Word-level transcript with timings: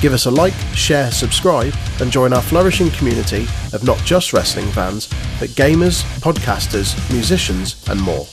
Give 0.00 0.12
us 0.12 0.26
a 0.26 0.30
like, 0.30 0.54
share, 0.74 1.10
subscribe, 1.10 1.74
and 2.00 2.12
join 2.12 2.32
our 2.32 2.40
flourishing 2.40 2.88
community 2.90 3.48
of 3.72 3.82
not 3.82 3.98
just 4.04 4.32
wrestling 4.32 4.68
fans, 4.68 5.08
but 5.40 5.48
gamers, 5.50 6.04
podcasters, 6.20 6.94
musicians, 7.12 7.84
and 7.88 8.00
more. 8.00 8.24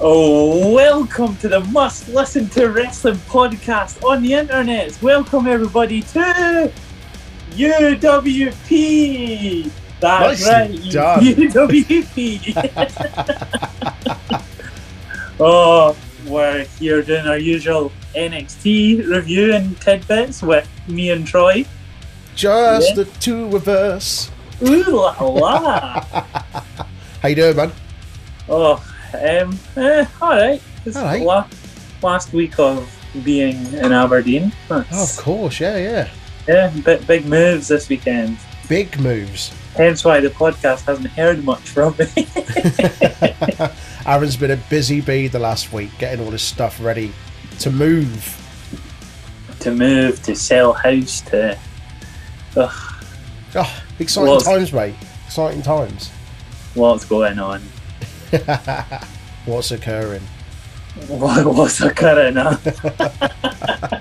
Oh, 0.00 0.74
welcome 0.74 1.36
to 1.36 1.48
the 1.48 1.60
Must 1.60 2.08
Listen 2.08 2.48
to 2.48 2.66
Wrestling 2.70 3.14
podcast 3.28 4.02
on 4.02 4.20
the 4.20 4.32
internet. 4.32 5.00
Welcome 5.00 5.46
everybody 5.46 6.02
to 6.02 6.72
UWP. 7.52 8.50
That's 10.00 10.44
Nicely 10.44 10.80
right, 10.80 10.90
done. 10.90 11.22
UWP. 11.22 12.50
oh, 15.40 15.96
we're 16.26 16.64
here 16.78 17.02
doing 17.02 17.26
our 17.26 17.38
usual 17.38 17.92
NXT 18.14 19.08
review 19.08 19.54
and 19.54 19.78
tidbits 19.80 20.42
with 20.42 20.68
me 20.88 21.10
and 21.10 21.26
Troy. 21.26 21.64
Just 22.34 22.90
Yeah. 22.90 22.94
the 22.94 23.04
two 23.20 23.54
of 23.56 23.68
us. 23.68 24.30
Ooh 24.62 24.82
la 24.88 25.14
la. 25.22 26.00
How 27.22 27.28
you 27.28 27.34
doing, 27.34 27.56
man? 27.56 27.72
Oh, 28.48 28.74
um, 29.14 29.58
eh, 29.76 30.04
all 30.20 30.30
right. 30.30 30.62
It's 30.84 30.96
All 30.96 31.04
right. 31.04 31.22
la- 31.22 31.46
last 32.02 32.32
week 32.32 32.58
of 32.58 32.88
being 33.24 33.56
in 33.74 33.92
Aberdeen. 33.92 34.52
Oh, 34.70 34.84
of 34.92 35.16
course, 35.16 35.60
yeah, 35.60 35.76
yeah. 35.78 36.08
yeah, 36.46 36.68
big, 36.84 37.06
big 37.06 37.24
moves 37.26 37.68
this 37.68 37.88
weekend. 37.88 38.36
Big 38.68 38.98
moves. 39.00 39.52
Hence 39.76 40.04
why 40.04 40.20
the 40.20 40.28
podcast 40.28 40.82
hasn't 40.82 41.08
heard 41.08 41.42
much 41.44 41.60
from 41.60 41.94
me. 41.98 42.06
Aaron's 44.06 44.36
been 44.36 44.50
a 44.50 44.56
busy 44.56 45.00
bee 45.00 45.28
the 45.28 45.38
last 45.38 45.72
week 45.72 45.90
getting 45.98 46.24
all 46.24 46.30
his 46.30 46.42
stuff 46.42 46.82
ready 46.82 47.12
to 47.60 47.70
move. 47.70 48.40
to 49.60 49.70
move, 49.70 50.22
to 50.22 50.34
sell 50.34 50.72
house, 50.72 51.20
to. 51.22 51.58
Ugh, 52.56 52.94
Oh, 53.56 53.82
exciting 54.00 54.40
times, 54.40 54.72
mate. 54.72 54.94
Exciting 55.26 55.62
times. 55.62 56.10
what's 56.74 57.04
going 57.04 57.38
on? 57.38 57.62
What's 59.46 59.70
occurring? 59.70 60.22
What, 61.06 61.46
what's 61.46 61.80
occurring? 61.80 62.34
Huh? 62.36 62.56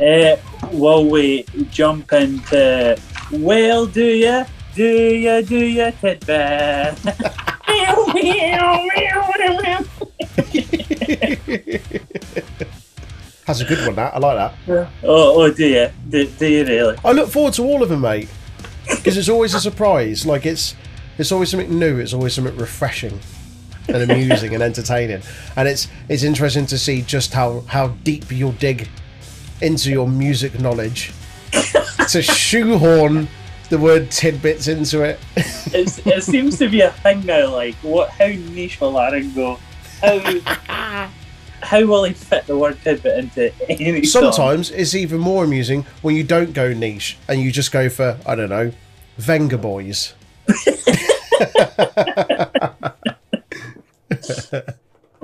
uh, 0.00 0.36
will 0.72 1.10
we 1.10 1.44
jump 1.70 2.12
into. 2.12 2.96
Well, 3.32 3.86
do 3.86 4.04
ya? 4.04 4.46
Do 4.74 4.84
ya? 4.86 5.40
Do 5.42 5.58
ya? 5.58 5.90
Tidbit? 6.00 6.96
That's 13.46 13.60
a 13.60 13.64
good 13.66 13.86
one, 13.86 13.96
that. 13.96 14.14
I 14.14 14.18
like 14.18 14.36
that. 14.36 14.54
oh, 15.02 15.42
oh, 15.42 15.52
do 15.52 15.66
you? 15.66 15.90
Do, 16.08 16.26
do 16.26 16.46
you 16.46 16.64
really? 16.64 16.96
I 17.04 17.12
look 17.12 17.28
forward 17.28 17.52
to 17.54 17.62
all 17.62 17.82
of 17.82 17.90
them, 17.90 18.00
mate. 18.00 18.28
Because 18.88 19.18
it's 19.18 19.28
always 19.28 19.54
a 19.54 19.60
surprise. 19.60 20.24
Like, 20.24 20.46
it's 20.46 20.74
it's 21.18 21.30
always 21.30 21.50
something 21.50 21.78
new. 21.78 21.98
It's 21.98 22.14
always 22.14 22.34
something 22.34 22.56
refreshing 22.56 23.20
and 23.88 24.10
amusing 24.10 24.54
and 24.54 24.62
entertaining. 24.62 25.20
And 25.56 25.68
it's 25.68 25.88
it's 26.08 26.22
interesting 26.22 26.64
to 26.66 26.78
see 26.78 27.02
just 27.02 27.34
how, 27.34 27.60
how 27.60 27.88
deep 27.88 28.32
you'll 28.32 28.52
dig 28.52 28.88
into 29.60 29.90
your 29.90 30.08
music 30.08 30.58
knowledge 30.58 31.12
to 32.08 32.22
shoehorn 32.22 33.28
the 33.70 33.78
word 33.78 34.10
tidbits 34.10 34.68
into 34.68 35.02
it. 35.02 35.18
It's, 35.36 36.04
it 36.06 36.22
seems 36.22 36.58
to 36.58 36.68
be 36.68 36.82
a 36.82 36.90
thing 36.90 37.24
now. 37.26 37.50
Like, 37.50 37.74
what? 37.76 38.10
How 38.10 38.26
niche 38.26 38.80
will 38.80 38.98
Aaron 38.98 39.32
go? 39.32 39.58
How 40.00 40.18
how 41.62 41.84
will 41.84 42.04
he 42.04 42.12
fit 42.12 42.46
the 42.46 42.58
word 42.58 42.78
tidbit 42.82 43.18
into 43.18 43.52
any 43.70 44.04
song? 44.04 44.32
Sometimes 44.32 44.70
it's 44.70 44.94
even 44.94 45.20
more 45.20 45.44
amusing 45.44 45.86
when 46.02 46.14
you 46.14 46.24
don't 46.24 46.52
go 46.52 46.72
niche 46.72 47.18
and 47.28 47.40
you 47.40 47.50
just 47.50 47.72
go 47.72 47.88
for, 47.88 48.18
I 48.26 48.34
don't 48.34 48.50
know, 48.50 48.72
Vengaboys. 49.18 50.12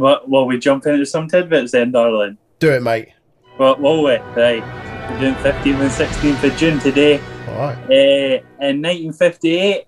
Well, 0.00 0.22
well, 0.26 0.46
we 0.46 0.58
jump 0.58 0.86
into 0.86 1.04
some 1.04 1.28
tidbits 1.28 1.72
then, 1.72 1.90
darling. 1.90 2.38
Do 2.58 2.72
it, 2.72 2.82
mate. 2.82 3.10
Well, 3.58 3.76
will 3.76 4.02
we? 4.02 4.16
Right. 4.16 4.62
We're 5.10 5.20
doing 5.20 5.34
15th 5.34 5.78
and 5.78 5.90
16th 5.90 6.42
of 6.42 6.56
June 6.56 6.78
today. 6.78 7.20
All 7.50 7.56
right. 7.58 7.76
Uh, 7.90 8.40
in 8.60 8.80
1958, 8.82 9.84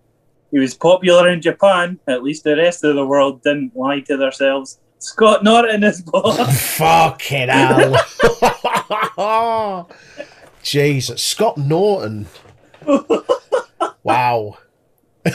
he 0.50 0.58
was 0.58 0.74
popular 0.74 1.28
in 1.28 1.40
Japan. 1.40 1.98
At 2.06 2.22
least 2.22 2.44
the 2.44 2.56
rest 2.56 2.84
of 2.84 2.94
the 2.96 3.06
world 3.06 3.42
didn't 3.42 3.76
lie 3.76 4.00
to 4.00 4.16
themselves. 4.16 4.78
Scott 4.98 5.42
Norton 5.42 5.82
is 5.82 6.02
born. 6.02 6.46
Fucking 6.52 7.48
hell. 7.48 7.96
Jesus. 10.62 11.22
Scott 11.22 11.56
Norton. 11.56 12.26
Wow. 14.02 14.58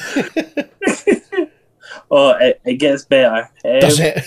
oh, 2.11 2.31
it, 2.39 2.61
it 2.65 2.75
gets 2.75 3.05
better. 3.05 3.49
Um, 3.65 3.79
Does 3.79 3.99
it? 3.99 4.23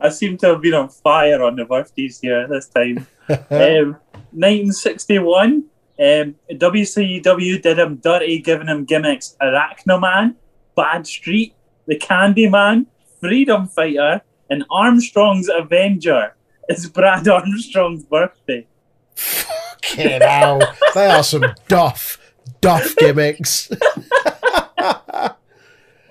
I 0.00 0.08
seem 0.08 0.36
to 0.38 0.48
have 0.48 0.60
been 0.60 0.74
on 0.74 0.88
fire 0.88 1.42
on 1.42 1.54
the 1.56 1.64
birthdays 1.64 2.20
here 2.20 2.48
this 2.48 2.68
time. 2.68 3.06
um, 3.50 3.96
1961, 4.32 5.64
um, 5.98 6.34
WCW 6.50 7.62
did 7.62 7.78
him 7.78 7.96
dirty, 7.96 8.38
giving 8.40 8.68
him 8.68 8.84
gimmicks 8.84 9.36
Arachnaman, 9.40 10.34
Bad 10.74 11.06
Street, 11.06 11.54
The 11.86 11.98
Candyman, 11.98 12.86
Freedom 13.20 13.68
Fighter, 13.68 14.22
and 14.50 14.64
Armstrong's 14.70 15.48
Avenger. 15.48 16.34
It's 16.68 16.86
Brad 16.86 17.28
Armstrong's 17.28 18.04
birthday. 18.04 18.66
Fucking 19.14 20.20
hell. 20.22 20.60
They 20.94 21.06
are 21.06 21.22
some 21.22 21.44
duff, 21.68 22.18
duff 22.60 22.96
gimmicks. 22.98 23.70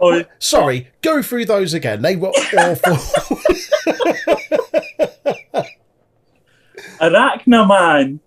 Oh, 0.03 0.23
Sorry, 0.39 0.87
go 1.01 1.21
through 1.21 1.45
those 1.45 1.73
again. 1.75 2.01
They 2.01 2.15
were 2.15 2.29
awful. 2.29 2.97
Arachnaman. 7.01 8.19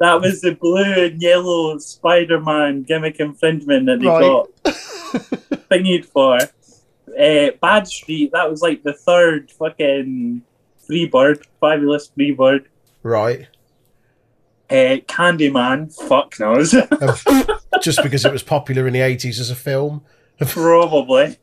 That 0.00 0.20
was 0.20 0.40
the 0.40 0.54
blue 0.54 0.82
and 1.06 1.20
yellow 1.20 1.76
Spider 1.78 2.40
Man 2.40 2.82
gimmick 2.84 3.20
infringement 3.20 3.86
that 3.86 4.00
they 4.00 4.06
Right. 4.06 4.20
got 4.22 4.48
thingied 5.70 6.06
for. 6.06 6.38
Uh, 7.18 7.50
Bad 7.60 7.86
Street, 7.86 8.30
that 8.32 8.50
was 8.50 8.62
like 8.62 8.82
the 8.82 8.94
third 8.94 9.50
fucking 9.50 10.42
Freebird, 10.88 11.44
fabulous 11.60 12.10
Freebird. 12.18 12.64
right. 13.02 13.46
Uh, 14.70 15.02
Candyman, 15.08 15.92
fuck 16.08 16.38
knows. 16.38 16.70
Just 17.82 18.02
because 18.04 18.24
it 18.24 18.32
was 18.32 18.44
popular 18.44 18.86
in 18.86 18.92
the 18.92 19.00
80s 19.00 19.40
as 19.40 19.50
a 19.50 19.56
film. 19.56 20.02
Probably. 20.38 21.36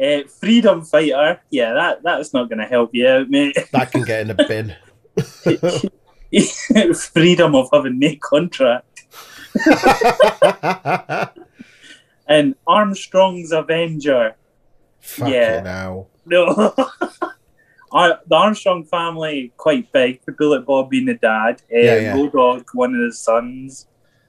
Uh, 0.00 0.18
Freedom 0.40 0.82
Fighter, 0.84 1.40
yeah, 1.50 1.72
that 1.74 2.02
that's 2.04 2.32
not 2.32 2.48
going 2.48 2.60
to 2.60 2.64
help 2.66 2.90
you 2.94 3.06
out, 3.08 3.28
mate. 3.28 3.56
That 3.72 3.90
can 3.90 4.02
get 4.04 4.20
in 4.20 4.30
a 4.30 4.34
bin. 4.34 4.76
Freedom 7.12 7.54
of 7.54 7.68
having 7.72 7.98
no 7.98 8.10
contract. 8.20 9.04
And 12.28 12.54
Armstrong's 12.66 13.52
Avenger. 13.52 14.36
Fucking 15.00 15.32
Yeah. 15.34 15.60
now. 15.60 16.06
No. 16.24 16.74
The 17.92 18.18
Armstrong 18.34 18.84
family 18.84 19.52
quite 19.58 19.92
big. 19.92 20.20
The 20.24 20.32
Bullet 20.32 20.64
Bob 20.64 20.88
being 20.88 21.04
the 21.04 21.14
dad. 21.14 21.60
Uh, 21.70 21.76
Yeah, 21.76 21.96
yeah. 21.96 22.14
Road 22.14 22.32
Dogg, 22.32 22.64
one 22.72 22.94
of 22.94 23.02
his 23.02 23.18
sons. 23.18 23.86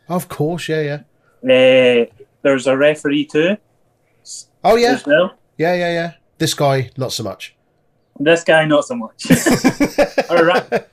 Of 0.10 0.28
course, 0.28 0.68
yeah, 0.68 0.82
yeah. 0.82 1.04
Uh, 1.50 2.06
there's 2.42 2.68
a 2.68 2.76
referee 2.76 3.26
too. 3.26 3.56
Oh, 4.66 4.76
yeah. 4.76 5.00
Well. 5.06 5.38
Yeah, 5.58 5.76
yeah, 5.76 5.92
yeah. 5.94 6.12
This 6.40 6.54
guy, 6.54 6.90
not 6.98 7.14
so 7.14 7.24
much. 7.24 7.56
This 8.20 8.44
guy, 8.44 8.66
not 8.66 8.86
so 8.86 8.96
much. 8.96 9.26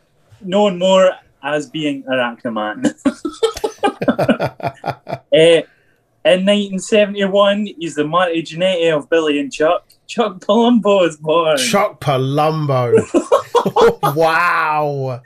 Known 0.43 0.79
more 0.79 1.13
as 1.43 1.69
being 1.69 2.03
Arachnaman. 2.05 2.95
uh, 5.33 5.63
In 6.23 6.45
1971, 6.45 7.69
he's 7.79 7.95
the 7.95 8.05
Marty 8.07 8.43
Jannetty 8.43 8.95
of 8.95 9.09
Billy 9.09 9.41
and 9.41 9.51
Chuck. 9.51 9.89
Chuck 10.07 10.39
Palumbo 10.41 11.09
is 11.09 11.17
born. 11.17 11.57
Chuck 11.57 11.99
Palumbo. 11.99 13.01
wow. 14.15 15.23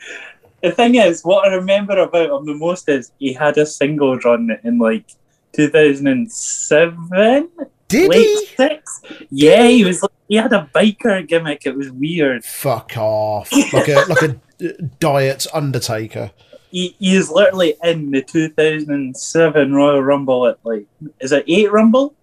The 0.62 0.70
thing 0.70 0.94
is, 0.94 1.24
what 1.24 1.48
I 1.48 1.54
remember 1.56 1.98
about 1.98 2.30
him 2.30 2.46
the 2.46 2.54
most 2.54 2.88
is 2.88 3.10
he 3.18 3.32
had 3.32 3.58
a 3.58 3.66
single 3.66 4.16
run 4.18 4.56
in 4.62 4.78
like 4.78 5.06
2007, 5.52 7.48
Did 7.94 8.10
late 8.10 8.26
he? 8.26 8.46
six. 8.56 9.00
Yeah, 9.30 9.66
he 9.66 9.84
was. 9.84 10.06
He 10.28 10.36
had 10.36 10.52
a 10.52 10.68
biker 10.74 11.26
gimmick. 11.26 11.66
It 11.66 11.76
was 11.76 11.90
weird. 11.90 12.44
Fuck 12.44 12.96
off. 12.96 13.50
Like 13.72 13.88
a 13.88 14.04
like 14.08 14.22
a 14.22 14.72
diet 15.00 15.46
undertaker. 15.52 16.30
He, 16.70 16.96
he 16.98 17.14
is 17.14 17.30
literally 17.30 17.74
in 17.84 18.10
the 18.10 18.20
2007 18.22 19.72
Royal 19.72 20.02
Rumble 20.02 20.46
at 20.48 20.58
like 20.64 20.86
is 21.20 21.30
it 21.32 21.44
eight 21.46 21.70
Rumble? 21.70 22.14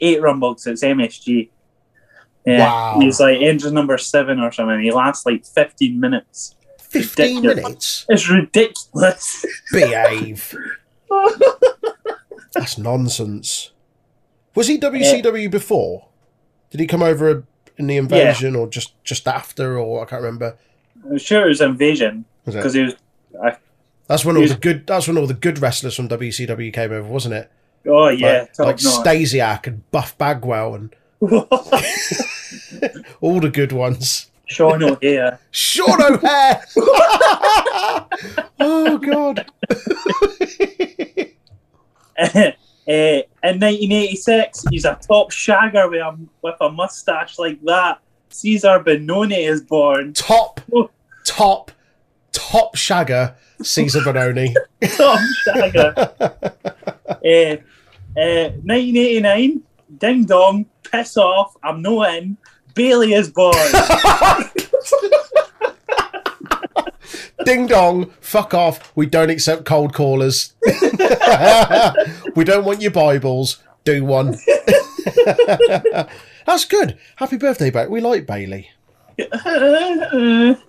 Eight 0.00 0.20
Rumble 0.20 0.52
because 0.54 0.66
it's 0.66 0.82
MSG. 0.84 1.48
Yeah, 2.46 2.58
Wow. 2.58 2.98
he's 3.00 3.20
like 3.20 3.40
entrance 3.40 3.72
number 3.72 3.96
seven 3.96 4.40
or 4.40 4.52
something. 4.52 4.80
He 4.82 4.90
lasts 4.90 5.24
like 5.24 5.46
15 5.46 5.98
minutes. 5.98 6.54
15 6.80 7.36
Ridiculous. 7.36 7.56
minutes. 7.64 8.06
It's 8.10 8.28
ridiculous. 8.30 9.46
Behave. 9.72 10.54
That's 12.54 12.78
nonsense. 12.78 13.70
Was 14.54 14.68
he 14.68 14.78
WCW 14.78 15.50
before? 15.50 16.08
Did 16.70 16.80
he 16.80 16.86
come 16.86 17.02
over 17.02 17.44
in 17.76 17.86
the 17.86 17.96
invasion 17.96 18.54
or 18.56 18.68
just 18.68 18.92
just 19.04 19.26
after 19.26 19.78
or 19.78 20.02
I 20.02 20.04
can't 20.06 20.22
remember. 20.22 20.56
I'm 21.04 21.18
sure 21.18 21.44
it 21.44 21.48
was 21.48 21.60
Invasion 21.60 22.24
Was 22.46 22.54
because 22.54 22.74
he 22.74 22.82
was. 22.82 22.94
I, 23.42 23.56
That's 24.06 24.24
when 24.24 24.36
all 24.36 24.42
He's- 24.42 24.54
the 24.54 24.60
good. 24.60 24.86
That's 24.86 25.08
when 25.08 25.18
all 25.18 25.26
the 25.26 25.34
good 25.34 25.58
wrestlers 25.60 25.96
from 25.96 26.08
WCW 26.08 26.72
came 26.72 26.92
over, 26.92 27.08
wasn't 27.08 27.34
it? 27.34 27.50
oh 27.86 28.08
yeah, 28.08 28.46
like, 28.58 28.58
like. 28.58 28.76
Stasiak 28.76 29.66
and 29.66 29.90
Buff 29.90 30.16
Bagwell 30.16 30.74
and 30.74 30.96
all 33.20 33.40
the 33.40 33.50
good 33.52 33.72
ones. 33.72 34.30
Sean 34.46 34.82
O'Haire. 34.82 35.38
Sean 35.50 36.00
O'Haire. 36.00 36.64
oh 38.60 38.98
God. 38.98 39.46
Uh, 42.86 43.22
in 43.42 43.60
1986, 43.60 44.64
he's 44.70 44.84
a 44.84 44.98
top 45.06 45.30
shagger 45.30 45.90
with 45.90 46.00
a, 46.00 46.18
with 46.42 46.56
a 46.60 46.70
mustache 46.70 47.38
like 47.38 47.60
that. 47.62 47.98
Cezar 48.30 48.84
Bononi 48.84 49.48
is 49.48 49.62
born. 49.62 50.12
Top, 50.12 50.60
top, 51.24 51.70
top 52.32 52.76
shagger. 52.76 53.34
Cezar 53.62 54.02
Bononi. 54.02 54.52
Top 54.96 55.18
shagger. 55.46 55.96
uh, 57.08 57.56
uh, 58.20 58.50
1989, 58.64 59.62
Ding 59.98 60.24
Dong, 60.24 60.66
piss 60.82 61.16
off, 61.16 61.54
I'm 61.62 61.80
no 61.80 62.02
in. 62.04 62.36
Bayley 62.74 63.14
is 63.14 63.30
born. 63.30 63.54
Ding 67.44 67.66
dong. 67.66 68.10
Fuck 68.20 68.54
off. 68.54 68.92
We 68.96 69.06
don't 69.06 69.30
accept 69.30 69.64
cold 69.64 69.92
callers. 69.94 70.54
we 72.34 72.44
don't 72.44 72.64
want 72.64 72.80
your 72.82 72.90
Bibles. 72.90 73.62
Do 73.84 74.04
one. 74.04 74.36
That's 76.46 76.64
good. 76.64 76.98
Happy 77.16 77.36
birthday, 77.36 77.70
Bayley. 77.70 77.88
We 77.90 78.00
like 78.00 78.26
Bayley. 78.26 78.70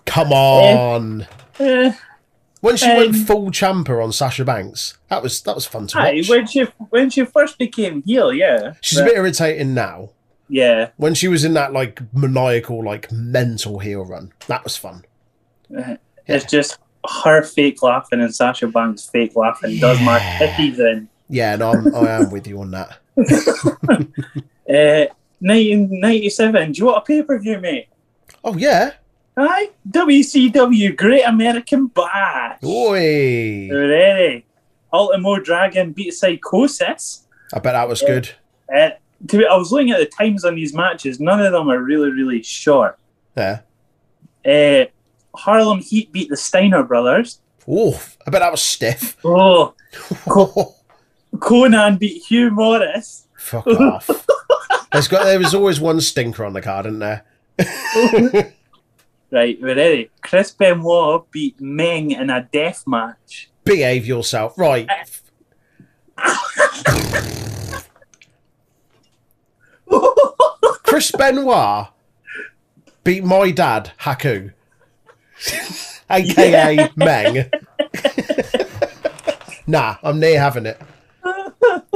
Come 0.06 0.32
on. 0.32 1.26
uh, 1.58 1.92
When 2.60 2.76
she 2.76 2.86
went 2.88 3.14
Um, 3.14 3.24
full 3.24 3.50
champer 3.50 4.02
on 4.02 4.12
Sasha 4.12 4.44
Banks, 4.44 4.98
that 5.08 5.22
was 5.22 5.42
that 5.42 5.54
was 5.54 5.66
fun 5.66 5.86
to 5.88 5.98
Aye, 5.98 6.16
watch. 6.16 6.28
when 6.28 6.46
she 6.46 6.62
when 6.90 7.10
she 7.10 7.24
first 7.24 7.58
became 7.58 8.02
heel, 8.04 8.32
yeah, 8.32 8.74
She's 8.80 8.98
a 8.98 9.04
bit 9.04 9.16
irritating 9.16 9.74
now. 9.74 10.10
yeah. 10.48 10.90
When 10.96 11.14
she 11.14 11.28
was 11.28 11.44
in 11.44 11.54
that 11.54 11.72
like 11.72 12.00
maniacal, 12.14 12.84
like 12.84 13.10
mental 13.12 13.78
heel 13.80 14.04
run, 14.04 14.32
that 14.46 14.64
was 14.64 14.76
fun. 14.76 15.04
Uh, 15.76 15.96
It's 16.26 16.44
just 16.44 16.78
her 17.24 17.42
fake 17.42 17.82
laughing 17.82 18.20
and 18.20 18.34
Sasha 18.34 18.66
Banks 18.66 19.06
fake 19.06 19.36
laughing 19.36 19.78
does 19.78 20.00
my 20.00 20.18
Yeah. 20.18 20.38
titties 20.56 20.78
in. 20.78 21.08
Yeah, 21.28 21.56
no, 21.56 21.70
I'm, 21.72 21.94
I 21.94 22.10
am 22.10 22.30
with 22.30 22.46
you 22.46 22.60
on 22.60 22.70
that. 22.72 22.98
Uh, 24.68 25.06
1997. 25.38 26.72
Do 26.72 26.78
you 26.78 26.86
want 26.86 26.98
a 26.98 27.00
pay 27.02 27.22
per 27.22 27.38
view, 27.38 27.60
mate? 27.60 27.86
Oh 28.42 28.56
yeah, 28.56 28.92
Aye, 29.36 29.70
WCW 29.90 30.96
Great 30.96 31.22
American 31.22 31.86
Bash. 31.88 32.58
oi! 32.64 33.68
Ready? 33.70 34.44
Ultimo 34.92 35.38
Dragon 35.38 35.92
beat 35.92 36.14
Psychosis. 36.14 37.26
I 37.52 37.58
bet 37.60 37.74
that 37.74 37.88
was 37.88 38.00
good. 38.02 38.30
Uh, 38.74 38.90
to 39.28 39.38
be, 39.38 39.46
I 39.46 39.54
was 39.56 39.70
looking 39.72 39.90
at 39.92 39.98
the 39.98 40.06
times 40.06 40.44
on 40.44 40.54
these 40.56 40.74
matches. 40.74 41.20
None 41.20 41.40
of 41.40 41.52
them 41.52 41.68
are 41.70 41.78
really, 41.80 42.10
really 42.10 42.42
short. 42.42 42.98
Yeah. 43.36 43.60
Uh, 44.44 44.86
Harlem 45.36 45.80
Heat 45.80 46.12
beat 46.12 46.28
the 46.28 46.36
Steiner 46.36 46.82
brothers. 46.82 47.40
Oh, 47.68 48.00
I 48.26 48.30
bet 48.30 48.40
that 48.40 48.50
was 48.50 48.62
stiff. 48.62 49.16
Oh, 49.24 49.74
Konnan 51.36 51.98
beat 51.98 52.22
Hugh 52.24 52.50
Morrus. 52.50 53.26
Fuck 53.36 53.66
off. 53.66 54.08
There's 54.92 55.08
got 55.08 55.24
there 55.24 55.38
was 55.38 55.54
always 55.54 55.80
one 55.80 56.00
stinker 56.00 56.44
on 56.44 56.52
the 56.52 56.62
card, 56.62 56.86
isn't 56.86 56.98
there? 57.00 57.24
Right, 59.28 59.58
we're 59.60 59.74
ready. 59.74 60.08
Chris 60.22 60.52
Benoit 60.52 61.28
beat 61.32 61.60
Meng 61.60 62.12
in 62.12 62.30
a 62.30 62.48
death 62.52 62.84
match. 62.86 63.50
Behave 63.64 64.06
yourself, 64.06 64.56
right? 64.56 64.88
Chris 70.84 71.10
Benoit 71.10 71.88
beat 73.02 73.24
my 73.24 73.50
dad, 73.50 73.90
Haku, 74.00 74.52
aka 76.10 76.90
Meng. 76.96 77.50
nah, 79.66 79.96
I'm 80.02 80.20
near 80.20 80.38
having 80.40 80.66
it. 80.66 80.80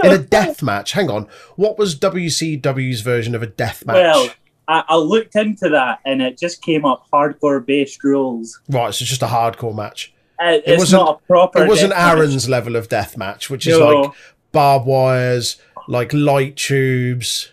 In 0.02 0.12
a 0.12 0.18
death 0.18 0.62
match. 0.62 0.92
Hang 0.92 1.10
on. 1.10 1.28
What 1.56 1.78
was 1.78 1.98
WCW's 1.98 3.02
version 3.02 3.34
of 3.34 3.42
a 3.42 3.46
death 3.46 3.84
match? 3.86 3.96
Well, 3.96 4.30
I, 4.66 4.84
I 4.88 4.96
looked 4.96 5.36
into 5.36 5.68
that 5.68 6.00
and 6.04 6.22
it 6.22 6.38
just 6.38 6.62
came 6.62 6.84
up 6.84 7.06
hardcore 7.12 7.64
based 7.64 8.02
rules. 8.02 8.60
right, 8.68 8.94
so 8.94 9.02
it's 9.02 9.10
just 9.10 9.22
a 9.22 9.26
hardcore 9.26 9.74
match. 9.74 10.12
Uh, 10.38 10.58
it's 10.64 10.78
wasn't- 10.78 11.02
not 11.04 11.20
a 11.22 11.26
proper. 11.26 11.64
It 11.64 11.68
wasn't 11.68 11.90
death 11.92 11.98
match. 11.98 12.16
Aaron's 12.16 12.48
level 12.48 12.76
of 12.76 12.88
death 12.88 13.16
match, 13.16 13.50
which 13.50 13.66
is 13.66 13.78
No. 13.78 13.88
like 14.00 14.12
barbed 14.52 14.86
wires, 14.86 15.60
like 15.86 16.12
light 16.14 16.56
tubes. 16.56 17.52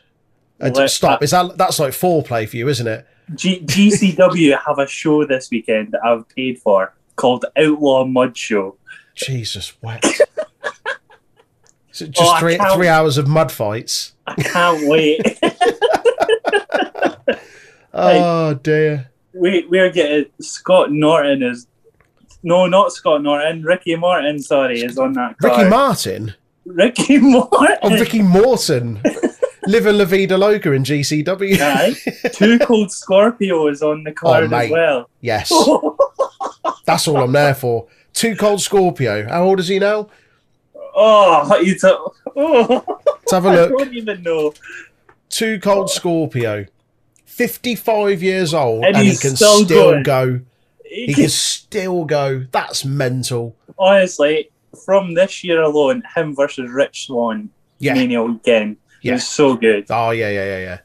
Uh, 0.59 0.87
stop! 0.87 1.21
Is 1.21 1.31
that 1.31 1.57
that's 1.57 1.79
like 1.79 1.91
foreplay 1.91 2.47
for 2.47 2.55
you, 2.57 2.67
isn't 2.69 2.87
it? 2.87 3.05
G- 3.35 3.61
GCW 3.61 4.57
have 4.65 4.79
a 4.79 4.87
show 4.87 5.25
this 5.25 5.49
weekend 5.51 5.91
that 5.91 6.03
I've 6.03 6.27
paid 6.29 6.59
for 6.59 6.93
called 7.15 7.45
Outlaw 7.57 8.05
Mud 8.05 8.37
Show. 8.37 8.77
Jesus, 9.15 9.73
wet. 9.81 10.03
Is 11.91 12.01
it 12.01 12.11
just 12.11 12.31
Oh, 12.31 12.45
I 12.45 12.75
three 12.75 12.87
hours 12.87 13.17
of 13.17 13.27
mud 13.27 13.51
fights? 13.51 14.13
I 14.27 14.35
can't 14.35 14.87
wait. 14.87 15.21
Oh 17.93 18.53
dear. 18.53 19.09
we 19.33 19.65
we're 19.67 19.91
getting 19.91 20.25
Scott 20.39 20.91
Norton 20.91 21.41
is 21.41 21.65
no, 22.43 22.67
not 22.67 22.91
Scott 22.91 23.23
Norton. 23.23 23.63
Ricky 23.63 23.95
Martin, 23.95 24.39
sorry, 24.39 24.81
is 24.81 24.97
on 24.99 25.13
that 25.13 25.37
card. 25.39 25.57
Ricky 25.57 25.69
Martin. 25.69 26.35
Ricky 26.65 27.17
Martin. 27.21 27.77
Oh, 27.81 27.89
Ricky 27.99 28.21
Morton. 28.21 29.01
Live 29.67 29.85
La 29.85 30.05
Vida 30.05 30.37
Loca 30.37 30.71
in 30.71 30.83
GCW. 30.83 31.59
Aye. 31.59 32.29
Two 32.33 32.57
Cold 32.65 32.91
Scorpio 32.91 33.67
is 33.67 33.81
on 33.81 34.03
the 34.03 34.11
oh, 34.11 34.13
card 34.13 34.43
as 34.45 34.51
Oh, 34.51 34.57
mate. 34.57 34.71
well. 34.71 35.09
Yes, 35.21 35.49
that's 36.85 37.07
all 37.07 37.17
I'm 37.17 37.31
there 37.31 37.53
for. 37.55 37.87
Two 38.13 38.35
Cold 38.35 38.61
Scorpio. 38.61 39.27
How 39.27 39.43
old 39.43 39.59
is 39.59 39.67
he 39.67 39.79
now? 39.79 40.07
oh, 40.95 41.59
you 41.61 41.77
took. 41.77 42.15
Oh, 42.39 42.83
Let's 43.03 43.31
have 43.31 43.45
a 43.45 43.51
look. 43.51 43.77
don't 43.79 43.93
even 43.95 44.21
know. 44.21 44.53
Two 45.29 45.59
Cold 45.59 45.89
Scorpio. 45.89 46.67
55 47.25 48.21
years 48.21 48.53
old 48.53 48.85
And 48.85 48.95
and, 48.95 49.07
he 49.07 49.15
can 49.17 49.35
still 49.35 49.65
still 49.65 50.03
go. 50.03 50.41
He 50.85 51.13
can 51.15 51.29
still 51.29 52.05
go. 52.05 52.45
That's 52.51 52.85
mental. 52.85 53.55
Honestly, 53.79 54.51
from 54.85 55.15
this 55.15 55.43
year 55.43 55.63
alone, 55.63 56.03
him 56.15 56.35
versus 56.35 56.69
Rich 56.69 57.07
Swann 57.07 57.49
Yeah. 57.79 57.95
Mania 57.95 58.21
weekend 58.21 58.77
Yeah. 59.01 59.13
was 59.13 59.27
so 59.27 59.55
good. 59.55 59.85
Oh, 59.89 60.11
yeah, 60.11 60.29
yeah, 60.29 60.45
yeah, 60.45 60.79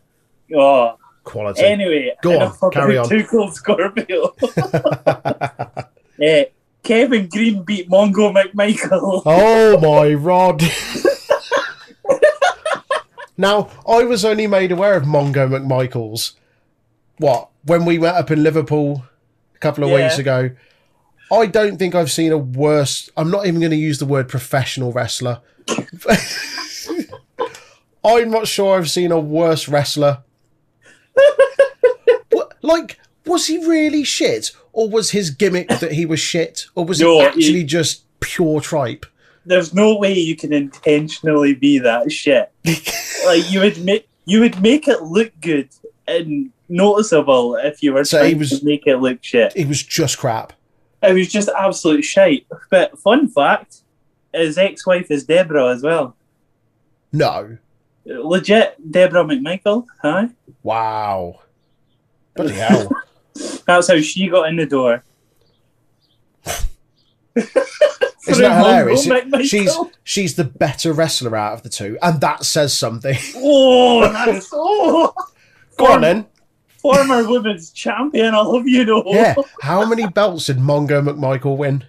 yeah. 0.49 0.59
Oh, 0.59 0.99
Quality. 1.25 1.63
anyway, 1.63 2.13
Go 2.23 2.39
on, 2.41 2.71
carry 2.73 2.99
on. 2.99 3.09
Two 3.09 3.25
Cold 3.25 3.55
Scorpio. 3.55 4.35
Eh, 6.21 6.45
Kevin 6.83 7.29
Greene 7.29 7.63
beat 7.65 7.89
Mongo 7.89 8.33
McMichael. 8.33 9.23
oh, 9.27 9.79
my 10.05 10.13
rod. 10.15 10.63
now, 13.37 13.71
I 13.89 14.05
was 14.05 14.25
only 14.25 14.47
made 14.47 14.73
aware 14.73 14.95
of 14.97 15.05
Mongo 15.05 15.49
McMichaels. 15.49 16.33
What? 17.19 17.49
When 17.65 17.85
we 17.85 17.99
met 17.99 18.15
up 18.15 18.31
in 18.31 18.43
Liverpool 18.43 19.05
a 19.55 19.59
couple 19.59 19.85
of 19.85 19.91
Yeah. 19.91 20.05
weeks 20.07 20.19
ago. 20.19 20.51
I 21.33 21.47
don't 21.47 21.79
think 21.79 21.95
I've 21.95 22.11
seen 22.11 22.31
a 22.31 22.37
worse. 22.39 23.11
I'm 23.17 23.31
not 23.31 23.47
even 23.47 23.61
going 23.61 23.71
to 23.71 23.77
use 23.77 23.99
the 23.99 24.05
word 24.07 24.29
professional 24.29 24.93
wrestler. 24.93 25.41
I'm 28.05 28.31
not 28.31 28.49
sure 28.49 28.77
I've 28.79 28.91
seen 28.91 29.13
a 29.13 29.19
worse 29.21 29.69
wrestler. 29.69 30.23
What- 32.31 32.55
like, 32.63 32.99
was 33.27 33.47
he 33.47 33.59
really 33.67 34.05
shit? 34.05 34.51
Or 34.73 34.89
was 34.89 35.11
his 35.11 35.31
gimmick 35.31 35.69
that 35.69 35.93
he 35.93 36.07
was 36.07 36.19
shit? 36.21 36.67
Or 36.75 36.85
was 36.85 37.01
No, 37.01 37.21
it 37.21 37.25
actually 37.27 37.65
just 37.65 38.05
pure 38.21 38.61
tripe? 38.61 39.05
There's 39.45 39.75
no 39.75 39.97
way 39.99 40.15
you 40.19 40.35
can 40.37 40.53
intentionally 40.53 41.55
be 41.55 41.79
that 41.81 42.11
shit. 42.11 42.51
like 43.27 43.51
you 43.51 43.61
would 43.61 43.85
make 43.85 44.09
you 44.25 44.41
would 44.41 44.61
make 44.63 44.89
it 44.89 45.03
look 45.03 45.33
good 45.41 45.69
and 46.09 46.51
noticeable 46.69 47.57
if 47.57 47.83
you 47.83 47.93
were 47.93 48.05
So 48.05 48.21
trying 48.21 48.39
was- 48.39 48.61
to 48.61 48.65
make 48.65 48.87
it 48.87 48.97
look 48.99 49.19
shit. 49.23 49.53
It 49.57 49.69
was 49.69 49.83
just 49.83 50.17
crap. 50.19 50.53
It 51.03 51.13
was 51.13 51.29
just 51.29 51.49
absolute 51.51 52.03
shite. 52.05 52.47
But 52.71 52.99
fun 52.99 53.29
fact, 53.29 53.83
his 54.33 54.57
ex-wife 54.57 55.11
is 55.11 55.25
Deborah 55.25 55.69
as 55.75 55.83
well. 55.83 56.17
No. 57.13 57.59
Legit 58.05 58.91
Deborah 58.91 59.25
McMichael, 59.25 59.87
huh? 60.01 60.29
Wow. 60.63 61.41
Bloody 62.35 62.55
hell. 62.55 62.91
That's 63.67 63.89
how 63.89 64.01
she 64.01 64.29
got 64.29 64.49
in 64.49 64.57
the 64.57 64.67
door. 64.67 65.05
Isn't 67.37 68.43
that 68.43 68.59
hilarious? 68.59 69.07
McMichael. 69.07 69.45
She's 69.45 69.77
she's 70.05 70.37
the 70.37 70.45
better 70.45 70.93
wrestler 70.93 71.37
out 71.37 71.55
of 71.55 71.63
the 71.63 71.69
two, 71.69 71.99
and 72.03 72.21
that 72.21 72.45
says 72.45 72.77
something. 72.77 73.17
oh, 73.37 74.13
that's 74.13 74.51
oh, 74.53 75.13
Go 75.77 75.93
on 75.93 76.03
then. 76.03 76.27
former 76.77 77.27
women's 77.29 77.71
champion. 77.71 78.35
I 78.35 78.43
love 78.43 78.69
you 78.69 78.85
know. 78.85 79.03
Yeah. 79.07 79.35
How 79.63 79.87
many 79.87 80.07
belts 80.07 80.47
did 80.47 80.59
Mongo 80.59 81.03
McMichael 81.03 81.57
win? 81.57 81.85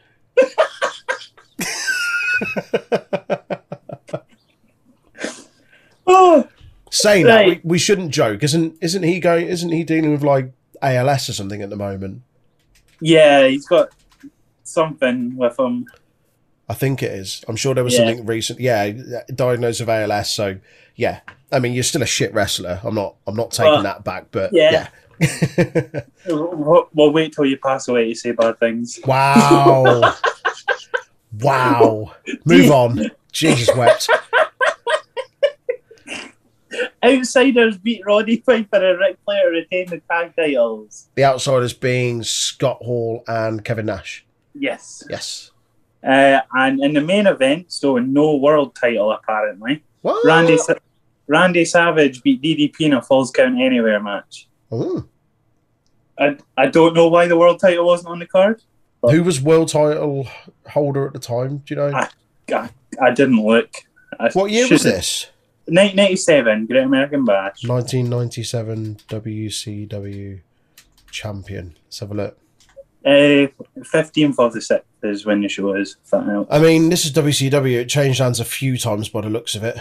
Oh, 6.07 6.47
Saying 6.91 7.25
that, 7.25 7.45
we, 7.47 7.61
we 7.63 7.77
shouldn't 7.79 8.11
joke. 8.11 8.43
Isn't 8.43 8.77
isn't 8.81 9.03
he 9.03 9.19
going? 9.19 9.47
Isn't 9.47 9.71
he 9.71 9.83
dealing 9.83 10.11
with 10.11 10.23
like 10.23 10.51
ALS 10.81 11.29
or 11.29 11.33
something 11.33 11.61
at 11.61 11.69
the 11.69 11.75
moment? 11.75 12.21
yeah, 13.01 13.47
he's 13.47 13.65
got 13.67 13.89
something 14.63 15.35
with 15.35 15.59
him. 15.59 15.85
I 16.69 16.73
think 16.75 17.03
it 17.03 17.11
is. 17.11 17.43
I'm 17.47 17.55
sure 17.55 17.73
there 17.73 17.83
was 17.83 17.93
Yeah. 17.93 18.07
something 18.07 18.25
recent. 18.25 18.59
Yeah, 18.59 18.91
diagnosed 19.33 19.79
with 19.81 19.89
ALS. 19.89 20.29
So 20.31 20.57
yeah, 20.95 21.21
I 21.51 21.59
mean, 21.59 21.73
you're 21.73 21.83
still 21.83 22.03
a 22.03 22.05
shit 22.07 22.33
wrestler. 22.33 22.79
I'm 22.83 22.95
not. 22.95 23.15
I'm 23.27 23.35
not 23.35 23.51
taking 23.51 23.71
Well, 23.73 23.83
that 23.83 24.03
back. 24.03 24.27
But 24.31 24.51
yeah. 24.53 24.87
yeah. 25.19 26.01
We'll 26.27 26.89
we'll 26.93 27.11
wait 27.11 27.33
till 27.33 27.45
you 27.45 27.57
pass 27.57 27.87
away 27.87 28.09
to 28.13 28.15
say 28.15 28.31
bad 28.31 28.59
things. 28.59 28.99
wow. 29.05 30.13
wow. 31.41 32.13
Move 32.45 32.71
on. 32.71 33.09
Jesus 33.31 33.75
wept. 33.75 34.09
Outsiders 37.03 37.77
beat 37.77 38.01
Roddy 38.05 38.37
Piper 38.37 38.77
and 38.91 38.99
Ric 38.99 39.17
Flair 39.25 39.51
to 39.51 39.57
retain 39.57 39.87
the 39.89 40.01
tag 40.09 40.35
titles. 40.35 41.09
The 41.15 41.23
outsiders 41.25 41.73
being 41.73 42.23
Scott 42.23 42.77
Hall 42.81 43.23
and 43.27 43.63
Kevin 43.63 43.85
Nash. 43.87 44.25
Yes. 44.53 45.03
Yes. 45.09 45.51
Uh, 46.03 46.41
and 46.53 46.83
in 46.83 46.93
the 46.93 47.01
main 47.01 47.27
event, 47.27 47.71
so 47.71 47.97
no 47.97 48.35
world 48.35 48.75
title 48.75 49.11
apparently, 49.11 49.83
What? 50.01 50.25
Randy 50.25 50.57
Sa- 50.57 50.73
Randy 51.27 51.63
Savage 51.65 52.21
beat 52.23 52.41
DDP 52.41 52.81
in 52.81 52.93
a 52.93 53.01
Falls 53.01 53.31
Count 53.31 53.59
Anywhere 53.59 53.99
match. 54.01 54.47
Ooh. 54.73 55.07
I, 56.19 56.37
I 56.57 56.67
don't 56.67 56.93
know 56.93 57.07
why 57.07 57.27
the 57.27 57.37
world 57.37 57.59
title 57.59 57.85
wasn't 57.85 58.09
on 58.09 58.19
the 58.19 58.27
card. 58.27 58.61
Who 59.01 59.23
was 59.23 59.41
world 59.41 59.69
title 59.69 60.27
holder 60.69 61.07
at 61.07 61.13
the 61.13 61.19
time? 61.19 61.57
Do 61.65 61.73
you 61.73 61.75
know? 61.75 61.91
I- 61.93 62.69
I 63.01 63.11
didn't 63.11 63.43
look. 63.43 63.69
I 64.19 64.29
what 64.33 64.51
year 64.51 64.67
was 64.69 64.83
this? 64.83 65.27
1997, 65.67 66.65
Great 66.67 66.83
American 66.83 67.23
Bash. 67.25 67.63
1997 67.67 68.97
WCW 69.07 70.41
champion. 71.11 71.75
Let's 71.85 71.99
have 71.99 72.11
a 72.11 72.13
look. 72.13 72.37
Uh, 73.05 73.47
15th 73.79 74.39
of 74.39 74.53
the 74.53 74.59
6th 74.59 74.81
is 75.03 75.25
when 75.25 75.41
the 75.41 75.47
show 75.49 75.73
is. 75.75 75.97
I 76.13 76.59
mean, 76.59 76.89
this 76.89 77.05
is 77.05 77.11
WCW. 77.13 77.79
It 77.81 77.89
changed 77.89 78.19
hands 78.19 78.39
a 78.39 78.45
few 78.45 78.77
times 78.77 79.09
by 79.09 79.21
the 79.21 79.29
looks 79.29 79.55
of 79.55 79.63
it. 79.63 79.77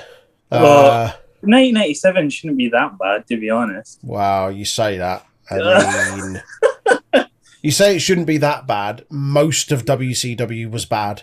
Well- 0.50 0.86
Uh, 1.06 1.12
1997 1.44 2.30
shouldn't 2.30 2.56
be 2.58 2.68
that 2.68 2.96
bad, 2.98 3.26
to 3.26 3.36
be 3.36 3.50
honest. 3.50 3.98
wow, 4.04 4.46
you 4.48 4.64
say 4.64 4.96
that. 4.98 5.26
I 5.50 6.16
mean, 6.16 7.24
you 7.62 7.72
say 7.72 7.96
it 7.96 7.98
shouldn't 7.98 8.28
be 8.28 8.38
that 8.38 8.68
bad. 8.68 9.04
Most 9.10 9.72
of 9.72 9.84
WCW 9.84 10.70
was 10.70 10.84
bad. 10.84 11.22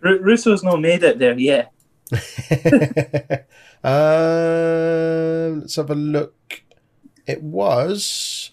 Ru- 0.00 0.20
Russo's 0.20 0.62
not 0.62 0.82
made 0.82 1.02
it 1.02 1.18
there 1.18 1.38
yet. 1.38 1.72
um, 3.84 5.60
let's 5.60 5.76
have 5.76 5.90
a 5.90 5.94
look. 5.94 6.62
It 7.26 7.42
was 7.42 8.50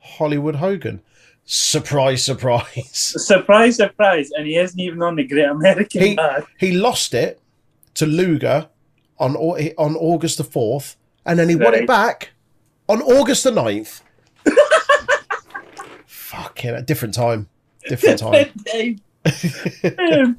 Hollywood 0.00 0.56
Hogan. 0.56 1.02
Surprise, 1.44 2.24
surprise. 2.24 2.66
Surprise, 3.26 3.76
surprise. 3.76 4.30
And 4.30 4.46
he 4.46 4.56
isn't 4.56 4.78
even 4.78 5.02
on 5.02 5.16
the 5.16 5.24
Great 5.24 5.48
American 5.48 6.00
He-. 6.00 6.18
He 6.58 6.72
lost 6.72 7.12
it 7.12 7.40
to 7.94 8.06
Luger 8.06 8.68
on 9.18 9.34
on 9.36 9.96
August 9.96 10.38
the 10.38 10.44
4th, 10.44 10.96
and 11.26 11.38
then 11.38 11.48
he 11.48 11.56
won 11.56 11.74
it 11.74 11.86
back 11.86 12.30
on 12.88 13.02
August 13.02 13.44
the 13.44 13.50
9th. 13.50 14.02
Fucking 16.06 16.70
a 16.70 16.82
different 16.82 17.14
time. 17.14 17.48
Different 17.88 18.20
time. 18.20 18.52
um, 19.98 20.38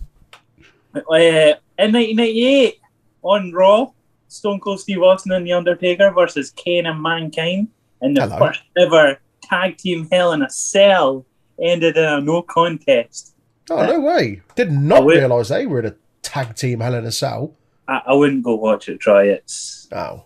uh, 0.96 1.54
in 1.82 1.94
1998, 1.94 2.80
on 3.24 3.52
Raw, 3.54 3.88
Stone 4.28 4.60
Cold 4.60 4.80
Steve 4.80 5.02
Austin 5.02 5.32
and 5.34 5.46
The 5.46 5.54
Undertaker 5.54 6.12
versus 6.12 6.52
Kane 6.52 6.86
and 6.86 7.02
Mankind 7.02 7.68
in 8.02 8.14
the 8.14 8.22
Hello. 8.22 8.38
first 8.40 8.62
ever 8.78 9.20
tag 9.44 9.78
team 9.78 10.08
Hell 10.12 10.32
in 10.34 10.42
a 10.42 10.50
Cell 10.50 11.26
ended 11.62 11.98
in 11.98 12.04
a 12.04 12.22
no 12.22 12.42
contest. 12.42 13.36
oh, 13.70 13.86
no 13.86 14.00
way. 14.00 14.42
Did 14.56 14.72
not 14.72 15.06
realise 15.06 15.50
they 15.50 15.66
were 15.66 15.80
in 15.80 15.86
a 15.88 15.96
tag 16.22 16.56
team 16.56 16.80
Hell 16.80 16.94
in 16.96 17.06
a 17.06 17.12
Cell. 17.12 17.54
I, 17.88 18.02
I 18.08 18.14
wouldn't 18.14 18.44
go 18.44 18.56
watch 18.56 18.88
it. 18.90 19.00
Try 19.00 19.24
it. 19.26 19.42
It's, 19.46 19.88
Oh, 19.92 20.24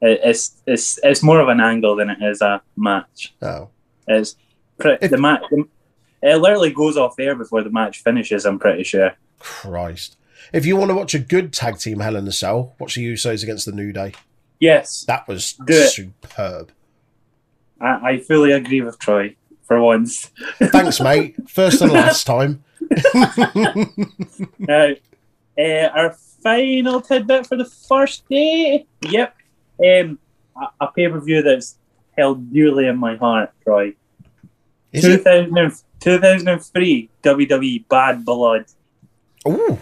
it- 0.00 0.20
it's 0.24 0.62
it's 0.66 0.98
it's 1.02 1.22
more 1.22 1.40
of 1.40 1.48
an 1.48 1.60
angle 1.60 1.96
than 1.96 2.10
it 2.10 2.18
is 2.22 2.40
a 2.40 2.62
match. 2.76 3.34
oh. 3.42 3.68
It's 4.08 4.36
pre- 4.78 4.98
If- 5.02 5.10
the 5.10 5.18
match. 5.18 5.42
It 6.22 6.36
literally 6.36 6.72
goes 6.72 6.96
off 6.96 7.18
air 7.18 7.34
before 7.34 7.62
the 7.62 7.70
match 7.70 8.02
finishes. 8.02 8.46
I'm 8.46 8.58
pretty 8.58 8.82
sure. 8.84 9.12
Christ. 9.38 10.16
If 10.54 10.64
you 10.64 10.76
want 10.76 10.90
to 10.90 10.94
watch 10.94 11.14
a 11.14 11.18
good 11.18 11.52
tag 11.52 11.78
team 11.78 11.98
Hell 12.00 12.16
in 12.16 12.26
a 12.28 12.32
Cell, 12.32 12.74
watch 12.78 12.94
the 12.94 13.12
Usos 13.12 13.42
against 13.42 13.66
the 13.66 13.72
New 13.72 13.92
Day. 13.92 14.12
Yes, 14.60 15.04
That 15.06 15.26
was 15.28 15.56
superb. 15.90 16.70
I, 17.80 18.10
I 18.12 18.18
fully 18.20 18.52
agree 18.52 18.80
with 18.80 18.98
Troy 19.00 19.34
for 19.64 19.80
once. 19.82 20.30
Thanks, 20.60 21.00
mate. 21.02 21.34
First 21.50 21.82
and 21.82 21.92
last 21.92 22.24
time. 22.26 22.62
Now, 24.58 24.90
uh, 25.58 25.88
our 25.94 26.12
final 26.42 27.00
tidbit 27.00 27.46
for 27.46 27.56
the 27.56 27.64
first 27.64 28.28
day. 28.28 28.86
Yep, 29.02 29.36
um, 29.80 30.18
a, 30.56 30.66
a 30.84 30.86
pay 30.92 31.08
per 31.08 31.20
view 31.20 31.42
that's 31.42 31.78
held 32.16 32.52
dearly 32.52 32.86
in 32.86 32.96
my 32.98 33.16
heart, 33.16 33.50
Troy. 33.64 33.94
Is 34.92 35.02
2000 35.02 35.56
and- 35.58 35.72
2003 36.00 37.08
WWE 37.22 37.88
Bad 37.88 38.24
Blood. 38.24 38.66
Ooh, 39.48 39.78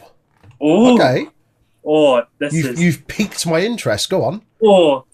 Oh, 0.63 0.95
okay. 0.95 1.27
oh, 1.85 2.23
this 2.39 2.55
You've, 2.55 2.67
is 2.67 2.81
you've 2.81 3.07
piqued 3.09 3.45
my 3.47 3.61
interest. 3.61 4.09
Go 4.09 4.23
on. 4.23 4.43
oh, 4.65 5.05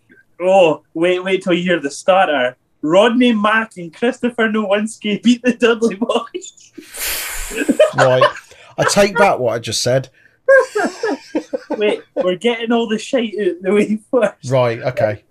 oh. 0.41 0.83
Wait, 0.93 1.21
wait 1.21 1.43
till 1.43 1.55
you 1.55 1.63
hear 1.63 1.81
the 1.81 1.91
starter. 1.91 2.57
Rodney 2.83 3.33
Mack 3.33 3.77
and 3.79 3.93
Christopher 3.93 4.49
Nowinski 4.49 5.23
beat 5.23 5.43
the 5.43 5.55
Dudley 5.55 5.97
Boyz. 5.97 6.65
Right. 7.97 8.23
I 8.77 8.85
take 8.85 9.17
back 9.17 9.39
what 9.39 9.55
I 9.55 9.59
just 9.59 9.83
said. 9.83 10.11
wait, 11.71 12.03
we're 12.15 12.37
getting 12.37 12.71
all 12.71 12.87
the 12.87 12.99
shite 12.99 13.35
out 13.41 13.55
the 13.63 13.73
way 13.73 13.99
first. 14.11 14.51
Right. 14.51 14.81
Okay. 14.81 15.25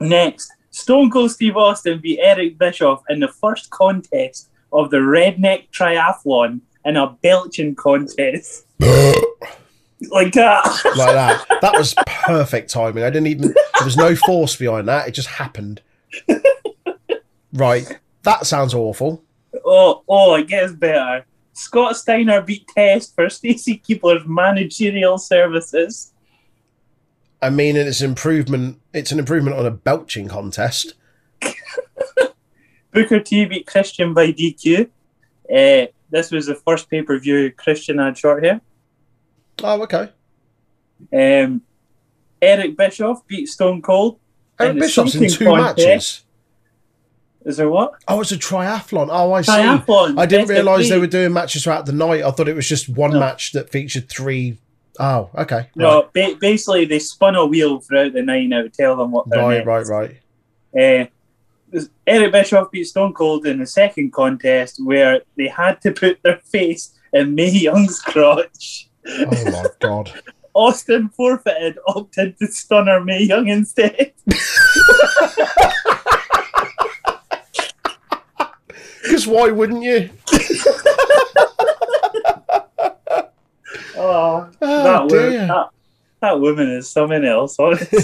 Next, 0.00 0.50
Stone 0.70 1.10
Cold 1.10 1.30
Steve 1.30 1.56
Austin 1.56 2.00
beat 2.00 2.18
Eric 2.20 2.58
Bischoff 2.58 3.02
in 3.10 3.20
the 3.20 3.28
first 3.28 3.70
contest 3.70 4.48
of 4.72 4.90
the 4.90 4.96
Redneck 4.96 5.70
Triathlon 5.70 6.60
in 6.84 6.96
a 6.96 7.10
belching 7.22 7.74
contest. 7.74 8.65
Like 8.80 10.32
that. 10.34 10.64
like 10.96 11.14
that. 11.14 11.46
That 11.62 11.72
was 11.72 11.94
perfect 12.06 12.70
timing. 12.70 13.04
I 13.04 13.10
didn't 13.10 13.28
even. 13.28 13.48
There 13.48 13.84
was 13.84 13.96
no 13.96 14.14
force 14.14 14.56
behind 14.56 14.88
that. 14.88 15.08
It 15.08 15.12
just 15.12 15.28
happened. 15.28 15.80
Right. 17.52 17.98
That 18.22 18.46
sounds 18.46 18.74
awful. 18.74 19.24
Oh, 19.64 20.02
oh, 20.08 20.34
it 20.34 20.48
gets 20.48 20.72
better. 20.72 21.24
Scott 21.54 21.96
Steiner 21.96 22.42
beat 22.42 22.68
Test 22.68 23.14
for 23.14 23.30
Stacy 23.30 23.78
Keibler's 23.78 24.26
managerial 24.26 25.16
services. 25.16 26.12
I 27.40 27.50
mean, 27.50 27.76
it's 27.76 28.02
improvement. 28.02 28.80
It's 28.92 29.12
an 29.12 29.18
improvement 29.18 29.56
on 29.56 29.64
a 29.64 29.70
belching 29.70 30.28
contest. 30.28 30.94
Booker 32.92 33.20
T 33.20 33.46
beat 33.46 33.66
Christian 33.66 34.12
by 34.12 34.32
DQ. 34.32 34.90
Uh, 35.50 35.86
this 36.10 36.30
was 36.30 36.46
the 36.46 36.54
first 36.54 36.90
pay 36.90 37.02
per 37.02 37.18
view 37.18 37.50
Christian 37.52 37.98
had 37.98 38.18
short 38.18 38.44
hair. 38.44 38.60
Oh, 39.62 39.82
okay. 39.82 40.10
Um, 41.12 41.62
Eric 42.42 42.76
Bischoff 42.76 43.26
beat 43.26 43.46
Stone 43.46 43.82
Cold. 43.82 44.18
Eric 44.58 44.78
Bischoff's 44.78 45.14
in 45.14 45.28
two 45.30 45.44
matches. 45.54 46.24
Is 47.44 47.58
there 47.58 47.68
what? 47.70 47.94
Oh, 48.08 48.20
it's 48.22 48.32
a 48.32 48.36
triathlon. 48.36 49.08
Oh, 49.10 49.32
I 49.32 49.42
see. 49.42 49.52
Triathlon. 49.52 50.18
I 50.18 50.26
didn't 50.26 50.48
realise 50.48 50.88
they 50.88 50.98
were 50.98 51.06
doing 51.06 51.32
matches 51.32 51.62
throughout 51.64 51.86
the 51.86 51.92
night. 51.92 52.22
I 52.24 52.30
thought 52.32 52.48
it 52.48 52.56
was 52.56 52.68
just 52.68 52.88
one 52.88 53.12
No. 53.12 53.20
match 53.20 53.52
that 53.52 53.70
featured 53.70 54.08
three 54.08 54.58
Oh, 54.98 55.28
okay. 55.36 55.68
No, 55.76 56.08
ba- 56.14 56.36
basically 56.40 56.86
they 56.86 56.98
spun 56.98 57.36
a 57.36 57.44
wheel 57.44 57.80
throughout 57.80 58.14
the 58.14 58.22
night. 58.22 58.44
and 58.44 58.54
I 58.54 58.62
would 58.62 58.72
tell 58.72 58.96
them 58.96 59.10
what. 59.12 59.26
Right, 59.28 59.64
next. 59.64 59.90
right, 59.90 60.16
right. 60.74 61.10
Uh, 61.74 61.80
Eric 62.06 62.32
Bischoff 62.32 62.70
beat 62.70 62.84
Stone 62.84 63.12
Cold 63.12 63.46
in 63.46 63.58
the 63.58 63.66
second 63.66 64.12
contest 64.14 64.82
where 64.82 65.20
they 65.36 65.48
had 65.48 65.82
to 65.82 65.92
put 65.92 66.22
their 66.22 66.38
face 66.44 66.94
in 67.12 67.34
Mae 67.34 67.50
Young's 67.50 68.00
crotch. 68.00 68.88
Oh 69.08 69.44
my 69.50 69.64
god. 69.80 70.12
Austin 70.54 71.10
forfeited, 71.10 71.78
opted 71.86 72.38
to 72.38 72.46
stunner 72.46 73.00
Mae 73.04 73.22
Young 73.22 73.48
instead. 73.48 74.12
Because 79.02 79.26
why 79.26 79.50
wouldn't 79.50 79.82
you? 79.82 80.10
Oh, 83.98 84.48
Oh, 84.60 84.82
that, 84.82 85.02
wo- 85.02 85.08
dear. 85.08 85.46
that, 85.46 85.68
that 86.20 86.40
woman 86.40 86.68
is 86.70 86.90
something 86.90 87.24
else. 87.24 87.56
honestly. 87.58 88.02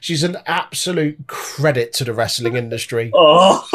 She's 0.00 0.22
an 0.22 0.36
absolute 0.46 1.26
credit 1.26 1.92
to 1.94 2.04
the 2.04 2.12
wrestling 2.14 2.56
industry. 2.56 3.10
oh, 3.14 3.66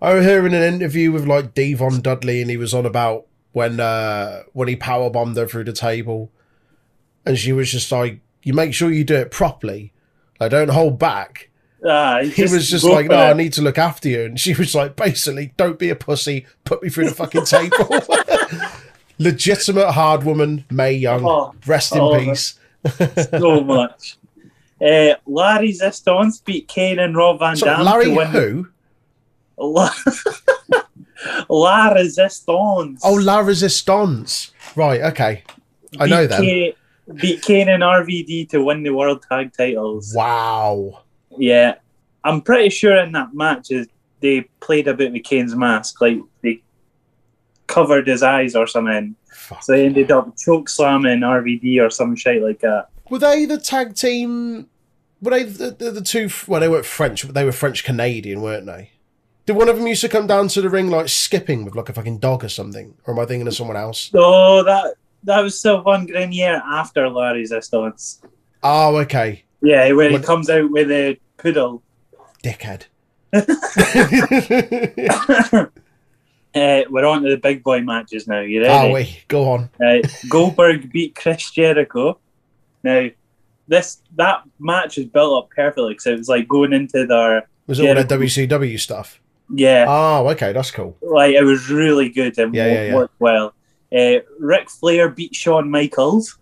I 0.00 0.14
was 0.14 0.24
hearing 0.24 0.54
an 0.54 0.62
interview 0.62 1.12
with 1.12 1.26
like 1.26 1.54
Devon 1.54 2.00
Dudley, 2.00 2.40
and 2.40 2.50
he 2.50 2.56
was 2.56 2.72
on 2.74 2.86
about 2.86 3.26
when 3.52 3.80
uh 3.80 4.42
when 4.52 4.68
he 4.68 4.76
power 4.76 5.10
bombed 5.10 5.36
her 5.36 5.46
through 5.46 5.64
the 5.64 5.72
table, 5.72 6.30
and 7.26 7.38
she 7.38 7.52
was 7.52 7.70
just 7.70 7.90
like, 7.92 8.20
"You 8.42 8.54
make 8.54 8.74
sure 8.74 8.90
you 8.90 9.04
do 9.04 9.16
it 9.16 9.30
properly. 9.30 9.92
Like, 10.40 10.50
don't 10.50 10.70
hold 10.70 10.98
back." 10.98 11.50
ah, 11.86 12.20
He 12.22 12.42
was 12.42 12.68
just 12.70 12.84
like, 12.84 13.06
"No, 13.06 13.16
I 13.16 13.32
need 13.32 13.52
to 13.54 13.62
look 13.62 13.78
after 13.78 14.08
you," 14.08 14.24
and 14.24 14.38
she 14.40 14.54
was 14.54 14.74
like, 14.74 14.96
"Basically, 14.96 15.52
don't 15.56 15.78
be 15.78 15.90
a 15.90 15.96
pussy. 15.96 16.46
Put 16.64 16.82
me 16.82 16.88
through 16.88 17.08
the 17.08 17.14
fucking 17.14 17.44
table." 17.44 17.88
Legitimate 19.18 19.92
hard 19.92 20.24
woman, 20.24 20.64
Mae 20.70 20.92
Young. 20.94 21.24
Oh, 21.24 21.54
Rest 21.66 21.94
in 21.94 22.00
oh, 22.00 22.18
peace. 22.18 22.58
so 23.30 23.60
much. 23.64 24.16
Uh, 24.80 25.14
La 25.26 25.58
Resistance 25.58 26.40
beat 26.40 26.66
Kane 26.66 26.98
and 26.98 27.14
Rob 27.16 27.38
Van 27.38 27.54
So, 27.54 27.66
Dam 27.66 27.84
Larry 27.84 28.06
to 28.06 28.14
win. 28.14 28.26
who? 28.28 28.68
La- 29.58 29.92
La 31.48 31.88
Resistance. 31.88 33.00
Oh, 33.04 33.14
La 33.14 33.40
Resistance. 33.40 34.52
Right, 34.76 35.00
okay. 35.02 35.42
I 35.98 36.06
know 36.06 36.26
them. 36.26 36.42
Kane, 36.42 36.72
beat 37.14 37.42
Kane 37.42 37.68
and 37.68 37.82
RVD 37.82 38.48
to 38.50 38.64
win 38.64 38.82
the 38.82 38.90
world 38.90 39.24
tag 39.28 39.52
titles. 39.56 40.12
Wow. 40.14 41.02
Yeah, 41.38 41.76
I'm 42.24 42.40
pretty 42.40 42.70
sure 42.70 42.96
in 42.96 43.12
that 43.12 43.34
match 43.34 43.70
is 43.70 43.88
they 44.20 44.42
played 44.60 44.88
a 44.88 44.94
bit 44.94 45.12
with 45.12 45.24
Kane's 45.24 45.54
mask, 45.54 46.00
like 46.00 46.18
they 46.42 46.62
covered 47.66 48.06
his 48.06 48.22
eyes 48.22 48.54
or 48.54 48.66
something. 48.66 49.16
Fuck. 49.32 49.62
So 49.64 49.72
they 49.72 49.86
ended 49.86 50.10
up 50.10 50.36
choke 50.36 50.68
slamming 50.68 51.20
RVD 51.20 51.84
or 51.84 51.90
some 51.90 52.14
shit 52.16 52.42
like 52.42 52.60
that. 52.60 52.88
Were 53.10 53.18
they 53.18 53.44
the 53.44 53.58
tag 53.58 53.94
team? 53.94 54.68
Were 55.20 55.32
they 55.32 55.44
the, 55.44 55.70
the, 55.70 55.90
the 55.90 56.00
two? 56.00 56.30
Well, 56.46 56.60
they 56.60 56.68
weren't 56.68 56.86
French, 56.86 57.26
but 57.26 57.34
they 57.34 57.44
were 57.44 57.52
French 57.52 57.84
Canadian, 57.84 58.40
weren't 58.40 58.66
they? 58.66 58.91
Did 59.44 59.56
one 59.56 59.68
of 59.68 59.76
them 59.76 59.86
used 59.86 60.02
to 60.02 60.08
come 60.08 60.26
down 60.26 60.48
to 60.48 60.60
the 60.60 60.70
ring 60.70 60.88
like 60.88 61.08
skipping 61.08 61.64
with 61.64 61.74
like 61.74 61.88
a 61.88 61.92
fucking 61.92 62.18
dog 62.18 62.44
or 62.44 62.48
something? 62.48 62.94
Or 63.04 63.14
am 63.14 63.20
I 63.20 63.26
thinking 63.26 63.48
of 63.48 63.54
someone 63.54 63.76
else? 63.76 64.10
So 64.12 64.62
that 64.62 64.94
that 65.24 65.40
was 65.40 65.60
Sylvain 65.60 66.06
Grenier 66.06 66.62
after 66.64 67.08
La 67.08 67.30
Resistance. 67.30 68.22
Oh, 68.62 68.96
okay. 68.98 69.44
Yeah, 69.60 69.90
where 69.92 70.10
he 70.10 70.18
comes 70.18 70.48
out 70.50 70.70
with 70.70 70.90
a 70.90 71.18
poodle. 71.36 71.82
Dickhead. 72.42 72.84
uh, 73.32 73.46
we're 76.54 77.06
on 77.06 77.22
to 77.22 77.30
the 77.30 77.40
big 77.42 77.62
boy 77.62 77.80
matches 77.80 78.26
now. 78.26 78.40
You 78.40 78.62
ready? 78.62 78.72
oh, 78.72 78.92
wait. 78.92 79.24
Go 79.28 79.50
on. 79.50 79.70
Uh, 79.84 80.06
Goldberg 80.28 80.92
beat 80.92 81.14
Chris 81.14 81.50
Jericho. 81.50 82.18
Now, 82.82 83.08
this 83.68 84.02
that 84.16 84.42
match 84.58 84.96
was 84.96 85.06
built 85.06 85.44
up 85.44 85.50
perfectly 85.50 85.94
because 85.94 86.06
it 86.06 86.18
was 86.18 86.28
like 86.28 86.48
going 86.48 86.72
into 86.72 87.06
their 87.06 87.48
Was 87.66 87.78
it 87.80 87.88
all 87.88 87.94
that 87.94 88.08
WCW 88.08 88.78
stuff? 88.78 89.20
Yeah, 89.54 89.84
Oh, 89.88 90.28
okay. 90.30 90.52
That's 90.52 90.70
cool. 90.70 90.96
like 91.02 91.34
it 91.34 91.44
was 91.44 91.70
really 91.70 92.08
good 92.08 92.38
and 92.38 92.54
Yeah, 92.54 92.66
yeah, 92.66 92.84
yeah. 92.86 92.94
worked 92.94 93.20
well. 93.20 93.54
Uh, 93.94 94.20
Ric 94.38 94.70
Flair 94.70 95.08
beat 95.10 95.34
Shawn 95.34 95.70
Michaels. 95.70 96.38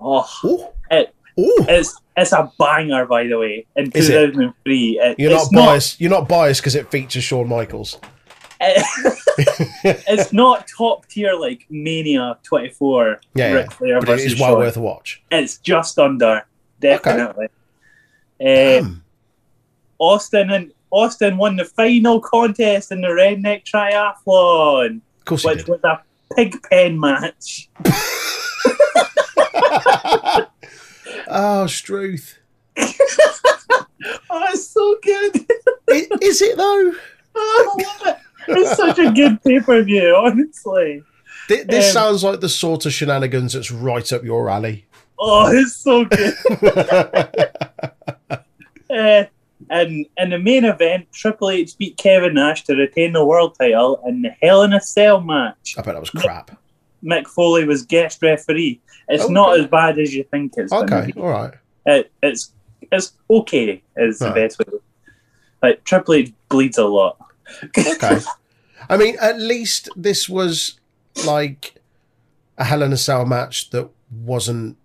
Oh, 0.00 0.28
Ooh. 0.44 0.66
It- 0.90 1.14
Ooh. 1.38 1.56
it's 1.68 1.94
it's 2.16 2.32
a 2.32 2.50
banger, 2.58 3.04
by 3.06 3.24
the 3.24 3.38
way. 3.38 3.66
In 3.76 3.90
2003, 3.90 4.98
It- 5.00 5.18
You're 5.18 5.30
not 5.32 5.48
biased. 5.52 6.00
You're 6.00 6.10
not 6.10 6.28
biased 6.28 6.60
because 6.62 6.74
it 6.74 6.90
features 6.90 7.22
Shawn 7.24 7.48
Michaels. 7.48 7.98
it's 9.84 10.32
not 10.32 10.66
top 10.66 11.06
tier 11.08 11.34
like 11.34 11.66
Mania 11.68 12.38
24. 12.42 13.20
Yeah, 13.34 13.52
Ric 13.52 13.72
Flair 13.72 14.00
But 14.00 14.08
it 14.18 14.20
is 14.20 14.40
well 14.40 14.52
Shawn. 14.52 14.58
worth 14.60 14.76
a 14.76 14.80
watch. 14.80 15.22
It's 15.30 15.58
just 15.58 15.98
under, 15.98 16.46
definitely. 16.80 17.46
Uh, 18.40 18.44
Damn. 18.44 19.04
Austin 19.98 20.50
and 20.50 20.72
Austin 20.90 21.36
won 21.36 21.56
the 21.56 21.64
final 21.64 22.20
contest 22.20 22.92
in 22.92 23.00
the 23.00 23.08
Redneck 23.08 23.64
Triathlon, 23.64 25.00
Of 25.18 25.24
course 25.24 25.42
he 25.42 25.48
which 25.48 25.58
did. 25.64 25.68
was 25.68 25.80
a 25.84 26.00
pig 26.34 26.56
pen 26.70 26.98
match. 27.00 27.68
oh, 31.28 31.66
Struth. 31.66 32.38
Oh, 32.78 34.46
it's 34.52 34.68
so 34.68 34.96
good. 35.02 35.46
Is 36.22 36.42
it 36.42 36.56
though? 36.56 36.92
I 37.36 37.74
love 37.78 38.02
it. 38.06 38.16
It's 38.48 38.76
such 38.76 38.98
a 38.98 39.10
good 39.12 39.42
pay 39.42 39.60
per 39.60 39.82
view, 39.82 40.14
honestly. 40.16 41.02
Thi- 41.48 41.62
This 41.64 41.86
Um, 41.88 41.92
sounds 41.92 42.24
like 42.24 42.40
the 42.40 42.48
sort 42.48 42.86
of 42.86 42.92
shenanigans 42.92 43.52
that's 43.54 43.70
right 43.72 44.10
up 44.12 44.22
your 44.24 44.48
alley. 44.48 44.86
Oh, 45.18 45.50
it's 45.52 45.76
so 45.76 46.04
good. 46.04 46.34
Uh, 48.88 49.24
and 49.70 50.06
in 50.16 50.30
the 50.30 50.38
main 50.38 50.64
event, 50.64 51.06
Triple 51.12 51.50
H 51.50 51.76
beat 51.78 51.96
Kevin 51.96 52.34
Nash 52.34 52.64
to 52.64 52.74
retain 52.74 53.12
the 53.12 53.24
world 53.24 53.56
title 53.60 54.00
in 54.06 54.22
the 54.22 54.30
Hell 54.42 54.62
in 54.62 54.72
a 54.72 54.80
Cell 54.80 55.20
match. 55.20 55.74
I 55.78 55.82
bet 55.82 55.94
that 55.94 56.00
was 56.00 56.10
crap. 56.10 56.50
Mick 57.04 57.26
Foley 57.26 57.64
was 57.64 57.84
guest 57.84 58.22
referee. 58.22 58.80
It's 59.08 59.24
Okay. 59.24 59.32
not 59.32 59.58
as 59.60 59.66
bad 59.66 59.98
as 59.98 60.14
you 60.14 60.24
think 60.24 60.54
it's 60.56 60.72
Okay, 60.72 61.12
all 61.16 61.28
right. 61.28 61.54
It, 61.86 62.10
it's 62.22 62.52
it's 62.92 63.12
okay. 63.30 63.82
Is 63.96 64.18
the 64.18 64.26
Right. 64.26 64.34
best 64.34 64.58
way. 64.58 64.66
Like 65.62 65.84
Triple 65.84 66.14
H 66.14 66.32
bleeds 66.48 66.78
a 66.78 66.84
lot. 66.86 67.18
Okay. 67.78 68.18
I 68.88 68.96
mean, 68.96 69.16
at 69.20 69.38
least 69.40 69.88
this 69.96 70.28
was 70.28 70.78
like 71.24 71.74
a 72.58 72.64
Hell 72.64 72.82
in 72.82 72.92
a 72.92 72.96
Cell 72.96 73.24
match 73.24 73.70
that 73.70 73.88
wasn't 74.10 74.76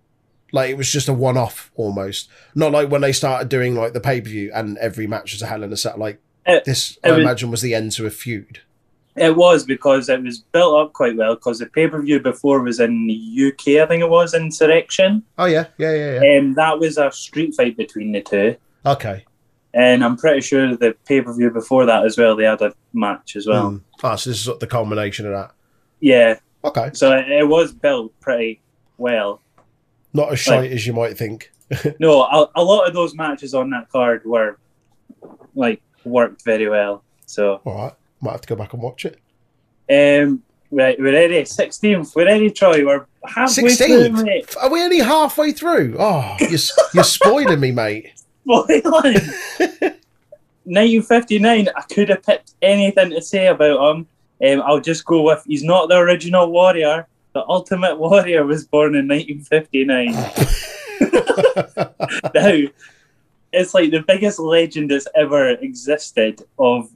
like 0.52 0.70
it 0.70 0.76
was 0.76 0.90
just 0.92 1.08
a 1.08 1.12
one 1.12 1.36
off 1.36 1.70
almost. 1.74 2.28
Not 2.54 2.72
like 2.72 2.90
when 2.90 3.00
they 3.00 3.12
started 3.12 3.48
doing 3.48 3.74
like 3.74 3.92
the 3.94 4.00
pay 4.00 4.20
per 4.20 4.28
view 4.28 4.50
and 4.54 4.78
every 4.78 5.06
match 5.06 5.32
was 5.32 5.42
a 5.42 5.46
Hell 5.46 5.62
in 5.62 5.72
a 5.72 5.76
set. 5.76 5.98
Like 5.98 6.20
It- 6.46 6.64
this, 6.64 6.98
it 7.02 7.08
I 7.08 7.12
was- 7.12 7.20
imagine, 7.20 7.50
was 7.50 7.62
the 7.62 7.74
end 7.74 7.92
to 7.92 8.06
a 8.06 8.10
feud. 8.10 8.60
It 9.14 9.36
was 9.36 9.64
because 9.64 10.08
it 10.08 10.22
was 10.22 10.38
built 10.38 10.74
up 10.86 10.94
quite 10.94 11.16
well 11.16 11.34
because 11.34 11.58
the 11.58 11.66
pay 11.66 11.86
per 11.86 12.00
view 12.00 12.18
before 12.20 12.62
was 12.62 12.80
in 12.80 13.06
the 13.06 13.14
UK, 13.48 13.82
I 13.82 13.86
think 13.86 14.02
it 14.02 14.08
was 14.08 14.32
Insurrection, 14.32 15.22
Oh 15.36 15.44
yeah, 15.44 15.66
yeah, 15.76 15.92
yeah, 15.94 16.12
yeah. 16.22 16.32
and 16.38 16.56
that 16.56 16.78
was 16.78 16.96
a 16.96 17.12
street 17.12 17.54
fight 17.54 17.76
between 17.76 18.12
the 18.12 18.22
two. 18.22 18.56
Okay. 18.86 19.24
And 19.74 20.02
I'm 20.04 20.16
pretty 20.16 20.40
sure 20.40 20.76
the 20.76 20.94
pay 21.06 21.20
per 21.20 21.32
view 21.34 21.50
before 21.50 21.84
that 21.86 22.04
as 22.06 22.16
well, 22.16 22.36
they 22.36 22.44
had 22.44 22.62
a 22.62 22.72
match 22.94 23.36
as 23.36 23.46
well. 23.46 23.72
Mm. 23.72 23.80
Ah, 24.02 24.16
so 24.16 24.30
this 24.30 24.46
is 24.46 24.58
the 24.60 24.66
culmination 24.66 25.26
of 25.26 25.32
that. 25.32 25.50
Yeah, 26.00 26.38
Okay. 26.64 26.90
so 26.94 27.12
it, 27.12 27.30
it 27.30 27.48
was 27.48 27.72
built 27.72 28.18
pretty 28.20 28.60
well. 28.98 29.40
Not 30.12 30.32
as 30.32 30.38
shite 30.40 30.70
as 30.72 30.86
you 30.86 30.92
might 30.92 31.16
think. 31.16 31.50
No, 31.98 32.22
a, 32.24 32.50
a 32.56 32.62
lot 32.62 32.86
of 32.86 32.92
those 32.92 33.14
matches 33.14 33.54
on 33.54 33.70
that 33.70 33.88
card 33.90 34.24
were 34.26 34.58
like 35.54 35.80
worked 36.04 36.44
very 36.44 36.68
well. 36.68 37.02
So, 37.24 37.62
All 37.64 37.74
right. 37.84 37.92
Might 38.20 38.32
have 38.32 38.40
to 38.42 38.48
go 38.48 38.56
back 38.56 38.74
and 38.74 38.82
watch 38.82 39.06
it. 39.06 39.18
um, 39.90 40.42
right, 40.70 40.98
we're 41.00 41.12
ready. 41.14 41.42
16th, 41.42 42.14
we're 42.14 42.26
ready, 42.26 42.50
Troy. 42.50 42.84
We're 42.84 43.06
halfway 43.24 43.74
through, 43.74 43.86
16th? 44.08 44.24
mate. 44.24 44.54
Are 44.60 44.68
we 44.70 44.82
only 44.82 44.98
halfway 44.98 45.52
through? 45.52 45.96
Oh, 45.98 46.36
you're, 46.40 46.60
you're 46.92 47.04
spoiling 47.04 47.60
me, 47.60 47.72
mate. 47.72 48.12
Spoiling. 48.44 49.16
1959, 50.64 51.68
I 51.74 51.80
could 51.82 52.08
have 52.10 52.22
picked 52.22 52.52
anything 52.62 53.10
to 53.10 53.22
say 53.22 53.46
about 53.48 53.96
him. 53.96 54.06
Um, 54.44 54.62
I'll 54.66 54.80
just 54.80 55.04
go 55.04 55.22
with 55.22 55.42
he's 55.46 55.62
not 55.64 55.88
the 55.88 55.96
original 55.96 56.50
warrior. 56.50 57.06
The 57.34 57.44
Ultimate 57.48 57.98
Warrior 57.98 58.44
was 58.44 58.66
born 58.66 58.94
in 58.94 59.08
1959. 59.08 60.12
now, 62.34 62.68
it's 63.52 63.74
like 63.74 63.90
the 63.90 64.04
biggest 64.06 64.38
legend 64.38 64.90
that's 64.90 65.08
ever 65.14 65.50
existed 65.50 66.42
of 66.58 66.90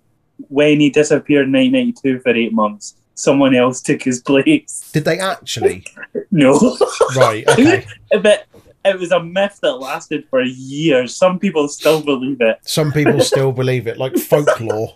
when 0.49 0.81
he 0.81 0.91
disappeared 0.91 1.47
in 1.47 1.53
1992 1.53 2.21
for 2.21 2.31
eight 2.31 2.53
months. 2.53 2.95
Someone 3.15 3.55
else 3.55 3.81
took 3.81 4.03
his 4.03 4.21
place. 4.21 4.91
Did 4.93 5.05
they 5.05 5.19
actually? 5.19 5.85
No. 6.31 6.77
Right. 7.15 7.49
Okay. 7.49 7.87
but 8.21 8.47
it 8.85 8.99
was 8.99 9.11
a 9.11 9.23
myth 9.23 9.59
that 9.63 9.75
lasted 9.75 10.27
for 10.29 10.43
years. 10.43 11.17
Some 11.17 11.39
people 11.39 11.69
still 11.69 12.03
believe 12.03 12.41
it. 12.41 12.59
Some 12.63 12.93
people 12.93 13.21
still 13.21 13.53
believe 13.53 13.87
it, 13.87 13.97
like 13.97 14.17
folklore. 14.19 14.93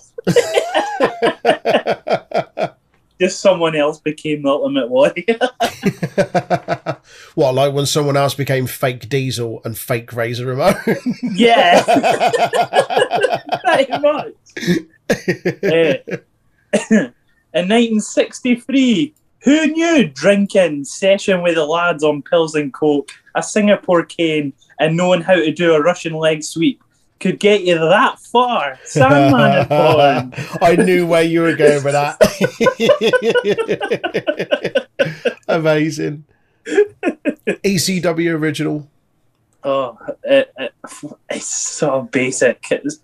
Just 3.21 3.41
someone 3.41 3.77
else 3.77 4.01
became 4.01 4.43
the 4.43 4.49
ultimate 4.49 4.89
warrior. 4.89 5.37
what, 7.35 7.55
like 7.55 7.75
when 7.75 7.85
someone 7.85 8.17
else 8.17 8.35
became 8.35 8.67
fake 8.67 9.11
Diesel 9.11 9.61
and 9.65 9.77
fake 9.77 10.13
Razor 10.15 10.47
Ramon? 10.47 10.75
yeah, 11.35 11.83
pretty 13.65 13.99
much. 13.99 14.33
Eh, 15.11 15.99
in 17.53 17.69
1963, 17.69 19.15
who 19.43 19.67
knew 19.67 20.09
drinking, 20.09 20.85
session 20.85 21.43
with 21.43 21.57
the 21.57 21.67
lads 21.67 22.03
on 22.03 22.23
pills 22.23 22.55
and 22.55 22.73
coke, 22.73 23.11
a 23.35 23.43
Singapore 23.43 24.05
cane, 24.05 24.55
and 24.79 24.97
knowing 24.97 25.21
how 25.21 25.35
to 25.35 25.53
do 25.53 25.75
a 25.75 25.83
Russian 25.83 26.15
leg 26.15 26.43
sweep 26.43 26.83
could 27.21 27.39
get 27.39 27.63
you 27.63 27.79
that 27.79 28.19
far? 28.19 28.79
Sandman. 28.85 29.67
I 30.63 30.77
knew 30.77 31.07
where 31.07 31.23
you 31.23 31.43
were 31.43 31.55
going 31.55 31.85
with 31.85 31.93
that. 31.93 32.19
Amazing. 35.49 36.25
ECW 36.67 38.33
original. 38.33 38.89
Oh, 39.63 39.99
it, 40.25 40.53
it, 40.57 40.73
it's 41.29 41.47
so 41.47 42.03
basic. 42.11 42.65
It's, 42.71 43.01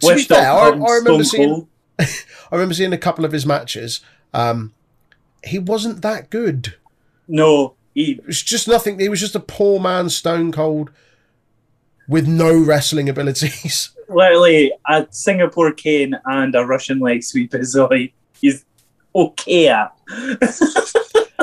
To 0.00 0.14
be 0.14 0.24
fair, 0.24 0.50
I, 0.50 0.70
I 0.70 0.94
remember 0.96 1.24
seeing. 1.24 1.68
I 1.98 2.06
remember 2.50 2.74
seeing 2.74 2.92
a 2.92 2.98
couple 2.98 3.24
of 3.24 3.32
his 3.32 3.46
matches. 3.46 4.00
Um, 4.34 4.74
he 5.44 5.58
wasn't 5.58 6.02
that 6.02 6.30
good. 6.30 6.74
No, 7.28 7.74
he, 7.94 8.12
It 8.12 8.26
was 8.26 8.42
just 8.42 8.66
nothing. 8.66 8.98
He 8.98 9.08
was 9.08 9.20
just 9.20 9.36
a 9.36 9.40
poor 9.40 9.78
man, 9.78 10.08
Stone 10.08 10.50
Cold, 10.52 10.90
with 12.08 12.26
no 12.26 12.58
wrestling 12.58 13.08
abilities. 13.08 13.90
literally 14.14 14.72
a 14.88 15.06
Singapore 15.10 15.72
cane 15.72 16.14
and 16.24 16.54
a 16.54 16.64
Russian 16.64 17.00
leg 17.00 17.22
sweep 17.22 17.54
is 17.54 17.74
all 17.76 17.88
he, 17.88 18.12
he's 18.40 18.64
okay 19.14 19.68
at. 19.68 19.92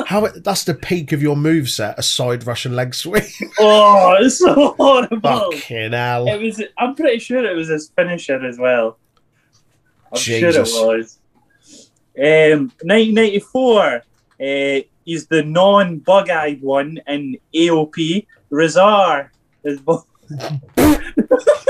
How 0.06 0.26
that's 0.26 0.64
the 0.64 0.74
peak 0.74 1.12
of 1.12 1.22
your 1.22 1.36
moveset, 1.36 1.96
a 1.96 2.02
side 2.02 2.46
Russian 2.46 2.74
leg 2.74 2.94
sweep. 2.94 3.24
oh, 3.60 4.16
it's 4.18 4.38
so 4.38 4.74
horrible. 4.74 5.20
Fucking 5.20 5.92
hell. 5.92 6.26
It 6.26 6.40
was. 6.40 6.62
I'm 6.78 6.94
pretty 6.94 7.18
sure 7.18 7.44
it 7.44 7.54
was 7.54 7.68
his 7.68 7.90
finisher 7.94 8.44
as 8.44 8.58
well. 8.58 8.98
I'm 10.12 10.18
Jesus. 10.18 10.72
sure 10.74 10.96
it 10.96 10.98
was. 10.98 11.18
Um, 12.18 12.72
1994. 12.82 14.02
Uh, 14.40 14.80
he's 15.04 15.26
the 15.26 15.44
non-bug-eyed 15.44 16.62
one 16.62 16.98
in 17.06 17.36
AOP. 17.54 18.26
Rezar 18.48 19.30
is 19.62 19.80
bo- 19.80 20.06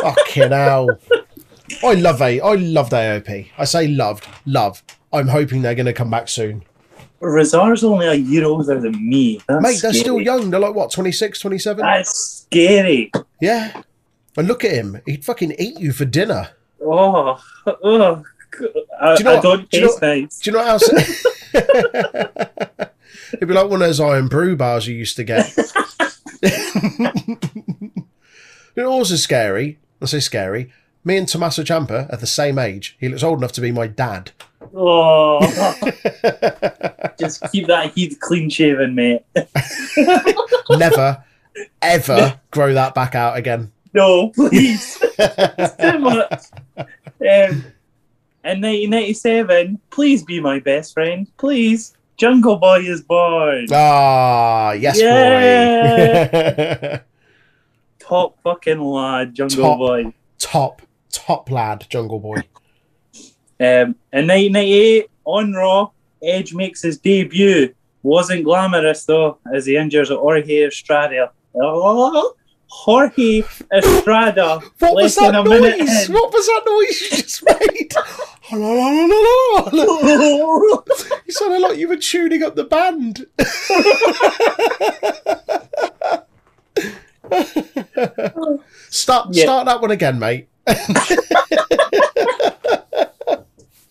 Fucking 0.03 0.51
hell. 0.53 0.88
I 1.85 1.94
love 1.94 2.20
A. 2.20 2.40
I 2.40 2.55
loved 2.55 2.92
AOP. 2.92 3.49
I 3.57 3.64
say 3.64 3.88
loved, 3.88 4.27
love. 4.46 4.83
I'm 5.12 5.29
hoping 5.29 5.62
they're 5.62 5.75
going 5.75 5.87
to 5.87 5.92
come 5.92 6.11
back 6.11 6.29
soon. 6.29 6.64
Rezar's 7.20 7.85
only 7.85 8.07
a 8.07 8.14
year 8.14 8.44
older 8.44 8.81
than 8.81 9.09
me. 9.09 9.40
That's 9.46 9.62
Mate, 9.62 9.81
they're 9.83 9.92
scary. 9.92 10.01
still 10.01 10.20
young. 10.20 10.51
They're 10.51 10.59
like, 10.61 10.75
what, 10.75 10.90
26, 10.90 11.38
27? 11.40 11.85
That's 11.85 12.44
scary. 12.49 13.12
Yeah. 13.40 13.83
And 14.37 14.49
look 14.49 14.64
at 14.64 14.73
him. 14.73 15.01
He'd 15.07 15.25
fucking 15.25 15.55
eat 15.59 15.79
you 15.79 15.92
for 15.92 16.05
dinner. 16.07 16.49
Oh, 16.83 17.38
oh. 17.66 18.25
I, 19.01 19.16
Do 19.16 19.23
you 19.23 19.25
know 19.25 19.31
I 19.31 19.35
what- 19.35 19.42
don't 19.42 19.70
do 19.70 19.79
you 19.79 19.85
know 19.85 19.88
taste 19.99 20.03
nice. 20.03 20.40
Do 20.40 20.51
you 20.51 20.57
know 20.57 20.62
what 20.64 20.68
else? 20.68 20.88
It'd 23.35 23.49
be 23.49 23.55
like 23.55 23.70
one 23.70 23.81
of 23.83 23.88
those 23.88 24.01
Irn-Bru 24.01 24.57
bars 24.57 24.87
you 24.88 24.96
used 24.96 25.16
to 25.16 25.25
get. 25.25 25.55
you 28.81 28.87
know, 28.87 28.93
also 28.93 29.16
scary. 29.16 29.79
I 30.01 30.07
say 30.07 30.21
scary. 30.21 30.73
Me 31.05 31.19
and 31.19 31.29
Tommaso 31.29 31.62
Ciampa 31.62 32.11
are 32.11 32.16
the 32.16 32.27
same 32.27 32.59
age. 32.59 32.97
He 32.99 33.11
looks 33.11 33.23
old 33.23 33.38
enough 33.38 33.53
to 33.53 33.61
be 33.61 33.73
my 33.73 33.87
dad. 33.87 34.31
Oh, 34.75 35.40
just 37.19 37.43
keep 37.53 37.66
that 37.66 37.93
heat 37.95 38.19
clean 38.21 38.49
shaven, 38.49 38.95
mate. 38.95 39.23
Never, 40.71 41.23
ever 41.83 42.40
grow 42.51 42.73
that 42.73 42.95
back 42.95 43.14
out 43.14 43.37
again. 43.37 43.71
No, 43.93 44.31
please. 44.31 44.97
It's 45.19 45.77
too 45.77 45.99
much. 45.99 46.45
Um, 46.79 47.64
in 48.43 48.62
1997, 48.62 49.79
please 49.90 50.23
be 50.23 50.40
my 50.40 50.61
best 50.61 50.95
friend. 50.95 51.27
Please. 51.37 51.95
Jungle 52.16 52.57
Boy 52.57 52.81
is 52.81 53.03
born. 53.03 53.66
Ah, 53.73 54.73
yes, 54.73 55.01
boy. 55.01 57.01
Top 58.11 58.37
fucking 58.42 58.81
lad, 58.81 59.35
Jungle 59.37 59.62
Top. 59.62 59.79
Boy. 59.79 60.12
top, 60.40 60.83
top 61.12 61.49
lad, 61.49 61.87
Jungle 61.88 62.18
Boy. 62.18 62.38
Um, 63.61 63.94
in 64.12 64.27
1998, 64.27 65.07
on 65.25 65.53
Raw, 65.53 65.90
Edge 66.20 66.53
makes 66.53 66.83
his 66.83 66.99
debut. 66.99 67.73
Wasn't 68.03 68.42
glamorous 68.42 69.05
though, 69.05 69.38
as 69.55 69.66
he 69.66 69.77
injures 69.77 70.09
Jorge 70.09 70.66
Estrada. 70.66 71.31
Oh, 71.55 72.35
Jorge 72.66 73.44
Estrada. 73.73 74.61
What 74.81 74.94
was 74.96 75.14
that 75.14 75.31
than 75.31 75.37
a 75.37 75.44
minute 75.49 75.79
noise? 75.79 76.09
in. 76.09 76.12
What 76.12 76.33
was 76.33 76.46
that 76.46 76.62
noise 76.66 77.01
you 77.01 77.11
just 77.11 77.44
made? 77.44 77.94
you 81.27 81.33
sounded 81.33 81.61
like 81.61 81.79
you 81.79 81.87
were 81.87 81.96
tuning 81.96 82.42
up 82.42 82.57
the 82.57 82.64
band. 82.64 83.27
Start, 88.88 89.29
Yeah. 89.33 89.45
start 89.45 89.66
that 89.66 89.81
one 89.81 89.90
again, 89.90 90.19
mate. 90.19 90.49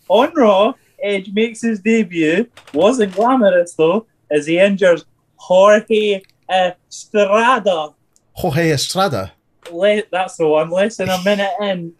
on 0.08 0.32
Raw, 0.34 0.74
Edge 1.02 1.30
makes 1.32 1.62
his 1.62 1.80
debut. 1.80 2.46
Wasn't 2.74 3.14
glamorous 3.14 3.74
though, 3.74 4.06
as 4.30 4.46
he 4.46 4.58
injures 4.58 5.04
Jorge 5.36 6.22
Estrada. 6.50 7.94
Jorge 8.32 8.70
Estrada. 8.72 9.32
Le- 9.70 10.02
that's 10.10 10.36
the 10.36 10.46
one. 10.48 10.70
Less 10.70 10.96
than 10.96 11.08
a 11.08 11.22
minute 11.24 11.50
in. 11.60 11.92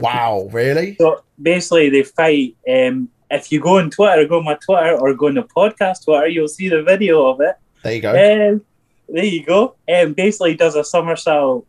Wow, 0.00 0.48
really? 0.52 0.96
So 1.00 1.22
basically, 1.40 1.90
they 1.90 2.02
fight. 2.02 2.56
Um, 2.68 3.08
if 3.30 3.50
you 3.50 3.60
go 3.60 3.78
on 3.78 3.90
Twitter, 3.90 4.26
go 4.26 4.38
on 4.38 4.44
my 4.44 4.54
Twitter, 4.54 4.96
or 4.98 5.12
go 5.14 5.26
on 5.26 5.34
the 5.34 5.42
podcast 5.42 6.04
Twitter, 6.04 6.28
you'll 6.28 6.48
see 6.48 6.68
the 6.68 6.82
video 6.82 7.26
of 7.26 7.40
it. 7.40 7.56
There 7.82 7.94
you 7.94 8.00
go. 8.00 8.10
Um, 8.52 8.64
there 9.08 9.24
you 9.24 9.44
go. 9.44 9.76
Um, 9.92 10.12
basically, 10.14 10.54
does 10.54 10.74
a 10.74 10.84
somersault 10.84 11.66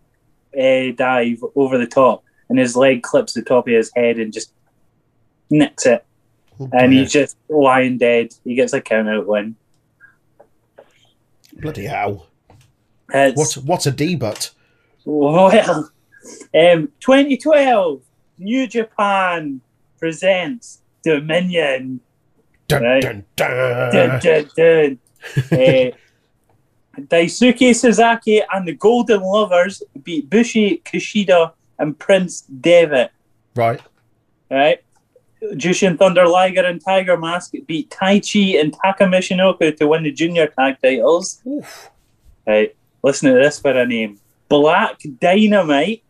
uh, 0.59 0.91
dive 0.95 1.43
over 1.55 1.77
the 1.77 1.87
top, 1.87 2.23
and 2.49 2.57
his 2.59 2.75
leg 2.75 3.03
clips 3.03 3.33
the 3.33 3.41
top 3.41 3.67
of 3.67 3.73
his 3.73 3.91
head 3.95 4.17
and 4.17 4.33
just 4.33 4.51
nicks 5.49 5.85
it. 5.85 6.03
And 6.71 6.91
he's 6.91 7.11
just 7.11 7.37
lying 7.49 7.99
dead. 7.99 8.33
He 8.43 8.55
gets 8.55 8.73
a 8.73 8.81
count 8.81 9.07
out 9.07 9.27
win. 9.27 9.55
Bloody 11.53 11.85
hell. 11.85 12.27
It's, 13.13 13.55
What, 13.55 13.65
what 13.65 13.85
a 13.85 13.91
debut. 13.91 14.33
Well, 15.05 15.89
um, 16.55 16.91
2012, 16.99 18.01
New 18.39 18.67
Japan 18.67 19.61
presents 19.99 20.81
Dominion. 21.03 21.99
Dun, 22.67 22.83
Right. 22.83 23.01
dun, 23.01 23.25
dun. 23.35 23.91
Dun, 23.91 24.19
dun, 24.19 24.49
dun. 24.55 24.99
uh, 25.51 25.97
Daisuke 26.97 27.75
Sasaki 27.75 28.41
and 28.53 28.67
the 28.67 28.73
Golden 28.73 29.21
Lovers 29.21 29.83
beat 30.03 30.29
Bushi 30.29 30.81
Kushida 30.85 31.53
and 31.79 31.97
Prince 31.97 32.41
Devitt. 32.41 33.11
Right. 33.55 33.81
Right? 34.49 34.83
Jushin 35.53 35.97
Thunder 35.97 36.27
Liger 36.27 36.65
and 36.65 36.83
Tiger 36.83 37.17
Mask 37.17 37.53
beat 37.67 37.89
Taichi 37.91 38.59
and 38.59 38.75
Taka 38.83 39.03
Michinoku 39.03 39.75
to 39.77 39.87
win 39.87 40.03
the 40.03 40.11
junior 40.11 40.47
tag 40.47 40.77
titles. 40.81 41.41
Oof. 41.47 41.91
Right. 42.47 42.75
Listen 43.03 43.33
to 43.33 43.39
this 43.39 43.59
for 43.59 43.71
a 43.71 43.85
name. 43.85 44.19
Black 44.49 44.99
Dynamite. 45.19 46.03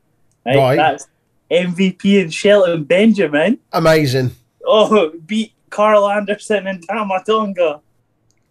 Right. 0.45 0.55
Right. 0.55 0.75
That's 0.77 1.07
MVP 1.51 2.21
and 2.21 2.33
Shelton 2.33 2.85
Benjamin. 2.85 3.59
Amazing. 3.73 4.31
Oh, 4.65 5.11
beat 5.25 5.53
Karl 5.69 6.09
Anderson 6.09 6.67
and 6.67 6.85
Tama 6.87 7.23
Tonga. 7.25 7.81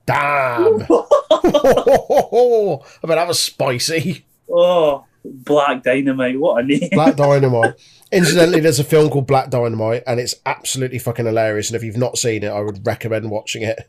Damn. 0.07 0.83
I 1.43 2.79
bet 3.03 3.17
that 3.17 3.29
was 3.29 3.41
spicy. 3.41 4.25
Oh, 4.51 5.05
Black 5.25 5.83
Dynamite. 5.83 6.39
What 6.39 6.63
a 6.63 6.67
name. 6.67 6.89
Black 6.93 7.17
Dynamite. 7.17 7.75
Incidentally, 8.13 8.61
there's 8.61 8.79
a 8.79 8.85
film 8.85 9.11
called 9.11 9.27
Black 9.27 9.51
Dynamite, 9.51 10.05
and 10.07 10.21
it's 10.21 10.37
absolutely 10.47 11.01
fucking 11.01 11.27
hilarious. 11.27 11.69
And 11.69 11.77
if 11.77 11.83
you've 11.83 11.97
not 11.97 12.17
seen 12.17 12.45
it, 12.45 12.49
I 12.49 12.61
would 12.61 12.87
recommend 12.87 13.31
watching 13.31 13.63
it. 13.63 13.89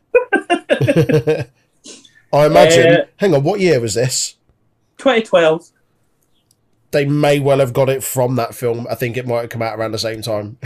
I 2.32 2.46
imagine. 2.46 2.86
Uh, 2.86 3.04
hang 3.16 3.34
on, 3.34 3.44
what 3.44 3.60
year 3.60 3.80
was 3.80 3.94
this? 3.94 4.34
2012. 4.98 5.70
They 6.90 7.04
may 7.04 7.38
well 7.38 7.60
have 7.60 7.72
got 7.72 7.88
it 7.88 8.02
from 8.02 8.36
that 8.36 8.54
film. 8.54 8.86
I 8.90 8.94
think 8.94 9.16
it 9.16 9.26
might 9.26 9.42
have 9.42 9.50
come 9.50 9.62
out 9.62 9.78
around 9.78 9.92
the 9.92 9.98
same 9.98 10.22
time. 10.22 10.58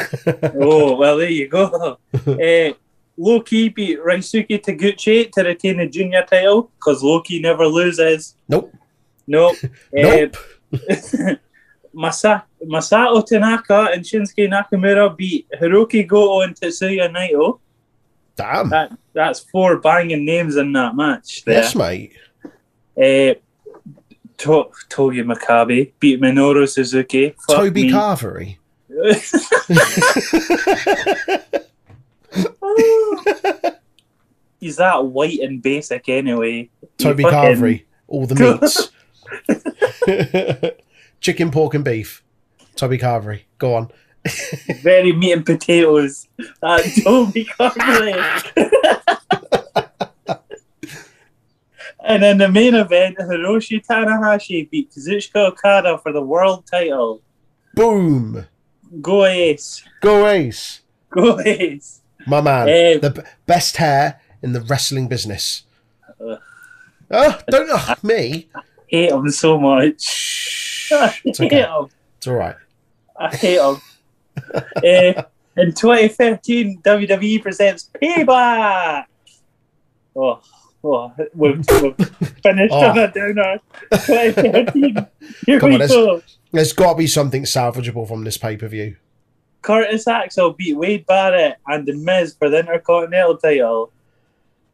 oh, 0.54 0.96
well, 0.96 1.18
there 1.18 1.28
you 1.28 1.48
go. 1.48 1.98
uh, 2.14 2.72
Low 3.16 3.40
Ki 3.40 3.68
beat 3.68 3.98
Ryusuke 4.00 4.62
Taguchi 4.62 5.30
to 5.32 5.42
retain 5.42 5.78
the 5.78 5.86
junior 5.86 6.24
title 6.24 6.70
because 6.78 7.02
Low 7.02 7.20
Ki 7.20 7.40
never 7.40 7.66
loses. 7.66 8.36
Nope. 8.48 8.72
Nope. 9.26 9.56
Nope. 9.92 10.36
Uh, 10.72 10.72
Masa- 11.94 12.44
Masato 12.64 13.24
Tanaka 13.26 13.90
and 13.92 14.02
Shinsuke 14.02 14.48
Nakamura 14.50 15.14
beat 15.14 15.46
Hirooki 15.60 16.06
Goto 16.08 16.40
and 16.40 16.58
Tetsuya 16.58 17.14
Naito. 17.14 17.58
Damn. 18.34 18.70
That 18.70 18.96
that's 19.12 19.40
four 19.40 19.76
banging 19.78 20.24
names 20.24 20.56
in 20.56 20.72
that 20.72 20.96
match. 20.96 21.44
There. 21.44 21.56
Yes, 21.56 21.74
mate. 21.74 22.14
Uh, 22.96 23.34
to- 24.38 24.70
Togi 24.88 25.22
Makabe 25.22 25.92
beat 26.00 26.18
Minoru 26.20 26.66
Suzuki. 26.66 27.34
Fuck 27.46 27.56
Toby 27.56 27.82
me. 27.84 27.90
Carvery. 27.90 28.56
He's 34.60 34.76
that 34.76 35.04
white 35.06 35.40
and 35.40 35.60
basic 35.62 36.08
anyway. 36.08 36.70
Toby 36.98 37.22
fucking- 37.24 37.38
Carvery. 37.38 37.84
All 38.08 38.26
the 38.26 38.34
meats. 40.64 40.76
Chicken, 41.20 41.50
pork, 41.50 41.74
and 41.74 41.84
beef. 41.84 42.22
Toby 42.76 42.98
Carvery. 42.98 43.42
Go 43.58 43.74
on. 43.74 43.90
Very 44.82 45.12
meat 45.12 45.32
and 45.32 45.44
potatoes. 45.46 46.28
That 46.60 46.80
uh, 46.80 46.82
Toby 47.02 47.44
Carvery. 47.44 48.14
and 52.04 52.22
in 52.24 52.38
the 52.38 52.48
main 52.48 52.74
event, 52.74 53.18
Hiroshi 53.18 53.84
Tanahashi 53.84 54.70
beat 54.70 54.90
Kazuchika 54.92 55.48
Okada 55.48 55.98
for 55.98 56.12
the 56.12 56.22
world 56.22 56.66
title. 56.70 57.20
Boom. 57.74 58.46
Go 59.00 59.24
Ace. 59.24 59.82
Go 60.00 60.26
Ace. 60.28 60.82
Go 61.10 61.40
Ace. 61.40 62.01
My 62.26 62.40
man. 62.40 62.68
Eh. 62.68 62.98
the 62.98 63.10
b- 63.10 63.22
best 63.46 63.76
hair 63.78 64.20
in 64.42 64.52
the 64.52 64.60
wrestling 64.60 65.08
business. 65.08 65.64
Ugh. 66.24 66.38
Oh, 67.10 67.38
don't 67.48 67.68
ugh, 67.70 68.02
me. 68.04 68.48
Hate 68.86 69.10
him 69.10 69.28
so 69.30 69.58
much. 69.58 70.88
I 70.92 71.16
It's 71.24 71.40
okay. 71.40 71.62
him. 71.62 71.88
It's 72.18 72.26
all 72.26 72.34
right. 72.34 72.56
I 73.18 73.34
hate 73.34 73.58
him. 73.60 73.76
Eh, 74.82 75.12
in 75.56 75.74
2013, 75.74 76.80
WWE 76.82 77.42
presents 77.42 77.90
Payback. 78.02 79.04
Oh, 80.16 80.40
oh 80.82 81.12
we've, 81.34 81.58
we've 81.80 81.96
finished 82.42 82.72
Oh. 82.72 82.90
on 82.90 82.98
a 82.98 83.12
downer. 83.12 83.60
2013. 83.92 85.06
Here 85.46 85.60
Come 85.60 85.70
we 85.70 85.82
on, 85.82 85.88
go. 85.88 86.22
There's 86.50 86.72
got 86.72 86.92
to 86.92 86.98
be 86.98 87.06
something 87.06 87.42
salvageable 87.44 88.08
from 88.08 88.24
this 88.24 88.38
pay 88.38 88.56
per 88.56 88.68
view. 88.68 88.96
Curtis 89.62 90.06
Axel 90.06 90.52
beat 90.52 90.76
Wade 90.76 91.06
Barrett 91.06 91.56
and 91.66 91.86
The 91.86 91.94
Miz 91.94 92.34
for 92.34 92.50
the 92.50 92.58
Intercontinental 92.60 93.38
title. 93.38 93.92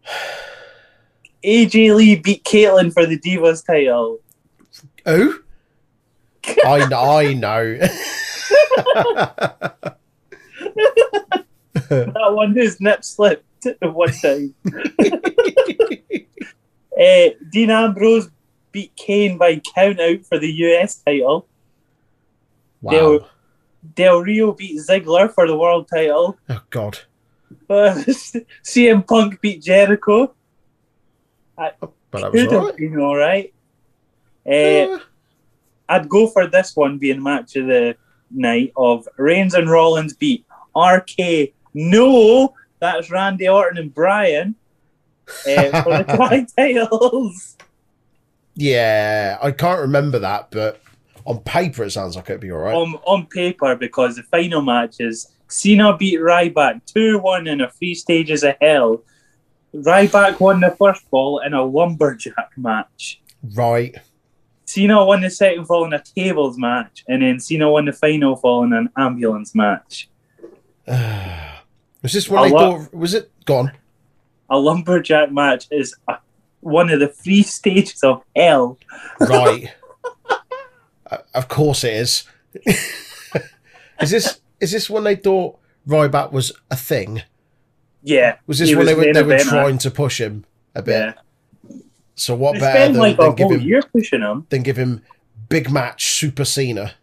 AJ 1.44 1.94
Lee 1.94 2.16
beat 2.16 2.42
Kaitlyn 2.44 2.92
for 2.92 3.06
the 3.06 3.18
Divas 3.18 3.64
title. 3.64 4.18
Oh, 5.06 5.38
I 6.66 6.86
know. 6.86 6.98
I 6.98 7.34
know. 7.34 7.78
That 11.88 12.32
one 12.32 12.54
whose 12.54 12.80
nip 12.80 13.04
slipped 13.04 13.66
one 13.82 14.12
time. 14.12 14.54
Uh, 16.98 17.28
Dean 17.50 17.70
Ambrose 17.70 18.28
beat 18.72 18.94
Kane 18.96 19.38
by 19.38 19.60
count 19.74 20.00
out 20.00 20.26
for 20.26 20.38
the 20.38 20.50
US 20.50 20.96
title. 20.96 21.46
wow. 22.82 23.26
Del 23.94 24.20
Rio 24.20 24.52
beat 24.52 24.78
Ziggler 24.80 25.32
for 25.32 25.46
the 25.46 25.56
world 25.56 25.88
title. 25.88 26.36
Oh 26.48 26.62
God. 26.70 26.98
Uh, 27.68 27.94
CM 28.64 29.06
Punk 29.06 29.40
beat 29.40 29.62
Jericho. 29.62 30.34
But 31.56 31.78
that 32.12 32.32
was 32.32 32.42
Could 32.42 32.52
all 32.52 32.60
have 32.60 32.64
right. 32.70 32.76
been 32.76 33.00
all 33.00 33.16
right. 33.16 33.52
Uh, 34.46 34.50
Eh, 34.50 34.98
I'd 35.90 36.08
go 36.08 36.26
for 36.26 36.46
this 36.46 36.74
one 36.76 36.98
being 36.98 37.22
match 37.22 37.56
of 37.56 37.66
the 37.66 37.96
night 38.30 38.72
of 38.76 39.06
Reigns 39.16 39.54
and 39.54 39.68
Rollins 39.70 40.14
beat 40.14 40.44
RK. 40.76 41.52
No, 41.74 42.54
that's 42.78 43.10
Randy 43.10 43.48
Orton 43.48 43.78
and 43.78 43.92
Bryan 43.94 44.54
uh, 45.46 45.82
for 45.82 45.98
the 46.02 46.46
titles. 46.56 47.56
yeah, 48.54 49.38
I 49.42 49.50
can't 49.52 49.80
remember 49.80 50.18
that, 50.20 50.50
but 50.50 50.80
on 51.24 51.40
paper 51.40 51.84
it 51.84 51.90
sounds 51.90 52.16
like 52.16 52.28
it'd 52.30 52.40
be 52.40 52.52
all 52.52 52.58
right. 52.58 52.74
on, 52.74 52.94
on 53.04 53.26
paper 53.26 53.76
because 53.76 54.16
the 54.16 54.22
final 54.24 54.62
match 54.62 54.96
is 55.00 55.32
Cena 55.48 55.96
beat 55.96 56.20
Ryback 56.20 56.84
2 56.86 57.18
1 57.18 57.46
in 57.46 57.60
a 57.62 57.70
three 57.70 57.94
stages 57.94 58.44
of 58.44 58.54
hell. 58.60 59.02
Ryback 59.74 60.40
won 60.40 60.60
the 60.60 60.74
first 60.78 61.02
fall 61.10 61.40
in 61.40 61.54
a 61.54 61.62
lumberjack 61.64 62.50
match. 62.56 63.20
Right. 63.54 63.96
Cena 64.64 65.04
won 65.04 65.22
the 65.22 65.30
second 65.30 65.64
fall 65.64 65.86
in 65.86 65.94
a 65.94 66.02
tables 66.02 66.58
match, 66.58 67.04
and 67.08 67.22
then 67.22 67.40
Cena 67.40 67.70
won 67.70 67.86
the 67.86 67.92
final 67.92 68.36
fall 68.36 68.64
in 68.64 68.72
an 68.74 68.90
ambulance 68.98 69.54
match. 69.54 70.10
was 70.86 72.12
this 72.12 72.28
what 72.28 72.44
I 72.44 72.50
thought? 72.50 72.94
Was 72.94 73.14
it 73.14 73.30
gone? 73.46 73.72
A 74.50 74.58
lumberjack 74.58 75.32
match 75.32 75.68
is 75.70 75.94
a, 76.06 76.18
one 76.60 76.90
of 76.90 77.00
the 77.00 77.08
three 77.08 77.42
stages 77.58 78.02
of 78.02 78.22
hell. 78.36 78.78
Right. 79.20 79.72
Uh, 81.10 81.18
of 81.34 81.48
course 81.48 81.84
it 81.84 81.94
is. 81.94 82.24
is 84.00 84.10
this 84.10 84.40
is 84.60 84.72
this 84.72 84.90
when 84.90 85.04
they 85.04 85.16
thought 85.16 85.58
Ryback 85.86 86.32
was 86.32 86.52
a 86.70 86.76
thing? 86.76 87.22
Yeah. 88.02 88.36
Was 88.46 88.58
this 88.58 88.70
he 88.70 88.74
when 88.76 88.86
they 88.86 88.94
were 88.94 89.12
they 89.12 89.22
were 89.22 89.38
trying 89.38 89.78
to 89.78 89.90
push 89.90 90.20
him 90.20 90.44
a 90.74 90.82
bit? 90.82 91.14
Yeah. 91.14 91.74
So 92.14 92.34
what 92.34 92.54
They 92.54 92.60
better 92.60 92.92
than, 92.92 93.00
like 93.00 93.16
than 93.16 93.34
give 93.34 93.50
him 93.50 93.82
pushing 93.92 94.22
him, 94.22 94.46
than 94.50 94.62
give 94.62 94.76
him 94.76 95.02
big 95.48 95.70
match 95.70 96.14
Super 96.14 96.44
Cena? 96.44 96.94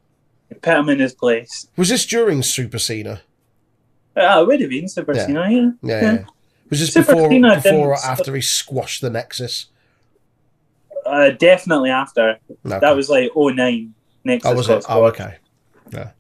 put 0.62 0.78
him 0.78 0.90
in 0.90 1.00
his 1.00 1.14
place. 1.14 1.68
Was 1.78 1.90
this 1.90 2.06
during 2.06 2.44
Super 2.44 2.80
Cena? 2.80 3.22
Ah, 4.18 4.42
it 4.42 4.48
would 4.48 4.62
have 4.62 4.70
been 4.70 4.88
Super 4.88 5.16
Yeah. 5.16 5.26
Cena, 5.26 5.50
yeah. 5.50 5.72
Yeah. 5.82 6.02
yeah. 6.02 6.26
Was 6.70 6.80
this 6.80 6.94
Super 6.94 7.14
before 7.14 7.30
Cena 7.30 7.56
before 7.56 7.90
or 7.90 7.96
after 7.96 8.36
he 8.36 8.42
squashed 8.42 9.02
the 9.02 9.10
Nexus? 9.10 9.68
Uh, 11.06 11.30
definitely 11.32 11.90
after. 11.90 12.38
No. 12.64 12.80
That 12.80 12.96
was 12.96 13.10
like 13.10 13.32
09. 13.36 13.94
Next 14.24 14.46
Oh, 14.46 14.56
was 14.56 14.70
it? 14.70 14.84
Oh, 14.90 15.04
okay. 15.06 15.36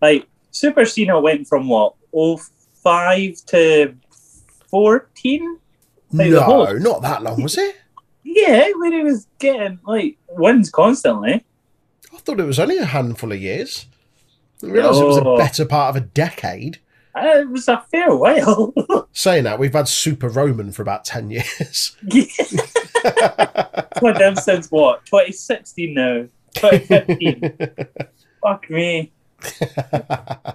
Like 0.01 0.27
Super 0.51 0.85
Cena 0.85 1.19
went 1.19 1.47
from 1.47 1.67
what 1.67 1.95
05 2.13 3.45
to 3.47 3.95
14. 4.69 5.59
Like 6.11 6.29
no, 6.31 6.41
whole- 6.41 6.79
not 6.79 7.01
that 7.01 7.23
long, 7.23 7.41
was 7.43 7.57
it? 7.57 7.75
Yeah, 8.23 8.69
when 8.77 8.93
he 8.93 9.03
was 9.03 9.27
getting 9.39 9.79
like 9.85 10.17
wins 10.29 10.69
constantly. 10.69 11.43
I 12.13 12.17
thought 12.19 12.39
it 12.39 12.45
was 12.45 12.59
only 12.59 12.77
a 12.77 12.85
handful 12.85 13.31
of 13.31 13.39
years. 13.41 13.87
I 14.57 14.67
didn't 14.67 14.73
realise 14.75 14.97
it 14.97 15.05
was 15.05 15.17
a 15.17 15.35
better 15.37 15.65
part 15.65 15.95
of 15.95 16.01
a 16.01 16.05
decade. 16.05 16.79
Uh, 17.15 17.39
it 17.39 17.49
was 17.49 17.67
a 17.67 17.83
fair 17.91 18.15
while. 18.15 18.73
Saying 19.13 19.45
that, 19.45 19.57
we've 19.59 19.73
had 19.73 19.87
Super 19.87 20.27
Roman 20.27 20.71
for 20.71 20.81
about 20.81 21.05
10 21.05 21.29
years. 21.31 21.95
What 23.99 24.17
them 24.19 24.35
since 24.35 24.69
what 24.71 25.05
2016 25.05 25.93
now, 25.93 26.27
2015. 26.55 27.57
Fuck 28.41 28.69
me. 28.69 29.11
Uh, 29.43 30.53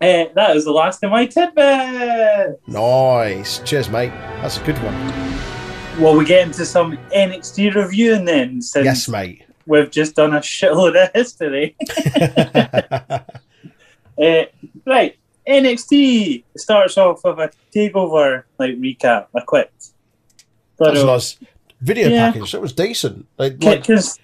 that 0.00 0.54
was 0.54 0.64
the 0.64 0.70
last 0.72 1.02
of 1.02 1.10
my 1.10 1.26
tidbit. 1.26 2.60
nice. 2.66 3.58
Cheers, 3.60 3.88
mate. 3.90 4.10
That's 4.40 4.58
a 4.58 4.64
good 4.64 4.76
one. 4.82 4.94
Well, 6.00 6.16
we 6.16 6.24
get 6.24 6.46
into 6.46 6.64
some 6.64 6.96
NXT 7.14 7.74
reviewing 7.74 8.24
then, 8.24 8.62
since 8.62 8.84
Yes, 8.84 9.08
mate. 9.08 9.44
we've 9.66 9.90
just 9.90 10.14
done 10.14 10.34
a 10.34 10.40
shitload 10.40 11.02
of 11.02 11.10
history. 11.12 11.74
Uh, 14.20 14.44
right, 14.86 15.16
NXT 15.48 16.44
starts 16.56 16.96
off 16.98 17.22
with 17.24 17.38
a 17.38 17.50
takeover 17.74 18.44
like 18.58 18.76
recap, 18.76 19.26
a 19.34 19.42
quick. 19.42 19.72
That 20.78 20.92
was 20.92 21.02
a 21.02 21.04
But, 21.04 21.08
uh, 21.08 21.12
nice 21.14 21.38
video 21.80 22.08
Yeah. 22.08 22.30
package. 22.32 22.52
That 22.52 22.60
was 22.60 22.72
decent. 22.72 23.26
Like, 23.38 23.60
con- 23.60 23.70
like 23.70 23.86
cons- 23.86 24.18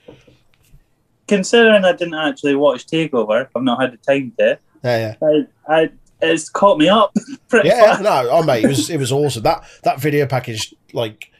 considering 1.29 1.85
I 1.85 1.93
didn't 1.93 2.15
actually 2.15 2.55
watch 2.55 2.87
Takeover, 2.87 3.49
I've 3.55 3.63
not 3.63 3.81
had 3.81 3.93
the 3.93 3.97
time 3.99 4.33
to. 4.39 4.59
yeah, 4.83 5.15
I, 5.23 5.47
I 5.69 5.91
it's 6.21 6.49
caught 6.49 6.79
me 6.79 6.89
up 6.89 7.13
yeah. 7.53 7.61
Yeah, 7.65 7.99
no, 8.01 8.29
oh, 8.31 8.43
mate, 8.43 8.65
it 8.65 8.69
was, 8.69 8.89
it 8.91 8.99
was 8.99 9.13
awesome. 9.13 9.43
That, 9.43 9.65
that 9.83 10.01
video 10.01 10.27
package, 10.27 10.75
like, 10.93 11.31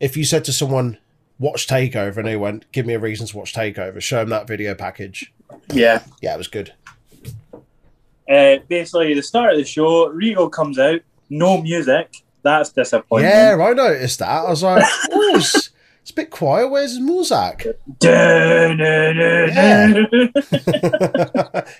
if 0.00 0.16
you 0.16 0.24
said 0.24 0.44
to 0.44 0.52
someone, 0.52 0.98
watch 1.38 1.66
Takeover, 1.66 2.18
and 2.18 2.26
they 2.26 2.36
went, 2.36 2.70
give 2.72 2.84
me 2.84 2.94
a 2.94 2.98
reason 2.98 3.26
to 3.26 3.36
watch 3.36 3.54
Takeover, 3.54 4.00
show 4.02 4.18
them 4.18 4.28
that 4.30 4.46
video 4.46 4.74
package. 4.74 5.32
Yeah. 5.72 6.02
Yeah, 6.20 6.34
it 6.34 6.38
was 6.38 6.48
good. 6.48 6.74
Uh, 8.28 8.56
basically, 8.68 9.14
the 9.14 9.22
start 9.22 9.52
of 9.52 9.58
the 9.58 9.64
show, 9.64 10.08
Regal 10.08 10.48
comes 10.48 10.78
out, 10.78 11.00
no 11.30 11.60
music. 11.60 12.22
That's 12.44 12.70
disappointing. 12.70 13.28
Yeah, 13.30 13.56
I 13.60 13.72
noticed 13.72 14.20
that. 14.20 14.28
I 14.28 14.48
was 14.48 14.62
like, 14.62 14.84
oh, 15.10 15.36
it's, 15.36 15.70
it's 16.02 16.10
a 16.10 16.14
bit 16.14 16.30
quiet. 16.30 16.68
Where's 16.68 17.00
Muzak? 17.00 17.74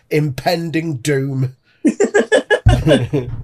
Impending 0.10 0.96
doom. 0.96 1.56
Uh, 1.86 3.26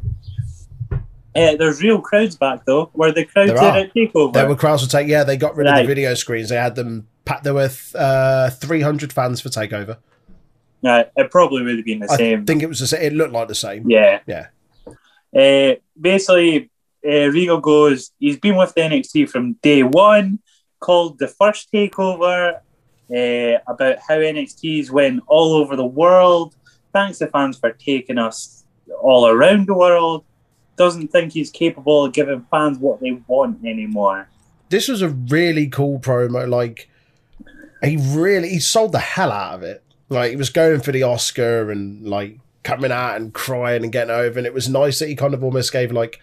Uh, 1.32 1.54
there's 1.54 1.80
real 1.80 2.00
crowds 2.00 2.34
back 2.34 2.66
though. 2.66 2.90
Were 2.92 3.12
the 3.12 3.24
crowds 3.24 3.52
There 3.52 3.58
at 3.60 3.94
Takeover? 3.94 4.32
There 4.32 4.48
were 4.48 4.56
crowds 4.56 4.82
to 4.82 4.88
take. 4.88 5.06
Yeah, 5.06 5.22
they 5.22 5.36
got 5.36 5.54
rid 5.54 5.68
of 5.68 5.76
the 5.76 5.84
video 5.84 6.12
screens. 6.14 6.48
They 6.48 6.56
had 6.56 6.74
them. 6.74 7.06
packed. 7.24 7.44
There 7.44 7.54
were 7.54 7.70
uh, 7.94 8.50
300 8.50 9.12
fans 9.12 9.40
for 9.40 9.48
Takeover. 9.48 9.98
Right, 10.82 11.08
it 11.16 11.30
probably 11.30 11.62
would 11.62 11.76
have 11.76 11.84
been 11.84 12.00
the 12.00 12.10
I 12.10 12.16
same. 12.16 12.42
I 12.42 12.44
think 12.44 12.64
it 12.64 12.68
was 12.68 12.80
the 12.80 12.88
same. 12.88 13.02
It 13.02 13.12
looked 13.12 13.32
like 13.32 13.46
the 13.46 13.54
same. 13.54 13.88
Yeah. 13.88 14.18
Yeah. 14.26 14.48
Uh, 15.32 15.76
basically, 16.00 16.69
uh, 17.06 17.28
Regal 17.30 17.60
goes, 17.60 18.12
he's 18.18 18.38
been 18.38 18.56
with 18.56 18.74
NXT 18.74 19.28
from 19.28 19.54
day 19.62 19.82
one, 19.82 20.40
called 20.80 21.18
the 21.18 21.28
first 21.28 21.70
takeover 21.72 22.60
uh, 23.10 23.58
about 23.66 23.98
how 24.06 24.16
NXT's 24.16 24.90
went 24.90 25.22
all 25.26 25.54
over 25.54 25.76
the 25.76 25.84
world. 25.84 26.54
Thanks 26.92 27.18
to 27.18 27.26
fans 27.28 27.58
for 27.58 27.72
taking 27.72 28.18
us 28.18 28.64
all 29.02 29.26
around 29.26 29.66
the 29.66 29.74
world. 29.74 30.24
Doesn't 30.76 31.08
think 31.08 31.32
he's 31.32 31.50
capable 31.50 32.04
of 32.04 32.12
giving 32.12 32.46
fans 32.50 32.78
what 32.78 33.00
they 33.00 33.20
want 33.26 33.64
anymore. 33.64 34.28
This 34.68 34.88
was 34.88 35.02
a 35.02 35.08
really 35.08 35.68
cool 35.68 35.98
promo. 35.98 36.48
Like 36.48 36.88
he 37.82 37.96
really 37.96 38.48
he 38.48 38.60
sold 38.60 38.92
the 38.92 38.98
hell 38.98 39.32
out 39.32 39.54
of 39.54 39.62
it. 39.62 39.82
Like 40.08 40.30
he 40.30 40.36
was 40.36 40.50
going 40.50 40.80
for 40.80 40.92
the 40.92 41.02
Oscar 41.02 41.70
and 41.70 42.06
like 42.06 42.38
coming 42.62 42.92
out 42.92 43.16
and 43.16 43.32
crying 43.32 43.82
and 43.82 43.92
getting 43.92 44.14
over. 44.14 44.38
And 44.38 44.46
it 44.46 44.54
was 44.54 44.68
nice 44.68 44.98
that 44.98 45.08
he 45.08 45.16
kind 45.16 45.34
of 45.34 45.44
almost 45.44 45.72
gave 45.72 45.92
like 45.92 46.20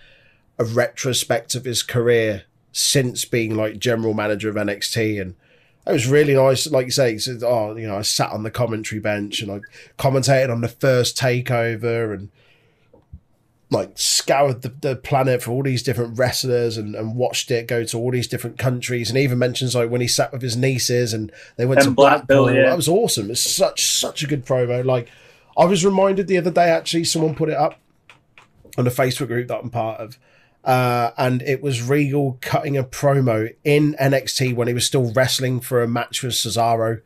a 0.60 0.66
retrospect 0.66 1.56
of 1.56 1.66
his 1.66 1.84
career 1.84 2.44
since 2.72 3.26
being 3.26 3.56
like 3.56 3.80
general 3.80 4.14
manager 4.14 4.50
of 4.50 4.56
NXT 4.56 5.22
and 5.22 5.36
it 5.88 5.94
was 5.94 6.08
really 6.08 6.34
nice. 6.34 6.70
Like 6.70 6.86
you 6.86 6.92
say, 6.92 7.14
he 7.14 7.20
said, 7.20 7.44
"Oh, 7.44 7.76
you 7.78 7.88
know, 7.88 7.96
I 7.96 8.02
sat 8.02 8.32
on 8.32 8.44
the 8.44 8.52
commentary 8.52 9.00
bench 9.00 9.42
and 9.42 9.50
I 9.50 9.62
commentated 9.98 10.52
on 10.52 10.60
the 10.60 10.68
first 10.68 11.18
takeover 11.18 12.14
and 12.14 12.30
like 13.70 13.92
scoured 13.96 14.62
the, 14.62 14.74
the 14.82 14.96
planet 14.96 15.44
for 15.44 15.52
all 15.52 15.64
these 15.64 15.84
different 15.84 16.18
wrestlers 16.18 16.78
and, 16.78 16.96
and 16.96 17.16
watched 17.16 17.52
it 17.52 17.68
go 17.68 17.84
to 17.84 17.98
all 17.98 18.12
these 18.12 18.28
different 18.28 18.58
countries 18.58 19.10
and 19.10 19.18
even 19.18 19.38
mentions 19.38 19.76
like 19.76 19.90
when 19.90 20.00
he 20.00 20.08
sat 20.08 20.32
with 20.32 20.42
his 20.42 20.56
nieces 20.56 21.14
and 21.14 21.32
they 21.58 21.66
went 21.66 21.80
And 21.80 21.90
to 21.90 21.92
Blackpool. 21.92 22.44
Blackpool, 22.46 22.56
yeah. 22.56 22.70
That 22.70 22.78
was 22.78 22.88
awesome. 22.88 23.30
It's 23.30 23.42
such 23.42 23.86
such 23.86 24.24
a 24.24 24.28
good 24.28 24.46
promo. 24.46 24.84
Like 24.84 25.10
I 25.58 25.66
was 25.66 25.86
reminded 25.86 26.28
the 26.28 26.38
other 26.38 26.52
day 26.52 26.70
actually, 26.70 27.06
someone 27.06 27.36
put 27.36 27.50
it 27.50 27.58
up 27.58 27.80
on 28.78 28.86
the 28.86 28.92
Facebook 28.92 29.28
group 29.28 29.48
that 29.48 29.60
I'm 29.60 29.70
part 29.70 30.00
of. 30.00 30.18
Uh, 30.68 31.12
and 31.18 31.42
it 31.44 31.64
was 31.64 31.82
Regal 31.82 32.38
cutting 32.42 32.78
a 32.78 32.84
promo 32.84 33.56
in 33.64 33.96
NXT 34.02 34.54
when 34.54 34.68
he 34.68 34.74
was 34.74 34.86
still 34.86 35.14
wrestling 35.14 35.62
for 35.62 35.82
a 35.82 35.88
match 35.88 36.22
with 36.22 36.34
Cesaro. 36.34 37.02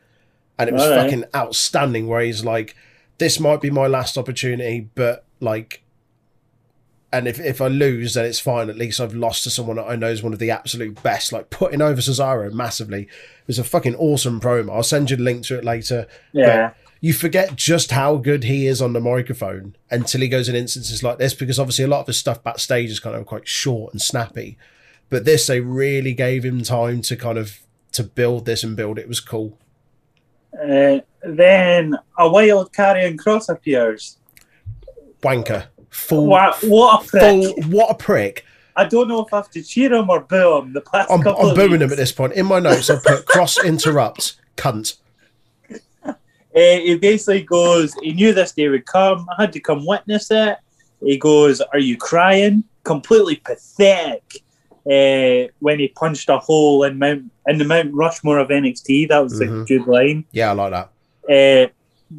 And 0.58 0.68
it 0.68 0.74
was 0.74 0.82
Alright. 0.82 1.04
fucking 1.04 1.26
outstanding 1.36 2.08
where 2.08 2.22
he's 2.22 2.44
like, 2.44 2.76
this 3.20 3.40
might 3.40 3.62
be 3.62 3.70
my 3.70 3.86
last 3.86 4.18
opportunity, 4.18 4.90
but 4.96 5.26
like, 5.40 5.84
and 7.14 7.28
if, 7.28 7.40
if 7.40 7.62
I 7.62 7.68
lose, 7.68 8.16
then 8.16 8.26
it's 8.26 8.40
fine. 8.40 8.68
At 8.70 8.78
least 8.78 9.00
I've 9.00 9.14
lost 9.14 9.44
to 9.44 9.52
someone 9.52 9.76
that 9.76 9.86
I 9.86 9.96
know 9.96 10.10
is 10.10 10.24
one 10.24 10.34
of 10.34 10.40
the 10.40 10.50
absolute 10.50 11.04
best. 11.04 11.32
Like 11.32 11.52
putting 11.52 11.84
over 11.84 12.02
Cesaro 12.02 12.52
massively. 12.52 13.04
It 13.04 13.48
was 13.48 13.60
a 13.60 13.64
fucking 13.64 13.96
awesome 13.96 14.40
promo. 14.40 14.74
I'll 14.74 14.82
send 14.82 15.12
you 15.12 15.18
a 15.18 15.20
link 15.20 15.46
to 15.48 15.58
it 15.60 15.64
later 15.64 16.08
Yeah. 16.32 16.74
You 17.04 17.14
forget 17.14 17.56
just 17.56 17.92
how 17.92 18.18
good 18.18 18.44
he 18.44 18.68
is 18.68 18.80
on 18.82 18.94
the 18.94 19.00
microphone 19.02 19.76
until 19.90 20.22
he 20.22 20.28
goes 20.28 20.48
in 20.48 20.56
instances 20.56 21.02
like 21.02 21.18
this 21.18 21.34
because 21.34 21.58
obviously 21.60 21.84
a 21.84 21.88
lot 21.88 22.02
of 22.02 22.08
his 22.08 22.18
stuff 22.20 22.44
backstage 22.44 22.92
is 22.92 23.00
kind 23.00 23.16
of 23.16 23.26
quite 23.26 23.48
short 23.48 23.92
and 23.92 24.00
snappy. 24.02 24.56
But 25.10 25.26
this 25.26 25.48
they 25.48 25.60
really 25.62 26.14
gave 26.14 26.46
him 26.46 26.62
time 26.62 27.02
to 27.02 27.16
kind 27.16 27.40
of 27.40 27.60
to 27.94 28.04
build 28.04 28.46
this 28.46 28.64
and 28.64 28.76
build 28.76 29.00
it, 29.00 29.02
it 29.02 29.08
was 29.08 29.20
cool. 29.20 29.58
Uh, 30.54 31.00
then 31.24 31.98
a 32.18 32.30
wild 32.30 32.72
Karrion 32.72 33.18
Kross 33.18 33.50
appears. 33.50 34.18
wanker. 35.24 35.66
Full 35.90 36.28
What, 36.28 36.62
what 36.64 37.04
a 37.04 37.08
prick. 37.08 37.22
full 37.24 37.64
what 37.72 37.90
a 37.92 37.96
prick. 37.96 38.46
I 38.76 38.86
don't 38.86 39.08
know 39.08 39.26
if 39.26 39.34
I 39.34 39.38
have 39.38 39.50
to 39.52 39.62
cheer 39.64 39.92
him 39.94 40.10
or 40.10 40.22
boo 40.22 40.60
him 40.60 40.72
the 40.74 40.82
past 40.82 41.12
I'm, 41.12 41.22
couple 41.22 41.50
I'm 41.50 41.56
booing 41.56 41.72
weeks. 41.72 41.84
him 41.84 41.92
at 41.92 41.98
this 41.98 42.12
point. 42.12 42.34
In 42.34 42.46
my 42.46 42.60
notes 42.60 42.90
I've 42.90 43.04
put 43.04 43.26
Kross 43.26 43.62
interrupt 43.66 44.36
cunt 44.56 44.98
he 46.54 46.96
basically 46.98 47.44
goes, 47.44 47.94
he 48.02 48.14
knew 48.14 48.34
this 48.34 48.52
day 48.52 48.68
would 48.68 48.86
come. 48.86 49.26
I 49.38 49.42
had 49.44 49.54
to 49.54 49.60
come 49.60 49.86
witness 49.86 50.30
it. 50.32 50.58
He 51.04 51.18
goes, 51.18 51.62
Are 51.62 51.80
you 51.80 51.98
crying? 51.98 52.64
Completely 52.84 53.38
pathetic. 53.38 54.24
Uh, 54.86 55.48
when 55.60 55.78
he 55.80 55.88
punched 55.90 56.28
a 56.30 56.40
hole 56.40 56.84
in 56.84 56.98
Mount 56.98 57.24
in 57.48 57.58
the 57.60 57.66
Mount 57.66 57.94
Rushmore 57.94 58.40
of 58.40 58.50
NXT, 58.50 59.08
that 59.10 59.20
was 59.20 59.40
a 59.40 59.46
Mhm. 59.46 59.68
good 59.68 59.88
line. 59.88 60.26
yeah 60.32 60.50
I 60.50 60.54
like 60.54 60.72
that 60.72 60.90
Uh, 61.30 61.68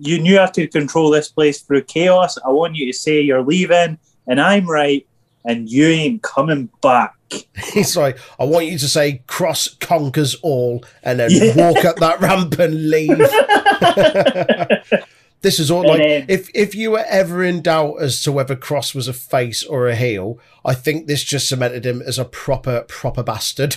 you 0.00 0.20
knew 0.20 0.38
how 0.38 0.46
to 0.46 0.66
control 0.68 1.10
this 1.10 1.28
place 1.28 1.60
through 1.62 1.82
chaos. 1.82 2.38
I 2.46 2.50
want 2.50 2.76
you 2.76 2.86
to 2.86 2.96
say 2.96 3.20
you're 3.20 3.42
leaving, 3.42 3.98
and 4.28 4.40
I'm 4.40 4.66
right, 4.70 5.04
and 5.44 5.68
you 5.68 5.86
ain't 5.86 6.22
coming 6.22 6.70
back. 6.80 7.12
He's 7.72 7.96
like, 7.96 8.18
I 8.38 8.44
want 8.44 8.66
you 8.66 8.78
to 8.78 8.88
say 8.88 9.22
Kross 9.26 9.78
conquers 9.80 10.34
all 10.42 10.84
and 11.02 11.18
then 11.20 11.30
Yeah. 11.30 11.56
walk 11.70 11.84
up 11.84 11.96
that 11.96 12.20
ramp 12.20 12.58
and 12.58 12.90
leave. 12.90 13.18
this 15.42 15.58
is 15.58 15.70
all 15.70 15.86
like 15.86 16.00
if 16.28 16.48
if 16.54 16.74
you 16.74 16.90
were 16.92 17.04
ever 17.08 17.42
in 17.42 17.62
doubt 17.62 17.96
as 18.00 18.22
to 18.22 18.32
whether 18.32 18.54
Kross 18.56 18.94
was 18.94 19.08
a 19.08 19.12
face 19.12 19.62
or 19.64 19.88
a 19.88 19.96
heel, 19.96 20.38
I 20.64 20.74
think 20.74 21.06
this 21.06 21.24
just 21.24 21.48
cemented 21.48 21.84
him 21.86 22.02
as 22.02 22.18
a 22.18 22.24
proper 22.24 22.82
proper 22.82 23.22
bastard. 23.22 23.76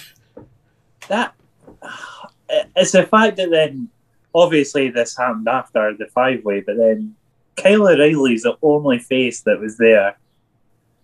that 1.08 1.34
it's 2.76 2.91
the 2.91 3.04
fact 3.04 3.38
that 3.38 3.50
then 3.50 3.89
obviously 4.34 4.89
this 4.89 5.18
happened 5.18 5.48
after 5.48 5.96
the 5.98 6.08
five 6.08 6.44
way, 6.44 6.62
but 6.62 6.78
then 6.78 7.15
Kyle 7.56 7.88
O'Reilly's 7.88 8.44
the 8.44 8.58
only 8.62 9.00
face 9.00 9.41
that 9.41 9.60
was 9.60 9.78
there, 9.78 10.18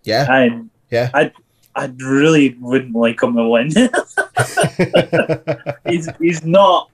Yeah, 0.03 0.31
and 0.31 0.69
Yeah. 0.89 1.09
I 1.13 1.31
I 1.75 1.91
really 1.97 2.55
wouldn't 2.59 2.95
like 2.95 3.23
him 3.23 3.35
to 3.35 3.47
win. 3.47 3.71
he's 5.87 6.09
he's 6.19 6.43
not 6.43 6.89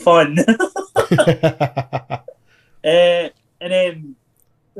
fun. 0.00 0.38
uh, 1.18 2.18
and 2.82 3.32
then 3.60 4.16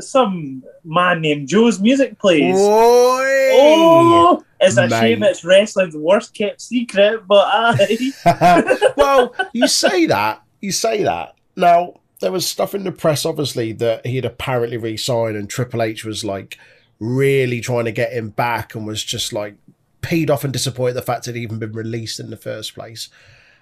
some 0.01 0.65
man 0.85 1.21
named 1.21 1.49
Joe's 1.49 1.81
music 1.81 2.19
plays. 2.19 2.57
Oi! 2.57 3.45
Oh, 3.57 4.45
it's 4.61 4.77
a 4.77 4.89
Mate. 4.89 5.01
shame 5.01 5.23
it's 5.23 5.45
wrestling's 5.45 5.97
worst 5.97 6.35
kept 6.35 6.61
secret, 6.61 7.27
but 7.27 7.47
I. 7.49 8.93
well, 8.97 9.35
you 9.53 9.69
say 9.69 10.07
that. 10.07 10.43
You 10.61 10.73
say 10.73 11.03
that. 11.05 11.37
Now, 11.57 12.01
there 12.21 12.33
was 12.33 12.47
stuff 12.47 12.75
in 12.75 12.85
the 12.85 12.93
press, 12.93 13.25
obviously, 13.25 13.73
that 13.73 14.07
he 14.07 14.17
had 14.17 14.25
apparently 14.25 14.77
re 14.77 14.97
signed, 14.97 15.37
and 15.37 15.49
Triple 15.49 15.83
H 15.83 16.05
was 16.05 16.25
like 16.25 16.59
really 16.99 17.61
trying 17.61 17.85
to 17.85 17.93
get 17.93 18.13
him 18.13 18.31
back 18.31 18.75
and 18.75 18.87
was 18.87 19.03
just 19.03 19.33
like 19.33 19.57
peed 20.03 20.31
off 20.31 20.45
and 20.45 20.53
disappointed 20.53 20.95
the 20.95 21.03
fact 21.03 21.25
that 21.25 21.35
he'd 21.35 21.43
even 21.43 21.59
been 21.59 21.73
released 21.73 22.21
in 22.21 22.31
the 22.31 22.37
first 22.37 22.75
place. 22.75 23.09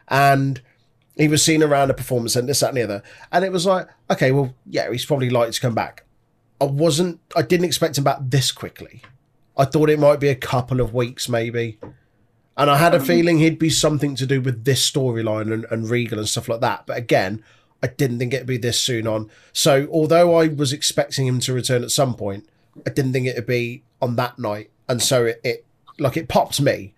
And 0.09 0.61
he 1.16 1.29
was 1.29 1.42
seen 1.42 1.62
around 1.62 1.88
the 1.88 1.95
performance 1.95 2.33
center, 2.35 2.49
this, 2.49 2.61
that, 2.61 2.68
and 2.68 2.77
the 2.77 2.83
other. 2.83 3.03
And 3.31 3.45
it 3.45 3.53
was 3.53 3.66
like, 3.66 3.88
okay, 4.11 4.33
well, 4.33 4.55
yeah, 4.66 4.90
he's 4.90 5.05
probably 5.05 5.31
likely 5.31 5.53
to 5.53 5.61
come 5.61 5.75
back. 5.75 6.05
I 6.61 6.64
wasn't, 6.64 7.21
I 7.37 7.42
didn't 7.42 7.66
expect 7.66 7.99
him 7.99 8.05
back 8.05 8.18
this 8.21 8.53
quickly. 8.53 9.03
I 9.57 9.64
thought 9.64 9.90
it 9.90 9.99
might 9.99 10.21
be 10.21 10.29
a 10.29 10.35
couple 10.35 10.81
of 10.81 10.95
weeks, 10.95 11.29
maybe. 11.29 11.79
And 12.57 12.71
I 12.71 12.77
had 12.77 12.95
a 12.95 12.99
um, 12.99 13.05
feeling 13.05 13.38
he'd 13.38 13.59
be 13.59 13.71
something 13.71 14.14
to 14.16 14.27
do 14.27 14.40
with 14.40 14.64
this 14.64 14.88
storyline 14.90 15.53
and, 15.53 15.66
and 15.71 15.88
Regal 15.88 16.18
and 16.18 16.29
stuff 16.29 16.49
like 16.49 16.61
that. 16.61 16.87
But 16.87 16.97
again, 16.97 17.42
I 17.83 17.88
didn't 17.88 18.18
think 18.18 18.33
it'd 18.33 18.47
be 18.47 18.59
this 18.59 18.81
soon 18.81 19.07
on. 19.07 19.31
So 19.53 19.88
although 19.90 20.35
I 20.37 20.49
was 20.49 20.73
expecting 20.73 21.27
him 21.27 21.40
to 21.40 21.53
return 21.53 21.83
at 21.83 21.90
some 21.90 22.14
point, 22.14 22.49
I 22.87 22.90
didn't 22.90 23.12
think 23.12 23.26
it'd 23.26 23.46
be 23.46 23.82
on 24.00 24.16
that 24.16 24.38
night. 24.38 24.70
And 24.88 25.02
so 25.02 25.26
it, 25.26 25.40
it 25.44 25.64
like 25.98 26.16
it 26.16 26.28
popped 26.28 26.61
me 26.61 26.94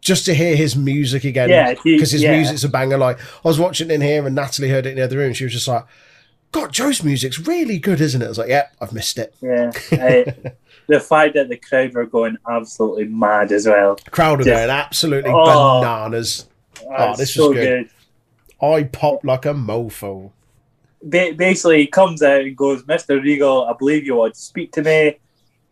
just 0.00 0.24
to 0.26 0.34
hear 0.34 0.56
his 0.56 0.76
music 0.76 1.24
again. 1.24 1.48
Yeah, 1.48 1.74
because 1.82 2.10
his 2.10 2.22
yeah. 2.22 2.36
music's 2.36 2.64
a 2.64 2.68
banger. 2.68 2.98
Like 2.98 3.18
I 3.20 3.48
was 3.48 3.58
watching 3.58 3.90
it 3.90 3.94
in 3.94 4.00
here 4.00 4.26
and 4.26 4.34
Natalie 4.34 4.68
heard 4.68 4.86
it 4.86 4.90
in 4.90 4.96
the 4.96 5.02
other 5.04 5.16
room. 5.18 5.32
She 5.32 5.44
was 5.44 5.52
just 5.52 5.68
like, 5.68 5.84
God, 6.50 6.72
Joe's 6.72 7.02
music's 7.02 7.38
really 7.38 7.78
good, 7.78 8.00
isn't 8.00 8.20
it? 8.20 8.26
I 8.26 8.28
was 8.28 8.38
like, 8.38 8.48
yeah, 8.50 8.68
I've 8.80 8.92
missed 8.92 9.18
it. 9.18 9.34
Yeah, 9.40 9.70
I, 9.92 10.34
the 10.86 11.00
fact 11.00 11.34
that 11.34 11.48
the 11.48 11.56
crowd 11.56 11.94
were 11.94 12.04
going 12.04 12.36
absolutely 12.48 13.06
mad 13.06 13.52
as 13.52 13.66
well. 13.66 13.96
Crowd 14.10 14.38
were 14.38 14.44
Just- 14.44 14.54
going 14.54 14.70
absolutely 14.70 15.30
Oh. 15.32 15.80
bananas. 15.80 16.46
Oh, 16.90 17.16
this 17.16 17.34
so 17.34 17.48
was 17.50 17.58
good. 17.58 17.90
I 18.60 18.84
popped 18.84 19.24
like 19.24 19.46
a 19.46 19.54
mofo. 19.54 20.30
Ba- 21.02 21.34
basically, 21.36 21.78
he 21.78 21.86
comes 21.86 22.22
out 22.22 22.42
and 22.42 22.56
goes, 22.56 22.82
"Mr. 22.84 23.20
Regal, 23.22 23.64
I 23.64 23.74
believe 23.78 24.06
you 24.06 24.16
want 24.16 24.34
to 24.34 24.40
speak 24.40 24.72
to 24.72 24.82
me. 24.82 25.18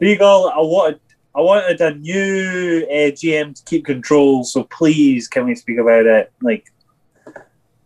Regal, 0.01 0.49
I 0.49 0.59
wanted, 0.59 1.01
I 1.35 1.41
wanted 1.41 1.81
a 1.81 1.95
new 1.95 2.87
uh, 2.91 3.11
GM 3.13 3.55
to 3.55 3.65
keep 3.65 3.85
control, 3.85 4.45
so 4.45 4.65
please, 4.65 5.29
can 5.29 5.47
we 5.47 5.55
speak 5.55 5.79
about 5.79 6.07
it?" 6.07 6.33
Like, 6.43 6.73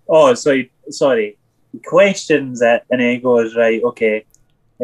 oh, 0.08 0.34
so 0.34 0.54
he, 0.54 0.70
sorry, 0.90 1.36
he 1.72 1.78
questions 1.80 2.62
it, 2.62 2.84
and 2.90 3.00
he 3.00 3.18
goes, 3.18 3.54
"Right, 3.54 3.82
okay, 3.82 4.24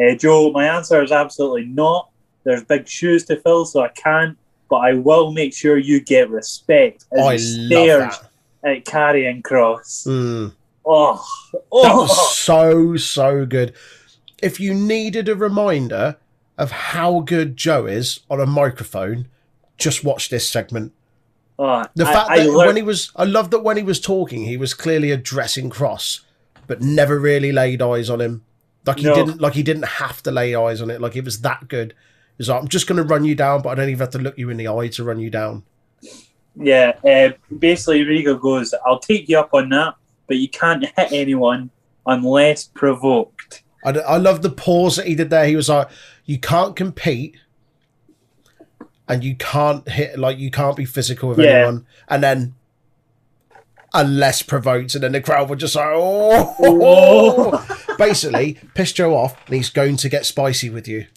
uh, 0.01 0.15
Joe, 0.15 0.51
my 0.51 0.67
answer 0.67 1.01
is 1.01 1.11
absolutely 1.11 1.65
not. 1.65 2.09
There's 2.43 2.63
big 2.63 2.87
shoes 2.87 3.25
to 3.25 3.37
fill, 3.37 3.65
so 3.65 3.81
I 3.81 3.89
can't." 3.89 4.37
But 4.69 4.77
I 4.77 4.93
will 4.93 5.33
make 5.33 5.53
sure 5.53 5.77
you 5.77 5.99
get 5.99 6.29
respect 6.29 7.03
as 7.11 7.19
I 7.19 7.35
he 7.35 7.57
love 7.57 7.67
stares 7.67 8.19
that. 8.63 8.77
at 8.77 8.85
Karrion 8.85 9.41
Kross. 9.41 10.07
Mm. 10.07 10.53
Oh, 10.85 11.23
That 11.53 11.61
oh, 11.71 12.01
was 12.03 12.37
so 12.37 12.97
so 12.97 13.45
good. 13.45 13.73
If 14.41 14.59
you 14.59 14.73
needed 14.73 15.29
a 15.29 15.35
reminder 15.35 16.17
of 16.57 16.71
how 16.71 17.19
good 17.21 17.55
Joe 17.57 17.85
is 17.85 18.21
on 18.29 18.39
a 18.39 18.45
microphone, 18.45 19.27
just 19.77 20.03
watch 20.03 20.29
this 20.29 20.47
segment. 20.49 20.93
Oh, 21.59 21.85
The 21.95 22.05
I- 22.07 22.13
fact 22.13 22.29
I 22.31 22.37
that 22.39 22.45
learned- 22.51 22.67
when 22.67 22.75
he 22.77 22.81
was, 22.81 23.11
I 23.15 23.23
love 23.25 23.51
that 23.51 23.59
when 23.63 23.77
he 23.77 23.83
was 23.83 23.99
talking, 23.99 24.45
he 24.45 24.57
was 24.57 24.73
clearly 24.73 25.11
addressing 25.11 25.69
Kross, 25.69 26.21
but 26.67 26.81
never 26.81 27.19
really 27.19 27.51
laid 27.51 27.81
eyes 27.81 28.09
on 28.09 28.19
him. 28.21 28.43
Like 28.85 28.97
he 28.99 29.05
No. 29.05 29.13
didn't, 29.13 29.39
like 29.41 29.53
he 29.53 29.61
didn't 29.63 29.85
have 29.85 30.23
to 30.23 30.31
lay 30.31 30.55
eyes 30.55 30.81
on 30.81 30.89
it. 30.89 30.99
Like 30.99 31.15
it 31.15 31.23
was 31.25 31.41
that 31.41 31.67
good. 31.67 31.93
Was 32.39 32.49
like, 32.49 32.61
I'm 32.63 32.67
just 32.67 32.87
going 32.87 32.97
to 32.97 33.03
run 33.03 33.23
you 33.23 33.35
down, 33.35 33.61
but 33.61 33.69
I 33.69 33.75
don't 33.75 33.89
even 33.89 33.99
have 33.99 34.09
to 34.11 34.17
look 34.17 34.35
you 34.39 34.49
in 34.49 34.57
the 34.57 34.67
eye 34.67 34.87
to 34.87 35.03
run 35.03 35.19
you 35.19 35.29
down. 35.29 35.61
Yeah, 36.55 36.93
uh, 37.07 37.29
basically, 37.59 38.03
Regal 38.03 38.35
goes, 38.35 38.73
I'll 38.85 38.99
take 38.99 39.29
you 39.29 39.37
up 39.39 39.53
on 39.53 39.69
that, 39.69 39.93
but 40.31 40.37
you 40.37 40.47
can't 40.47 40.85
hit 40.85 41.11
anyone 41.11 41.69
unless 42.05 42.69
provoked. 42.69 43.63
I, 43.83 43.89
I 43.89 44.15
love 44.15 44.41
the 44.43 44.49
pause 44.49 44.95
that 44.95 45.05
he 45.07 45.13
did 45.13 45.29
there. 45.29 45.45
He 45.45 45.57
was 45.57 45.67
like, 45.67 45.89
"You 46.23 46.39
can't 46.39 46.73
compete, 46.73 47.35
and 49.09 49.25
you 49.25 49.35
can't 49.35 49.85
hit 49.89 50.17
like 50.17 50.37
you 50.37 50.49
can't 50.49 50.77
be 50.77 50.85
physical 50.85 51.27
with 51.27 51.39
Yeah. 51.39 51.45
anyone." 51.49 51.85
And 52.07 52.23
then, 52.23 52.55
unless 53.93 54.41
provoked, 54.41 54.95
and 54.95 55.03
then 55.03 55.11
the 55.11 55.19
crowd 55.19 55.49
were 55.49 55.57
just 55.57 55.75
like, 55.75 55.89
"Oh!" 55.91 57.65
Basically, 57.97 58.57
pissed 58.73 58.95
Joe 58.95 59.13
off, 59.17 59.35
and 59.47 59.55
he's 59.55 59.69
going 59.69 59.97
to 59.97 60.07
get 60.07 60.25
spicy 60.25 60.69
with 60.69 60.87
you. 60.87 61.07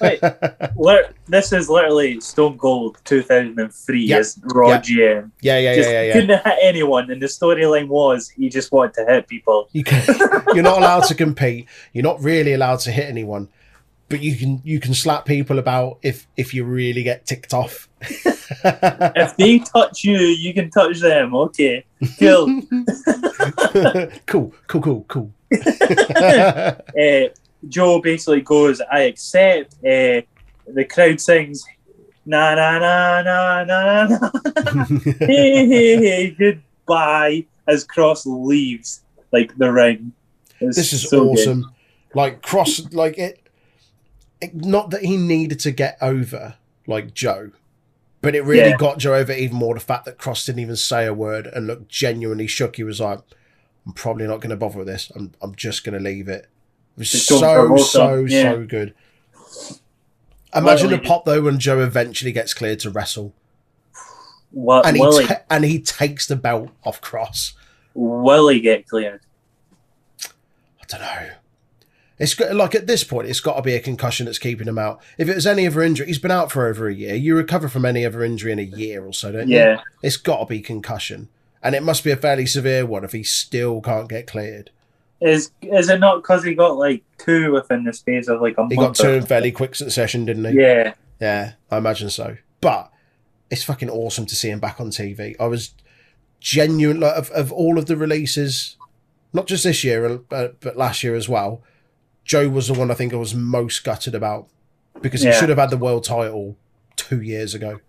Wait, 0.00 0.20
this 1.28 1.52
is 1.52 1.68
literally 1.68 2.20
Stone 2.20 2.58
Cold 2.58 2.98
2003 3.04 4.00
Yeah. 4.02 4.16
as 4.18 4.38
Raw 4.54 4.68
Yeah. 4.70 4.78
GM. 4.80 5.30
Yeah, 5.40 5.58
yeah, 5.58 5.74
Just 5.76 5.88
yeah, 5.88 5.92
yeah, 5.94 6.02
yeah. 6.06 6.12
couldn't 6.12 6.44
hit 6.44 6.58
anyone, 6.62 7.10
and 7.10 7.20
the 7.22 7.26
storyline 7.26 7.88
was 7.88 8.28
he 8.28 8.48
just 8.48 8.72
wanted 8.72 8.94
to 8.94 9.04
hit 9.06 9.28
people. 9.28 9.68
You 9.72 9.84
can, 9.84 10.02
you're 10.54 10.62
not 10.62 10.78
allowed 10.78 11.04
to 11.04 11.14
compete. 11.14 11.66
You're 11.92 12.04
not 12.04 12.20
really 12.22 12.54
allowed 12.54 12.80
to 12.80 12.90
hit 12.90 13.06
anyone, 13.08 13.48
but 14.08 14.20
you 14.20 14.36
can 14.36 14.60
you 14.64 14.80
can 14.80 14.94
slap 14.94 15.24
people 15.26 15.58
about 15.58 15.98
if 16.02 16.26
if 16.36 16.54
you 16.54 16.64
really 16.64 17.02
get 17.02 17.26
ticked 17.26 17.52
off. 17.54 17.88
if 18.00 19.36
they 19.36 19.58
touch 19.58 20.04
you, 20.04 20.16
you 20.18 20.54
can 20.54 20.70
touch 20.70 21.00
them. 21.00 21.34
Okay, 21.34 21.84
cool. 22.18 22.62
cool, 24.26 24.54
cool, 24.66 24.80
cool, 24.82 25.04
cool. 25.08 25.32
uh, 25.52 26.72
Joe 27.68 28.00
basically 28.00 28.40
goes, 28.42 28.80
I 28.92 29.00
accept. 29.00 29.74
Uh, 29.84 30.22
the 30.74 30.84
crowd 30.88 31.20
sings, 31.20 31.64
na 32.26 32.54
na 32.54 32.78
na 32.78 33.22
na 33.22 33.64
na 33.64 34.04
na. 34.04 34.18
na. 34.18 34.84
hey, 35.20 35.66
hey, 35.66 35.96
hey, 35.96 36.30
goodbye. 36.38 37.46
As 37.66 37.86
Kross 37.86 38.22
leaves 38.26 39.02
like 39.32 39.56
the 39.58 39.72
ring. 39.72 40.12
It's 40.60 40.76
this 40.76 40.92
is 40.92 41.08
so 41.08 41.24
good. 41.24 41.38
awesome. 41.40 41.74
Like 42.14 42.42
Kross, 42.42 42.92
like 42.94 43.18
it, 43.18 43.46
it. 44.40 44.54
Not 44.54 44.90
that 44.90 45.04
he 45.04 45.16
needed 45.16 45.60
to 45.60 45.70
get 45.70 45.98
over 46.00 46.54
like 46.86 47.12
Joe, 47.14 47.50
but 48.22 48.34
it 48.34 48.42
really 48.44 48.70
Yeah. 48.70 48.76
got 48.76 48.98
Joe 48.98 49.14
over 49.14 49.32
even 49.32 49.56
more. 49.56 49.74
The 49.74 49.80
fact 49.80 50.04
that 50.06 50.18
Kross 50.18 50.46
didn't 50.46 50.60
even 50.60 50.76
say 50.76 51.06
a 51.06 51.12
word 51.14 51.46
and 51.46 51.66
looked 51.66 51.88
genuinely 51.90 52.46
shook. 52.46 52.76
He 52.76 52.84
was 52.84 53.00
like, 53.00 53.20
"I'm 53.86 53.92
probably 53.92 54.26
not 54.26 54.40
going 54.40 54.50
to 54.50 54.56
bother 54.56 54.78
with 54.78 54.86
this. 54.86 55.10
I'm, 55.14 55.32
I'm 55.42 55.54
just 55.54 55.84
going 55.84 55.96
to 55.96 56.00
leave 56.02 56.28
it." 56.28 56.46
It 56.98 57.10
was 57.10 57.26
so, 57.26 57.76
so. 57.76 58.24
Yeah. 58.24 58.52
so 58.52 58.66
good. 58.66 58.94
Imagine 60.54 60.90
the 60.90 60.98
pop 60.98 61.24
though 61.24 61.42
when 61.42 61.58
Joe 61.58 61.80
eventually 61.80 62.32
gets 62.32 62.54
cleared 62.54 62.80
to 62.80 62.90
wrestle, 62.90 63.34
What 64.50 64.86
and 64.86 64.96
he 64.96 65.26
ta- 65.26 65.42
and 65.50 65.64
he 65.64 65.80
takes 65.80 66.26
the 66.26 66.36
belt 66.36 66.70
off 66.84 67.00
Kross. 67.00 67.52
will 67.94 68.48
he 68.48 68.60
get 68.60 68.88
cleared? 68.88 69.20
I 70.24 70.84
don't 70.88 71.00
know. 71.00 71.28
It's 72.18 72.34
got, 72.34 72.52
like 72.54 72.74
at 72.74 72.88
this 72.88 73.04
point, 73.04 73.28
it's 73.28 73.38
got 73.38 73.54
to 73.56 73.62
be 73.62 73.74
a 73.74 73.80
concussion 73.80 74.26
that's 74.26 74.40
keeping 74.40 74.66
him 74.66 74.78
out. 74.78 75.00
If 75.18 75.28
it 75.28 75.36
was 75.36 75.46
any 75.46 75.66
other 75.66 75.82
injury, 75.82 76.06
he's 76.08 76.18
been 76.18 76.32
out 76.32 76.50
for 76.50 76.66
over 76.66 76.88
a 76.88 76.94
year. 76.94 77.14
You 77.14 77.36
recover 77.36 77.68
from 77.68 77.84
any 77.84 78.04
other 78.04 78.24
injury 78.24 78.50
in 78.50 78.58
a 78.58 78.62
year 78.62 79.04
or 79.04 79.12
so, 79.12 79.30
don't 79.30 79.48
you? 79.48 79.56
Yeah. 79.56 79.82
It's 80.02 80.16
got 80.16 80.40
to 80.40 80.46
be 80.46 80.60
concussion, 80.60 81.28
and 81.62 81.76
it 81.76 81.84
must 81.84 82.02
be 82.02 82.10
a 82.10 82.16
fairly 82.16 82.46
severe 82.46 82.84
one 82.86 83.04
if 83.04 83.12
he 83.12 83.22
still 83.22 83.80
can't 83.80 84.08
get 84.08 84.26
cleared. 84.26 84.70
Is 85.20 85.50
is 85.62 85.88
it 85.88 85.98
not 85.98 86.22
because 86.22 86.44
he 86.44 86.54
got 86.54 86.76
like 86.76 87.02
two 87.18 87.52
within 87.52 87.84
the 87.84 87.92
space 87.92 88.28
of 88.28 88.40
like 88.40 88.56
a 88.56 88.60
month? 88.60 88.72
He 88.72 88.78
got 88.78 88.94
two 88.94 89.10
in 89.10 89.26
fairly 89.26 89.50
quick 89.50 89.74
succession, 89.74 90.24
didn't 90.24 90.44
he? 90.44 90.60
Yeah. 90.60 90.94
Yeah, 91.20 91.52
I 91.70 91.78
imagine 91.78 92.10
so. 92.10 92.36
But 92.60 92.92
it's 93.50 93.64
fucking 93.64 93.90
awesome 93.90 94.26
to 94.26 94.36
see 94.36 94.50
him 94.50 94.60
back 94.60 94.80
on 94.80 94.90
TV. 94.90 95.34
I 95.40 95.46
was 95.46 95.74
genuine 96.38 97.00
like, 97.00 97.16
of 97.16 97.30
of 97.32 97.50
all 97.50 97.78
of 97.78 97.86
the 97.86 97.96
releases, 97.96 98.76
not 99.32 99.48
just 99.48 99.64
this 99.64 99.82
year, 99.82 100.20
uh, 100.30 100.48
but 100.60 100.76
last 100.76 101.02
year 101.02 101.16
as 101.16 101.28
well. 101.28 101.62
Joe 102.24 102.48
was 102.48 102.68
the 102.68 102.74
one 102.74 102.90
I 102.90 102.94
think 102.94 103.12
I 103.12 103.16
was 103.16 103.34
most 103.34 103.82
gutted 103.82 104.14
about 104.14 104.48
because 105.00 105.22
he 105.22 105.28
Yeah. 105.28 105.40
should 105.40 105.48
have 105.48 105.58
had 105.58 105.70
the 105.70 105.76
world 105.78 106.04
title 106.04 106.56
two 106.94 107.20
years 107.22 107.54
ago. 107.54 107.80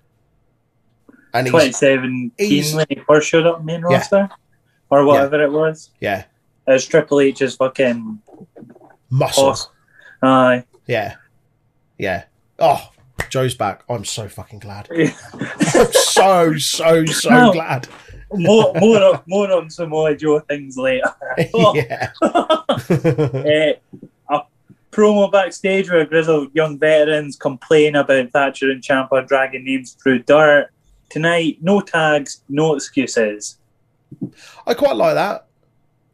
And 1.33 1.45
he's 1.45 1.51
2017 1.51 2.31
he's- 2.39 2.73
when 2.73 2.85
he 2.89 2.95
first 3.07 3.29
showed 3.29 3.45
up 3.45 3.63
main 3.63 3.81
Yeah. 3.81 3.97
roster 3.97 4.29
or 4.89 5.05
whatever 5.05 5.43
it 5.43 5.51
was. 5.51 5.91
yeah, 5.99 6.23
As 6.69 6.85
Triple 6.85 7.19
H's 7.21 7.55
fucking 7.55 8.21
muscle. 9.09 9.57
Aye. 10.21 10.63
Yeah, 10.85 11.15
yeah. 11.97 12.25
Oh, 12.59 12.89
Joe's 13.29 13.55
back. 13.55 13.83
I'm 13.89 14.05
so 14.05 14.27
fucking 14.29 14.59
glad. 14.59 14.87
Yeah. 14.95 15.13
I'm 15.33 15.91
so 15.91 16.57
so 16.57 17.05
so 17.05 17.29
No. 17.29 17.51
glad. 17.53 17.87
more, 18.33 18.71
more, 18.79 19.01
on, 19.03 19.21
more 19.27 19.51
on 19.51 19.69
Samoa 19.69 20.15
Joe 20.15 20.39
things 20.41 20.77
later. 20.77 21.11
Oh. 21.53 21.73
yeah. 21.75 22.11
Eh, 22.89 23.73
a 24.29 24.41
promo 24.91 25.31
backstage 25.31 25.89
where 25.89 26.05
grizzled 26.05 26.53
young 26.53 26.77
veterans 26.77 27.35
complain 27.35 27.95
about 27.95 28.29
Thatcher 28.31 28.69
and 28.71 28.83
Ciampa 28.83 29.27
dragging 29.27 29.65
names 29.65 29.93
through 29.93 30.19
dirt. 30.19 30.69
Tonight, 31.09 31.57
no 31.61 31.81
tags, 31.81 32.43
no 32.49 32.75
excuses. 32.75 33.57
I 34.67 34.75
quite 34.75 34.95
like 34.95 35.15
that. 35.15 35.47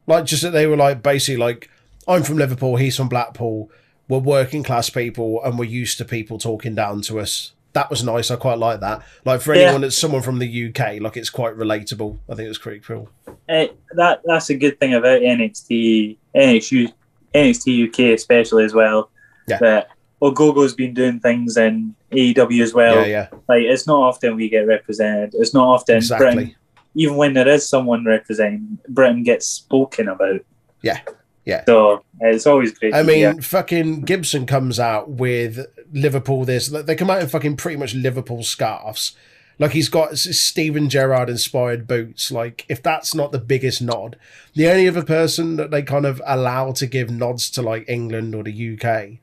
Like 0.07 0.25
just 0.25 0.43
that 0.43 0.51
they 0.51 0.67
were 0.67 0.77
like 0.77 1.01
basically 1.01 1.37
like 1.37 1.69
I'm 2.07 2.23
from 2.23 2.37
Liverpool, 2.37 2.75
he's 2.75 2.95
from 2.97 3.09
Blackpool. 3.09 3.69
We're 4.07 4.19
working 4.19 4.63
class 4.63 4.89
people 4.89 5.41
and 5.43 5.57
we're 5.57 5.65
used 5.65 5.97
to 5.97 6.05
people 6.05 6.37
talking 6.37 6.75
down 6.75 7.01
to 7.01 7.19
us. 7.19 7.53
That 7.73 7.89
was 7.89 8.03
nice. 8.03 8.29
I 8.31 8.35
quite 8.35 8.59
like 8.59 8.79
that. 8.81 9.01
Like 9.25 9.41
for 9.41 9.53
Yeah. 9.55 9.63
anyone 9.63 9.81
that's 9.81 9.97
someone 9.97 10.21
from 10.21 10.39
the 10.39 10.47
UK, 10.47 10.99
like 11.01 11.17
it's 11.17 11.29
quite 11.31 11.55
relatable. 11.57 12.19
I 12.29 12.35
think 12.35 12.47
it's 12.49 12.57
pretty 12.59 12.79
cool. 12.81 13.09
Eh, 13.49 13.67
that 13.93 14.21
that's 14.25 14.49
a 14.49 14.55
good 14.55 14.79
thing 14.79 14.93
about 14.93 15.21
NXT, 15.21 16.17
NXT, 16.35 16.93
NXT 17.33 17.87
UK 17.89 17.99
especially 18.13 18.63
as 18.63 18.73
well. 18.73 19.09
Yeah. 19.47 19.57
That 19.59 19.87
Ogogo's 20.21 20.73
been 20.73 20.93
doing 20.93 21.19
things 21.19 21.57
in 21.57 21.93
AEW 22.11 22.61
as 22.63 22.73
well. 22.73 22.95
yeah, 23.01 23.05
yeah, 23.05 23.27
Like 23.49 23.63
it's 23.63 23.85
not 23.85 23.99
often 23.99 24.35
we 24.35 24.47
get 24.49 24.61
represented. 24.67 25.33
It's 25.37 25.53
not 25.53 25.67
often 25.67 25.97
exactly. 25.97 26.33
Britain, 26.33 26.55
even 26.95 27.17
when 27.17 27.33
there 27.33 27.47
is 27.47 27.67
someone 27.67 28.05
representing, 28.05 28.79
Britain 28.89 29.23
gets 29.23 29.45
spoken 29.45 30.07
about. 30.07 30.41
Yeah, 30.81 31.01
yeah. 31.45 31.63
So 31.65 32.03
it's 32.21 32.47
always 32.47 32.77
great. 32.77 32.95
I 32.95 33.03
mean, 33.03 33.17
hear. 33.17 33.41
fucking 33.41 34.01
Gibson 34.01 34.45
comes 34.45 34.79
out 34.79 35.09
with 35.09 35.65
Liverpool. 35.91 36.45
This 36.45 36.67
they 36.67 36.95
come 36.95 37.09
out 37.09 37.21
in 37.21 37.27
fucking 37.27 37.57
pretty 37.57 37.77
much 37.77 37.93
Liverpool 37.93 38.43
scarves. 38.43 39.15
Like 39.57 39.71
he's 39.71 39.89
got 39.89 40.17
Steven 40.17 40.89
Gerrard 40.89 41.29
inspired 41.29 41.87
boots. 41.87 42.31
Like 42.31 42.65
if 42.67 42.81
that's 42.81 43.15
not 43.15 43.31
the 43.31 43.39
biggest 43.39 43.81
nod, 43.81 44.17
the 44.53 44.67
only 44.67 44.87
other 44.87 45.03
person 45.03 45.55
that 45.57 45.71
they 45.71 45.81
kind 45.81 46.05
of 46.05 46.21
allow 46.25 46.71
to 46.73 46.87
give 46.87 47.09
nods 47.09 47.49
to 47.51 47.61
like 47.61 47.87
England 47.87 48.35
or 48.35 48.43
the 48.43 48.73
UK, 48.73 49.19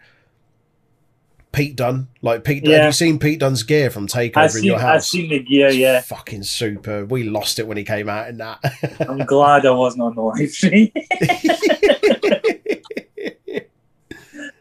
Pete 1.52 1.76
Dunn. 1.76 2.08
Like 2.22 2.44
Pete, 2.44 2.66
have 2.66 2.86
you 2.86 2.92
seen 2.92 3.18
Pete 3.18 3.40
Dunn's 3.40 3.62
gear 3.62 3.90
from 3.90 4.06
Takeover 4.06 4.36
I've 4.36 4.44
in 4.46 4.50
seen, 4.50 4.64
your 4.64 4.78
I've 4.78 5.04
seen 5.04 5.30
the 5.30 5.38
gear. 5.40 5.66
It's 5.68 5.76
Yeah, 5.76 6.00
fucking 6.00 6.42
super. 6.44 7.04
We 7.04 7.24
lost 7.24 7.58
it 7.58 7.66
when 7.66 7.76
he 7.76 7.84
came 7.84 8.08
out 8.08 8.28
in 8.28 8.38
that. 8.38 8.58
I'm 9.08 9.18
glad 9.18 9.66
I 9.66 9.70
wasn't 9.70 10.02
on 10.02 10.14
the 10.14 10.22
live 10.22 10.50
stream. 10.50 10.90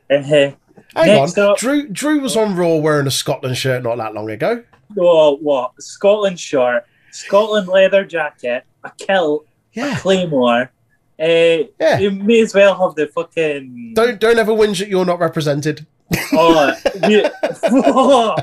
Uh, 0.09 0.21
Hang 0.23 0.55
Next 0.95 1.37
on, 1.37 1.51
up- 1.51 1.57
Drew. 1.57 1.87
Drew 1.87 2.19
was 2.19 2.35
on 2.35 2.55
Raw 2.57 2.75
wearing 2.75 3.07
a 3.07 3.11
Scotland 3.11 3.55
shirt 3.57 3.81
not 3.83 3.95
that 3.97 4.13
long 4.13 4.29
ago. 4.29 4.61
oh, 4.99 5.37
what? 5.37 5.71
Scotland 5.81 6.37
shirt, 6.37 6.83
Scotland 7.11 7.69
leather 7.69 8.03
jacket, 8.03 8.65
a 8.83 8.91
kilt, 8.97 9.45
Yeah, 9.71 9.97
claymore. 9.99 10.69
Uh, 11.17 11.63
yeah. 11.79 11.97
You 11.99 12.11
may 12.11 12.41
as 12.41 12.53
well 12.53 12.75
have 12.85 12.95
the 12.95 13.07
fucking. 13.07 13.93
Don't 13.95 14.19
don't 14.19 14.37
ever 14.37 14.51
whinge 14.51 14.79
that 14.79 14.89
you're 14.89 15.05
not 15.05 15.19
represented. 15.19 15.85
Oh, 16.33 16.73
you, 17.07 17.23
oh, 17.63 18.35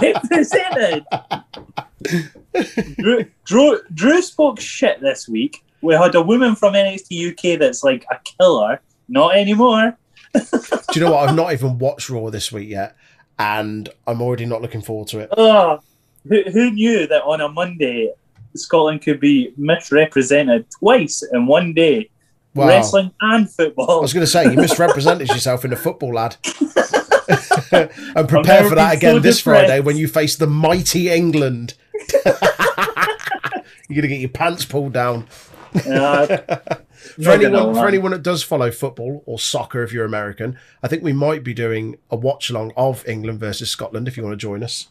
represented. 0.00 1.04
Drew, 2.96 3.24
Drew, 3.44 3.80
Drew 3.92 4.22
spoke 4.22 4.60
shit 4.60 5.00
this 5.00 5.28
week. 5.28 5.64
We 5.80 5.94
had 5.94 6.14
a 6.14 6.22
woman 6.22 6.54
from 6.54 6.74
NXT 6.74 7.32
UK 7.32 7.58
that's 7.58 7.84
like 7.84 8.06
a 8.10 8.18
killer. 8.24 8.80
Not 9.08 9.36
anymore. 9.36 9.96
Do 10.32 10.40
you 10.94 11.00
know 11.00 11.12
what? 11.12 11.28
I've 11.28 11.36
not 11.36 11.52
even 11.52 11.78
watched 11.78 12.08
Raw 12.10 12.30
this 12.30 12.50
week 12.50 12.68
yet, 12.68 12.96
and 13.38 13.88
I'm 14.06 14.20
already 14.22 14.46
not 14.46 14.62
looking 14.62 14.82
forward 14.82 15.08
to 15.08 15.20
it. 15.20 15.28
Oh, 15.36 15.80
who, 16.28 16.42
who 16.50 16.70
knew 16.70 17.06
that 17.06 17.22
on 17.22 17.40
a 17.40 17.48
Monday 17.48 18.12
Scotland 18.56 19.02
could 19.02 19.20
be 19.20 19.52
misrepresented 19.56 20.66
twice 20.70 21.22
in 21.32 21.46
one 21.46 21.74
day? 21.74 22.10
Wow. 22.54 22.68
Wrestling 22.68 23.10
and 23.20 23.50
football. 23.50 23.98
I 23.98 24.00
was 24.00 24.12
going 24.12 24.24
to 24.24 24.30
say 24.30 24.44
you 24.44 24.56
misrepresented 24.56 25.28
yourself 25.28 25.64
in 25.64 25.70
the 25.70 25.76
football, 25.76 26.14
lad. 26.14 26.36
and 28.16 28.28
prepare 28.28 28.68
for 28.68 28.74
that 28.74 28.96
again 28.96 29.16
so 29.16 29.18
this 29.20 29.38
depressed. 29.38 29.66
Friday 29.68 29.80
when 29.80 29.96
you 29.96 30.08
face 30.08 30.36
the 30.36 30.46
mighty 30.46 31.08
England. 31.10 31.74
You're 33.88 34.00
gonna 34.00 34.08
get 34.08 34.20
your 34.20 34.30
pants 34.30 34.64
pulled 34.64 34.92
down. 34.92 35.26
Uh, 35.86 36.38
For 37.22 37.32
anyone, 37.32 37.74
for 37.74 37.86
anyone 37.86 38.12
that 38.12 38.22
does 38.22 38.42
follow 38.42 38.70
football 38.70 39.22
or 39.26 39.38
soccer, 39.38 39.82
if 39.82 39.92
you're 39.92 40.06
American, 40.06 40.58
I 40.82 40.88
think 40.88 41.02
we 41.02 41.12
might 41.12 41.44
be 41.44 41.52
doing 41.52 41.98
a 42.10 42.16
watch 42.16 42.48
along 42.48 42.72
of 42.78 43.06
England 43.06 43.40
versus 43.40 43.68
Scotland. 43.70 44.08
If 44.08 44.16
you 44.16 44.22
want 44.22 44.32
to 44.32 44.38
join 44.38 44.62
us, 44.64 44.88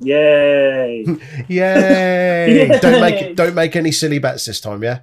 Yay! 0.00 1.04
yay! 1.46 2.68
Yay. 2.68 2.78
Don't 2.80 3.00
make 3.00 3.36
don't 3.36 3.54
make 3.54 3.76
any 3.76 3.92
silly 3.92 4.18
bets 4.18 4.46
this 4.46 4.60
time, 4.60 4.82
yeah. 4.82 5.00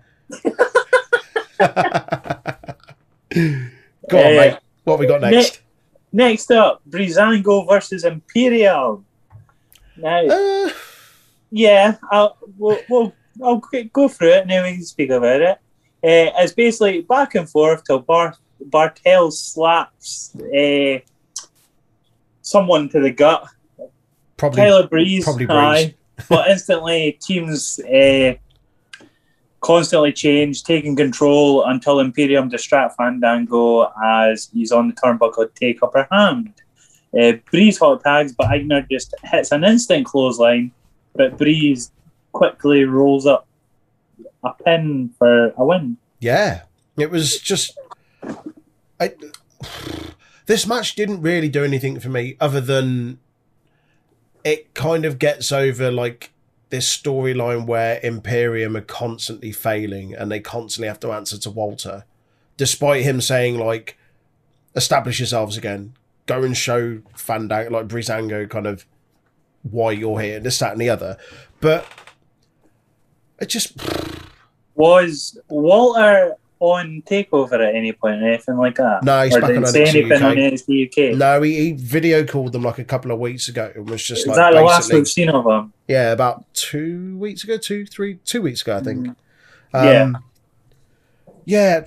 Go 4.09 4.17
on, 4.17 4.35
mate. 4.35 4.57
What 4.83 4.99
we 4.99 5.07
got 5.07 5.21
next? 5.21 5.60
Next 6.13 6.51
up, 6.51 6.81
Breezango 6.89 7.67
versus 7.67 8.03
Imperial. 8.03 9.03
Now, 9.97 10.25
Uh, 10.25 10.69
yeah, 11.51 11.95
I'll, 12.11 12.37
we'll, 12.57 12.79
we'll, 12.89 13.13
I'll 13.43 13.57
go- 13.57 14.07
through 14.09 14.29
it 14.33 14.41
and 14.41 14.49
then 14.49 14.63
we 14.63 14.73
can 14.73 14.83
speak 14.83 15.09
about 15.09 15.41
it. 15.41 15.57
Uh, 16.03 16.31
it's 16.41 16.53
basically 16.53 17.01
back 17.01 17.35
and 17.35 17.49
forth 17.49 17.83
till 17.85 17.99
Bar- 17.99 18.35
Barthel 18.69 19.31
slaps 19.31 20.35
uh, 20.35 20.99
someone 22.41 22.89
to 22.89 22.99
the 22.99 23.11
gut. 23.11 23.45
probably 24.37 24.57
Tyler 24.61 24.87
Breeze, 24.87 25.23
probably 25.23 25.45
Breeze. 25.45 25.57
aye. 25.57 25.95
but 26.29 26.49
instantly 26.49 27.17
teams 27.21 27.79
uh, 27.79 28.33
constantly 29.61 30.11
change, 30.11 30.63
taking 30.63 30.95
control 30.95 31.63
until 31.65 31.99
Imperium 31.99 32.49
distract 32.49 32.97
Fandango 32.97 33.91
as 34.03 34.49
he's 34.53 34.71
on 34.71 34.87
the 34.89 34.93
turnbuckle 34.93 35.47
to 35.47 35.51
take 35.55 35.81
upper 35.81 36.07
hand. 36.11 36.53
Uh, 37.17 37.33
Breeze 37.49 37.77
hot 37.77 38.03
tags, 38.03 38.33
but 38.33 38.47
Aichner 38.47 38.87
just 38.89 39.13
hits 39.23 39.51
an 39.51 39.63
instant 39.63 40.05
clothesline, 40.05 40.71
but 41.15 41.37
Breeze 41.37 41.91
quickly 42.31 42.85
rolls 42.85 43.25
up 43.25 43.47
a 44.43 44.53
pin 44.63 45.13
for 45.17 45.53
a 45.57 45.65
win. 45.65 45.97
Yeah, 46.19 46.61
it 46.97 47.11
was 47.11 47.39
just. 47.39 47.77
I, 48.99 49.13
this 50.45 50.65
match 50.65 50.95
didn't 50.95 51.21
really 51.21 51.49
do 51.49 51.63
anything 51.63 51.99
for 51.99 52.09
me 52.09 52.37
other 52.39 52.61
than 52.61 53.19
it 54.43 54.73
kind 54.73 55.05
of 55.05 55.19
gets 55.19 55.51
over 55.51 55.91
like 55.91 56.31
this 56.71 56.97
storyline 56.97 57.67
where 57.67 57.99
Imperium 58.01 58.75
are 58.75 58.81
constantly 58.81 59.51
failing 59.51 60.15
and 60.15 60.31
they 60.31 60.39
constantly 60.39 60.87
have 60.87 60.99
to 61.01 61.11
answer 61.11 61.37
to 61.37 61.51
Walter, 61.51 62.05
despite 62.57 63.03
him 63.03 63.21
saying 63.21 63.59
like, 63.59 63.97
"Establish 64.75 65.19
yourselves 65.19 65.57
again, 65.57 65.93
go 66.25 66.43
and 66.43 66.57
show 66.57 67.01
Fandango 67.15 67.69
like 67.71 67.87
Breezango 67.87 68.49
kind 68.49 68.65
of 68.65 68.85
why 69.63 69.91
you're 69.91 70.19
here, 70.19 70.39
this, 70.39 70.57
that, 70.59 70.71
and 70.71 70.81
the 70.81 70.89
other." 70.89 71.17
But 71.59 71.85
it 73.39 73.49
just 73.49 73.77
Was 74.75 75.37
Walter 75.49 76.35
on 76.61 77.01
Takeover 77.07 77.53
at 77.67 77.75
any 77.75 77.91
point 77.91 78.21
or 78.21 78.27
anything 78.27 78.55
like 78.55 78.75
that? 78.75 79.03
No, 79.03 79.23
he's 79.23 79.35
or 79.35 79.41
back 79.41 79.57
on 79.57 79.65
say 79.65 79.81
anything 79.81 80.11
UK. 80.13 80.21
on 80.21 80.35
NXT 80.35 81.11
UK? 81.11 81.17
No, 81.17 81.41
he, 81.41 81.55
he 81.55 81.71
video 81.73 82.23
called 82.23 82.51
them 82.53 82.61
like 82.61 82.77
a 82.77 82.83
couple 82.83 83.11
of 83.11 83.19
weeks 83.19 83.47
ago. 83.49 83.71
It 83.75 83.83
was 83.85 84.03
just 84.03 84.21
Is 84.21 84.27
like 84.27 84.35
that 84.37 84.53
the 84.53 84.61
last 84.61 84.93
we've 84.93 85.07
seen 85.07 85.29
of 85.29 85.43
him? 85.45 85.73
yeah, 85.87 86.11
about 86.11 86.45
two 86.53 87.17
weeks 87.17 87.43
ago, 87.43 87.57
two, 87.57 87.85
three, 87.85 88.15
two 88.25 88.41
weeks 88.43 88.61
ago, 88.61 88.77
I 88.77 88.81
think. 88.81 89.07
Mm. 89.07 89.15
Um, 89.73 89.85
Yeah. 89.85 90.11
yeah. 91.45 91.81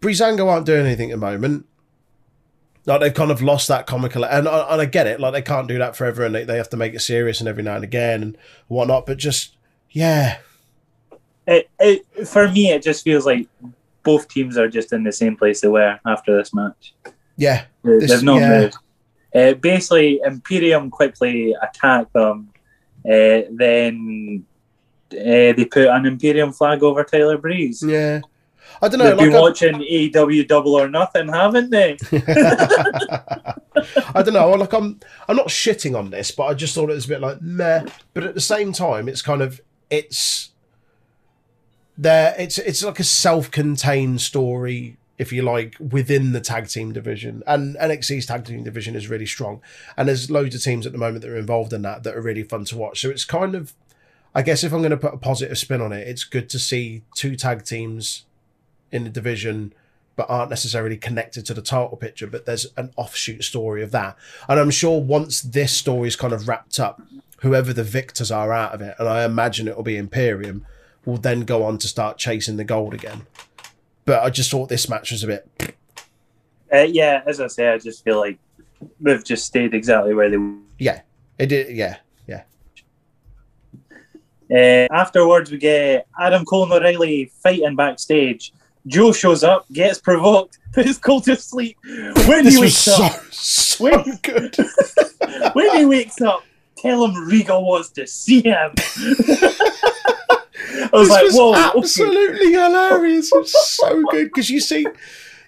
Breezango 0.00 0.46
aren't 0.48 0.66
doing 0.66 0.84
anything 0.84 1.10
at 1.10 1.20
the 1.20 1.26
moment. 1.26 1.66
Like 2.86 3.00
they've 3.00 3.14
kind 3.14 3.30
of 3.30 3.40
lost 3.42 3.68
that 3.68 3.86
comical, 3.86 4.24
and 4.24 4.48
I- 4.48 4.72
and 4.72 4.80
I 4.80 4.84
get 4.86 5.06
it. 5.06 5.20
Like 5.20 5.32
they 5.34 5.42
can't 5.42 5.68
do 5.68 5.78
that 5.78 5.94
forever, 5.94 6.24
and 6.24 6.34
they, 6.34 6.44
they 6.44 6.56
have 6.56 6.70
to 6.70 6.76
make 6.76 6.94
it 6.94 7.00
serious 7.00 7.38
and 7.40 7.48
every 7.48 7.62
now 7.62 7.74
and 7.76 7.84
again 7.84 8.22
and 8.22 8.38
whatnot. 8.66 9.06
But 9.06 9.18
just 9.18 9.56
yeah, 9.90 10.38
It, 11.46 11.68
it, 11.78 12.26
for 12.28 12.48
me, 12.50 12.70
it 12.72 12.82
just 12.82 13.04
feels 13.04 13.26
like 13.26 13.46
both 14.02 14.28
teams 14.28 14.56
are 14.56 14.68
just 14.68 14.92
in 14.92 15.02
the 15.04 15.12
same 15.12 15.36
place 15.36 15.60
they 15.60 15.68
were 15.68 15.98
after 16.06 16.36
this 16.36 16.52
match. 16.54 16.94
yeah, 17.36 17.64
This- 17.82 18.08
There's 18.08 18.22
no 18.22 18.38
yeah. 18.38 18.60
move. 18.60 18.72
Uh, 19.34 19.52
basically, 19.54 20.20
Imperium 20.24 20.90
quickly 20.90 21.54
attack 21.62 22.10
them. 22.14 22.48
Uh, 23.04 23.42
then 23.50 24.44
uh, 25.12 25.52
they 25.56 25.66
put 25.70 25.86
an 25.86 26.06
Imperium 26.06 26.52
flag 26.52 26.82
over 26.82 27.04
Tyler 27.04 27.36
Breeze. 27.38 27.82
yeah. 27.86 28.20
I 28.82 28.88
don't 28.88 28.98
know. 28.98 29.06
They've 29.06 29.16
Like 29.16 29.26
been 29.30 29.36
I- 29.36 29.40
watching 29.40 29.74
AEW 29.80 30.46
Double 30.46 30.74
or 30.74 30.88
Nothing, 30.88 31.28
haven't 31.28 31.70
they? 31.70 31.96
I 34.14 34.22
don't 34.22 34.34
know. 34.34 34.50
Like 34.50 34.72
I'm, 34.72 35.00
I'm 35.28 35.36
not 35.36 35.48
shitting 35.48 35.96
on 35.98 36.10
this, 36.10 36.30
but 36.30 36.44
I 36.44 36.54
just 36.54 36.74
thought 36.74 36.90
it 36.90 36.94
was 36.94 37.04
a 37.06 37.08
bit 37.08 37.20
like 37.20 37.40
meh. 37.40 37.84
But 38.14 38.24
at 38.24 38.34
the 38.34 38.40
same 38.40 38.72
time, 38.72 39.08
it's 39.08 39.22
kind 39.22 39.42
of 39.42 39.60
it's 39.90 40.50
there. 41.98 42.34
It's 42.38 42.56
it's 42.58 42.82
like 42.82 43.00
a 43.00 43.04
self-contained 43.04 44.20
story, 44.20 44.96
if 45.18 45.32
you 45.32 45.42
like, 45.42 45.76
within 45.78 46.32
the 46.32 46.40
tag 46.40 46.68
team 46.68 46.92
division. 46.92 47.42
And 47.46 47.76
NXT's 47.76 48.26
tag 48.26 48.44
team 48.44 48.62
division 48.62 48.94
is 48.94 49.10
really 49.10 49.26
strong, 49.26 49.60
and 49.96 50.08
there's 50.08 50.30
loads 50.30 50.54
of 50.54 50.62
teams 50.62 50.86
at 50.86 50.92
the 50.92 50.98
moment 50.98 51.22
that 51.22 51.30
are 51.30 51.36
involved 51.36 51.72
in 51.72 51.82
that 51.82 52.04
that 52.04 52.16
are 52.16 52.22
really 52.22 52.44
fun 52.44 52.64
to 52.66 52.78
watch. 52.78 53.00
So 53.00 53.10
it's 53.10 53.24
kind 53.24 53.54
of, 53.54 53.74
I 54.34 54.42
guess, 54.42 54.64
if 54.64 54.72
I'm 54.72 54.80
going 54.80 54.90
to 54.92 54.96
put 54.96 55.12
a 55.12 55.18
positive 55.18 55.58
spin 55.58 55.82
on 55.82 55.92
it, 55.92 56.06
it's 56.06 56.24
good 56.24 56.48
to 56.50 56.58
see 56.58 57.02
two 57.14 57.36
tag 57.36 57.64
teams 57.64 58.24
in 58.90 59.04
the 59.04 59.10
division 59.10 59.74
but 60.16 60.28
aren't 60.28 60.50
necessarily 60.50 60.96
connected 60.96 61.46
to 61.46 61.54
the 61.54 61.62
title 61.62 61.96
picture. 61.96 62.26
But 62.26 62.44
there's 62.44 62.66
an 62.76 62.90
offshoot 62.96 63.44
story 63.44 63.84
of 63.84 63.92
that. 63.92 64.16
And 64.48 64.58
I'm 64.58 64.70
sure 64.70 65.00
once 65.00 65.40
this 65.40 65.72
story 65.72 66.08
is 66.08 66.16
kind 66.16 66.32
of 66.32 66.48
wrapped 66.48 66.80
up, 66.80 67.00
whoever 67.42 67.72
the 67.72 67.84
victors 67.84 68.32
are 68.32 68.52
out 68.52 68.72
of 68.72 68.82
it, 68.82 68.96
and 68.98 69.08
I 69.08 69.24
imagine 69.24 69.68
it'll 69.68 69.84
be 69.84 69.96
Imperium, 69.96 70.66
will 71.04 71.16
then 71.16 71.40
go 71.42 71.64
on 71.64 71.78
to 71.78 71.88
start 71.88 72.18
chasing 72.18 72.56
the 72.56 72.64
gold 72.64 72.94
again. 72.94 73.26
But 74.04 74.22
I 74.22 74.30
just 74.30 74.50
thought 74.50 74.68
this 74.68 74.88
match 74.88 75.10
was 75.10 75.22
a 75.24 75.26
bit. 75.26 75.74
Uh, 76.72 76.78
yeah, 76.82 77.22
as 77.26 77.40
I 77.40 77.46
say, 77.46 77.68
I 77.68 77.78
just 77.78 78.04
feel 78.04 78.18
like 78.18 78.38
they've 79.00 79.24
just 79.24 79.44
stayed 79.44 79.74
exactly 79.74 80.14
where 80.14 80.30
they 80.30 80.36
were. 80.36 80.54
Yeah, 80.78 81.02
it 81.38 81.46
did. 81.46 81.74
Yeah, 81.76 81.96
yeah. 82.26 82.42
Uh, 84.50 84.86
afterwards, 84.94 85.50
we 85.50 85.58
get 85.58 86.06
Adam 86.18 86.44
Cole 86.44 86.64
and 86.64 86.72
O'Reilly 86.72 87.30
fighting 87.42 87.76
backstage. 87.76 88.52
Joe 88.86 89.12
shows 89.12 89.44
up, 89.44 89.66
gets 89.72 89.98
provoked, 90.00 90.58
puts 90.72 90.96
Cole 90.98 91.20
to 91.22 91.36
sleep. 91.36 91.76
When 91.84 92.44
This 92.44 92.54
he 92.54 92.60
was 92.60 92.60
wakes 92.60 92.74
so 92.76 93.04
up, 93.04 93.22
so 93.32 93.84
Wait. 93.84 94.22
good. 94.22 94.56
when 95.52 95.76
he 95.76 95.84
wakes 95.84 96.20
up, 96.22 96.44
tell 96.76 97.04
him 97.04 97.14
Regal 97.26 97.64
wants 97.66 97.90
to 97.90 98.06
see 98.06 98.42
him. 98.42 98.72
I 100.58 100.88
was 100.92 101.08
this 101.08 101.10
like, 101.10 101.24
was 101.24 101.34
whoa, 101.34 101.50
okay. 101.52 101.78
absolutely 101.78 102.52
hilarious. 102.52 103.30
It's 103.32 103.76
so 103.76 104.02
good 104.10 104.26
because 104.26 104.50
you 104.50 104.60
see, 104.60 104.86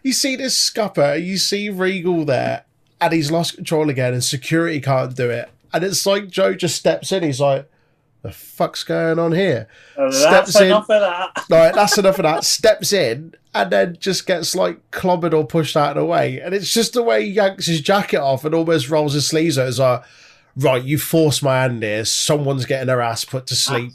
you 0.03 0.13
see 0.13 0.37
this 0.37 0.57
scupper, 0.57 1.15
you 1.23 1.37
see 1.39 1.69
Regal 1.71 2.25
there, 2.25 2.65
and 3.01 3.13
he's 3.13 3.31
lost 3.31 3.57
control 3.57 3.91
again, 3.91 4.13
and 4.13 4.23
security 4.25 4.81
can't 4.81 5.15
do 5.15 5.31
it, 5.31 5.49
and 5.73 5.85
it's 5.85 6.07
like 6.07 6.29
Joe 6.29 6.55
just 6.55 6.77
steps 6.77 7.13
in. 7.13 7.23
He's 7.23 7.41
like, 7.41 7.69
"The 8.23 8.31
fuck's 8.33 8.85
going 8.85 9.19
on 9.19 9.33
here?" 9.33 9.69
Uh, 9.97 10.11
steps 10.11 10.53
That's 10.53 10.61
in. 10.61 10.67
enough 10.69 10.91
of 10.91 11.01
that. 11.01 11.45
Right, 11.51 11.75
that's 11.75 11.99
enough 11.99 12.19
of 12.19 12.23
that. 12.25 12.45
Steps 12.45 12.93
in 12.93 13.35
and 13.53 13.71
then 13.73 13.97
just 13.99 14.27
gets 14.27 14.55
like 14.55 14.91
clobbered 14.93 15.35
or 15.35 15.45
pushed 15.45 15.77
out 15.77 15.97
of 15.97 16.03
the 16.03 16.07
way, 16.07 16.41
and 16.41 16.55
it's 16.55 16.73
just 16.73 16.93
the 16.93 17.03
way 17.03 17.25
he 17.25 17.33
yanks 17.33 17.67
his 17.67 17.81
jacket 17.81 18.21
off 18.21 18.45
and 18.45 18.55
almost 18.55 18.89
rolls 18.89 19.15
his 19.15 19.27
sleeves 19.27 19.59
out. 19.59 19.69
It's 19.69 19.79
like, 19.79 20.03
right, 20.57 20.83
you 20.83 20.99
forced 20.99 21.43
my 21.43 21.63
hand 21.63 21.83
here. 21.83 22.05
Someone's 22.05 22.65
getting 22.67 22.87
their 22.89 23.01
ass 23.01 23.25
put 23.25 23.47
to 23.49 23.55
sleep. 23.55 23.93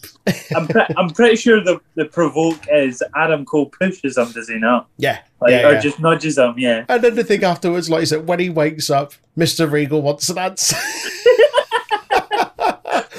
I'm, 0.55 0.67
pre- 0.67 0.85
I'm 0.97 1.09
pretty 1.09 1.35
sure 1.35 1.63
the, 1.63 1.79
the 1.95 2.05
provoke 2.05 2.59
is 2.71 3.01
Adam 3.15 3.45
Cole 3.45 3.67
pushes 3.67 4.17
him, 4.17 4.31
does 4.31 4.49
he 4.49 4.57
not? 4.57 4.87
Yeah, 4.97 5.19
Like, 5.41 5.51
yeah, 5.51 5.67
or 5.67 5.73
yeah. 5.73 5.79
just 5.81 5.99
nudges 5.99 6.37
him, 6.37 6.55
yeah. 6.57 6.85
And 6.89 7.03
then 7.03 7.15
the 7.15 7.23
thing 7.23 7.43
afterwards, 7.43 7.89
like 7.89 8.01
I 8.01 8.05
said, 8.05 8.27
when 8.27 8.39
he 8.39 8.49
wakes 8.49 8.89
up, 8.89 9.13
Mr. 9.37 9.69
Regal 9.71 10.01
wants 10.01 10.29
an 10.29 10.37
answer. 10.37 10.77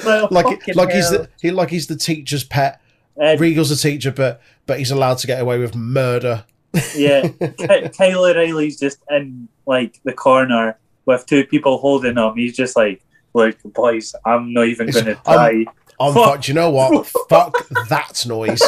Well, 0.05 0.27
like 0.31 0.45
like 0.75 0.91
he's 0.91 1.09
the 1.09 1.29
he 1.41 1.51
like 1.51 1.69
he's 1.69 1.87
the 1.87 1.95
teacher's 1.97 2.43
pet. 2.45 2.81
Uh, 3.21 3.35
Regal's 3.37 3.71
a 3.71 3.75
teacher, 3.75 4.11
but 4.11 4.41
but 4.65 4.77
he's 4.79 4.91
allowed 4.91 5.17
to 5.19 5.27
get 5.27 5.41
away 5.41 5.59
with 5.59 5.75
murder. 5.75 6.45
yeah, 6.95 7.27
Ky- 7.27 7.89
Kyle 7.89 8.23
O'Reilly's 8.25 8.79
just 8.79 8.99
in 9.09 9.49
like 9.65 9.99
the 10.05 10.13
corner 10.13 10.77
with 11.05 11.25
two 11.25 11.45
people 11.45 11.77
holding 11.79 12.15
him. 12.17 12.33
He's 12.35 12.55
just 12.55 12.75
like, 12.77 13.01
"Look, 13.37 13.57
boys, 13.73 14.13
I'm 14.25 14.53
not 14.53 14.67
even 14.67 14.89
going 14.89 15.05
to 15.05 15.19
I'm- 15.29 15.65
I'm 15.99 16.13
Fuck. 16.13 16.25
fuck. 16.25 16.41
Do 16.43 16.51
you 16.51 16.55
know 16.55 16.69
what? 16.69 17.07
fuck 17.29 17.53
that 17.89 18.23
noise. 18.27 18.61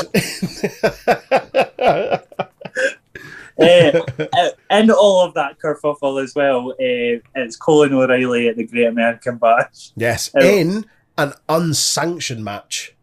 uh, 3.59 3.99
uh, 4.33 4.49
in 4.71 4.89
all 4.91 5.21
of 5.25 5.33
that 5.35 5.57
kerfuffle 5.63 6.23
as 6.23 6.33
well, 6.35 6.71
uh, 6.71 7.19
it's 7.35 7.55
Colin 7.55 7.93
O'Reilly 7.93 8.47
at 8.47 8.55
the 8.57 8.65
Great 8.65 8.87
American 8.87 9.37
Bash. 9.37 9.91
yes, 9.95 10.31
Oh. 10.35 10.39
in 10.43 10.85
an 11.17 11.33
unsanctioned 11.49 12.43
match. 12.43 12.95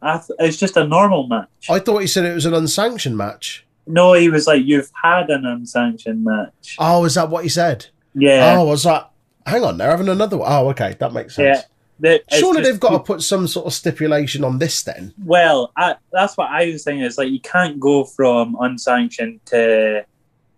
I 0.00 0.18
th- 0.18 0.30
it's 0.38 0.56
just 0.56 0.76
a 0.76 0.86
normal 0.86 1.26
match. 1.26 1.48
I 1.68 1.80
thought 1.80 1.98
he 1.98 2.06
said 2.06 2.24
it 2.24 2.34
was 2.34 2.46
an 2.46 2.54
unsanctioned 2.54 3.16
match. 3.16 3.66
no, 3.86 4.12
he 4.12 4.28
was 4.28 4.46
like, 4.46 4.62
"You've 4.64 4.90
had 5.02 5.28
an 5.30 5.44
unsanctioned 5.44 6.22
match." 6.24 6.76
Oh, 6.78 7.04
is 7.04 7.14
that 7.16 7.30
what 7.30 7.42
he 7.42 7.48
said? 7.48 7.86
Yeah, 8.14 8.54
Oh, 8.58 8.64
was 8.66 8.84
that? 8.84 9.07
Hang 9.48 9.64
on, 9.64 9.78
they're 9.78 9.90
having 9.90 10.08
another. 10.08 10.38
one. 10.38 10.50
Oh, 10.50 10.68
okay, 10.70 10.94
that 10.98 11.12
makes 11.12 11.34
sense. 11.34 11.58
Yeah. 12.00 12.18
Surely 12.30 12.60
just 12.60 12.70
they've 12.70 12.80
got 12.80 12.90
to 12.90 13.00
put 13.00 13.22
some 13.22 13.48
sort 13.48 13.66
of 13.66 13.72
stipulation 13.72 14.44
on 14.44 14.58
this 14.58 14.82
then. 14.84 15.12
Well, 15.24 15.72
I, 15.76 15.96
that's 16.12 16.36
what 16.36 16.48
I 16.48 16.66
was 16.66 16.84
thinking. 16.84 17.02
Is 17.04 17.18
like 17.18 17.30
you 17.30 17.40
can't 17.40 17.80
go 17.80 18.04
from 18.04 18.56
unsanctioned 18.60 19.44
to 19.46 20.04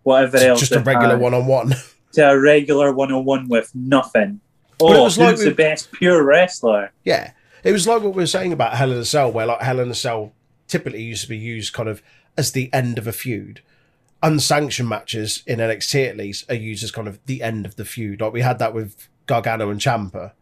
whatever 0.03 0.37
It's 0.37 0.45
else. 0.45 0.59
just 0.59 0.71
a 0.73 0.79
regular 0.81 1.17
one 1.17 1.33
on 1.33 1.47
one. 1.47 1.73
to 2.13 2.29
a 2.29 2.39
regular 2.39 2.91
one 2.93 3.11
on 3.11 3.25
one 3.25 3.47
with 3.47 3.71
nothing. 3.73 4.39
Oh, 4.79 4.93
it 4.93 4.99
was 4.99 5.17
like 5.17 5.37
the 5.37 5.51
best 5.53 5.91
pure 5.91 6.23
wrestler? 6.23 6.91
Yeah, 7.03 7.31
it 7.63 7.71
was 7.71 7.87
like 7.87 8.01
what 8.01 8.13
we 8.13 8.21
were 8.21 8.27
saying 8.27 8.53
about 8.53 8.75
Hell 8.75 8.91
in 8.91 8.97
a 8.97 9.05
Cell, 9.05 9.31
where 9.31 9.45
like 9.45 9.61
Hell 9.61 9.79
in 9.79 9.89
a 9.89 9.95
Cell 9.95 10.33
typically 10.67 11.01
used 11.01 11.23
to 11.23 11.29
be 11.29 11.37
used 11.37 11.73
kind 11.73 11.89
of 11.89 12.01
as 12.37 12.51
the 12.51 12.71
end 12.73 12.97
of 12.97 13.07
a 13.07 13.11
feud. 13.11 13.61
Unsanctioned 14.23 14.87
matches 14.89 15.43
in 15.47 15.59
NXT 15.59 16.07
at 16.09 16.17
least 16.17 16.49
are 16.51 16.55
used 16.55 16.83
as 16.83 16.91
kind 16.91 17.07
of 17.07 17.19
the 17.25 17.41
end 17.41 17.65
of 17.65 17.75
the 17.75 17.85
feud. 17.85 18.21
Like 18.21 18.33
we 18.33 18.41
had 18.41 18.59
that 18.59 18.73
with 18.73 19.07
Gargano 19.25 19.69
and 19.69 19.79
Ciampa. 19.79 20.33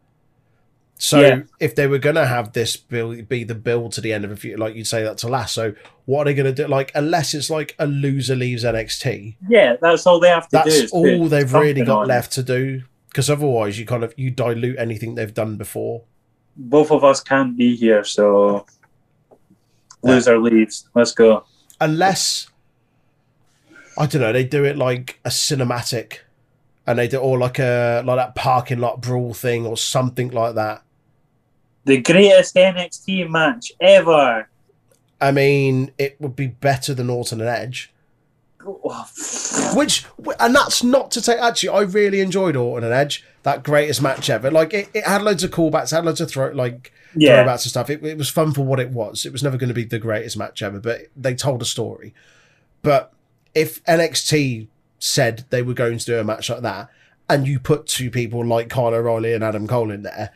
So 1.01 1.21
Yeah. 1.21 1.41
if 1.61 1.75
they 1.75 1.87
were 1.87 1.97
gonna 1.97 2.25
have 2.25 2.51
this 2.51 2.75
be 2.75 3.43
the 3.45 3.55
build 3.55 3.93
to 3.93 4.01
the 4.01 4.11
end 4.11 4.25
of 4.25 4.31
a 4.31 4.35
feud, 4.35 4.59
like 4.59 4.75
you'd 4.75 4.85
say 4.87 5.01
that 5.03 5.17
to 5.19 5.29
last. 5.29 5.53
So 5.53 5.73
what 6.05 6.21
are 6.21 6.25
they 6.25 6.33
gonna 6.33 6.51
do? 6.51 6.67
Like 6.67 6.91
unless 6.93 7.33
it's 7.33 7.49
like 7.49 7.73
a 7.79 7.87
loser 7.87 8.35
leaves 8.35 8.65
NXT, 8.65 9.37
Yeah, 9.47 9.77
that's 9.81 10.05
all 10.05 10.19
they 10.19 10.27
have 10.27 10.49
to 10.49 10.61
do. 10.65 10.69
that's 10.71 10.91
all 10.91 11.27
they've 11.29 11.53
really 11.53 11.83
got 11.85 12.05
left 12.07 12.33
to 12.33 12.43
do. 12.43 12.81
Because 13.07 13.29
otherwise, 13.29 13.79
you 13.79 13.85
kind 13.85 14.03
of 14.03 14.13
you 14.17 14.29
dilute 14.29 14.77
anything 14.77 15.15
they've 15.15 15.33
done 15.33 15.55
before. 15.55 16.03
Both 16.57 16.91
of 16.91 17.03
us 17.05 17.21
can't 17.21 17.57
be 17.57 17.75
here, 17.77 18.03
so 18.03 18.65
Yeah. 20.03 20.11
loser 20.11 20.37
leaves. 20.37 20.89
Let's 20.93 21.13
go. 21.13 21.45
unless 21.81 22.48
I 23.99 24.05
don't 24.05 24.21
know, 24.21 24.31
they 24.31 24.45
do 24.45 24.63
it 24.63 24.77
like 24.77 25.19
a 25.25 25.29
cinematic, 25.29 26.19
and 26.87 26.97
they 26.97 27.07
do 27.07 27.17
or 27.17 27.37
like 27.37 27.59
a 27.59 28.01
like 28.05 28.17
that 28.17 28.33
parking 28.33 28.79
lot 28.79 29.01
brawl 29.01 29.33
thing 29.33 29.65
or 29.65 29.75
something 29.77 30.29
like 30.31 30.55
that. 30.55 30.83
The 31.83 32.01
greatest 32.01 32.55
NXT 32.55 33.29
match 33.29 33.73
ever. 33.81 34.47
I 35.21 35.31
mean, 35.31 35.91
it 35.97 36.15
would 36.19 36.35
be 36.35 36.47
better 36.47 36.93
than 36.93 37.09
Orton 37.09 37.41
and 37.41 37.49
Edge. 37.49 37.91
Oh. 38.65 39.05
Which, 39.75 40.05
and 40.39 40.55
that's 40.55 40.83
not 40.83 41.11
to 41.11 41.21
take. 41.21 41.39
Actually, 41.39 41.69
I 41.69 41.81
really 41.81 42.21
enjoyed 42.21 42.55
Orton 42.55 42.85
and 42.85 42.93
Edge. 42.93 43.25
That 43.43 43.63
greatest 43.63 44.01
match 44.01 44.29
ever. 44.29 44.49
Like 44.49 44.73
it, 44.73 44.89
it 44.93 45.05
had 45.05 45.23
loads 45.23 45.43
of 45.43 45.51
callbacks, 45.51 45.91
had 45.91 46.05
loads 46.05 46.21
of 46.21 46.29
throw 46.29 46.51
like 46.51 46.91
Yeah, 47.15 47.43
throwbacks 47.43 47.63
and 47.63 47.71
stuff. 47.71 47.89
It, 47.89 48.03
it 48.03 48.17
was 48.17 48.29
fun 48.29 48.53
for 48.53 48.61
what 48.61 48.79
it 48.79 48.91
was. 48.91 49.25
It 49.25 49.31
was 49.31 49.43
never 49.43 49.57
going 49.57 49.69
to 49.69 49.73
be 49.73 49.85
the 49.85 49.99
greatest 49.99 50.37
match 50.37 50.61
ever, 50.61 50.79
but 50.79 51.07
they 51.15 51.35
told 51.35 51.61
a 51.61 51.65
story. 51.65 52.13
But 52.81 53.13
if 53.55 53.83
NXT 53.85 54.67
said 54.99 55.45
they 55.49 55.61
were 55.61 55.73
going 55.73 55.97
to 55.97 56.05
do 56.05 56.19
a 56.19 56.23
match 56.23 56.49
like 56.49 56.61
that, 56.61 56.89
and 57.29 57.47
you 57.47 57.59
put 57.59 57.85
two 57.87 58.09
people 58.09 58.45
like 58.45 58.69
Kyle 58.69 58.93
O'Reilly 58.93 59.33
and 59.33 59.43
Adam 59.43 59.67
Cole 59.67 59.91
in 59.91 60.03
there, 60.03 60.31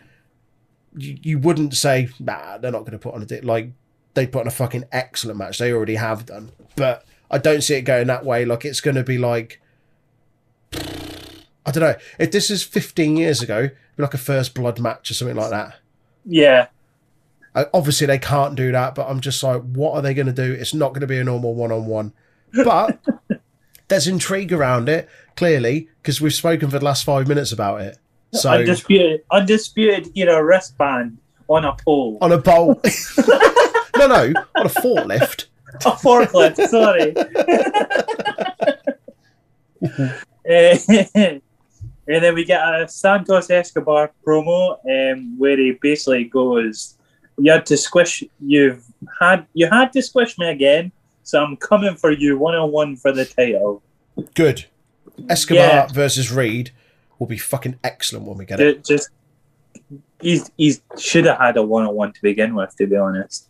you, 0.96 1.18
you 1.22 1.40
wouldn't 1.40 1.74
say, 1.76 2.10
nah, 2.20 2.58
they're 2.58 2.72
not 2.72 2.82
going 2.82 2.92
to 2.92 3.00
put 3.00 3.16
on 3.16 3.22
a 3.22 3.26
dick. 3.26 3.44
Like, 3.44 3.72
they 4.14 4.28
put 4.28 4.42
on 4.42 4.48
a 4.48 4.52
fucking 4.52 4.86
excellent 4.92 5.38
match. 5.40 5.58
They 5.58 5.72
already 5.74 5.96
have 5.96 6.26
done. 6.28 6.52
But 6.76 7.04
I 7.32 7.40
don't 7.40 7.62
see 7.62 7.76
it 7.76 7.82
going 7.82 8.08
that 8.08 8.26
way. 8.26 8.46
Like, 8.46 8.64
it's 8.64 8.80
going 8.82 8.96
to 8.96 9.04
be 9.04 9.18
like, 9.18 9.60
I 11.66 11.72
don't 11.72 11.82
know. 11.82 11.96
If 12.20 12.32
this 12.32 12.52
is 12.52 12.64
15 12.64 13.18
years 13.18 13.42
ago, 13.42 13.60
it'd 13.60 13.78
be 13.98 14.04
like 14.04 14.14
a 14.14 14.20
first 14.20 14.54
blood 14.54 14.80
match 14.80 15.10
or 15.10 15.14
something 15.14 15.38
like 15.38 15.50
that. 15.52 15.76
yeah. 16.26 16.68
Uh, 17.56 17.66
obviously 17.72 18.08
they 18.08 18.18
can't 18.18 18.56
do 18.56 18.72
that 18.72 18.96
but 18.96 19.08
i'm 19.08 19.20
just 19.20 19.44
like 19.44 19.62
what 19.62 19.94
are 19.94 20.02
they 20.02 20.16
going 20.16 20.26
to 20.26 20.34
do 20.34 20.54
it's 20.54 20.74
not 20.74 20.90
going 20.90 21.02
to 21.02 21.06
be 21.06 21.20
a 21.20 21.24
normal 21.24 21.54
one-on-one 21.54 22.12
but 22.54 23.00
there's 23.88 24.08
intrigue 24.08 24.54
around 24.54 24.90
it 24.90 25.10
clearly 25.36 25.90
because 26.02 26.22
we've 26.22 26.34
spoken 26.34 26.70
for 26.70 26.80
the 26.80 26.86
last 26.86 27.04
five 27.04 27.28
minutes 27.28 27.52
about 27.52 27.82
it 27.82 27.98
so 28.34 28.50
undisputed, 28.52 29.22
undisputed 29.32 30.10
era 30.16 30.44
wristband 30.44 31.18
on 31.50 31.66
a 31.66 31.76
pole. 31.86 32.18
on 32.22 32.32
a 32.32 32.42
pole. 32.42 32.82
no 33.98 34.08
no 34.08 34.34
on 34.56 34.66
a 34.66 34.70
forklift 34.70 35.46
a 35.76 35.92
forklift, 35.92 36.68
sorry. 36.68 37.14
And 42.06 42.22
then 42.22 42.36
we 42.36 42.44
get 42.44 42.60
a 42.60 42.86
Santos 42.90 43.50
Escobar 43.50 44.12
promo 44.28 44.78
um, 44.86 45.38
where 45.38 45.58
he 45.58 45.78
basically 45.82 46.26
goes, 46.26 46.98
"You 47.38 47.54
had 47.54 47.66
to 47.68 47.78
squish. 47.78 48.26
You've 48.42 48.84
had 49.22 49.46
you 49.54 49.70
had 49.70 49.94
to 49.94 50.02
squish 50.02 50.38
me 50.38 50.50
again, 50.50 50.92
so 51.24 51.44
I'm 51.44 51.56
coming 51.58 51.96
for 51.96 52.12
you 52.12 52.38
one 52.38 52.56
on 52.56 52.72
one 52.72 52.96
for 52.96 53.12
the 53.12 53.26
title." 53.26 53.82
good 54.36 54.66
escobar 55.30 55.64
Yeah. 55.66 55.88
versus 55.88 56.32
reed 56.32 56.72
will 57.20 57.28
be 57.28 57.38
fucking 57.38 57.80
excellent 57.84 58.26
when 58.28 58.38
we 58.38 58.46
get 58.46 58.60
it 58.60 58.84
Ju- 58.86 58.96
Just 58.96 59.10
he's 60.22 60.52
he's 60.58 60.82
should 60.98 61.26
have 61.26 61.38
had 61.40 61.58
a 61.58 61.64
one 61.64 61.86
on 61.86 61.96
one 61.96 62.14
to 62.14 62.22
begin 62.22 62.54
with, 62.56 62.76
to 62.78 62.88
be 62.88 62.96
honest. 62.96 63.48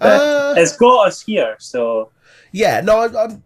uh, 0.00 0.54
It's 0.56 0.76
got 0.76 1.08
us 1.08 1.20
here, 1.22 1.56
so 1.58 2.10
yeah 2.52 2.80
no 2.80 2.96
I, 3.00 3.24
i'm 3.24 3.42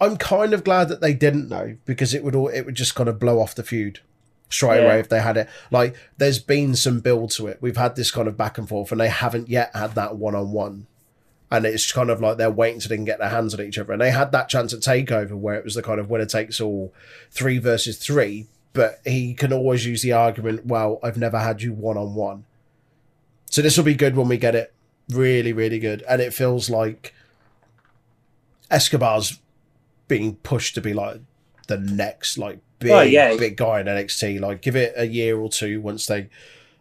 i'm 0.00 0.16
kind 0.16 0.54
of 0.54 0.62
glad 0.62 0.88
that 0.88 1.00
they 1.00 1.12
didn't 1.12 1.48
know 1.48 1.76
because 1.84 2.14
it 2.14 2.22
would 2.22 2.36
all 2.36 2.46
it 2.48 2.62
would 2.62 2.76
just 2.76 2.94
kind 2.94 3.08
of 3.08 3.18
blow 3.18 3.40
off 3.40 3.56
the 3.56 3.64
feud 3.64 3.98
straight 4.48 4.78
Yeah. 4.80 4.86
away 4.86 5.00
if 5.00 5.08
they 5.08 5.20
had 5.20 5.36
it 5.36 5.48
like 5.72 5.96
there's 6.18 6.38
been 6.38 6.76
some 6.76 7.00
build 7.00 7.30
to 7.32 7.48
it 7.48 7.58
we've 7.60 7.76
had 7.76 7.96
this 7.96 8.12
kind 8.12 8.28
of 8.28 8.36
back 8.36 8.56
and 8.58 8.68
forth 8.68 8.92
and 8.92 9.00
they 9.00 9.08
haven't 9.08 9.48
yet 9.48 9.70
had 9.74 9.94
that 9.96 10.16
one-on-one 10.16 10.86
and 11.50 11.64
it's 11.64 11.92
kind 11.92 12.10
of 12.10 12.20
like 12.20 12.36
they're 12.38 12.50
waiting 12.50 12.80
till 12.80 12.88
they 12.88 12.96
can 12.96 13.04
get 13.04 13.18
their 13.18 13.28
hands 13.28 13.54
on 13.54 13.60
each 13.60 13.78
other 13.78 13.92
and 13.92 14.02
they 14.02 14.10
had 14.10 14.32
that 14.32 14.48
chance 14.48 14.72
at 14.72 14.80
takeover 14.80 15.32
where 15.32 15.54
it 15.56 15.64
was 15.64 15.74
the 15.74 15.82
kind 15.82 16.00
of 16.00 16.10
winner 16.10 16.26
takes 16.26 16.60
all 16.60 16.92
three 17.30 17.58
versus 17.58 17.96
three 17.98 18.46
but 18.72 19.00
he 19.04 19.32
can 19.32 19.52
always 19.52 19.86
use 19.86 20.02
the 20.02 20.12
argument 20.12 20.66
well 20.66 20.98
i've 21.02 21.16
never 21.16 21.38
had 21.38 21.62
you 21.62 21.72
one-on-one 21.72 22.44
so 23.50 23.62
this 23.62 23.76
will 23.76 23.84
be 23.84 23.94
good 23.94 24.16
when 24.16 24.28
we 24.28 24.36
get 24.36 24.54
it 24.54 24.74
really 25.10 25.52
really 25.52 25.78
good 25.78 26.02
and 26.08 26.20
it 26.20 26.34
feels 26.34 26.68
like 26.68 27.14
escobar's 28.70 29.38
being 30.08 30.36
pushed 30.36 30.74
to 30.74 30.80
be 30.80 30.92
like 30.92 31.20
the 31.68 31.78
next 31.78 32.38
like 32.38 32.58
big 32.78 32.90
Oh, 32.90 33.00
yeah. 33.02 33.36
big 33.36 33.56
guy 33.56 33.80
in 33.80 33.86
NXT. 33.86 34.40
Like 34.40 34.60
give 34.60 34.76
it 34.76 34.92
a 34.96 35.06
year 35.06 35.38
or 35.38 35.48
two 35.48 35.80
once 35.80 36.06
they 36.06 36.28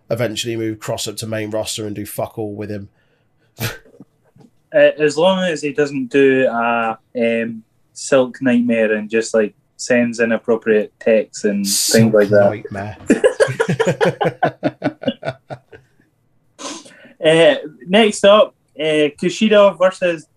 eventually 0.09 0.55
move 0.55 0.79
Kross 0.79 1.07
up 1.07 1.15
to 1.17 1.27
main 1.27 1.49
roster 1.49 1.87
and 1.87 1.95
do 1.95 2.05
fuck 2.05 2.37
all 2.37 2.53
with 2.53 2.69
him. 2.69 2.89
uh, 4.75 4.91
as 4.99 5.17
long 5.17 5.43
as 5.43 5.61
he 5.61 5.71
doesn't 5.71 6.07
do 6.07 6.47
a 6.47 6.97
um, 7.17 7.63
silk 7.93 8.41
nightmare 8.41 8.93
and 8.93 9.09
just 9.09 9.33
like 9.33 9.55
sends 9.77 10.19
inappropriate 10.19 10.93
texts 10.99 11.45
and 11.45 11.65
things 11.65 12.13
like 12.13 12.29
that. 12.29 12.49
Nightmare. 12.49 12.97
Uh, 17.25 17.55
next 17.87 18.23
up, 18.23 18.53
uh, 18.79 19.09
Kushida 19.19 19.75
versus 19.79 20.27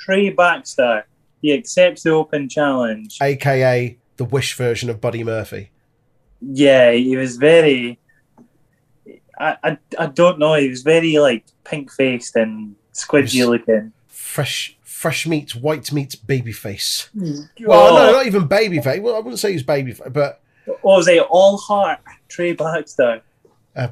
Trey 0.00 0.30
Baxter. 0.30 1.06
He 1.42 1.52
accepts 1.52 2.04
the 2.04 2.10
open 2.10 2.48
challenge. 2.48 3.18
AKA 3.20 3.98
the 4.16 4.24
Wish 4.24 4.54
version 4.54 4.88
of 4.88 5.02
Buddy 5.02 5.22
Murphy. 5.22 5.70
Yeah, 6.40 6.92
he 6.92 7.16
was 7.16 7.36
very. 7.36 7.98
I, 9.38 9.56
I, 9.62 9.78
I 9.98 10.06
don't 10.06 10.38
know. 10.38 10.54
He 10.54 10.70
was 10.70 10.82
very 10.82 11.18
like 11.18 11.44
pink 11.64 11.92
faced 11.92 12.36
and 12.36 12.74
squidgy 12.94 13.34
Yes. 13.34 13.46
looking. 13.46 13.92
Fresh 14.08 14.76
fresh 14.82 15.26
meat, 15.28 15.54
white 15.54 15.92
meat, 15.92 16.16
baby 16.26 16.50
face. 16.52 17.08
Oh, 17.20 17.44
Well, 17.60 17.94
no, 17.94 18.12
not 18.12 18.26
even 18.26 18.46
baby 18.48 18.80
face. 18.80 19.00
Well, 19.00 19.14
I 19.14 19.18
wouldn't 19.18 19.38
say 19.38 19.52
he's 19.52 19.62
baby 19.62 19.92
face, 19.92 20.08
but 20.10 20.40
what 20.66 20.82
was 20.82 21.08
it? 21.08 21.22
All 21.30 21.56
heart 21.56 22.00
Trey 22.28 22.52
Baxter, 22.52 23.22
Uh, 23.76 23.88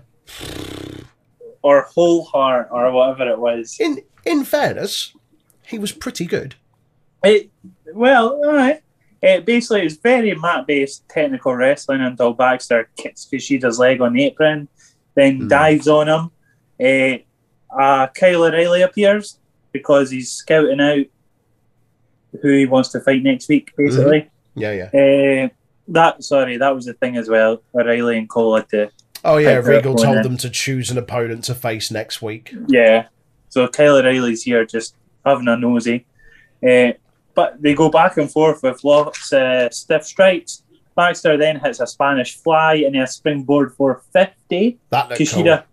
or 1.63 1.83
whole 1.83 2.25
heart, 2.25 2.69
or 2.71 2.91
whatever 2.93 3.31
it 3.31 3.39
was. 3.39 3.77
in 3.81 3.99
in 4.25 4.45
fairness, 4.45 5.15
he 5.67 5.79
was 5.79 5.93
pretty 5.93 6.27
good. 6.27 6.55
It 7.23 7.51
well, 7.95 8.31
all 8.45 8.53
right. 8.53 8.83
It 9.23 9.47
basically 9.47 9.83
it's 9.87 9.97
very 9.97 10.35
mat 10.35 10.67
based 10.67 11.09
technical 11.09 11.55
wrestling 11.55 12.01
until 12.01 12.33
Baxter 12.33 12.89
kicks 12.97 13.27
Kushida's 13.31 13.79
leg 13.79 14.01
on 14.01 14.13
the 14.13 14.25
apron, 14.25 14.69
then 15.15 15.41
Hmm. 15.43 15.49
dives 15.49 15.89
on 15.89 16.09
him. 16.09 16.31
Uh, 16.79 17.19
uh, 17.79 18.09
Kyle 18.09 18.45
O'Reilly 18.45 18.83
appears 18.83 19.39
because 19.73 20.11
he's 20.11 20.33
scouting 20.33 20.81
out 20.81 21.07
who 22.43 22.51
he 22.51 22.67
wants 22.67 22.91
to 22.91 23.01
fight 23.01 23.23
next 23.23 23.49
week. 23.49 23.73
Basically, 23.77 24.29
Yeah, 24.55 24.89
yeah. 24.93 25.45
uh, 25.45 25.49
that 25.89 26.25
sorry, 26.25 26.57
that 26.57 26.75
was 26.75 26.87
the 26.87 26.95
thing 26.95 27.17
as 27.17 27.29
well. 27.29 27.63
O'Reilly 27.75 28.19
and 28.19 28.29
Cole 28.29 28.57
had 28.57 28.69
to 28.71 28.91
Oh 29.27 29.39
yeah, 29.39 29.57
Regal 29.57 29.97
told 29.97 30.23
them 30.25 30.37
to 30.37 30.49
choose 30.49 30.91
an 30.91 30.99
opponent 30.99 31.45
to 31.45 31.55
face 31.55 31.91
next 31.91 32.23
week. 32.23 32.55
Yeah. 32.69 33.09
So 33.49 33.67
Kyle 33.67 33.97
O'Reilly's 33.97 34.45
here 34.45 34.65
just 34.65 34.95
having 35.25 35.49
a 35.49 35.57
nosy. 35.57 36.07
Uh, 36.67 36.93
but 37.35 37.61
they 37.61 37.75
go 37.75 37.91
back 37.91 38.17
and 38.19 38.31
forth 38.31 38.63
with 38.63 38.85
lots 38.85 39.33
uh, 39.33 39.69
stiff 39.71 40.05
strikes. 40.05 40.63
Baxter 40.95 41.37
then 41.37 41.59
hits 41.59 41.81
a 41.81 41.87
Spanish 41.89 42.37
fly 42.37 42.75
and 42.77 42.97
a 42.97 43.07
springboard 43.07 43.75
for 43.75 44.03
50. 44.13 44.79
That 44.91 45.09
looked 45.09 45.21
Kushida. 45.21 45.65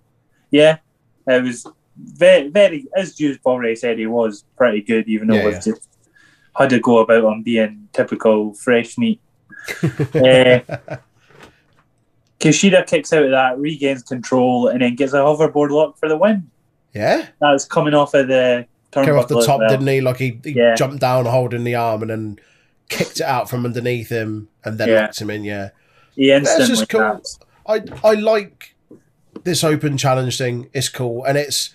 Yeah. 0.49 0.79
It 1.27 1.43
was 1.43 1.65
very, 1.97 2.49
very, 2.49 2.87
as 2.95 3.15
Jules 3.15 3.37
already 3.45 3.75
said, 3.75 3.97
he 3.99 4.07
was 4.07 4.43
pretty 4.57 4.81
good, 4.81 5.07
even 5.07 5.27
though 5.27 5.35
Yeah, 5.35 5.41
it 5.41 5.45
was 5.55 5.65
just 5.65 5.87
had 6.55 6.69
to 6.69 6.79
go 6.79 6.99
about 6.99 7.25
on 7.25 7.43
being 7.43 7.89
typical 7.93 8.53
fresh 8.53 8.97
meat. 8.97 9.21
uh, 10.15 10.59
Kushida 12.39 12.85
kicks 12.85 13.13
out 13.13 13.23
of 13.23 13.31
that, 13.31 13.57
regains 13.57 14.03
control, 14.03 14.67
and 14.67 14.81
then 14.81 14.95
gets 14.95 15.13
a 15.13 15.17
hoverboard 15.17 15.69
lock 15.69 15.97
for 15.97 16.09
the 16.09 16.17
win. 16.17 16.49
Yeah, 16.93 17.27
That's 17.39 17.65
coming 17.65 17.93
off 17.93 18.13
of 18.13 18.27
the 18.27 18.67
came 18.91 19.17
off 19.17 19.27
the 19.27 19.43
top, 19.43 19.59
well. 19.59 19.69
didn't 19.69 19.87
he? 19.87 20.01
Like 20.01 20.17
he, 20.17 20.39
he 20.43 20.51
Yeah. 20.51 20.75
jumped 20.75 20.99
down 20.99 21.25
holding 21.25 21.63
the 21.63 21.73
arm 21.73 22.03
and 22.03 22.11
then 22.11 22.39
kicked 22.89 23.19
it 23.19 23.23
out 23.25 23.49
from 23.49 23.65
underneath 23.65 24.09
him 24.09 24.49
and 24.63 24.77
then 24.77 24.89
Yeah. 24.89 25.01
locked 25.01 25.19
him 25.19 25.31
in. 25.31 25.43
Yeah, 25.43 25.69
He 26.15 26.31
instantly 26.31 26.67
just 26.67 26.89
cool. 26.89 27.21
I 27.65 27.81
I 28.03 28.13
like 28.13 28.75
this 29.43 29.63
open 29.63 29.97
challenge 29.97 30.37
thing. 30.37 30.69
It's 30.73 30.89
cool, 30.89 31.23
and 31.23 31.37
it's 31.37 31.73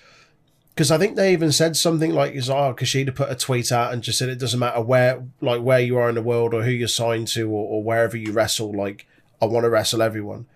because 0.78 0.92
I 0.92 0.98
think 0.98 1.16
they 1.16 1.32
even 1.32 1.50
said 1.50 1.76
something 1.76 2.12
like, 2.12 2.34
"Is 2.34 2.48
oh, 2.48 2.72
Kushida 2.72 3.12
put 3.12 3.32
a 3.32 3.34
tweet 3.34 3.72
out 3.72 3.92
and 3.92 4.00
just 4.00 4.16
said 4.16 4.28
it 4.28 4.38
doesn't 4.38 4.60
matter 4.60 4.80
where 4.80 5.24
like 5.40 5.60
where 5.60 5.80
you 5.80 5.98
are 5.98 6.08
in 6.08 6.14
the 6.14 6.22
world 6.22 6.54
or 6.54 6.62
who 6.62 6.70
you're 6.70 6.86
signed 6.86 7.26
to 7.28 7.50
or, 7.50 7.68
or 7.68 7.82
wherever 7.82 8.16
you 8.16 8.30
wrestle. 8.30 8.72
Like 8.72 9.04
I 9.42 9.46
want 9.46 9.64
to 9.64 9.70
wrestle 9.70 10.02
everyone." 10.02 10.46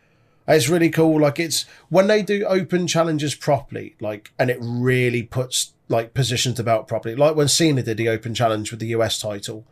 And 0.47 0.57
It's 0.57 0.69
really 0.69 0.91
cool. 0.91 1.21
Like 1.21 1.41
it's 1.41 1.67
when 1.89 2.07
they 2.07 2.23
do 2.23 2.45
open 2.45 2.87
challenges 2.87 3.35
properly, 3.35 3.97
like, 4.01 4.31
and 4.39 4.49
it 4.49 4.59
really 4.61 5.25
puts 5.25 5.73
like 5.89 6.15
positions 6.15 6.59
the 6.59 6.63
belt 6.63 6.87
properly. 6.87 7.17
Like 7.17 7.35
when 7.35 7.49
Cena 7.49 7.83
did 7.83 7.97
the 7.97 8.09
open 8.09 8.33
challenge 8.33 8.71
with 8.71 8.79
the 8.79 8.95
US 8.99 9.19
title, 9.19 9.67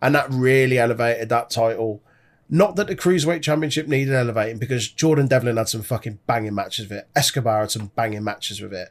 and 0.00 0.14
that 0.14 0.30
really 0.30 0.78
elevated 0.78 1.30
that 1.30 1.50
title. 1.50 2.00
Not 2.48 2.76
that 2.76 2.86
the 2.86 2.94
Cruiserweight 2.94 3.42
Championship 3.42 3.88
needed 3.88 4.14
elevating 4.14 4.58
because 4.58 4.88
Jordan 4.88 5.26
Devlin 5.26 5.56
had 5.56 5.68
some 5.68 5.82
fucking 5.82 6.20
banging 6.28 6.54
matches 6.54 6.88
with 6.88 6.98
it. 6.98 7.08
Escobar 7.16 7.62
had 7.62 7.72
some 7.72 7.90
banging 7.96 8.22
matches 8.22 8.60
with 8.60 8.72
it. 8.72 8.90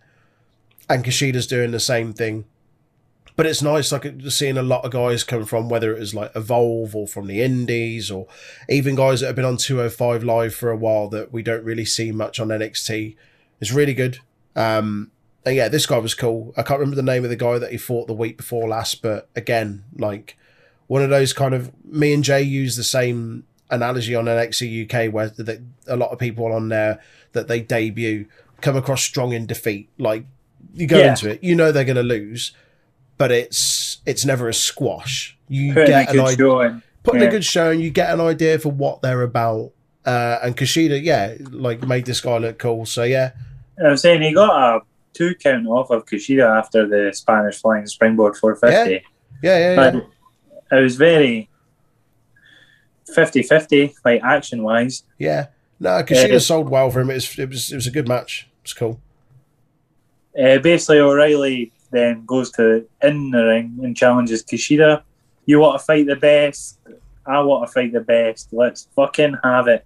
And 0.87 1.03
Kushida's 1.03 1.47
doing 1.47 1.71
the 1.71 1.79
same 1.79 2.13
thing. 2.13 2.45
But 3.35 3.45
it's 3.45 3.61
nice, 3.61 3.91
like 3.91 4.05
seeing 4.27 4.57
a 4.57 4.61
lot 4.61 4.83
of 4.83 4.91
guys 4.91 5.23
come 5.23 5.45
from 5.45 5.69
whether 5.69 5.95
it 5.95 5.99
was 5.99 6.13
like 6.13 6.35
Evolve 6.35 6.93
or 6.93 7.07
from 7.07 7.27
the 7.27 7.41
Indies 7.41 8.11
or 8.11 8.27
even 8.67 8.95
guys 8.95 9.21
that 9.21 9.27
have 9.27 9.35
been 9.37 9.45
on 9.45 9.55
205 9.55 10.25
Live 10.25 10.53
for 10.53 10.71
a 10.71 10.75
while 10.75 11.07
that 11.09 11.31
we 11.31 11.41
don't 11.41 11.63
really 11.63 11.85
see 11.85 12.11
much 12.11 12.39
on 12.39 12.49
NXT. 12.49 13.15
It's 13.61 13.71
really 13.71 13.93
good. 13.93 14.19
Um, 14.57 15.11
and 15.45 15.55
yeah, 15.55 15.69
this 15.69 15.85
guy 15.85 15.99
was 15.99 16.15
cool. 16.15 16.53
I 16.57 16.63
can't 16.63 16.81
remember 16.81 16.97
the 16.97 17.01
name 17.01 17.23
of 17.23 17.29
the 17.29 17.37
guy 17.37 17.57
that 17.59 17.71
he 17.71 17.77
fought 17.77 18.07
the 18.07 18.13
week 18.13 18.35
before 18.35 18.67
last, 18.67 19.01
but 19.01 19.29
again, 19.37 19.85
like 19.97 20.35
one 20.87 21.01
of 21.01 21.09
those 21.09 21.31
kind 21.31 21.53
of 21.53 21.71
me 21.85 22.13
and 22.13 22.25
Jay 22.25 22.41
use 22.41 22.75
the 22.75 22.83
same 22.83 23.45
analogy 23.69 24.15
on 24.15 24.25
NXT 24.25 24.83
UK 24.83 25.13
where 25.13 25.29
the, 25.29 25.63
a 25.87 25.95
lot 25.95 26.11
of 26.11 26.19
people 26.19 26.51
on 26.51 26.69
there 26.69 26.99
that 27.31 27.47
they 27.47 27.61
debut 27.61 28.25
come 28.59 28.75
across 28.75 29.01
strong 29.01 29.31
in 29.31 29.45
defeat. 29.45 29.89
Like 29.97 30.25
you 30.73 30.87
go 30.87 30.97
Yeah. 30.99 31.09
into 31.11 31.29
it, 31.29 31.43
you 31.43 31.55
know 31.55 31.71
they're 31.71 31.83
going 31.85 31.95
to 31.97 32.03
lose, 32.03 32.51
but 33.17 33.31
it's 33.31 33.97
it's 34.05 34.25
never 34.25 34.47
a 34.47 34.53
squash. 34.53 35.37
You 35.47 35.73
Putting 35.73 35.93
a 35.93 35.97
get 36.05 36.09
an 36.09 36.15
good 36.15 36.25
idea, 36.27 36.81
putting 37.03 37.21
a 37.21 37.23
yeah. 37.25 37.29
good 37.31 37.45
showing. 37.45 37.79
You 37.79 37.89
get 37.89 38.13
an 38.13 38.21
idea 38.21 38.59
for 38.59 38.69
what 38.71 39.01
they're 39.01 39.21
about. 39.23 39.71
Uh, 40.05 40.39
and 40.43 40.55
Kushida, 40.55 41.03
yeah, 41.03 41.35
like 41.51 41.85
made 41.85 42.05
this 42.05 42.21
guy 42.21 42.37
look 42.37 42.57
cool. 42.57 42.85
So 42.85 43.03
yeah, 43.03 43.31
I 43.83 43.89
was 43.89 44.01
saying 44.01 44.21
he 44.21 44.33
got 44.33 44.77
a 44.77 44.81
two 45.13 45.35
count 45.35 45.67
off 45.67 45.89
of 45.89 46.05
Kushida 46.05 46.47
after 46.57 46.87
the 46.87 47.11
Spanish 47.13 47.59
flying 47.61 47.85
springboard 47.87 48.37
450. 48.37 49.05
yeah, 49.43 49.57
yeah, 49.57 49.73
yeah. 49.75 49.91
But 50.69 50.77
it 50.77 50.81
was 50.83 50.95
very 50.95 51.49
50 53.13 53.43
50, 53.43 53.93
like 54.05 54.21
action 54.23 54.63
wise. 54.63 55.03
yeah. 55.17 55.47
No, 55.81 55.91
Kushida 56.03 56.35
Uh, 56.35 56.39
sold 56.39 56.69
well 56.69 56.89
for 56.91 56.99
him. 56.99 57.09
It 57.09 57.13
was 57.15 57.39
it 57.39 57.49
was 57.49 57.71
it 57.71 57.75
was 57.75 57.87
a 57.87 57.91
good 57.91 58.07
match. 58.07 58.49
It's 58.63 58.73
cool. 58.73 58.99
Uh, 60.37 60.57
basically, 60.59 60.99
O'Reilly 60.99 61.71
then 61.91 62.25
goes 62.25 62.51
to 62.51 62.85
in 63.01 63.31
the 63.31 63.43
ring 63.43 63.79
and 63.83 63.95
challenges 63.95 64.43
Kushida. 64.43 65.01
You 65.45 65.59
want 65.59 65.79
to 65.79 65.85
fight 65.85 66.05
the 66.07 66.15
best? 66.15 66.77
I 67.25 67.39
want 67.41 67.67
to 67.67 67.73
fight 67.73 67.91
the 67.93 68.01
best. 68.01 68.49
Let's 68.51 68.87
fucking 68.95 69.35
have 69.43 69.67
it. 69.67 69.85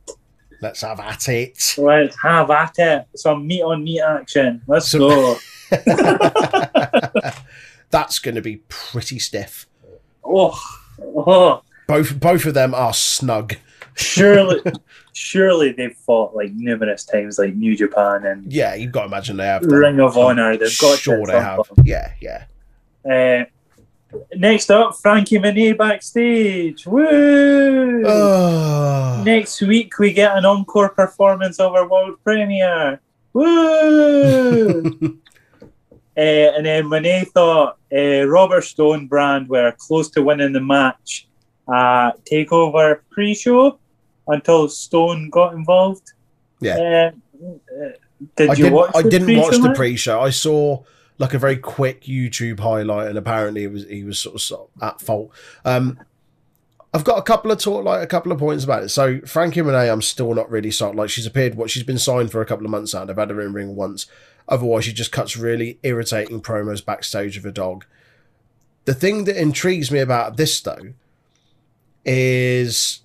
Let's 0.62 0.82
have 0.82 1.00
at 1.00 1.28
it. 1.30 1.76
Let's 1.78 2.16
have 2.22 2.50
at 2.52 2.74
it. 2.80 3.06
Some 3.16 3.46
meat 3.48 3.62
on 3.64 3.84
meat 3.84 4.02
action. 4.02 4.62
Let's 4.68 4.89
So- 4.89 5.00
go. 5.00 5.38
That's 7.89 8.20
going 8.20 8.36
to 8.36 8.41
be 8.41 8.58
pretty 8.70 9.20
stiff. 9.20 9.68
Oh, 10.24 10.60
oh. 11.02 11.62
Both 11.88 12.20
both 12.20 12.46
of 12.46 12.54
them 12.54 12.74
are 12.74 12.94
snug. 12.94 13.56
surely, 13.96 14.62
surely 15.14 15.72
they've 15.72 15.95
fought 15.95 16.36
like 16.36 16.51
numerous 16.53 17.05
times, 17.05 17.39
like 17.39 17.55
New 17.55 17.76
Japan 17.76 18.26
and 18.26 18.51
Yeah, 18.51 18.76
you've 18.76 18.91
got 18.91 19.01
to 19.01 19.07
imagine 19.07 19.38
they 19.38 19.45
have. 19.45 19.64
Ring 19.64 19.99
of 19.99 20.18
Honor. 20.18 20.57
They've 20.57 20.78
got 20.80 20.99
sure 20.99 21.26
they 21.26 21.34
have. 21.34 21.61
Yeah, 21.84 22.11
yeah. 22.20 22.45
Uh, 23.09 23.45
next 24.36 24.72
up, 24.72 24.95
Frankie 24.95 25.39
Monet 25.39 25.74
backstage. 25.74 26.86
Woo! 26.86 28.03
Oh, 28.05 29.24
Next 29.26 29.61
week, 29.61 29.97
we 29.99 30.14
get 30.14 30.38
an 30.38 30.45
encore 30.45 30.89
performance 30.89 31.59
of 31.59 31.74
our 31.74 31.88
world 31.88 32.18
premiere. 32.24 32.99
Woo! 33.34 34.84
uh, 35.61 36.20
and 36.20 36.66
then 36.66 36.88
Monet 36.88 37.26
thought 37.26 37.78
uh, 37.95 38.26
Robert 38.28 38.64
Stone 38.64 39.07
brand 39.07 39.47
were 39.47 39.74
close 39.78 40.09
to 40.11 40.22
winning 40.22 40.53
the 40.53 40.61
match 40.61 41.28
uh, 41.68 42.11
takeover 42.30 42.99
pre-show 43.09 43.80
until 44.28 44.70
Stone 44.70 45.30
got 45.30 45.54
involved. 45.54 46.14
Yeah. 46.60 47.12
Uh, 47.42 47.90
did 48.36 48.50
I 48.50 48.54
you 48.54 48.64
didn't. 48.64 48.74
watch? 48.74 48.92
I 48.96 49.02
the 49.02 49.10
didn't 49.10 49.38
watch 49.38 49.58
the 49.58 49.74
pre-show. 49.76 50.22
I 50.22 50.30
saw 50.30 50.84
like 51.18 51.34
a 51.34 51.40
very 51.40 51.58
quick 51.58 52.04
YouTube 52.04 52.60
highlight, 52.60 53.08
and 53.08 53.18
apparently 53.18 53.64
it 53.64 53.72
was 53.72 53.86
he 53.88 54.04
was 54.04 54.20
sort 54.20 54.36
of, 54.36 54.42
sort 54.42 54.70
of 54.76 54.84
at 54.84 55.02
fault. 55.02 55.32
Um, 55.66 56.00
I've 56.94 57.04
got 57.04 57.18
a 57.18 57.24
couple 57.24 57.52
of 57.52 57.60
talk, 57.60 57.84
like 57.84 58.04
a 58.04 58.08
couple 58.08 58.32
of 58.32 58.38
points 58.38 58.64
about 58.64 58.84
it. 58.84 58.90
So 58.90 59.20
Frankie 59.22 59.64
Monet, 59.64 59.90
I'm 59.90 60.02
still 60.02 60.34
not 60.36 60.50
really 60.52 60.70
sold. 60.70 60.96
Like 60.96 61.10
she's 61.10 61.26
appeared, 61.26 61.56
what 61.56 61.72
she's 61.72 61.84
been 61.84 61.98
signed 61.98 62.32
for 62.32 62.40
a 62.40 62.46
couple 62.46 62.66
of 62.66 62.72
months 62.72 62.94
now. 62.94 63.02
and 63.02 63.10
I've 63.10 63.18
had 63.18 63.32
her 63.32 63.42
in 63.42 63.54
ring 63.54 63.76
once. 63.76 64.06
Otherwise, 64.48 64.86
she 64.86 64.94
just 64.94 65.12
cuts 65.12 65.36
really 65.36 65.80
irritating 65.84 66.42
promos 66.42 66.86
backstage 66.86 67.36
of 67.36 67.46
a 67.46 67.52
dog. 67.52 67.86
The 68.86 68.94
thing 68.94 69.24
that 69.24 69.42
intrigues 69.42 69.92
me 69.92 70.00
about 70.00 70.38
this 70.38 70.60
though 70.62 70.94
is 72.06 73.00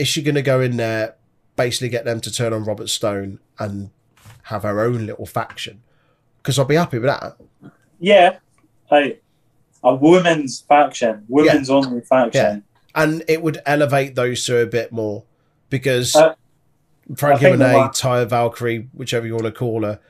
is 0.00 0.08
she 0.08 0.22
going 0.22 0.34
to 0.34 0.42
go 0.42 0.60
in 0.60 0.76
there, 0.76 1.14
basically 1.56 1.88
get 1.90 2.04
them 2.04 2.20
to 2.22 2.32
turn 2.32 2.52
on 2.52 2.64
Robert 2.64 2.88
Stone 2.88 3.38
and 3.58 3.90
have 4.44 4.62
her 4.62 4.80
own 4.80 5.06
little 5.06 5.26
faction? 5.26 5.82
Because 6.38 6.58
I'll 6.58 6.64
be 6.64 6.76
happy 6.76 6.98
with 6.98 7.10
that. 7.10 7.36
Yeah, 7.98 8.38
like 8.90 9.22
a 9.84 9.94
women's 9.94 10.60
faction, 10.62 11.24
women's 11.28 11.68
only 11.70 12.00
faction. 12.00 12.64
yeah. 12.94 13.02
and 13.02 13.22
it 13.28 13.42
would 13.42 13.60
elevate 13.66 14.14
those 14.14 14.44
two 14.44 14.56
a 14.56 14.66
bit 14.66 14.90
more 14.90 15.24
because 15.68 16.16
Uh, 16.16 16.34
Frankie 17.14 17.50
Monet, 17.50 17.90
Taya 17.92 18.26
Valkyrie, 18.26 18.88
whichever 18.94 19.26
you 19.26 19.34
want 19.34 19.46
to 19.46 19.52
call 19.52 19.82
her, 19.82 20.00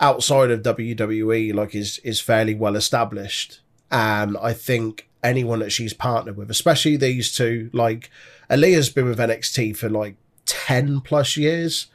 outside 0.00 0.50
of 0.50 0.62
WWE, 0.62 1.54
like 1.54 1.74
is 1.74 1.98
is 2.04 2.20
fairly 2.20 2.54
well 2.54 2.76
established, 2.76 3.60
and 3.90 4.36
I 4.40 4.52
think 4.52 5.08
anyone 5.22 5.58
that 5.60 5.70
she's 5.70 5.94
partnered 5.94 6.36
with, 6.36 6.50
especially 6.50 6.96
these 6.96 7.34
two, 7.34 7.70
like 7.72 8.10
Aliyah's 8.50 8.88
been 8.90 9.06
with 9.06 9.18
NXT 9.18 9.76
for 9.76 9.88
like 9.88 10.16
ten 10.46 11.00
plus 11.00 11.36
years, 11.36 11.86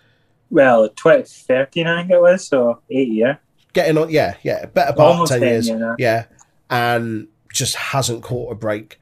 Well, 0.51 0.87
2013, 0.89 1.87
I 1.87 2.01
think 2.01 2.11
it 2.11 2.21
was, 2.21 2.47
so 2.47 2.79
eight 2.89 3.07
year. 3.09 3.39
getting 3.73 3.97
on, 3.97 4.09
yeah, 4.09 4.35
yeah, 4.43 4.65
better 4.67 4.93
part 4.93 5.09
of 5.09 5.13
Almost 5.15 5.31
ten 5.31 5.41
10 5.41 5.49
years, 5.49 5.69
now. 5.69 5.95
yeah, 5.97 6.25
and 6.69 7.27
just 7.51 7.75
hasn't 7.75 8.23
caught 8.23 8.51
a 8.51 8.55
break. 8.55 8.99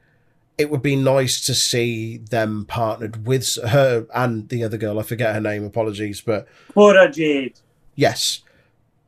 It 0.57 0.69
would 0.69 0.81
be 0.81 0.95
nice 0.95 1.43
to 1.47 1.53
see 1.55 2.17
them 2.17 2.65
partnered 2.65 3.25
with 3.25 3.57
her 3.67 4.05
and 4.13 4.47
the 4.49 4.63
other 4.63 4.77
girl. 4.77 4.99
I 4.99 5.03
forget 5.03 5.33
her 5.33 5.41
name. 5.41 5.63
Apologies, 5.65 6.21
but 6.21 6.47
Cora 6.73 7.09
Jade. 7.11 7.59
yes, 7.95 8.41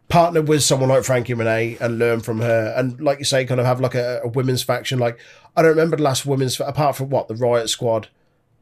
partner 0.10 0.42
with 0.42 0.64
someone 0.64 0.90
like 0.90 1.04
Frankie 1.04 1.34
Monet 1.36 1.78
and 1.80 2.00
learn 2.00 2.22
from 2.22 2.40
her. 2.42 2.74
And 2.76 3.00
like 3.00 3.20
you 3.20 3.26
say, 3.26 3.46
kind 3.46 3.60
of 3.60 3.66
have 3.68 3.80
like 3.80 3.94
a, 3.96 4.22
a 4.24 4.28
women's 4.30 4.64
faction. 4.64 4.98
Like 4.98 5.20
I 5.56 5.62
don't 5.62 5.72
remember 5.72 5.98
the 5.98 6.04
last 6.04 6.26
women's 6.26 6.60
apart 6.60 6.96
from 6.96 7.10
what 7.10 7.28
the 7.28 7.36
Riot 7.36 7.70
Squad. 7.70 8.08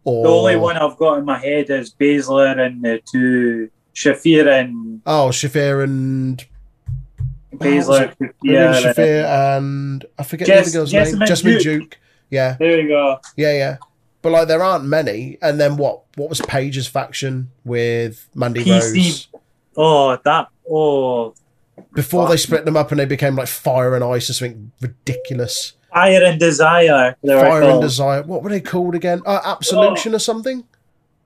Or 0.03 0.23
The 0.23 0.29
only 0.31 0.55
one 0.55 0.77
I've 0.77 0.97
got 0.97 1.19
in 1.19 1.25
my 1.25 1.37
head 1.37 1.69
is 1.69 1.93
Baszler 1.93 2.57
and 2.59 2.83
the 2.83 3.01
two 3.11 3.69
Shafir 3.93 4.47
and 4.47 5.01
oh 5.05 5.29
Shafir 5.31 5.83
and 5.83 6.43
Baszler. 7.55 8.13
Ruben 8.19 8.33
Yeah, 8.43 8.73
Shafir 8.81 9.23
uh, 9.25 9.57
and 9.57 10.05
I 10.17 10.23
forget 10.23 10.47
Jess- 10.47 10.71
the 10.73 10.79
other 10.81 10.89
girl's 10.91 10.93
Jessamyn 10.93 11.19
name. 11.19 11.27
Jessamyn 11.27 11.61
Duke. 11.63 11.81
Duke. 11.81 11.99
Yeah, 12.29 12.55
there 12.59 12.79
you 12.81 12.87
go. 12.87 13.19
yeah, 13.35 13.53
yeah. 13.53 13.77
But 14.21 14.31
like 14.31 14.47
there 14.47 14.63
aren't 14.63 14.85
many. 14.85 15.37
And 15.41 15.59
then 15.59 15.77
what? 15.77 16.03
What 16.15 16.29
was 16.29 16.41
Paige's 16.41 16.87
faction 16.87 17.51
with 17.65 18.27
Mandy 18.35 18.63
PC. 18.63 18.95
Rose? 18.95 19.27
Oh, 19.75 20.17
that. 20.23 20.47
Oh, 20.69 21.33
Before 21.93 22.27
they 22.29 22.37
split 22.37 22.65
them 22.65 22.77
up 22.77 22.91
and 22.91 22.99
they 22.99 23.05
became 23.05 23.35
like 23.35 23.47
Fire 23.47 23.95
and 23.95 24.03
Ice 24.03 24.29
or 24.29 24.33
something 24.33 24.71
ridiculous. 24.79 25.73
Fire 25.93 26.23
and 26.23 26.39
Desire. 26.39 27.15
Fire 27.25 27.63
and. 27.63 27.81
Desire. 27.81 28.23
What 28.23 28.43
were 28.43 28.49
they 28.49 28.61
called 28.61 28.95
again? 28.95 29.21
Uh, 29.25 29.41
Absolution 29.43 30.15
or 30.15 30.19
something? 30.19 30.63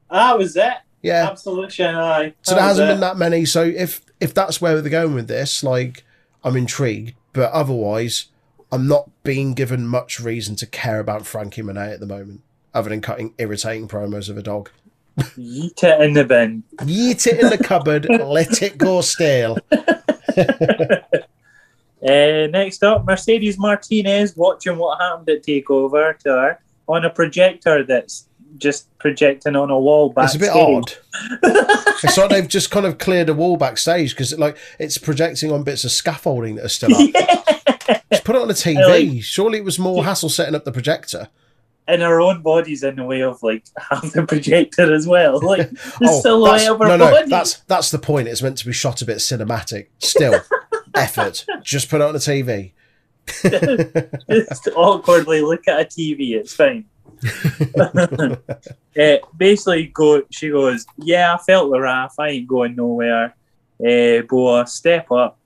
That 0.10 0.38
was 0.38 0.56
it. 0.56 0.74
Yeah. 1.02 1.30
Absolution. 1.30 1.96
Aye. 1.96 2.34
So 2.42 2.56
there 2.56 2.64
hasn't 2.64 2.90
it. 2.90 2.94
been 2.94 3.02
that 3.02 3.18
many. 3.18 3.46
So 3.46 3.64
if 3.64 4.02
if 4.20 4.34
that's 4.34 4.60
where 4.60 4.82
they're 4.82 4.90
going 4.90 5.14
with 5.14 5.28
this, 5.28 5.64
like 5.64 6.04
I'm 6.44 6.56
intrigued. 6.56 7.14
But 7.34 7.52
otherwise, 7.52 8.28
I'm 8.72 8.88
not 8.88 9.10
being 9.24 9.54
given 9.54 9.88
much 9.88 10.20
reason 10.20 10.56
to 10.58 10.66
care 10.66 11.00
about 11.00 11.28
Frankie 11.28 11.62
Monet 11.62 11.94
at 11.94 12.00
the 12.00 12.06
moment, 12.06 12.42
other 12.74 12.90
than 12.90 13.02
cutting 13.02 13.34
irritating 13.38 13.88
promos 13.88 14.30
of 14.30 14.38
a 14.38 14.42
dog. 14.42 14.70
Yeet 15.18 15.84
it 15.84 16.02
in 16.02 16.14
the 16.14 16.24
bin. 16.24 16.64
Yeet 16.78 17.28
it 17.28 17.40
in 17.40 17.50
the 17.50 17.58
cupboard, 17.58 18.08
let 18.10 18.62
it 18.62 18.78
go 18.78 19.02
stale. 19.02 19.58
Uh, 22.08 22.48
next 22.48 22.84
up, 22.84 23.06
Mercedes 23.06 23.58
Martinez 23.58 24.36
watching 24.36 24.78
what 24.78 25.00
happened 25.02 25.30
at 25.30 25.44
Takeover 25.44 26.18
to 26.20 26.30
her 26.30 26.60
on 26.88 27.04
a 27.06 27.10
projector 27.10 27.84
that's 27.84 28.28
just 28.58 28.96
projecting 29.00 29.56
on 29.56 29.70
a 29.70 29.78
wall 29.80 30.10
backstage. 30.10 30.42
It's 30.44 30.50
a 30.50 30.54
bit 30.54 30.64
odd. 30.64 30.94
it's 32.04 32.18
like 32.18 32.30
they've 32.30 32.48
just 32.48 32.72
kind 32.72 32.86
of 32.86 32.98
cleared 33.00 33.30
a 33.30 33.34
wall 33.34 33.58
backstage 33.58 34.12
because 34.12 34.38
like 34.38 34.58
it's 34.80 34.98
projecting 34.98 35.52
on 35.52 35.64
bits 35.64 35.84
of 35.84 35.92
scaffolding 35.92 36.56
that 36.56 36.66
are 36.66 36.70
still 36.70 36.94
up. 36.96 37.10
yeah. 37.14 38.02
Just 38.12 38.24
put 38.24 38.36
it 38.36 38.42
on 38.42 38.50
a 38.50 38.54
TV. 38.54 39.14
like- 39.16 39.24
Surely 39.24 39.58
it 39.58 39.66
was 39.66 39.80
more 39.80 40.04
hassle 40.06 40.30
setting 40.30 40.56
up 40.56 40.64
the 40.64 40.72
projector. 40.72 41.30
And 41.88 42.02
her 42.02 42.20
own 42.20 42.42
body's 42.42 42.82
in 42.84 42.96
the 42.96 43.04
way 43.04 43.22
of 43.22 43.44
like 43.44 43.66
half 43.78 44.12
the 44.14 44.26
projector 44.26 44.94
as 44.94 45.06
well. 45.08 45.40
Like 45.42 45.70
the 46.00 46.08
Oh, 46.10 46.22
silhouette 46.22 46.68
of 46.70 46.80
no, 46.80 46.98
no, 46.98 47.12
body. 47.12 47.30
that's 47.30 47.60
that's 47.68 47.92
the 47.92 48.00
point. 48.00 48.28
It's 48.28 48.42
meant 48.42 48.58
to 48.60 48.66
be 48.66 48.74
shot 48.74 49.02
a 49.02 49.06
bit 49.06 49.18
cinematic. 49.18 49.88
Still, 50.00 50.40
effort. 50.96 51.46
Just 51.64 51.90
put 51.90 52.02
it 52.02 52.04
on 52.04 52.14
the 52.14 52.20
TV. 52.20 52.74
just 54.30 54.68
awkwardly 54.76 55.42
look 55.42 55.68
at 55.68 55.82
a 55.82 55.86
TV. 55.86 56.36
It's 56.36 56.54
fine. 56.54 56.86
uh, 59.00 59.18
basically, 59.36 59.88
go. 59.88 60.22
She 60.32 60.50
goes, 60.50 60.86
"Yeah, 60.98 61.34
I 61.34 61.38
felt 61.38 61.72
the 61.72 61.80
wrath. 61.80 62.16
I 62.20 62.30
ain't 62.30 62.48
going 62.48 62.76
nowhere." 62.76 63.36
Uh, 63.80 64.22
Boa, 64.28 64.68
step 64.68 65.12
up. 65.12 65.40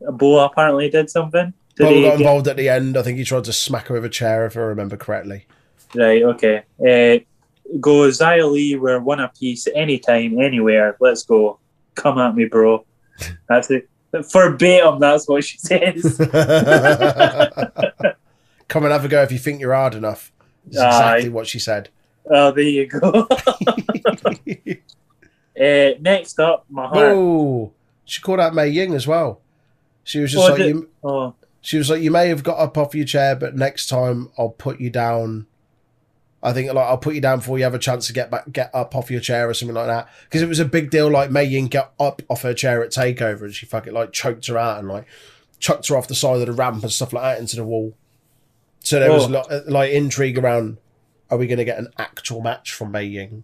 Boa 0.00 0.46
apparently 0.46 0.88
did 0.90 1.10
something. 1.10 1.52
Did 1.76 1.88
he 1.88 2.02
got 2.02 2.10
get- 2.10 2.20
involved 2.20 2.48
at 2.48 2.56
the 2.56 2.68
end. 2.68 2.96
I 2.96 3.02
think 3.02 3.18
he 3.18 3.24
tried 3.24 3.44
to 3.44 3.52
smack 3.52 3.88
her 3.88 3.94
with 3.94 4.04
a 4.04 4.08
chair, 4.08 4.46
if 4.46 4.56
I 4.56 4.60
remember 4.60 4.96
correctly. 4.96 5.46
Right. 5.94 6.22
Okay. 6.22 6.58
Uh, 6.80 7.24
go, 7.80 8.08
Xia 8.08 8.50
Li. 8.50 8.76
We're 8.76 9.00
one 9.00 9.20
apiece. 9.20 9.68
Anytime, 9.74 10.40
anywhere. 10.40 10.96
Let's 11.00 11.24
go. 11.24 11.58
Come 11.94 12.18
at 12.18 12.34
me, 12.34 12.46
bro. 12.46 12.84
That's 13.48 13.70
it. 13.70 13.88
Verbatim. 14.12 14.98
That's 15.00 15.28
what 15.28 15.44
she 15.44 15.58
says. 15.58 16.16
Come 18.68 18.84
and 18.84 18.92
have 18.92 19.04
a 19.04 19.08
go 19.08 19.22
if 19.22 19.32
you 19.32 19.38
think 19.38 19.60
you're 19.60 19.74
hard 19.74 19.94
enough. 19.94 20.32
Aye. 20.66 20.70
exactly 20.70 21.28
what 21.30 21.46
she 21.46 21.58
said. 21.58 21.88
oh, 22.30 22.50
there 22.52 22.64
you 22.64 22.86
go. 22.86 23.26
Uh, 25.60 25.90
next 26.00 26.38
up, 26.38 26.64
my 26.70 26.86
heart. 26.86 27.08
Oh, 27.16 27.72
she 28.04 28.20
called 28.20 28.38
out 28.38 28.54
Mei 28.54 28.68
Ying 28.68 28.94
as 28.94 29.08
well. 29.08 29.40
She 30.04 30.20
was 30.20 30.30
just 30.30 30.44
Oh, 30.46 30.50
like, 30.52 30.58
did- 30.58 30.66
you, 30.68 30.88
Oh, 31.02 31.34
she 31.60 31.78
was 31.78 31.90
like, 31.90 32.00
you 32.00 32.12
may 32.12 32.28
have 32.28 32.44
got 32.44 32.60
up 32.60 32.78
off 32.78 32.94
your 32.94 33.04
chair, 33.04 33.34
but 33.34 33.56
next 33.56 33.88
time 33.88 34.30
I'll 34.38 34.50
put 34.50 34.78
you 34.80 34.88
down. 34.88 35.48
I 36.42 36.52
think 36.52 36.72
like 36.72 36.86
I'll 36.86 36.98
put 36.98 37.14
you 37.16 37.20
down 37.20 37.38
before 37.40 37.58
you 37.58 37.64
have 37.64 37.74
a 37.74 37.78
chance 37.80 38.06
to 38.06 38.12
get 38.12 38.30
back, 38.30 38.50
get 38.52 38.70
up 38.72 38.94
off 38.94 39.10
your 39.10 39.20
chair 39.20 39.48
or 39.48 39.54
something 39.54 39.74
like 39.74 39.88
that. 39.88 40.08
Because 40.24 40.40
it 40.42 40.48
was 40.48 40.60
a 40.60 40.64
big 40.64 40.90
deal. 40.90 41.10
Like 41.10 41.30
Mei 41.32 41.44
Ying 41.44 41.66
got 41.66 41.92
up 41.98 42.22
off 42.28 42.42
her 42.42 42.54
chair 42.54 42.82
at 42.84 42.90
Takeover, 42.90 43.42
and 43.42 43.54
she 43.54 43.66
fucking 43.66 43.92
like 43.92 44.12
choked 44.12 44.46
her 44.46 44.56
out 44.56 44.78
and 44.78 44.86
like 44.88 45.06
chucked 45.58 45.88
her 45.88 45.96
off 45.96 46.06
the 46.06 46.14
side 46.14 46.40
of 46.40 46.46
the 46.46 46.52
ramp 46.52 46.82
and 46.84 46.92
stuff 46.92 47.12
like 47.12 47.24
that 47.24 47.40
into 47.40 47.56
the 47.56 47.64
wall. 47.64 47.94
So 48.80 49.00
there 49.00 49.10
was 49.12 49.24
Oh. 49.24 49.28
lo- 49.50 49.62
like 49.66 49.90
intrigue 49.92 50.38
around: 50.38 50.78
Are 51.28 51.38
we 51.38 51.48
going 51.48 51.58
to 51.58 51.64
get 51.64 51.78
an 51.78 51.88
actual 51.98 52.40
match 52.40 52.72
from 52.72 52.92
Mei 52.92 53.04
Ying? 53.06 53.42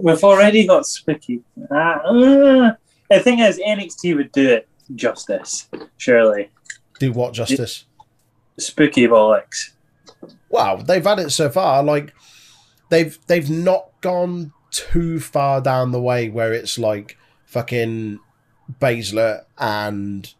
we've 0.00 0.22
already 0.22 0.66
got 0.66 0.86
spooky. 0.86 1.40
Uh, 1.70 1.74
uh, 1.74 2.72
the 3.10 3.20
thing 3.20 3.38
is, 3.40 3.58
NXT 3.58 4.16
would 4.16 4.32
do 4.32 4.48
it 4.50 4.68
justice, 4.94 5.68
surely. 5.96 6.50
Do 7.00 7.12
what 7.12 7.32
justice? 7.32 7.86
Spooky 8.58 9.06
bollocks. 9.06 9.70
wow, 10.48 10.76
they've 10.76 11.04
had 11.04 11.18
it 11.18 11.30
so 11.30 11.48
far. 11.50 11.82
Like 11.82 12.12
they've 12.90 13.18
they've 13.26 13.50
not 13.50 13.88
gone 14.00 14.52
too 14.70 15.20
far 15.20 15.60
down 15.60 15.92
the 15.92 16.00
way 16.00 16.28
where 16.28 16.52
it's 16.52 16.78
like 16.78 17.16
fucking 17.46 18.18
Baszler 18.80 19.44
and 19.58 20.32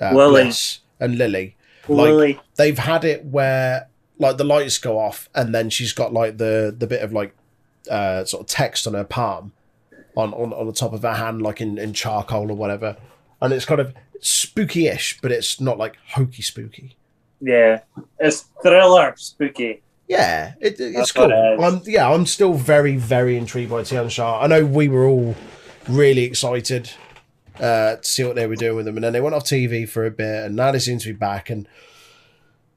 uh, 0.00 0.12
Lily. 0.12 0.42
Bliss 0.44 0.80
and 1.00 1.18
Lily. 1.18 1.56
Like- 1.88 2.08
Lily. 2.10 2.40
They've 2.56 2.78
had 2.78 3.04
it 3.04 3.24
where 3.24 3.88
like 4.18 4.36
the 4.36 4.44
lights 4.44 4.78
go 4.78 4.98
off 4.98 5.28
and 5.34 5.54
then 5.54 5.70
she's 5.70 5.92
got 5.92 6.12
like 6.12 6.38
the 6.38 6.74
the 6.76 6.86
bit 6.86 7.02
of 7.02 7.12
like 7.12 7.34
uh 7.90 8.24
sort 8.24 8.42
of 8.42 8.46
text 8.48 8.86
on 8.86 8.94
her 8.94 9.04
palm 9.04 9.52
on 10.16 10.34
on, 10.34 10.52
on 10.52 10.66
the 10.66 10.72
top 10.72 10.92
of 10.92 11.02
her 11.02 11.14
hand 11.14 11.40
like 11.40 11.60
in, 11.60 11.78
in 11.78 11.92
charcoal 11.92 12.50
or 12.50 12.54
whatever 12.54 12.96
and 13.40 13.52
it's 13.52 13.64
kind 13.64 13.80
of 13.80 13.94
spooky-ish 14.20 15.20
but 15.20 15.30
it's 15.32 15.60
not 15.60 15.78
like 15.78 15.96
hokey 16.14 16.42
spooky 16.42 16.96
Yeah. 17.40 17.80
It's 18.18 18.46
thriller 18.62 19.14
spooky. 19.16 19.82
Yeah, 20.08 20.54
it, 20.58 20.80
it's 20.80 20.96
That's 20.96 21.12
cool. 21.12 21.30
it. 21.30 21.60
I'm, 21.62 21.82
yeah, 21.84 22.10
I'm 22.10 22.24
still 22.24 22.54
very, 22.54 22.96
very 22.96 23.36
intrigued 23.36 23.70
by 23.70 23.82
Tian 23.82 24.08
Sha. 24.08 24.40
I 24.40 24.46
know 24.46 24.64
we 24.64 24.88
were 24.88 25.06
all 25.06 25.36
really 25.86 26.22
excited 26.24 26.90
uh, 27.60 27.96
to 27.96 28.04
see 28.04 28.24
what 28.24 28.34
they 28.34 28.46
were 28.46 28.56
doing 28.56 28.76
with 28.76 28.86
them, 28.86 28.96
and 28.96 29.04
then 29.04 29.12
they 29.12 29.20
went 29.20 29.34
off 29.34 29.44
TV 29.44 29.86
for 29.86 30.06
a 30.06 30.10
bit, 30.10 30.46
and 30.46 30.56
now 30.56 30.72
they 30.72 30.78
seem 30.78 30.98
to 30.98 31.08
be 31.08 31.12
back. 31.12 31.50
And 31.50 31.68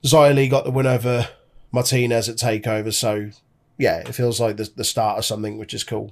Xia 0.04 0.50
got 0.50 0.66
the 0.66 0.72
win 0.72 0.86
over 0.86 1.30
Martinez 1.72 2.28
at 2.28 2.36
Takeover, 2.36 2.94
so 2.94 3.30
yeah, 3.78 4.00
it 4.00 4.14
feels 4.14 4.42
like 4.42 4.58
the, 4.58 4.70
the 4.76 4.84
start 4.84 5.18
of 5.18 5.24
something, 5.24 5.58
which 5.58 5.74
is 5.74 5.86
cool. 5.86 6.12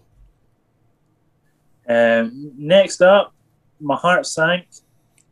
Um, 1.88 2.54
next 2.58 3.02
up, 3.02 3.34
my 3.82 3.98
heart 3.98 4.26
sank. 4.26 4.68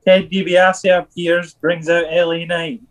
Ted 0.08 0.32
DiBiase 0.32 0.97
appears, 0.97 1.53
brings 1.55 1.89
out 1.89 2.05
LA 2.10 2.45
Knight. 2.45 2.82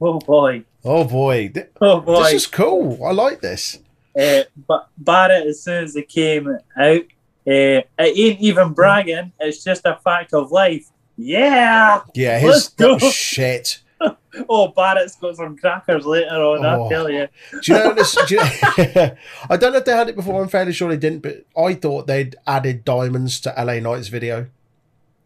Oh 0.00 0.18
boy. 0.18 0.64
Oh 0.84 1.04
boy, 1.04 1.52
Oh 1.80 2.00
boy. 2.00 2.24
this 2.24 2.32
is 2.32 2.46
cool. 2.48 3.04
I 3.04 3.12
like 3.12 3.40
this. 3.40 3.78
Uh, 4.18 4.42
but 4.66 4.88
Barrett, 4.98 5.46
as 5.46 5.62
soon 5.62 5.84
as 5.84 5.94
it 5.94 6.08
came 6.08 6.48
out, 6.48 7.00
uh, 7.00 7.02
it 7.46 7.88
ain't 7.98 8.40
even 8.40 8.72
bragging. 8.72 9.32
It's 9.38 9.62
just 9.62 9.82
a 9.84 10.00
fact 10.02 10.34
of 10.34 10.50
life. 10.50 10.88
Yeah. 11.16 12.00
Yeah, 12.14 12.40
his 12.40 12.68
go. 12.70 12.98
shit. 12.98 13.80
Oh, 14.48 14.68
Barrett's 14.68 15.16
got 15.16 15.34
some 15.34 15.56
crackers 15.56 16.06
later 16.06 16.28
on. 16.34 16.64
Oh. 16.64 16.86
I 16.86 16.88
tell 16.88 17.10
you. 17.10 17.26
Do 17.62 17.72
you 17.72 17.78
know 17.78 17.94
this? 17.94 18.14
Do 18.26 18.34
you 18.36 18.40
know, 18.40 18.46
I 19.50 19.56
don't 19.56 19.72
know 19.72 19.78
if 19.78 19.84
they 19.84 19.96
had 19.96 20.08
it 20.08 20.14
before. 20.14 20.40
I'm 20.40 20.48
fairly 20.48 20.72
sure 20.72 20.88
they 20.88 20.96
didn't, 20.96 21.20
but 21.22 21.44
I 21.60 21.74
thought 21.74 22.06
they'd 22.06 22.36
added 22.46 22.84
diamonds 22.84 23.40
to 23.40 23.54
LA 23.58 23.80
Knight's 23.80 24.06
video. 24.06 24.46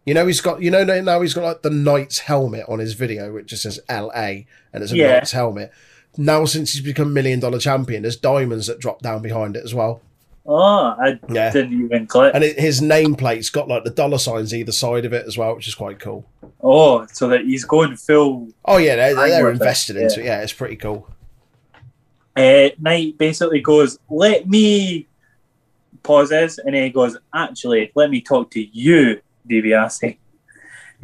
You 0.05 0.15
know, 0.15 0.27
he's 0.27 0.41
got. 0.41 0.61
You 0.63 0.71
know, 0.71 0.83
now 0.85 1.21
he's 1.21 1.35
got 1.35 1.45
like 1.45 1.63
the 1.63 1.71
Knight's 1.71 2.19
helmet 2.21 2.65
on 2.69 2.79
his 2.81 2.95
video, 2.95 3.33
which 3.33 3.47
just 3.47 3.63
says 3.63 3.79
LA, 3.89 4.45
and 4.73 4.83
it's 4.83 4.93
a 4.93 4.97
Yeah. 4.97 5.15
Knight's 5.15 5.33
helmet. 5.33 5.71
Now, 6.19 6.45
since 6.45 6.73
he's 6.73 6.83
become 6.83 7.13
million 7.15 7.41
dollar 7.41 7.59
champion, 7.59 8.03
there's 8.03 8.17
diamonds 8.17 8.67
that 8.67 8.81
drop 8.81 9.01
down 9.01 9.23
behind 9.23 9.57
it 9.57 9.65
as 9.65 9.75
well. 9.75 10.03
Oh, 10.45 10.95
I 11.01 11.21
Yeah, 11.31 11.53
didn't 11.53 11.85
even 11.85 12.07
click. 12.09 12.33
and 12.35 12.43
it, 12.43 12.59
his 12.59 12.81
nameplate's 12.81 13.49
got 13.49 13.69
like 13.69 13.85
the 13.85 13.91
dollar 13.91 14.19
signs 14.19 14.53
either 14.53 14.73
side 14.73 15.05
of 15.05 15.13
it 15.13 15.25
as 15.27 15.39
well, 15.39 15.55
which 15.55 15.69
is 15.69 15.75
quite 15.77 16.01
cool. 16.01 16.27
Oh, 16.61 17.07
so 17.13 17.29
that 17.29 17.43
he's 17.43 17.65
going 17.65 17.97
full. 17.97 18.49
Oh 18.65 18.79
yeah, 18.79 18.97
they're, 18.97 19.15
they're 19.15 19.43
love 19.45 19.51
it, 19.51 19.53
invested 19.53 19.97
into 19.97 20.21
it. 20.21 20.27
Yeah, 20.27 20.43
it's 20.43 20.53
pretty 20.53 20.77
cool. 20.77 21.09
Uh, 22.37 22.71
Knight 22.81 23.17
basically 23.19 23.61
goes, 23.61 23.99
"Let 24.11 24.49
me." 24.49 25.07
Pauses 26.03 26.59
and 26.59 26.75
then 26.75 26.83
he 26.83 26.91
goes, 26.91 27.17
"Actually, 27.33 27.93
let 27.95 28.11
me 28.11 28.21
talk 28.21 28.51
to 28.51 28.61
you, 28.77 29.21
DiBiase." 29.49 30.19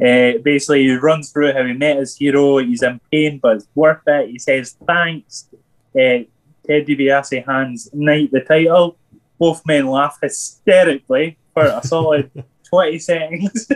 Uh, 0.01 0.39
basically, 0.43 0.83
he 0.83 0.95
runs 0.95 1.31
through 1.31 1.51
how 1.51 1.65
he 1.65 1.73
met 1.73 1.97
his 1.97 2.15
hero. 2.15 2.59
He's 2.59 2.83
in 2.83 3.01
pain, 3.11 3.39
but 3.41 3.57
it's 3.57 3.67
worth 3.75 4.01
it. 4.07 4.29
He 4.29 4.39
says 4.39 4.77
thanks. 4.87 5.49
Uh, 5.93 6.23
Ted 6.65 6.85
DiBiase 6.85 7.45
hands 7.45 7.89
Knight 7.91 8.31
the 8.31 8.41
title. 8.41 8.97
Both 9.37 9.65
men 9.65 9.87
laugh 9.87 10.17
hysterically 10.21 11.37
for 11.53 11.65
a 11.65 11.81
solid 11.83 12.31
twenty 12.69 12.99
seconds. 12.99 13.69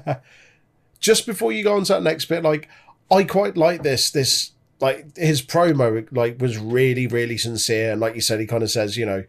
just 1.00 1.26
before 1.26 1.52
you 1.52 1.64
go 1.64 1.76
on 1.76 1.84
to 1.84 1.94
that 1.94 2.02
next 2.02 2.26
bit, 2.26 2.42
like 2.42 2.68
I 3.10 3.24
quite 3.24 3.56
like 3.56 3.82
this. 3.82 4.10
This 4.10 4.50
like 4.80 5.16
his 5.16 5.40
promo 5.40 6.06
like 6.12 6.40
was 6.40 6.58
really 6.58 7.06
really 7.06 7.38
sincere, 7.38 7.92
and 7.92 8.00
like 8.00 8.16
you 8.16 8.20
said, 8.20 8.38
he 8.38 8.46
kind 8.46 8.62
of 8.62 8.70
says 8.70 8.98
you 8.98 9.06
know, 9.06 9.24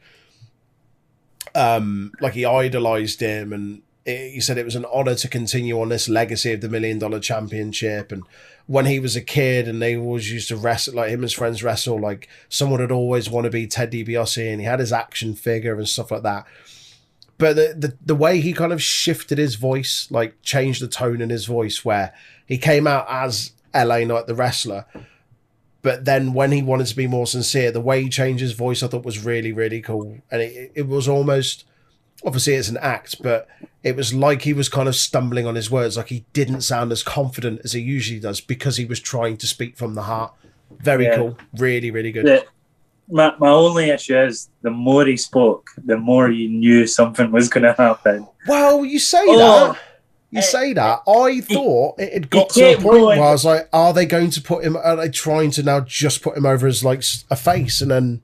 um, 1.56 2.12
like 2.20 2.34
he 2.34 2.44
idolized 2.44 3.22
him, 3.22 3.54
and 3.54 3.83
it, 4.06 4.32
he 4.32 4.42
said 4.42 4.58
it 4.58 4.66
was 4.66 4.76
an 4.76 4.86
honor 4.92 5.16
to 5.16 5.28
continue 5.28 5.80
on 5.80 5.90
this 5.90 6.10
legacy 6.10 6.54
of 6.54 6.62
the 6.62 6.70
million 6.70 7.00
dollar 7.00 7.20
championship, 7.20 8.12
and. 8.12 8.24
When 8.66 8.86
he 8.86 8.98
was 8.98 9.18
a 9.18 9.22
kid 9.22 9.68
and 9.68 9.82
they 9.82 9.98
always 9.98 10.32
used 10.32 10.48
to 10.48 10.56
wrestle, 10.56 10.94
like 10.94 11.10
him 11.10 11.16
and 11.16 11.24
his 11.24 11.34
friends 11.34 11.62
wrestle, 11.62 12.00
like 12.00 12.30
someone 12.48 12.80
would 12.80 12.94
always 12.94 13.30
want 13.30 13.44
to 13.44 13.50
be 13.52 13.68
Ted 13.68 13.92
DiBiase 13.92 14.50
and 14.50 14.62
he 14.62 14.66
had 14.66 14.80
his 14.80 14.94
action 14.94 15.36
figure 15.36 15.76
and 15.76 15.86
stuff 15.86 16.12
like 16.12 16.24
that. 16.24 16.46
But 17.38 17.56
the, 17.58 17.76
the 17.78 17.98
the 18.06 18.16
way 18.16 18.40
he 18.40 18.54
kind 18.54 18.72
of 18.72 18.82
shifted 18.82 19.38
his 19.38 19.56
voice, 19.56 20.08
like 20.10 20.42
changed 20.44 20.82
the 20.82 20.88
tone 20.88 21.20
in 21.20 21.30
his 21.30 21.46
voice, 21.46 21.84
where 21.84 22.14
he 22.46 22.58
came 22.58 22.88
out 22.88 23.06
as 23.10 23.52
LA 23.76 24.00
Knight 24.06 24.28
the 24.28 24.36
wrestler, 24.36 24.86
but 25.82 26.06
then 26.06 26.34
when 26.34 26.54
he 26.54 26.62
wanted 26.62 26.88
to 26.88 26.96
be 26.96 27.06
more 27.06 27.28
sincere, 27.28 27.72
the 27.72 27.82
way 27.82 28.04
he 28.04 28.10
changed 28.10 28.42
his 28.42 28.54
voice, 28.54 28.82
I 28.82 28.88
thought 28.88 29.04
was 29.04 29.26
really 29.26 29.52
really 29.52 29.82
cool, 29.82 30.20
and 30.32 30.42
it 30.42 30.72
it 30.76 30.88
was 30.88 31.10
almost 31.10 31.66
obviously 32.26 32.54
it's 32.54 32.70
an 32.70 32.78
act, 32.78 33.22
but 33.22 33.48
it 33.84 33.96
was 33.96 34.14
like 34.14 34.44
he 34.44 34.54
was 34.54 34.70
kind 34.70 34.88
of 34.88 34.96
stumbling 34.96 35.46
on 35.46 35.56
his 35.56 35.70
words, 35.70 35.98
like 35.98 36.08
he 36.10 36.26
didn't 36.34 36.62
sound 36.62 36.92
as 36.92 37.04
confident 37.04 37.62
as 37.64 37.74
he 37.74 37.82
usually 37.82 38.20
does 38.20 38.40
because 38.42 38.78
he 38.78 38.86
was 38.86 39.00
trying 39.00 39.38
to 39.38 39.48
speak 39.48 39.78
from 39.78 39.96
the 39.96 40.04
heart. 40.04 40.34
Very 40.80 41.06
Yeah. 41.06 41.16
cool, 41.18 41.38
really 41.58 41.92
really 41.92 42.12
good. 42.12 42.26
the 42.26 42.46
my, 43.10 43.34
my 43.38 43.50
only 43.50 43.90
issue 43.90 44.18
is 44.18 44.50
the 44.62 44.72
more 44.72 45.06
he 45.06 45.18
spoke, 45.18 45.70
the 45.86 45.98
more 45.98 46.30
you 46.32 46.48
knew 46.50 46.88
something 46.88 47.32
was 47.32 47.50
going 47.50 47.64
to 47.66 47.74
happen. 47.74 48.26
Well, 48.48 48.86
you 48.86 48.98
say 48.98 49.20
Oh, 49.22 49.38
that. 49.74 49.78
You 50.32 50.40
eh, 50.40 50.42
say 50.42 50.74
that. 50.74 51.02
I 51.06 51.42
thought 51.42 52.00
it 52.00 52.14
had 52.14 52.30
got 52.30 52.50
to 52.52 52.64
a 52.64 52.76
point 52.76 52.84
going- 52.86 53.20
where 53.20 53.28
I 53.28 53.32
was 53.34 53.44
like, 53.46 53.68
are 53.74 53.94
they 53.94 54.06
going 54.06 54.30
to 54.32 54.42
put 54.42 54.64
him, 54.64 54.78
are 54.78 54.96
they 54.96 55.10
trying 55.10 55.52
to 55.52 55.64
now 55.64 55.82
just 55.82 56.22
put 56.22 56.38
him 56.38 56.46
over 56.46 56.66
as 56.66 56.84
like 56.84 57.04
a 57.30 57.36
face 57.36 57.82
and 57.82 57.92
then. 57.92 58.22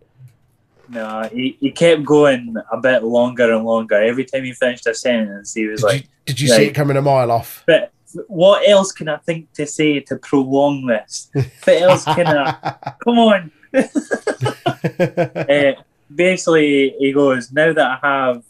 No, 0.89 1.29
he, 1.31 1.57
he 1.59 1.71
kept 1.71 2.03
going 2.03 2.55
a 2.71 2.77
bit 2.79 3.03
longer 3.03 3.53
and 3.53 3.63
longer. 3.65 3.95
Every 4.01 4.25
time 4.25 4.43
he 4.43 4.53
finished 4.53 4.87
a 4.87 4.93
sentence, 4.95 5.53
he 5.53 5.67
was 5.67 5.81
Did 5.81 5.87
like, 5.87 6.01
you, 6.03 6.09
did 6.25 6.39
you 6.41 6.47
see 6.47 6.65
it 6.65 6.73
coming 6.73 6.97
a 6.97 7.01
mile 7.01 7.31
off? 7.31 7.63
but 7.67 7.91
what 8.27 8.67
else 8.67 8.91
can 8.91 9.07
I 9.07 9.17
think 9.17 9.53
to 9.53 9.67
say 9.67 9.99
to 9.99 10.15
prolong 10.15 10.87
this? 10.87 11.29
What 11.63 11.81
else 11.81 12.03
can 12.05 12.25
I? 12.27 12.75
Come 13.03 13.19
on. 13.19 13.51
uh, 13.75 15.73
basically, 16.15 16.95
he 16.97 17.13
goes, 17.13 17.51
now 17.51 17.71
that 17.73 17.99
I 18.03 18.07
have 18.07 18.43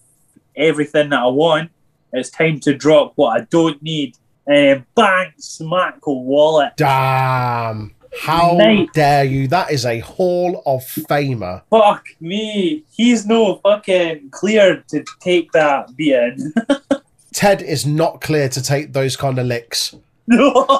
everything 0.55 1.09
that 1.09 1.19
I 1.19 1.27
want, 1.27 1.71
it's 2.13 2.29
time 2.29 2.59
to 2.61 2.73
drop 2.73 3.13
what 3.15 3.39
I 3.39 3.45
don't 3.49 3.81
need. 3.83 4.15
And 4.47 4.83
bang, 4.95 5.33
smack 5.37 5.99
a 6.07 6.11
wallet. 6.11 6.73
Damn. 6.77 7.93
How 8.17 8.55
Mate. 8.55 8.91
dare 8.93 9.23
you? 9.23 9.47
That 9.47 9.71
is 9.71 9.85
a 9.85 9.99
Hall 9.99 10.61
of 10.65 10.81
Famer. 10.81 11.61
Fuck 11.69 12.07
me. 12.19 12.83
He's 12.91 13.25
no 13.25 13.57
fucking 13.57 14.29
cleared 14.31 14.87
to 14.89 15.03
take 15.19 15.51
that 15.51 15.95
beating. 15.95 16.53
Ted 17.33 17.61
is 17.61 17.85
not 17.85 18.21
clear 18.21 18.49
to 18.49 18.61
take 18.61 18.93
those 18.93 19.15
kind 19.15 19.37
of 19.39 19.45
licks. 19.45 19.95
no. 20.27 20.51
uh, 20.51 20.79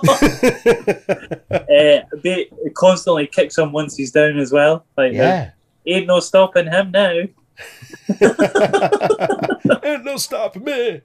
they 2.23 2.49
constantly 2.73 3.27
kicks 3.27 3.57
him 3.57 3.71
once 3.71 3.95
he's 3.95 4.11
down 4.11 4.37
as 4.39 4.51
well. 4.51 4.85
Like, 4.97 5.13
yeah. 5.13 5.51
ain't 5.85 6.07
no 6.07 6.19
stopping 6.19 6.65
him 6.67 6.91
now. 6.91 7.13
Ain't 9.83 10.03
no 10.03 10.17
stopping 10.17 10.63
me. 10.63 11.01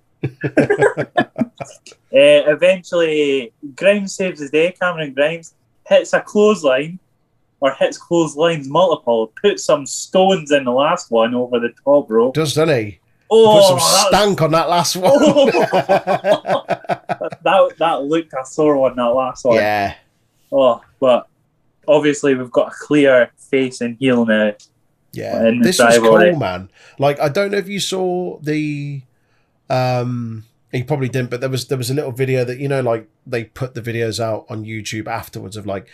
Uh, 2.14 2.47
eventually, 2.47 3.53
Grimes 3.75 4.14
saves 4.14 4.39
the 4.39 4.49
day. 4.49 4.70
Cameron 4.70 5.12
Grimes 5.14 5.55
hits 5.87 6.12
a 6.12 6.20
clothesline, 6.20 6.99
or 7.61 7.72
hits 7.74 7.97
clotheslines 7.99 8.68
multiple, 8.68 9.32
puts 9.43 9.64
some 9.64 9.87
stones 9.87 10.51
in 10.53 10.64
the 10.64 10.70
last 10.72 11.11
one 11.11 11.35
over 11.35 11.59
the 11.59 11.72
top 11.85 12.11
rope. 12.11 12.35
Does, 12.35 12.55
doesn't 12.55 12.76
he? 12.76 12.99
Oh, 13.30 13.59
Put 13.59 13.80
some 13.80 14.09
stank 14.09 14.43
on 14.43 14.51
that 14.53 14.68
last 14.68 14.97
one. 14.97 15.12
that, 17.43 17.74
that 17.78 18.03
looked 18.03 18.32
a 18.39 18.45
sore 18.45 18.76
one, 18.76 18.97
that 18.97 19.03
last 19.05 19.45
one. 19.45 19.57
yeah. 19.57 19.95
Oh, 20.53 20.80
but 21.01 21.26
obviously, 21.89 22.35
we've 22.35 22.51
got 22.51 22.68
a 22.72 22.74
clear 22.78 23.30
face 23.39 23.80
and 23.80 23.97
heel 23.99 24.24
now. 24.26 24.53
Yeah. 25.12 25.51
This 25.62 25.78
was 25.78 25.97
rivalry. 25.99 26.30
cool, 26.30 26.41
man. 26.41 26.70
Like, 26.99 27.18
I 27.20 27.28
don't 27.28 27.51
know 27.53 27.59
if 27.59 27.68
you 27.68 27.80
saw 27.80 28.39
the. 28.41 29.03
um 29.70 30.45
you 30.79 30.85
probably 30.85 31.09
didn't, 31.09 31.31
but 31.31 31.41
there 31.41 31.51
was 31.51 31.68
there 31.68 31.79
was 31.79 31.91
a 31.91 31.95
little 31.95 32.11
video 32.11 32.45
that 32.45 32.59
you 32.59 32.68
know, 32.68 32.81
like 32.81 33.09
they 33.27 33.45
put 33.45 33.75
the 33.75 33.81
videos 33.81 34.18
out 34.18 34.47
on 34.49 34.64
YouTube 34.64 35.07
afterwards 35.07 35.57
of 35.57 35.66
like, 35.66 35.89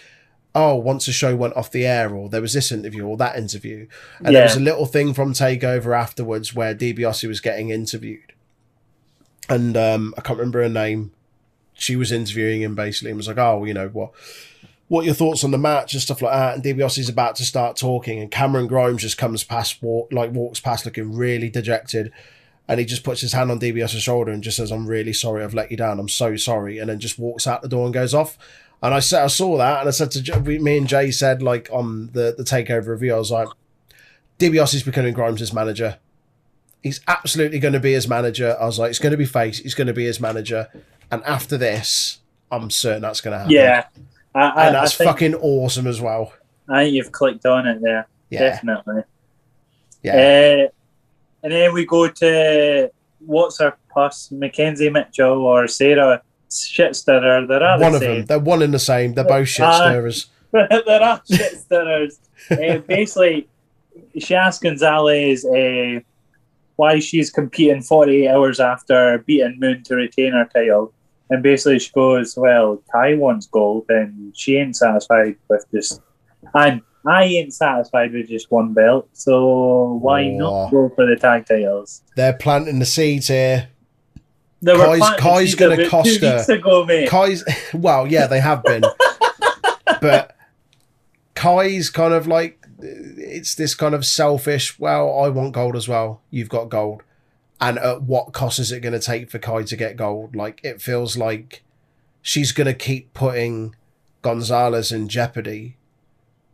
oh, 0.54 0.74
once 0.74 1.06
a 1.06 1.12
show 1.12 1.36
went 1.36 1.54
off 1.54 1.70
the 1.70 1.86
air, 1.86 2.14
or 2.14 2.28
there 2.28 2.40
was 2.40 2.54
this 2.54 2.72
interview 2.72 3.04
or 3.04 3.16
that 3.18 3.36
interview, 3.36 3.86
and 4.24 4.34
there 4.34 4.44
was 4.44 4.56
a 4.56 4.60
little 4.60 4.86
thing 4.86 5.12
from 5.12 5.32
Takeover 5.32 5.96
afterwards 5.96 6.54
where 6.54 6.74
DiBiase 6.74 7.28
was 7.28 7.40
getting 7.40 7.68
interviewed, 7.70 8.32
and 9.48 9.76
um, 9.76 10.14
I 10.16 10.22
can't 10.22 10.38
remember 10.38 10.62
her 10.62 10.68
name. 10.68 11.12
She 11.74 11.96
was 11.96 12.10
interviewing 12.12 12.62
him 12.62 12.74
basically 12.74 13.10
and 13.10 13.16
was 13.16 13.28
like, 13.28 13.38
"Oh, 13.38 13.64
you 13.64 13.74
know 13.74 13.88
what." 13.88 14.12
What 14.88 15.04
your 15.04 15.14
thoughts 15.14 15.44
on 15.44 15.52
the 15.52 15.56
match 15.58 15.92
and 15.92 16.02
stuff 16.02 16.20
like 16.20 16.32
that? 16.32 16.54
And 16.56 16.64
DiBiase's 16.64 17.08
about 17.08 17.36
to 17.36 17.44
start 17.44 17.76
talking, 17.76 18.18
and 18.18 18.28
Cameron 18.28 18.66
Grimes 18.66 19.02
just 19.02 19.16
comes 19.16 19.44
past, 19.44 19.80
walk 19.80 20.12
like 20.12 20.32
walks 20.32 20.58
past, 20.58 20.84
looking 20.84 21.14
really 21.14 21.48
dejected, 21.48 22.10
and 22.70 22.78
he 22.78 22.86
just 22.86 23.02
puts 23.02 23.20
his 23.20 23.32
hand 23.32 23.50
on 23.50 23.58
DiBiase's 23.58 24.00
shoulder 24.00 24.30
and 24.30 24.44
just 24.44 24.56
says, 24.56 24.70
"I'm 24.70 24.86
really 24.86 25.12
sorry, 25.12 25.42
I've 25.42 25.54
let 25.54 25.72
you 25.72 25.76
down. 25.76 25.98
I'm 25.98 26.08
so 26.08 26.36
sorry," 26.36 26.78
and 26.78 26.88
then 26.88 27.00
just 27.00 27.18
walks 27.18 27.48
out 27.48 27.62
the 27.62 27.68
door 27.68 27.84
and 27.84 27.92
goes 27.92 28.14
off. 28.14 28.38
And 28.80 28.94
I 28.94 29.00
said, 29.00 29.24
I 29.24 29.26
saw 29.26 29.58
that, 29.58 29.80
and 29.80 29.88
I 29.88 29.90
said 29.90 30.12
to 30.12 30.40
me 30.40 30.78
and 30.78 30.86
Jay 30.86 31.10
said 31.10 31.42
like 31.42 31.68
on 31.72 32.10
the 32.12 32.32
the 32.38 32.44
takeover 32.44 32.86
review, 32.86 33.12
I 33.14 33.18
was 33.18 33.32
like, 33.32 33.48
DiBiase's 34.38 34.84
becoming 34.84 35.12
Grimes' 35.12 35.52
manager. 35.52 35.98
He's 36.80 37.00
absolutely 37.08 37.58
going 37.58 37.74
to 37.74 37.80
be 37.80 37.92
his 37.92 38.06
manager. 38.06 38.56
I 38.58 38.64
was 38.66 38.78
like, 38.78 38.90
it's 38.90 39.00
going 39.00 39.10
to 39.10 39.18
be 39.18 39.26
face. 39.26 39.58
He's 39.58 39.74
going 39.74 39.88
to 39.88 39.92
be 39.92 40.04
his 40.04 40.20
manager. 40.20 40.68
And 41.10 41.24
after 41.24 41.58
this, 41.58 42.20
I'm 42.52 42.70
certain 42.70 43.02
that's 43.02 43.20
going 43.20 43.32
to 43.32 43.38
happen. 43.38 43.52
Yeah. 43.52 43.86
I, 44.34 44.40
I, 44.40 44.66
and 44.66 44.74
that's 44.76 44.92
fucking 44.94 45.34
awesome 45.34 45.88
as 45.88 46.00
well. 46.00 46.32
I 46.68 46.84
think 46.84 46.94
you've 46.94 47.10
clicked 47.10 47.44
on 47.44 47.66
it 47.66 47.82
there. 47.82 48.06
Yeah, 48.30 48.38
Definitely. 48.40 49.02
yeah. 50.04 50.68
Uh, 50.68 50.79
and 51.42 51.52
then 51.52 51.72
we 51.72 51.84
go 51.86 52.08
to 52.08 52.90
what's 53.24 53.58
her 53.60 53.76
puss, 53.92 54.30
Mackenzie 54.30 54.90
Mitchell 54.90 55.44
or 55.44 55.66
Sarah 55.68 56.22
Shitstirrer. 56.50 57.46
They're 57.48 57.62
all 57.62 57.80
one 57.80 57.92
the 57.92 57.96
of 57.96 58.02
same. 58.02 58.16
them. 58.18 58.26
They're 58.26 58.38
one 58.38 58.62
in 58.62 58.70
the 58.70 58.78
same. 58.78 59.14
They're 59.14 59.24
both 59.24 59.48
shit 59.48 59.64
Uh. 59.64 60.02
They're 60.52 61.02
all 61.02 61.18
shitstirrers. 61.30 62.18
uh, 62.50 62.78
basically, 62.86 63.48
she 64.18 64.34
asks 64.34 64.60
Gonzalez 64.62 65.44
uh, 65.44 66.00
why 66.76 66.98
she's 66.98 67.30
competing 67.30 67.82
48 67.82 68.28
hours 68.28 68.58
after 68.58 69.18
beating 69.26 69.60
Moon 69.60 69.82
to 69.84 69.94
retain 69.94 70.32
her 70.32 70.48
title. 70.52 70.92
And 71.28 71.42
basically, 71.42 71.78
she 71.78 71.92
goes, 71.92 72.36
Well, 72.36 72.82
Kai 72.92 73.14
wants 73.14 73.46
gold, 73.46 73.84
and 73.88 74.36
she 74.36 74.56
ain't 74.56 74.74
satisfied 74.76 75.36
with 75.48 75.64
just. 75.72 76.00
And 76.54 76.82
I 77.06 77.24
ain't 77.24 77.54
satisfied 77.54 78.12
with 78.12 78.28
just 78.28 78.50
one 78.50 78.72
belt, 78.74 79.08
so 79.14 79.98
why 80.02 80.24
Oh. 80.24 80.30
not 80.38 80.70
go 80.70 80.92
for 80.94 81.06
the 81.06 81.16
tag 81.16 81.46
titles? 81.46 82.02
They're 82.16 82.34
planting 82.34 82.78
the 82.78 82.84
seeds 82.86 83.28
here. 83.28 83.68
They 84.62 84.74
Kai's- 84.76 85.16
Kai's 85.18 85.54
gonna 85.54 85.88
cost 85.88 86.20
her. 86.20 86.36
ago. 86.52 86.86
Kai's, 87.08 87.42
well, 87.74 88.06
yeah, 88.06 88.26
they 88.26 88.40
have 88.40 88.62
been, 88.62 88.82
but 90.02 90.36
Kai's 91.34 91.88
kind 91.90 92.12
of 92.12 92.26
like 92.26 92.56
it's 92.82 93.54
this 93.54 93.74
kind 93.74 93.94
of 93.94 94.04
selfish. 94.04 94.78
Well, 94.78 95.18
I 95.24 95.28
want 95.28 95.52
gold 95.52 95.76
as 95.76 95.88
well. 95.88 96.20
You've 96.30 96.48
got 96.50 96.68
gold, 96.68 97.02
and 97.60 97.78
at 97.78 98.02
what 98.02 98.32
cost 98.32 98.58
is 98.58 98.70
it 98.72 98.80
going 98.80 98.92
to 98.92 99.00
take 99.00 99.30
for 99.30 99.38
Kai 99.38 99.62
to 99.62 99.76
get 99.76 99.96
gold? 99.96 100.36
Like 100.36 100.60
it 100.62 100.82
feels 100.82 101.16
like 101.16 101.62
she's 102.20 102.52
going 102.52 102.66
to 102.66 102.74
keep 102.74 103.14
putting 103.14 103.74
Gonzalez 104.22 104.92
in 104.92 105.08
jeopardy 105.08 105.76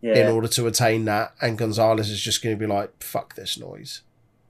in 0.03 0.27
order 0.29 0.49
to 0.49 0.67
attain 0.67 1.05
that, 1.07 1.35
and 1.41 1.59
Gonzalez 1.59 2.11
is 2.11 2.21
just 2.21 2.43
going 2.43 2.57
to 2.57 2.61
be 2.61 2.67
like, 2.73 3.03
"Fuck 3.03 3.35
this 3.35 3.59
noise." 3.59 4.03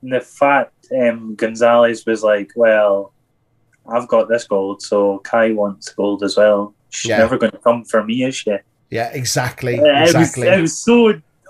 And 0.03 0.13
the 0.13 0.21
fact 0.21 0.73
um, 0.97 1.35
Gonzalez 1.37 2.05
was 2.07 2.23
like, 2.23 2.53
well, 2.55 3.13
I've 3.89 4.07
got 4.09 4.29
this 4.29 4.45
gold, 4.45 4.83
so 4.83 5.19
Kai 5.21 5.53
wants 5.53 5.89
gold 5.95 6.23
as 6.23 6.37
well. 6.37 6.75
She's 6.91 7.09
Yeah. 7.11 7.19
never 7.19 7.39
going 7.39 7.53
to 7.53 7.59
come 7.59 7.85
for 7.85 8.05
me, 8.05 8.25
is 8.25 8.37
she? 8.37 8.57
Yeah, 8.91 9.09
exactly, 9.13 9.81
Uh, 9.81 10.03
exactly. 10.05 10.47
It, 10.47 10.51
was, 10.51 10.59
it 10.59 10.61
was 10.63 10.79
so 10.79 10.95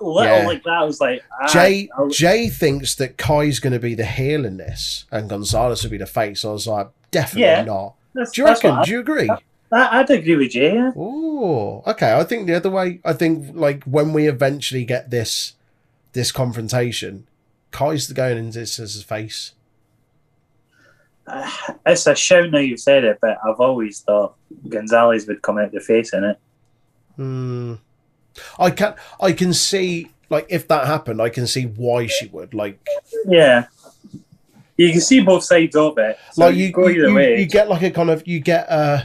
little 0.01 0.25
Yeah. 0.25 0.47
like 0.47 0.63
that. 0.65 0.71
I 0.73 0.85
was 0.85 1.01
like, 1.01 1.23
ah, 1.43 1.49
Jay 1.53 1.89
I'll- 1.99 2.09
Jay 2.09 2.49
thinks 2.49 2.95
that 2.95 3.17
Kai's 3.19 3.59
going 3.59 3.73
to 3.73 3.79
be 3.81 3.95
the 3.95 4.05
heel 4.07 4.45
in 4.47 4.57
this, 4.59 5.05
and 5.11 5.29
Gonzalez 5.29 5.83
will 5.83 5.91
be 5.91 5.99
the 5.99 6.07
face. 6.07 6.41
So 6.41 6.51
I 6.51 6.53
was 6.53 6.67
like, 6.67 6.89
definitely 7.11 7.43
Yeah. 7.43 7.65
not. 7.65 7.95
Do 8.15 8.25
you 8.37 8.45
reckon? 8.45 8.83
Do 8.85 8.91
you 8.91 9.01
agree? 9.01 9.29
I, 9.73 10.01
I'd 10.01 10.11
agree 10.11 10.37
with 10.37 10.55
you. 10.55 10.63
yeah. 10.63 10.93
Oh, 10.97 11.83
okay. 11.87 12.13
I 12.15 12.25
think 12.25 12.47
the 12.47 12.55
other 12.55 12.71
way. 12.71 13.01
I 13.05 13.13
think 13.13 13.55
like 13.55 13.85
when 13.85 14.13
we 14.13 14.29
eventually 14.29 14.85
get 14.85 15.11
this 15.11 15.55
this 16.13 16.33
confrontation, 16.33 17.27
Kai's 17.73 18.11
going 18.13 18.39
into 18.39 18.61
this 18.61 18.79
as 18.79 18.95
his 18.95 19.03
face. 19.03 19.53
Uh, 21.27 21.51
It's 21.87 22.07
a 22.07 22.15
shout 22.15 22.51
now 22.51 22.59
you've 22.59 22.81
said 22.81 23.05
it, 23.05 23.19
but 23.21 23.39
I've 23.45 23.61
always 23.61 24.01
thought 24.01 24.35
Gonzalez 24.69 25.27
would 25.27 25.43
come 25.43 25.59
out 25.59 25.73
the 25.73 25.81
face 25.81 26.13
in 26.13 26.25
it. 26.25 26.39
Hmm. 27.17 27.75
I 28.59 28.71
can 28.71 28.95
I 29.21 29.33
can 29.33 29.53
see 29.55 30.11
like 30.31 30.47
if 30.49 30.69
that 30.69 30.87
happened, 30.87 31.23
I 31.23 31.29
can 31.31 31.47
see 31.47 31.65
why 31.65 32.07
she 32.07 32.27
would 32.27 32.55
like 32.55 32.85
Yeah. 33.27 33.67
You 34.77 34.93
can 34.93 35.01
see 35.01 35.21
both 35.23 35.43
sides 35.45 35.75
of 35.75 35.97
it. 35.99 36.19
So 36.33 36.47
like 36.47 36.55
you 36.57 36.71
go 36.71 36.87
you, 36.87 36.99
either 36.99 37.09
you, 37.09 37.15
way. 37.15 37.41
you 37.41 37.47
get 37.47 37.69
like 37.69 37.83
a 37.83 37.91
kind 37.91 38.11
of 38.11 38.27
you 38.27 38.41
get 38.41 38.69
uh 38.69 39.05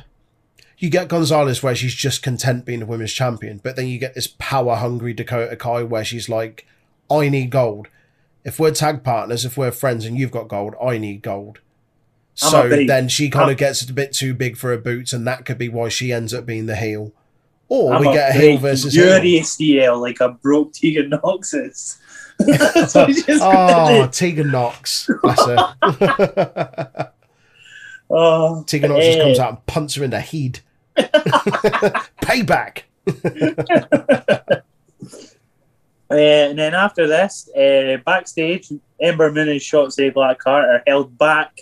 you 0.81 0.89
get 0.89 1.07
Gonzalez 1.07 1.61
where 1.63 1.75
she's 1.75 1.93
just 1.93 2.23
content 2.23 2.65
being 2.65 2.81
a 2.81 2.85
women's 2.85 3.13
champion, 3.13 3.59
but 3.63 3.75
then 3.75 3.87
you 3.87 3.97
get 3.99 4.15
this 4.15 4.27
power 4.39 4.75
hungry 4.75 5.13
Dakota 5.13 5.55
Kai 5.55 5.83
where 5.83 6.03
she's 6.05 6.27
like, 6.29 6.65
I 7.09 7.29
need 7.29 7.49
gold. 7.51 7.87
If 8.43 8.59
we're 8.59 8.71
tag 8.71 9.03
partners, 9.03 9.45
if 9.45 9.57
we're 9.57 9.71
friends 9.71 10.05
and 10.05 10.17
you've 10.17 10.31
got 10.31 10.47
gold, 10.47 10.73
I 10.83 10.97
need 10.97 11.21
gold. 11.21 11.59
I'm 12.41 12.49
So 12.49 12.69
then 12.69 13.07
she 13.09 13.29
kind 13.29 13.43
I'm- 13.43 13.51
of 13.51 13.57
gets 13.57 13.87
a 13.87 13.93
bit 13.93 14.13
too 14.13 14.33
big 14.33 14.57
for 14.57 14.69
her 14.71 14.77
boots, 14.77 15.13
and 15.13 15.27
that 15.27 15.45
could 15.45 15.57
be 15.57 15.69
why 15.69 15.89
she 15.89 16.11
ends 16.11 16.33
up 16.33 16.45
being 16.45 16.65
the 16.65 16.75
heel. 16.75 17.11
Or 17.67 17.93
I'm 17.93 18.01
we 18.01 18.11
get 18.11 18.31
a 18.31 18.33
heel 18.33 18.57
versus 18.57 18.93
heel. 18.93 19.03
furious 19.05 19.55
DL 19.55 20.01
like 20.01 20.19
a 20.19 20.29
broke 20.29 20.73
Tegan 20.73 21.09
Nox's. 21.09 21.99
That's 22.39 22.95
Oh. 22.97 24.07
Tegan 24.11 24.51
Nox. 24.51 25.09
Bless 25.21 25.45
her. 25.45 27.11
Oh, 28.13 28.63
Tegan 28.63 28.89
Nox 28.91 29.05
just 29.05 29.19
eh. 29.19 29.23
comes 29.23 29.39
out 29.39 29.49
and 29.51 29.65
punts 29.67 29.95
her 29.95 30.03
in 30.03 30.09
the 30.09 30.19
head. 30.19 30.59
Payback. 32.21 32.83
Uh, 36.11 36.49
and 36.49 36.59
then 36.59 36.73
after 36.73 37.07
this, 37.07 37.49
uh, 37.55 37.95
backstage, 38.05 38.69
Ember 38.99 39.31
Moon 39.31 39.47
and 39.47 39.61
Shotzi 39.61 40.13
Blackheart 40.13 40.65
are 40.67 40.83
held 40.85 41.17
back 41.17 41.61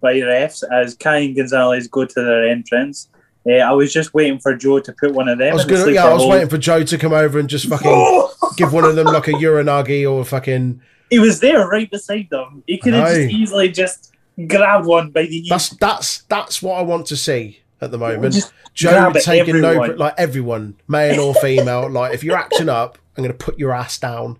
by 0.00 0.14
refs 0.14 0.64
as 0.72 0.96
Kai 0.96 1.18
and 1.18 1.36
Gonzalez 1.36 1.86
go 1.86 2.04
to 2.04 2.14
their 2.14 2.48
entrance. 2.48 3.08
Uh, 3.48 3.58
I 3.58 3.70
was 3.70 3.92
just 3.92 4.12
waiting 4.12 4.40
for 4.40 4.56
Joe 4.56 4.80
to 4.80 4.92
put 4.92 5.12
one 5.12 5.28
of 5.28 5.38
them. 5.38 5.52
I 5.52 5.54
was 5.54 5.64
gonna, 5.64 5.92
yeah, 5.92 6.06
I 6.06 6.12
was 6.14 6.26
waiting 6.26 6.48
for 6.48 6.58
Joe 6.58 6.82
to 6.82 6.98
come 6.98 7.12
over 7.12 7.38
and 7.38 7.48
just 7.48 7.68
fucking 7.68 8.28
give 8.56 8.72
one 8.72 8.84
of 8.84 8.96
them 8.96 9.06
like 9.06 9.28
a 9.28 9.32
uranage 9.32 10.10
or 10.10 10.22
a 10.22 10.24
fucking. 10.24 10.80
He 11.10 11.20
was 11.20 11.38
there 11.38 11.68
right 11.68 11.88
beside 11.88 12.28
them. 12.30 12.64
He 12.66 12.78
could 12.78 12.94
have 12.94 13.06
just 13.06 13.30
easily 13.30 13.68
just 13.68 14.12
grabbed 14.48 14.86
one 14.86 15.10
by 15.10 15.26
the 15.26 15.46
That's 15.48 15.68
that's 15.76 16.22
that's 16.22 16.60
what 16.60 16.78
I 16.78 16.82
want 16.82 17.06
to 17.06 17.16
see 17.16 17.60
at 17.84 17.90
the 17.90 17.98
moment. 17.98 18.34
Just 18.34 18.52
Joe 18.74 19.12
taking 19.12 19.60
no 19.60 19.74
like 19.74 20.14
everyone, 20.18 20.76
male 20.88 21.20
or 21.20 21.34
female. 21.34 21.88
like 21.88 22.14
if 22.14 22.24
you're 22.24 22.36
acting 22.36 22.68
up, 22.68 22.98
I'm 23.16 23.22
gonna 23.22 23.34
put 23.34 23.58
your 23.58 23.72
ass 23.72 23.98
down. 23.98 24.38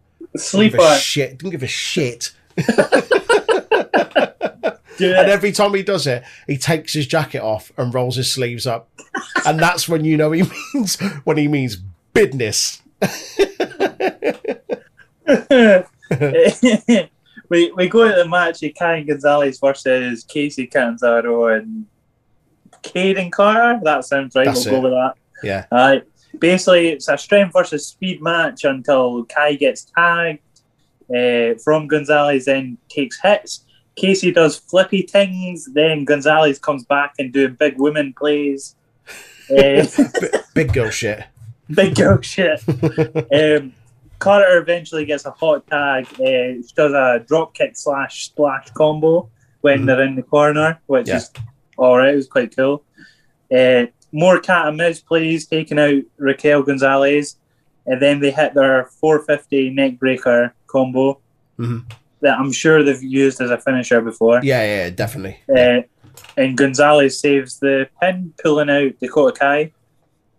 Give 0.52 0.74
a 0.74 0.98
shit. 0.98 1.38
Don't 1.38 1.50
give 1.50 1.62
a 1.62 1.68
shit. 1.68 2.32
And 5.00 5.28
every 5.28 5.52
time 5.52 5.74
he 5.74 5.82
does 5.82 6.06
it, 6.06 6.22
he 6.46 6.56
takes 6.56 6.92
his 6.92 7.06
jacket 7.06 7.42
off 7.42 7.72
and 7.76 7.92
rolls 7.92 8.16
his 8.16 8.32
sleeves 8.32 8.66
up, 8.66 8.88
and 9.46 9.58
that's 9.58 9.88
when 9.88 10.04
you 10.04 10.16
know 10.16 10.32
he 10.32 10.44
means 10.74 11.00
when 11.24 11.36
he 11.36 11.48
means 11.48 11.76
business. 12.12 12.80
we 17.48 17.72
we 17.72 17.88
go 17.88 18.08
to 18.08 18.14
the 18.14 18.26
match 18.28 18.62
of 18.62 18.72
Kai 18.78 19.02
Gonzalez 19.02 19.58
versus 19.58 20.24
Kacy 20.24 20.70
Catanzaro 20.70 21.48
and 21.48 21.86
Kayden 22.84 23.30
Carter. 23.32 23.80
That 23.82 24.04
sounds 24.04 24.34
right. 24.36 24.46
That's 24.46 24.64
we'll 24.66 24.74
it. 24.76 24.78
go 24.78 24.82
with 24.82 24.92
that. 24.92 25.14
Yeah, 25.42 25.64
Uh, 25.72 25.96
basically, 26.38 26.88
it's 26.88 27.08
a 27.08 27.18
strength 27.18 27.52
versus 27.52 27.86
speed 27.88 28.22
match 28.22 28.64
until 28.64 29.24
Kai 29.24 29.54
gets 29.56 29.86
tagged 29.96 30.40
uh, 31.14 31.54
from 31.62 31.86
Gonzalez, 31.86 32.46
then 32.46 32.78
takes 32.88 33.20
hits. 33.20 33.64
Kacy 33.96 34.34
does 34.34 34.56
flippy 34.56 35.02
things, 35.02 35.68
then 35.72 36.04
Gonzalez 36.04 36.58
comes 36.58 36.84
back 36.84 37.14
and 37.18 37.32
doing 37.32 37.54
big 37.58 37.74
women 37.78 38.12
plays. 38.16 38.76
Uh, 39.50 39.84
big 40.54 40.72
girl 40.72 40.88
shit. 40.88 41.22
big 41.68 41.94
girl 41.94 42.18
shit. 42.22 42.62
um, 43.34 43.74
Carter 44.18 44.56
eventually 44.56 45.04
gets 45.04 45.26
a 45.26 45.30
hot 45.32 45.66
tag. 45.66 46.06
Uh, 46.14 46.62
she 46.64 46.72
does 46.74 46.92
a 46.94 47.22
drop 47.28 47.52
kick 47.52 47.76
slash 47.76 48.24
splash 48.24 48.70
combo 48.70 49.28
when 49.60 49.80
Mhm. 49.82 49.86
they're 49.86 50.02
in 50.02 50.14
the 50.14 50.22
corner, 50.22 50.80
which 50.86 51.08
Yeah. 51.08 51.16
is 51.16 51.30
all 51.76 51.96
right. 51.98 52.12
It 52.12 52.16
was 52.16 52.28
quite 52.28 52.54
cool. 52.56 52.84
Uh, 53.54 53.86
more 54.12 54.38
cat 54.40 54.68
and 54.68 54.76
mouse 54.76 55.00
plays, 55.00 55.46
taking 55.46 55.78
out 55.78 56.02
Raquel 56.18 56.62
Gonzalez, 56.62 57.36
and 57.86 58.00
then 58.00 58.20
they 58.20 58.30
hit 58.30 58.54
their 58.54 58.86
450 59.00 59.70
neck 59.70 59.98
breaker 59.98 60.54
combo 60.66 61.18
Mhm. 61.58 61.84
that 62.20 62.38
I'm 62.38 62.52
sure 62.52 62.82
they've 62.82 63.02
used 63.02 63.40
as 63.40 63.50
a 63.50 63.58
finisher 63.58 64.00
before. 64.00 64.40
Yeah, 64.42 64.64
yeah, 64.64 64.90
definitely. 64.90 65.38
Uh, 65.54 65.82
and 66.36 66.56
Gonzalez 66.56 67.18
saves 67.20 67.58
the 67.58 67.88
pin, 68.00 68.32
pulling 68.42 68.70
out 68.70 68.92
Dakota 69.00 69.38
Kai. 69.38 69.72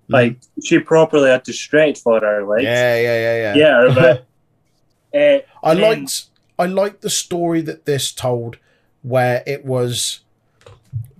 Like 0.08 0.38
she 0.64 0.80
properly 0.80 1.30
had 1.32 1.44
to 1.46 1.54
stretch 1.54 2.00
for 2.00 2.20
her, 2.20 2.44
Mm-hmm. 2.44 2.64
yeah, 2.64 2.96
yeah, 2.98 3.20
yeah, 3.20 3.54
yeah. 3.56 3.88
yeah, 3.88 3.94
but 5.14 5.20
uh, 5.20 5.40
I 5.68 5.74
liked 5.74 6.26
I 6.60 6.68
liked 6.68 7.02
the 7.02 7.10
story 7.10 7.62
that 7.62 7.86
this 7.86 8.12
told, 8.12 8.58
where 9.02 9.44
it 9.48 9.66
was 9.66 10.20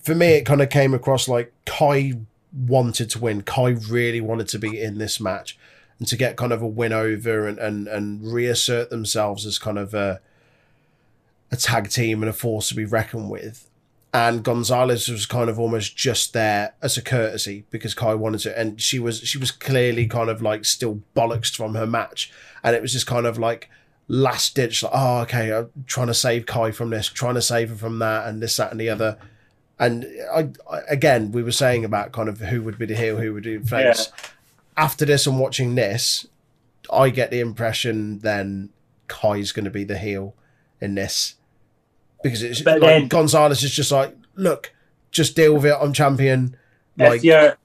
for 0.06 0.16
me. 0.16 0.28
It 0.34 0.46
kind 0.46 0.62
of 0.62 0.70
came 0.70 0.94
across 0.94 1.28
like 1.28 1.52
Kai 1.66 2.14
wanted 2.54 3.10
to 3.10 3.20
win. 3.20 3.42
Kai 3.42 3.70
really 3.90 4.22
wanted 4.22 4.48
to 4.50 4.60
be 4.60 4.80
in 4.82 5.00
this 5.00 5.20
match 5.20 5.58
and 6.00 6.08
to 6.08 6.16
get 6.16 6.38
kind 6.38 6.54
of 6.54 6.62
a 6.62 6.68
win 6.68 6.94
over 6.94 7.48
and 7.48 7.58
and 7.58 7.88
and 7.88 8.32
reassert 8.32 8.90
themselves 8.90 9.46
as 9.46 9.58
kind 9.58 9.78
of 9.78 9.94
a 9.94 10.22
a 11.52 11.58
tag 11.58 11.90
team 11.90 12.22
and 12.22 12.30
a 12.30 12.34
force 12.34 12.70
to 12.70 12.76
be 12.76 12.86
reckoned 12.86 13.30
with. 13.30 13.70
And 14.14 14.44
Gonzalez 14.44 15.10
was 15.10 15.26
kind 15.26 15.50
of 15.50 15.60
almost 15.60 15.98
just 15.98 16.32
there 16.32 16.74
as 16.82 16.96
a 16.96 17.02
courtesy 17.02 17.66
because 17.70 17.94
Kai 17.94 18.14
wanted 18.14 18.40
to, 18.42 18.58
and 18.58 18.82
she 18.82 18.98
was 18.98 19.20
she 19.20 19.38
was 19.38 19.52
clearly 19.52 20.08
kind 20.08 20.30
of 20.30 20.42
like 20.42 20.64
still 20.64 21.02
bollocks 21.16 21.54
from 21.54 21.76
her 21.76 21.88
match, 21.88 22.32
and 22.64 22.76
it 22.76 22.82
was 22.82 22.94
just 22.94 23.08
kind 23.08 23.26
of 23.26 23.38
like 23.38 23.70
last 24.08 24.56
ditch, 24.56 24.84
like 24.84 24.94
oh 24.96 25.20
okay, 25.22 25.52
I'm 25.52 25.70
trying 25.86 26.08
to 26.08 26.14
save 26.14 26.46
Kai 26.46 26.72
from 26.72 26.92
this, 26.92 27.10
trying 27.10 27.36
to 27.36 27.42
save 27.42 27.70
her 27.70 27.76
from 27.76 28.00
that, 28.00 28.28
and 28.28 28.42
this 28.42 28.56
that 28.58 28.72
and 28.72 28.80
the 28.80 28.90
other. 28.90 29.18
And 29.78 30.06
I, 30.34 30.50
I 30.72 30.80
again, 30.90 31.32
we 31.32 31.44
were 31.44 31.52
saying 31.52 31.84
about 31.84 32.12
kind 32.12 32.30
of 32.30 32.40
who 32.40 32.62
would 32.64 32.78
be 32.78 32.86
the 32.86 32.96
heel, 32.96 33.18
who 33.18 33.34
would 33.34 33.44
be 33.44 33.58
the 33.58 33.68
face. 33.68 34.12
After 34.78 35.06
this 35.06 35.26
and 35.28 35.40
watching 35.40 35.76
this, 35.76 36.28
I 36.92 37.10
get 37.10 37.32
the 37.32 37.40
impression 37.40 38.20
then 38.20 38.70
Kai's 39.08 39.52
going 39.52 39.66
to 39.66 39.72
be 39.72 39.84
the 39.84 39.98
heel 39.98 40.36
in 40.82 40.96
this 40.96 41.36
because 42.24 42.42
it's 42.44 42.62
But 42.62 42.82
like 42.82 43.02
then- 43.02 43.08
Gonzalez 43.08 43.64
is 43.64 43.72
just 43.72 43.92
like, 43.92 44.16
look, 44.36 44.74
just 45.12 45.36
deal 45.36 45.56
with 45.56 45.66
it. 45.66 45.78
I'm 45.80 45.94
champion. 45.94 46.58
Like, 46.98 47.18
if 47.18 47.24
you're 47.24 47.58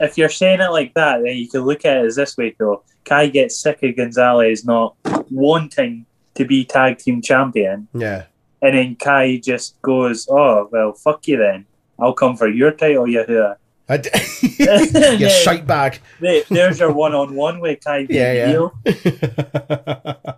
if 0.00 0.16
you're 0.16 0.28
saying 0.28 0.60
it 0.60 0.70
like 0.70 0.94
that, 0.94 1.22
then 1.24 1.36
you 1.36 1.48
can 1.48 1.62
look 1.62 1.84
at 1.84 1.96
it 1.98 2.06
as 2.06 2.16
this 2.16 2.36
way 2.36 2.54
though. 2.58 2.82
Kai 3.04 3.28
gets 3.28 3.58
sick 3.58 3.82
of 3.82 3.96
Gonzalez 3.96 4.64
not 4.64 4.94
wanting 5.30 6.06
to 6.34 6.44
be 6.44 6.64
tag 6.64 6.98
team 6.98 7.20
champion, 7.22 7.88
yeah, 7.92 8.24
and 8.62 8.74
then 8.74 8.96
Kai 8.96 9.38
just 9.42 9.80
goes, 9.82 10.26
"Oh 10.30 10.68
well, 10.72 10.92
fuck 10.92 11.26
you 11.28 11.36
then. 11.38 11.66
I'll 11.98 12.12
come 12.12 12.36
for 12.36 12.48
your 12.48 12.70
title, 12.72 13.08
Yahoo." 13.08 13.54
I 13.88 13.96
d- 13.96 14.10
yeah, 14.58 15.28
shite 15.44 15.66
bag. 15.66 16.00
There- 16.20 16.42
There's 16.50 16.78
your 16.80 16.92
one-on-one 16.92 17.60
with 17.60 17.82
Kai 17.84 18.06
Yeah, 18.10 18.32
yeah. 18.32 18.46
heel. 18.48 18.74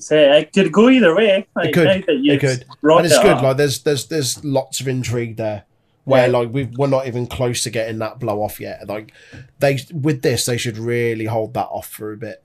So 0.00 0.16
it 0.16 0.52
could 0.52 0.70
go 0.70 0.88
either 0.90 1.14
way. 1.14 1.46
Like, 1.56 1.72
could, 1.74 1.86
that 1.86 2.04
it 2.08 2.40
could. 2.40 2.64
and 2.82 3.06
it's 3.06 3.16
it 3.16 3.22
good. 3.22 3.32
up. 3.32 3.42
Like 3.42 3.56
there's 3.56 3.82
there's 3.82 4.06
there's 4.06 4.44
lots 4.44 4.80
of 4.80 4.86
intrigue 4.88 5.36
there. 5.36 5.64
Where 6.04 6.26
Yeah. 6.26 6.38
like 6.38 6.52
we 6.52 6.64
we're 6.64 6.86
not 6.88 7.06
even 7.06 7.26
close 7.26 7.62
to 7.64 7.70
getting 7.70 7.98
that 7.98 8.18
blow 8.20 8.42
off 8.42 8.60
yet. 8.60 8.86
Like 8.88 9.12
they 9.58 9.78
with 9.92 10.22
this 10.22 10.44
they 10.46 10.56
should 10.56 10.78
really 10.78 11.24
hold 11.24 11.54
that 11.54 11.66
off 11.66 11.88
for 11.88 12.12
a 12.12 12.16
bit. 12.16 12.42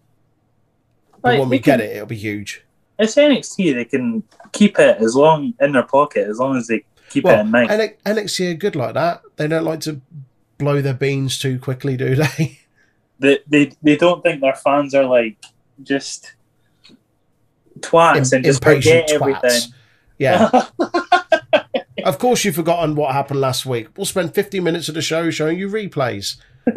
But 1.22 1.30
Like, 1.34 1.40
when 1.42 1.50
we 1.50 1.58
they 1.58 1.62
get 1.64 1.80
it, 1.82 1.96
it'll 1.96 2.08
be 2.08 2.16
huge. 2.16 2.64
It's 3.04 3.16
NXT. 3.16 3.74
They 3.76 3.86
can 3.86 4.24
keep 4.52 4.80
it 4.80 4.98
as 5.00 5.16
long 5.16 5.54
in 5.60 5.72
their 5.74 5.84
pocket 5.84 6.28
as 6.28 6.38
long 6.40 6.56
as 6.58 6.68
they 6.68 6.84
keep 7.10 7.26
it 7.26 7.28
Well, 7.28 7.42
in 7.42 7.52
mind. 7.52 7.70
NX- 7.70 7.98
NXT 8.06 8.52
are 8.52 8.56
good 8.56 8.76
like 8.76 8.94
that. 8.94 9.22
They 9.36 9.48
don't 9.48 9.66
like 9.66 9.82
to 9.82 10.02
blow 10.58 10.82
their 10.82 10.94
beans 10.94 11.38
too 11.40 11.60
quickly, 11.60 11.98
do 11.98 12.16
they? 12.16 12.60
they, 13.20 13.40
they 13.48 13.72
they 13.82 13.96
don't 13.96 14.22
think 14.24 14.42
their 14.42 14.56
fans 14.56 14.94
are 14.96 15.06
like 15.06 15.38
just 15.84 16.34
twats 17.80 18.32
Im- 18.32 18.38
and 18.38 18.46
just 18.46 18.64
forget 18.64 19.10
twats. 19.10 19.14
everything. 19.14 19.74
Yeah. 20.18 20.50
of 22.06 22.20
course, 22.20 22.46
you've 22.46 22.56
forgotten 22.56 22.96
what 22.96 23.14
happened 23.14 23.42
last 23.42 23.66
week. 23.66 23.90
We'll 23.98 24.06
spend 24.06 24.34
50 24.34 24.60
minutes 24.62 24.88
of 24.88 24.96
the 24.96 25.02
show 25.02 25.30
showing 25.30 25.60
you 25.60 25.68
replays. 25.70 26.38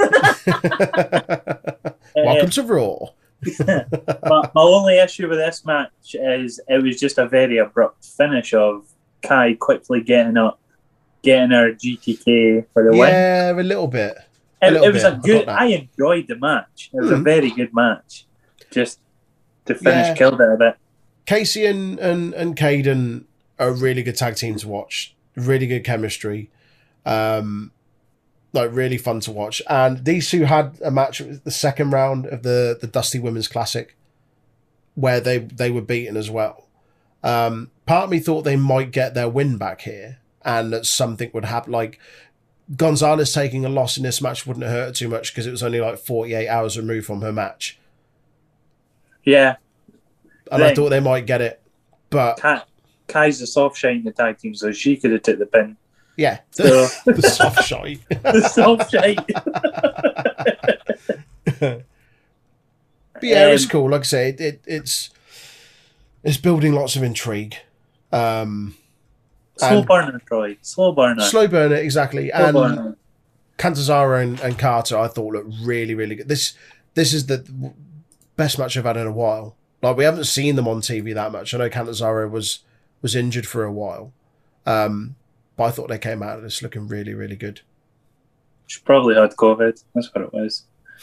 Welcome 2.17 2.51
to 2.51 2.63
Raw. 2.63 2.99
my, 3.67 4.51
my 4.55 4.63
only 4.63 4.99
issue 4.99 5.29
with 5.29 5.39
this 5.39 5.65
match 5.65 6.15
is 6.15 6.61
it 6.69 6.83
was 6.83 6.99
just 6.99 7.19
a 7.19 7.27
very 7.29 7.59
abrupt 7.59 8.05
finish 8.05 8.55
of 8.55 8.87
Kai 9.23 9.55
quickly 9.55 10.03
getting 10.03 10.37
up, 10.37 10.61
getting 11.23 11.51
her 11.51 11.73
GTK 11.73 12.67
for 12.73 12.85
the 12.85 12.91
win. 12.97 13.09
Yeah, 13.09 13.53
a 13.53 13.63
little 13.63 13.89
bit. 13.89 14.17
a 14.63 14.67
It, 14.69 14.71
little 14.73 14.87
it 14.89 14.93
was 14.95 15.03
bit. 15.03 15.13
a 15.13 15.17
I 15.17 15.19
good. 15.21 15.47
that. 15.49 15.61
I 15.61 15.67
enjoyed 15.67 16.29
the 16.29 16.37
match. 16.37 16.91
It 16.93 17.01
was 17.01 17.11
a 17.11 17.15
Mhm. 17.17 17.25
very 17.25 17.51
good 17.51 17.75
match. 17.75 18.27
Just 18.71 19.01
to 19.67 19.75
finish 19.75 20.09
Yeah. 20.09 20.15
killed 20.15 20.41
it 20.41 20.49
a 20.53 20.57
bit. 20.57 20.77
Kacy 21.27 21.69
and 21.69 21.99
and 21.99 22.33
and 22.35 22.57
Kayden 22.57 23.25
are 23.59 23.73
really 23.73 24.03
good 24.03 24.17
tag 24.17 24.37
team 24.37 24.57
to 24.57 24.69
watch. 24.69 25.15
Really 25.35 25.67
good 25.67 25.85
chemistry. 25.85 26.51
Um, 27.05 27.73
like 28.57 28.71
really 28.73 28.99
fun 28.99 29.21
to 29.21 29.31
watch. 29.33 29.63
And 29.69 30.05
these 30.05 30.29
two 30.31 30.45
had 30.45 30.79
a 30.85 30.91
match 30.91 31.19
the 31.45 31.51
second 31.51 31.91
round 31.93 32.27
of 32.27 32.43
the 32.43 32.77
the 32.81 32.87
Dusty 32.89 33.19
Women's 33.21 33.47
Classic, 33.49 33.97
where 34.95 35.21
they 35.21 35.39
they 35.39 35.71
were 35.71 35.81
beaten 35.83 36.17
as 36.17 36.31
well. 36.31 36.67
Um, 37.23 37.71
part 37.87 38.05
of 38.05 38.11
me 38.11 38.19
thought 38.19 38.43
they 38.43 38.57
might 38.57 38.91
get 38.91 39.15
their 39.15 39.29
win 39.29 39.57
back 39.59 39.83
here, 39.83 40.19
and 40.45 40.73
that 40.73 40.87
something 40.87 41.31
would 41.35 41.45
happen. 41.45 41.73
Like 41.73 41.99
Gonzalez 42.77 43.33
taking 43.33 43.65
a 43.65 43.69
loss 43.69 43.97
in 43.97 44.03
this 44.03 44.21
match 44.21 44.47
wouldn't 44.47 44.67
hurt 44.67 44.95
too 44.97 45.09
much 45.09 45.33
because 45.33 45.47
it 45.47 45.51
was 45.53 45.63
only 45.63 45.81
like 45.81 45.99
forty 45.99 46.35
eight 46.35 46.49
hours 46.49 46.77
removed 46.77 47.07
from 47.07 47.21
her 47.23 47.33
match, 47.33 47.79
Yeah, 49.25 49.57
and 50.51 50.63
I 50.63 50.67
Right. 50.69 50.77
thought 50.77 50.91
they 50.91 51.01
might 51.01 51.27
get 51.27 51.41
it, 51.41 51.61
but 52.11 52.39
Kai, 52.39 52.63
Kai's 53.09 53.41
the 53.41 53.47
soft 53.47 53.77
shine 53.77 54.05
the 54.05 54.13
tag 54.13 54.39
team, 54.39 54.55
so 54.55 54.71
she 54.73 54.97
could 54.97 55.11
have 55.13 55.23
took 55.23 55.39
the 55.39 55.47
pin. 55.47 55.77
Yeah, 56.17 56.39
So 56.51 56.87
the 57.05 57.23
soft 57.23 57.65
shite. 57.65 58.01
the 58.09 58.49
soft 58.49 58.91
shine. 58.91 59.17
But 63.19 63.23
yeah, 63.23 63.47
it's 63.49 63.65
Um, 63.65 63.71
cool. 63.71 63.91
Like 63.91 64.01
I 64.03 64.05
say, 64.05 64.29
it, 64.31 64.41
it, 64.41 64.61
it's 64.67 65.11
it's 66.23 66.37
building 66.37 66.75
lots 66.75 66.97
of 66.97 67.03
intrigue. 67.03 67.57
Um, 68.13 68.77
Slow 69.57 69.83
burner, 69.85 70.21
Troy. 70.27 70.59
Slow 70.61 70.93
burner. 70.93 71.23
slow 71.23 71.49
burner, 71.49 71.77
exactly. 71.77 72.29
Slow 72.29 72.45
And 72.45 72.55
burner. 72.55 72.97
Catanzaro 73.57 74.21
and, 74.21 74.39
and 74.41 74.59
Carter, 74.59 74.99
I 74.99 75.09
thought 75.09 75.33
looked 75.33 75.55
really, 75.63 75.95
really 75.95 76.15
good. 76.17 76.29
This 76.29 76.53
this 76.95 77.15
is 77.15 77.25
the 77.27 77.73
best 78.37 78.59
match 78.59 78.77
I've 78.77 78.85
had 78.85 78.99
in 78.99 79.07
a 79.07 79.13
while. 79.13 79.57
Like 79.81 79.97
we 79.97 80.05
haven't 80.05 80.25
seen 80.25 80.57
them 80.57 80.69
on 80.69 80.83
TV 80.83 81.15
that 81.15 81.33
much. 81.33 81.55
I 81.55 81.59
know 81.59 81.71
Catanzaro 81.71 82.29
was 82.29 82.61
was 83.01 83.17
injured 83.17 83.47
for 83.47 83.65
a 83.65 83.73
while, 83.73 84.13
um, 84.67 85.15
but 85.57 85.65
I 85.65 85.71
thought 85.71 85.89
they 85.89 85.99
came 85.99 86.23
out 86.23 86.37
of 86.37 86.43
this 86.43 86.63
looking 86.63 86.87
really, 86.87 87.15
really 87.15 87.37
good. 87.37 87.61
She 88.67 88.81
probably 88.81 89.15
had 89.15 89.31
COVID. 89.33 89.83
That's 89.95 90.15
what 90.15 90.25
it 90.25 90.33
was. 90.33 90.65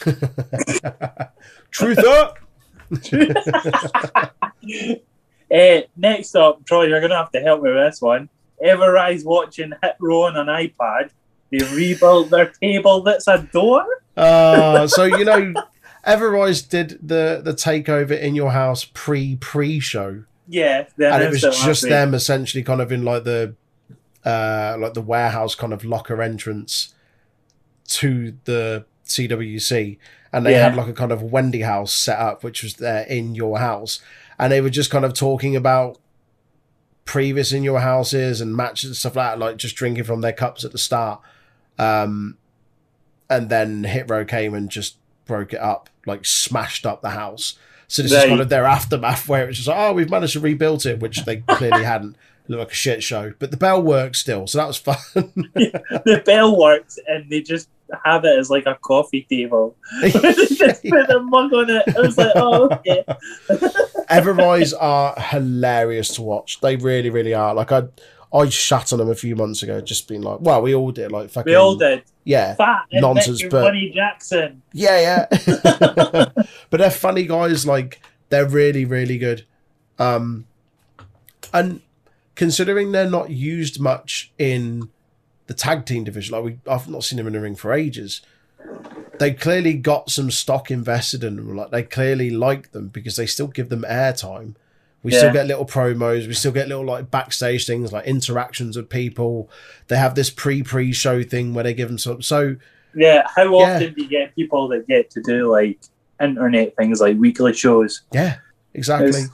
Truther. 1.72 2.34
uh, 5.50 5.80
next 5.96 6.34
up, 6.36 6.64
Troy, 6.66 6.84
you're 6.84 7.00
going 7.00 7.10
to 7.10 7.16
have 7.16 7.32
to 7.32 7.40
help 7.40 7.62
me 7.62 7.72
with 7.72 7.84
this 7.84 8.00
one. 8.00 8.28
Everrise 8.64 9.24
watching 9.24 9.72
Hit 9.82 9.96
Row 10.00 10.22
on 10.24 10.36
an 10.36 10.46
iPad. 10.46 11.10
They 11.50 11.58
rebuilt 11.74 12.30
their 12.30 12.52
table 12.60 13.02
that's 13.02 13.28
a 13.28 13.38
door. 13.38 13.84
Uh, 14.16 14.86
so 14.86 15.04
you 15.04 15.24
know, 15.24 15.54
Everrise 16.06 16.68
did 16.68 16.98
the 17.02 17.40
the 17.42 17.52
takeover 17.52 18.18
in 18.18 18.34
your 18.34 18.52
house 18.52 18.84
pre 18.84 19.36
pre 19.36 19.80
show, 19.80 20.24
Yeah, 20.48 20.86
and 20.98 21.22
it 21.22 21.30
was 21.30 21.42
just 21.42 21.82
them 21.82 22.14
essentially 22.14 22.62
kind 22.62 22.80
of 22.80 22.92
in 22.92 23.04
like 23.04 23.24
the 23.24 23.54
uh 24.24 24.76
like 24.78 24.94
the 24.94 25.02
warehouse 25.02 25.54
kind 25.54 25.72
of 25.72 25.84
locker 25.84 26.20
entrance 26.22 26.94
to 27.88 28.34
the 28.44 28.84
CWC, 29.06 29.98
and 30.32 30.46
they 30.46 30.52
Yeah. 30.52 30.64
had 30.70 30.76
like 30.76 30.88
a 30.88 30.92
kind 30.94 31.12
of 31.12 31.22
Wendy 31.22 31.60
house 31.60 31.92
set 31.92 32.18
up, 32.18 32.42
which 32.42 32.62
was 32.62 32.74
there 32.74 33.02
in 33.04 33.34
your 33.34 33.58
house, 33.58 34.00
and 34.38 34.50
they 34.52 34.60
were 34.60 34.70
just 34.70 34.90
kind 34.90 35.04
of 35.04 35.12
talking 35.14 35.54
about 35.54 35.98
previous 37.04 37.52
in 37.52 37.62
your 37.62 37.80
houses 37.80 38.40
and 38.40 38.56
matches 38.56 38.88
and 38.90 38.96
stuff 38.96 39.16
like 39.16 39.32
that, 39.32 39.38
like 39.38 39.56
just 39.58 39.76
drinking 39.76 40.04
from 40.04 40.22
their 40.22 40.32
cups 40.32 40.64
at 40.64 40.72
the 40.72 40.78
start. 40.78 41.20
Um, 41.78 42.38
and 43.28 43.50
then 43.50 43.84
Hit 43.84 44.08
Row 44.08 44.24
came 44.24 44.54
and 44.54 44.70
just 44.70 44.96
broke 45.26 45.52
it 45.52 45.60
up, 45.60 45.90
like 46.06 46.24
smashed 46.24 46.86
up 46.86 47.02
the 47.02 47.10
house. 47.10 47.58
So 47.88 48.02
this 48.02 48.12
is 48.12 48.22
They- 48.22 48.28
kind 48.28 48.40
of 48.40 48.48
their 48.48 48.64
aftermath, 48.64 49.28
where 49.28 49.46
it's 49.48 49.58
just 49.58 49.68
like, 49.68 49.76
oh, 49.78 49.92
we've 49.92 50.08
managed 50.10 50.32
to 50.32 50.40
rebuild 50.40 50.86
it, 50.86 51.00
which 51.00 51.24
they 51.26 51.36
clearly 51.38 51.84
hadn't. 51.92 52.16
It 52.44 52.50
looked 52.50 52.60
like 52.60 52.72
a 52.72 52.74
shit 52.74 53.02
show, 53.02 53.32
but 53.38 53.50
the 53.50 53.56
bell 53.56 53.82
works 53.82 54.18
still, 54.20 54.46
so 54.46 54.58
that 54.58 54.66
was 54.66 54.76
fun. 54.76 54.96
the 55.14 56.22
bell 56.26 56.58
works 56.58 56.98
and 57.06 57.28
they 57.30 57.40
just 57.40 57.70
have 58.04 58.24
it 58.24 58.38
as 58.38 58.50
like 58.50 58.66
a 58.66 58.74
coffee 58.82 59.26
table. 59.30 59.76
just 60.02 60.82
put 60.84 61.10
a 61.10 61.20
mug 61.20 61.52
on 61.54 61.70
it. 61.70 61.82
I 61.96 62.00
was 62.00 62.18
like, 62.18 62.32
oh, 62.34 62.68
okay. 62.70 63.04
Everrise 64.10 64.74
are 64.78 65.14
hilarious 65.18 66.14
to 66.16 66.22
watch. 66.22 66.60
They 66.60 66.76
really, 66.76 67.08
really 67.10 67.32
are. 67.32 67.54
Like 67.54 67.72
I, 67.72 67.84
I 68.32 68.48
shat 68.50 68.92
on 68.92 68.98
them 68.98 69.08
a 69.10 69.14
few 69.14 69.36
months 69.36 69.62
ago, 69.62 69.80
just 69.80 70.06
being 70.08 70.22
like, 70.22 70.40
well, 70.40 70.60
we 70.60 70.74
all 70.74 70.90
did. 70.90 71.12
Like 71.12 71.30
fucking, 71.30 71.50
We 71.50 71.54
all 71.56 71.76
did. 71.76 72.02
yeah, 72.24 72.54
Fat 72.56 72.82
Nonsense, 72.92 73.42
but- 73.42 73.62
Bunny 73.62 73.90
Jackson. 73.94 74.60
yeah, 74.72 75.26
yeah. 75.30 76.26
but 76.68 76.78
they're 76.78 76.90
funny 76.90 77.24
guys. 77.24 77.66
Like 77.66 78.02
they're 78.28 78.48
really, 78.48 78.84
really 78.84 79.16
good. 79.16 79.46
Um, 79.98 80.46
and 81.52 81.80
considering 82.34 82.92
they're 82.92 83.08
not 83.10 83.30
used 83.30 83.80
much 83.80 84.32
in 84.38 84.88
the 85.46 85.54
tag 85.54 85.84
team 85.86 86.04
division, 86.04 86.34
like 86.34 86.44
we, 86.44 86.58
I've 86.70 86.88
not 86.88 87.04
seen 87.04 87.16
them 87.18 87.26
in 87.26 87.32
the 87.34 87.40
ring 87.40 87.54
for 87.54 87.72
ages. 87.72 88.20
They 89.18 89.32
clearly 89.32 89.74
got 89.74 90.10
some 90.10 90.30
stock 90.30 90.70
invested 90.70 91.22
in 91.22 91.36
them. 91.36 91.54
Like 91.54 91.70
they 91.70 91.82
clearly 91.82 92.30
like 92.30 92.72
them 92.72 92.88
because 92.88 93.16
they 93.16 93.26
still 93.26 93.46
give 93.46 93.68
them 93.68 93.84
airtime. 93.88 94.54
We 95.02 95.10
still 95.10 95.32
get 95.34 95.46
little 95.46 95.66
promos. 95.66 96.26
We 96.26 96.32
still 96.32 96.50
get 96.50 96.66
little 96.66 96.84
like 96.86 97.10
backstage 97.10 97.66
things, 97.66 97.92
like 97.92 98.06
interactions 98.06 98.74
with 98.74 98.88
people. 98.88 99.50
They 99.88 99.96
have 99.98 100.14
this 100.14 100.30
pre-pre 100.30 100.94
show 100.94 101.22
thing 101.22 101.52
where 101.52 101.62
they 101.64 101.74
give 101.74 101.88
them 101.88 101.98
some. 101.98 102.22
So 102.22 102.56
Yeah, 102.96 103.26
how 103.36 103.42
Yeah. 103.58 103.76
often 103.76 103.92
do 103.94 104.02
you 104.02 104.08
get 104.08 104.34
people 104.34 104.66
that 104.68 104.86
get 104.88 105.10
to 105.10 105.20
do 105.22 105.50
like 105.52 105.78
internet 106.22 106.74
things 106.76 107.00
like 107.02 107.18
weekly 107.18 107.52
shows? 107.52 108.00
Yeah, 108.12 108.36
exactly. 108.72 109.08
It's- 109.10 109.28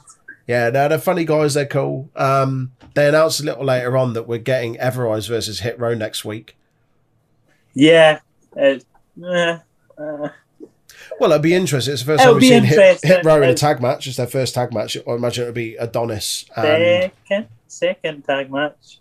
Yeah, 0.47 0.69
no, 0.71 0.89
they're 0.89 0.97
funny 0.97 1.23
guys. 1.23 1.53
They're 1.53 1.65
cool. 1.67 2.09
Um, 2.17 2.71
they 2.93 3.07
announced 3.07 3.39
a 3.39 3.43
little 3.43 3.65
later 3.65 3.95
on 3.97 4.13
that 4.13 4.27
we're 4.27 4.37
getting 4.39 4.75
Everrise 4.75 5.27
versus 5.27 5.59
Hit 5.61 5.79
Row 5.79 5.93
next 5.93 6.25
week. 6.25 6.55
Yeah, 7.73 8.19
it, 8.55 8.83
eh, 9.23 9.57
uh, 9.97 10.29
Well, 11.19 11.31
it'd 11.31 11.41
be 11.41 11.53
interesting. 11.53 11.93
It's 11.93 12.03
the 12.03 12.13
1st 12.13 12.19
It'll 12.21 12.33
time 12.33 12.41
we've 12.41 12.49
seen 12.49 12.63
Hit. 12.63 12.99
Hit 13.03 13.25
Row 13.25 13.41
in 13.41 13.49
a 13.49 13.53
tag 13.53 13.81
match. 13.81 14.07
It's 14.07 14.17
their 14.17 14.27
first 14.27 14.53
tag 14.55 14.73
match. 14.73 14.97
I 15.07 15.11
imagine 15.11 15.43
it'll 15.43 15.53
be 15.53 15.75
Adonis. 15.75 16.45
And, 16.55 17.11
second 17.27 17.47
second 17.67 18.25
tag 18.25 18.51
match. 18.51 18.99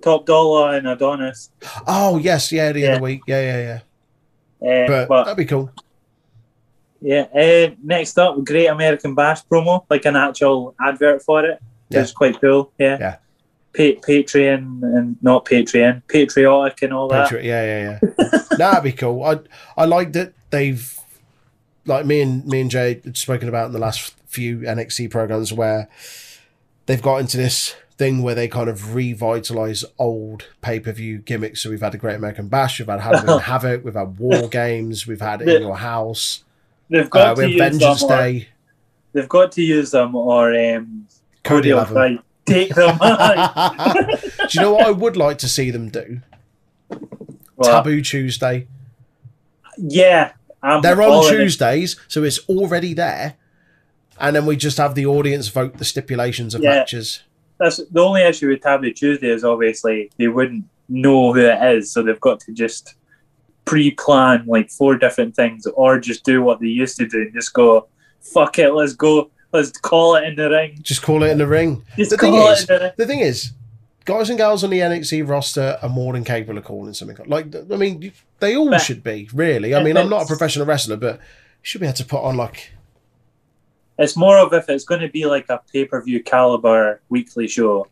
Top 0.00 0.26
Dolla 0.26 0.76
and 0.76 0.86
Adonis. 0.86 1.50
oh, 1.86 2.18
yes, 2.18 2.52
yeah, 2.52 2.70
the 2.72 2.80
Yeah. 2.80 2.92
other 2.92 3.02
week. 3.02 3.22
Yeah, 3.26 3.40
yeah, 3.40 3.80
yeah. 4.62 4.84
Uh, 4.84 4.86
But, 4.86 5.08
but 5.08 5.24
that'd 5.24 5.36
be 5.36 5.44
cool. 5.44 5.70
yeah, 7.00 7.22
uh, 7.34 7.74
next 7.82 8.16
up, 8.18 8.44
Great 8.44 8.66
American 8.66 9.14
Bash 9.14 9.44
promo, 9.46 9.84
like 9.90 10.04
an 10.04 10.14
actual 10.16 10.74
advert 10.80 11.22
for 11.22 11.44
it. 11.44 11.60
Yeah. 11.90 12.02
It's 12.02 12.12
quite 12.12 12.40
cool. 12.40 12.72
Yeah. 12.78 12.98
Yeah. 13.00 13.16
Pa- 13.76 14.00
Patreon 14.06 14.82
and 14.82 15.16
not 15.22 15.44
Patreon, 15.44 16.02
patriotic 16.08 16.82
and 16.82 16.92
all 16.92 17.08
that. 17.08 17.30
Yeah, 17.30 17.64
yeah, 17.64 17.98
yeah. 18.18 18.38
that'd 18.56 18.82
be 18.82 18.92
cool. 18.92 19.22
I 19.22 19.38
I 19.76 19.84
like 19.84 20.12
that 20.14 20.32
they've 20.50 20.98
like 21.86 22.06
me 22.06 22.20
and 22.20 22.44
me 22.46 22.60
and 22.60 22.70
Jay 22.70 23.00
had 23.04 23.16
spoken 23.16 23.48
about 23.48 23.66
in 23.66 23.72
the 23.72 23.78
last 23.78 24.14
few 24.26 24.58
NXT 24.58 25.10
programs 25.10 25.52
where 25.52 25.88
they've 26.86 27.02
got 27.02 27.18
into 27.18 27.36
this 27.36 27.74
thing 27.96 28.22
where 28.22 28.34
they 28.34 28.48
kind 28.48 28.68
of 28.70 28.94
revitalize 28.94 29.84
old 29.98 30.48
pay 30.60 30.80
per 30.80 30.92
view 30.92 31.18
gimmicks. 31.18 31.62
So 31.62 31.70
we've 31.70 31.80
had 31.80 31.94
a 31.94 31.98
Great 31.98 32.16
American 32.16 32.48
Bash, 32.48 32.78
we've 32.78 32.88
had 32.88 33.00
Halloween 33.00 33.40
Havoc, 33.42 33.84
we've 33.84 33.94
had 33.94 34.18
War 34.18 34.48
Games, 34.48 35.06
we've 35.06 35.20
had 35.20 35.42
In 35.42 35.62
Your 35.62 35.76
House, 35.76 36.44
They've 36.90 37.10
got 37.10 37.38
uh, 37.38 37.42
to 37.42 37.48
use 37.48 37.58
Vengeance 37.58 38.00
them. 38.00 38.10
Or, 38.10 38.16
Day, 38.16 38.48
they've 39.12 39.28
got 39.28 39.52
to 39.52 39.62
use 39.62 39.90
them, 39.90 40.14
or 40.14 40.54
um, 40.54 41.06
Cody 41.48 41.70
try 41.70 42.18
take 42.46 42.74
them. 42.74 42.96
do 42.98 44.48
you 44.50 44.60
know 44.60 44.72
what 44.74 44.86
I 44.86 44.90
would 44.90 45.16
like 45.16 45.38
to 45.38 45.48
see 45.48 45.70
them 45.70 45.88
do? 45.90 46.20
Well, 46.88 47.02
Taboo 47.82 48.00
Tuesday. 48.02 48.66
Yeah, 49.76 50.32
I'm 50.62 50.80
They're 50.82 51.00
on 51.02 51.24
in 51.28 51.34
it. 51.34 51.36
Tuesdays, 51.36 51.96
so 52.08 52.22
it's 52.24 52.38
already 52.48 52.94
there. 52.94 53.34
And 54.20 54.34
then 54.34 54.46
we 54.46 54.56
just 54.56 54.78
have 54.78 54.94
the 54.94 55.06
audience 55.06 55.48
vote 55.48 55.78
the 55.78 55.84
stipulations 55.84 56.54
of 56.54 56.62
Yeah. 56.62 56.70
matches. 56.70 57.22
That's 57.58 57.76
the 57.90 58.00
only 58.00 58.22
issue 58.22 58.48
with 58.48 58.62
Taboo 58.62 58.92
Tuesday 58.92 59.28
is 59.28 59.44
obviously 59.44 60.10
they 60.18 60.28
wouldn't 60.28 60.64
know 60.88 61.32
who 61.32 61.40
it 61.40 61.62
is, 61.76 61.92
so 61.92 62.02
they've 62.02 62.20
got 62.20 62.40
to 62.40 62.52
just 62.52 62.94
pre-plan 63.64 64.44
like 64.46 64.70
four 64.70 64.96
different 64.96 65.36
things, 65.36 65.66
or 65.66 65.98
just 66.00 66.24
do 66.24 66.42
what 66.42 66.60
they 66.60 66.66
used 66.68 66.96
to 66.96 67.06
do 67.06 67.22
and 67.22 67.34
just 67.34 67.52
go, 67.52 67.86
"Fuck 68.20 68.58
it, 68.58 68.72
let's 68.72 68.94
go, 68.94 69.30
let's 69.52 69.70
call 69.78 70.16
it 70.16 70.24
in 70.24 70.36
the 70.36 70.50
ring." 70.50 70.78
Just 70.82 71.02
call 71.02 71.22
it 71.22 71.30
in 71.30 71.38
the 71.38 71.46
ring. 71.46 71.84
Just 71.96 72.10
The 72.10 72.16
thing 72.18 72.32
call 72.32 72.50
is- 72.50 72.62
it 72.64 72.70
in 72.70 72.76
the 72.78 72.82
ring. 72.84 72.92
The 72.96 73.06
thing 73.06 73.20
is, 73.20 73.52
guys 74.04 74.28
and 74.30 74.38
girls 74.38 74.64
on 74.64 74.70
the 74.70 74.80
NXT 74.80 75.22
roster 75.28 75.78
are 75.82 75.88
more 75.88 76.12
than 76.12 76.24
capable 76.24 76.58
of 76.58 76.64
calling 76.64 76.94
something. 76.94 77.16
Like, 77.26 77.54
I 77.54 77.76
mean, 77.76 78.12
they 78.40 78.56
all 78.56 78.70
But- 78.70 78.78
should 78.80 79.02
be, 79.04 79.28
really. 79.32 79.74
I 79.74 79.82
mean, 79.82 79.96
I'm 79.96 80.08
not 80.08 80.22
a 80.22 80.26
professional 80.26 80.66
wrestler, 80.66 80.96
but 80.96 81.16
you 81.16 81.20
should 81.62 81.80
be 81.80 81.86
able 81.86 81.96
to 81.96 82.04
put 82.04 82.22
on, 82.22 82.36
like, 82.36 82.72
It's 83.98 84.16
more 84.16 84.38
of 84.38 84.52
if 84.52 84.68
it's 84.68 84.84
going 84.84 85.00
to 85.00 85.08
be 85.08 85.26
like 85.26 85.46
a 85.48 85.60
pay-per-view 85.72 86.22
caliber 86.22 87.00
weekly 87.08 87.48
show, 87.48 87.88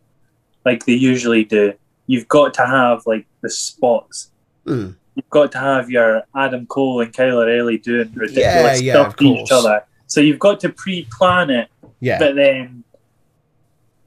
like 0.65 0.87
they 0.87 0.93
usually 0.95 1.43
do. 1.45 1.73
You've 2.07 2.29
got 2.29 2.55
to 2.55 2.67
have 2.67 3.03
like 3.07 3.27
the 3.41 3.51
spots. 3.51 4.31
mm, 4.65 4.95
You've 5.17 5.31
got 5.31 5.51
to 5.53 5.59
have 5.59 5.91
your 5.91 6.23
Adam 6.35 6.67
Cole 6.67 7.01
and 7.01 7.13
Kyle 7.13 7.39
O'Reilly 7.41 7.79
doing 7.79 8.13
ridiculous 8.15 8.81
yeah, 8.83 8.93
stuff 8.95 9.17
to 9.17 9.25
each 9.25 9.51
other. 9.51 9.83
So 10.07 10.21
you've 10.21 10.39
got 10.39 10.61
to 10.61 10.69
pre-plan 10.69 11.51
it, 11.51 11.69
yeah. 12.01 12.19
but 12.19 12.37
then 12.37 12.85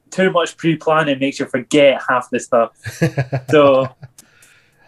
too 0.09 0.31
much 0.31 0.57
pre-planning 0.57 1.19
makes 1.19 1.39
you 1.39 1.45
forget 1.45 2.01
half 2.07 2.29
the 2.29 2.39
stuff. 2.39 2.71
So 3.49 3.95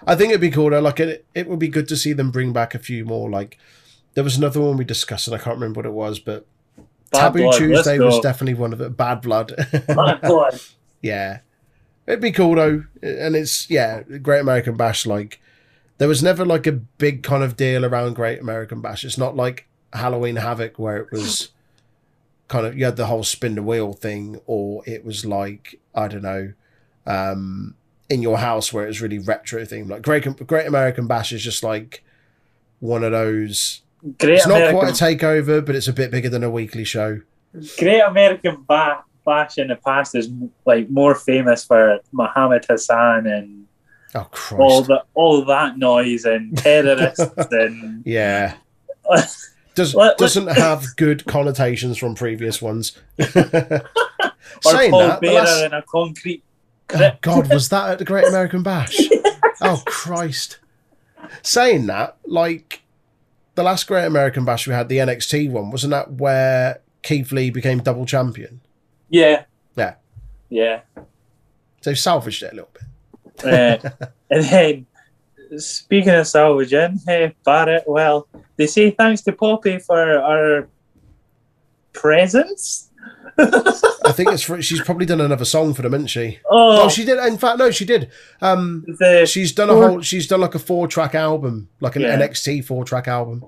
I 0.06 0.16
think 0.16 0.30
it'd 0.30 0.42
be 0.42 0.52
cool 0.52 0.70
though. 0.70 0.80
Like 0.80 1.00
it, 1.00 1.26
it 1.34 1.48
would 1.48 1.60
be 1.60 1.68
good 1.68 1.88
to 1.90 1.98
see 1.98 2.14
them 2.14 2.32
bring 2.32 2.54
back 2.54 2.74
a 2.76 2.80
few 2.80 3.06
more. 3.06 3.30
Like 3.30 3.58
there 4.14 4.24
was 4.24 4.38
another 4.38 4.62
one 4.62 4.78
we 4.78 4.86
discussed, 4.86 5.28
and 5.28 5.36
I 5.36 5.40
can't 5.40 5.56
remember 5.56 5.80
what 5.80 5.86
it 5.86 5.94
was, 5.94 6.20
but 6.20 6.46
Bad 7.12 7.22
Taboo 7.22 7.44
Blood, 7.44 7.58
Tuesday 7.58 8.00
was 8.00 8.20
definitely 8.20 8.56
one 8.56 8.74
of 8.74 8.82
it. 8.82 8.98
Bad 8.98 9.22
Blood. 9.22 9.54
Bad 9.88 10.22
Blood. 10.22 10.60
yeah, 11.02 11.40
it'd 12.08 12.22
be 12.22 12.32
cool 12.32 12.56
though, 12.56 12.84
and 13.02 13.36
it's 13.36 13.70
yeah, 13.70 14.02
Great 14.02 14.42
American 14.42 14.76
Bash. 14.76 15.06
Like 15.06 15.40
there 15.98 16.08
was 16.08 16.24
never 16.24 16.46
like 16.46 16.66
a 16.66 16.72
big 16.72 17.24
kind 17.24 17.44
of 17.44 17.56
deal 17.56 17.86
around 17.86 18.16
Great 18.16 18.40
American 18.40 18.82
Bash. 18.82 19.04
It's 19.04 19.18
not 19.18 19.36
like 19.36 19.68
Halloween 19.94 20.38
Havoc 20.38 20.80
where 20.80 20.98
it 20.98 21.12
was 21.12 21.50
kind 22.48 22.66
of 22.66 22.78
you 22.78 22.86
had 22.86 22.98
the 22.98 23.06
whole 23.08 23.24
spin 23.24 23.56
the 23.56 23.64
wheel 23.64 23.94
thing, 23.94 24.40
or 24.46 24.84
it 24.86 25.06
was 25.06 25.26
like 25.26 25.80
I 25.96 26.08
don't 26.08 26.24
know. 26.24 26.54
um 27.06 27.76
in 28.10 28.22
your 28.22 28.40
house 28.40 28.74
where 28.74 28.84
it 28.84 28.88
was 28.88 29.02
really 29.02 29.20
retro 29.20 29.64
theme. 29.64 29.88
Like 29.88 30.02
great 30.02 30.26
great 30.46 30.68
american 30.68 31.08
bash 31.08 31.32
is 31.32 31.44
just 31.44 31.64
like 31.64 32.04
one 32.80 33.04
of 33.04 33.12
those. 33.12 33.82
Great 34.20 34.34
it's 34.34 34.48
not 34.48 34.58
American, 34.58 34.80
quite 34.80 34.90
a 34.90 35.04
takeover 35.04 35.66
but 35.66 35.76
it's 35.76 35.88
a 35.88 35.94
bit 35.94 36.12
bigger 36.12 36.30
than 36.30 36.44
a 36.44 36.50
weekly 36.50 36.84
show. 36.84 37.22
Great 37.78 38.02
American 38.02 38.66
ba- 38.68 39.04
Bash 39.24 39.60
in 39.60 39.68
the 39.68 39.76
past 39.76 40.16
is 40.16 40.30
like 40.66 40.90
more 40.90 41.14
famous 41.14 41.64
for 41.64 42.00
Muhammad 42.12 42.66
Hassan 42.68 43.28
and 43.28 43.68
oh 44.16 44.28
all 44.58 44.82
the 44.82 45.04
all 45.14 45.46
that 45.46 45.78
noise 45.78 46.26
and 46.26 46.58
terrorists 46.58 47.22
and 47.52 48.04
yeah 48.06 48.56
Does, 49.76 49.96
Let- 49.96 50.18
doesn't 50.18 50.48
have 50.48 50.86
good 50.98 51.26
connotations 51.26 51.98
from 51.98 52.16
previous 52.16 52.62
ones. 52.62 52.98
Saying 53.20 54.92
that, 54.92 55.20
the 55.22 55.32
last- 55.34 55.64
in 55.64 55.74
a 55.74 55.82
concrete 55.84 56.44
Oh. 56.94 57.12
God, 57.22 57.50
was 57.54 57.70
that 57.70 57.90
at 57.90 58.00
the 58.00 58.04
Great 58.06 58.28
American 58.30 58.64
Bash? 58.64 58.98
Oh 59.62 59.82
Christ! 59.86 60.60
Saying 61.42 61.86
that, 61.88 62.18
like 62.26 62.82
the 63.56 63.64
last 63.64 63.88
Great 63.88 64.06
American 64.06 64.44
Bash 64.44 64.68
we 64.68 64.74
had, 64.74 64.90
the 64.90 64.98
NXT 64.98 65.50
one, 65.52 65.72
wasn't 65.72 65.92
that 65.92 66.12
where 66.14 66.82
Keith 67.02 67.32
Lee 67.32 67.50
became 67.50 67.80
double 67.80 68.06
champion? 68.06 68.60
Yeah. 69.10 69.46
Yeah. 69.78 69.94
Yeah. 70.50 70.82
So 71.80 71.94
salvaged 71.94 72.44
it 72.44 72.52
a 72.52 72.56
little 72.56 72.72
bit. 72.74 73.84
Uh, 73.86 73.90
and 74.30 74.44
then, 74.44 74.86
speaking 75.60 76.14
of 76.14 76.28
salvaging, 76.28 77.00
hey, 77.06 77.34
Barrett, 77.46 77.86
well, 77.88 78.28
they 78.62 78.68
say 78.68 78.92
thanks 78.92 79.22
to 79.24 79.32
Poppy 79.32 79.80
for 79.80 80.20
our 80.20 80.68
presence. 81.94 82.90
I 83.38 84.12
think 84.12 84.32
it's 84.32 84.44
for, 84.44 84.62
she's 84.62 84.82
probably 84.82 85.06
done 85.08 85.22
another 85.22 85.46
song 85.46 85.74
for 85.74 85.82
them, 85.82 85.94
hasn't 85.94 86.10
she? 86.12 86.40
Oh, 86.50 86.84
Oh, 86.84 86.90
she 86.90 87.04
did. 87.06 87.18
In 87.26 87.38
fact, 87.38 87.58
no, 87.58 87.72
she 87.72 87.86
did. 87.86 88.12
Um, 88.42 88.86
the, 89.00 89.26
she's 89.26 89.52
done 89.52 89.70
a 89.70 89.74
whole. 89.74 90.02
She's 90.02 90.28
done 90.28 90.42
like 90.42 90.54
a 90.56 90.60
four 90.60 90.88
track 90.88 91.16
album, 91.16 91.70
like 91.80 91.96
an 91.96 92.04
Yeah. 92.04 92.18
NXT 92.20 92.66
four 92.66 92.86
track 92.86 93.08
album. 93.08 93.44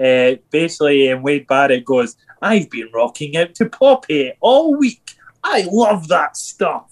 uh, 0.00 0.32
basically, 0.50 1.08
and 1.08 1.22
Wade 1.22 1.46
Barrett 1.46 1.84
goes, 1.84 2.16
I've 2.40 2.70
been 2.70 2.88
rocking 2.92 3.36
out 3.36 3.54
to 3.56 3.68
Poppy 3.68 4.32
all 4.40 4.76
week. 4.76 5.10
I 5.42 5.66
love 5.70 6.08
that 6.08 6.36
stuff. 6.36 6.90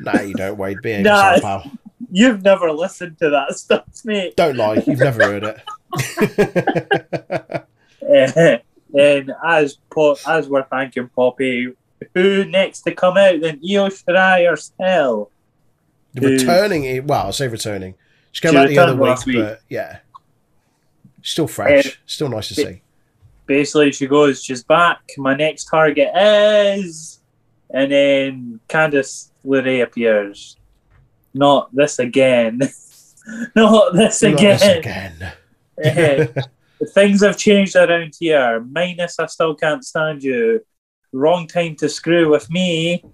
Nah, 0.00 0.20
you 0.20 0.34
don't, 0.34 0.58
Wade. 0.58 0.82
Behave 0.82 1.04
Nah. 1.06 1.34
yourself, 1.36 1.62
pal. 1.64 1.72
You've 2.10 2.42
never 2.42 2.70
listened 2.72 3.18
to 3.18 3.30
that 3.30 3.56
stuff, 3.56 3.84
mate. 4.04 4.36
Don't 4.36 4.56
lie. 4.56 4.82
You've 4.86 4.98
never 5.00 5.22
heard 5.24 5.44
it. 5.44 5.60
Uh, 8.02 8.02
and 8.98 9.32
as 9.44 9.78
po- 9.90 10.16
as 10.26 10.48
we're 10.48 10.62
thanking 10.64 11.08
Poppy, 11.08 11.72
who 12.14 12.44
next 12.44 12.82
to 12.82 12.94
come 12.94 13.16
out 13.16 13.40
than 13.40 13.60
Io 13.68 13.88
Shirai 13.88 14.48
herself? 14.48 15.28
returning. 16.14 17.06
Well, 17.06 17.26
I'll 17.26 17.32
say 17.32 17.48
returning. 17.48 17.94
She 18.32 18.42
came 18.42 18.52
She 18.52 18.58
out 18.58 18.68
the 18.68 18.78
other 18.78 18.96
week, 18.96 19.26
week. 19.26 19.36
but 19.36 19.60
yeah, 19.68 19.98
still 21.22 21.48
fresh. 21.48 21.86
Uh, 21.86 21.90
still 22.06 22.28
nice 22.28 22.48
to 22.48 22.54
ba- 22.54 22.72
see. 22.72 22.82
Basically, 23.46 23.92
she 23.92 24.06
goes, 24.06 24.42
"She's 24.42 24.64
back. 24.64 25.00
My 25.18 25.34
next 25.34 25.64
target 25.64 26.10
is," 26.14 27.20
and 27.70 27.92
then 27.92 28.60
Candice 28.68 29.30
LeRae 29.46 29.82
appears. 29.82 30.56
Not 31.36 31.74
this 31.74 31.98
again. 31.98 32.58
Not 33.54 33.92
this 33.94 34.22
Not 34.22 34.32
again. 34.32 34.58
this 34.58 34.78
again. 34.78 35.32
Eh, 35.82 36.26
Things 36.94 37.22
have 37.22 37.36
changed 37.36 37.76
around 37.76 38.14
here. 38.18 38.60
Minus, 38.60 39.18
I 39.18 39.26
still 39.26 39.54
can't 39.54 39.84
stand 39.84 40.22
you. 40.22 40.64
Wrong 41.12 41.46
time 41.46 41.76
to 41.76 41.88
screw 41.88 42.30
with 42.30 42.48
me. 42.50 43.04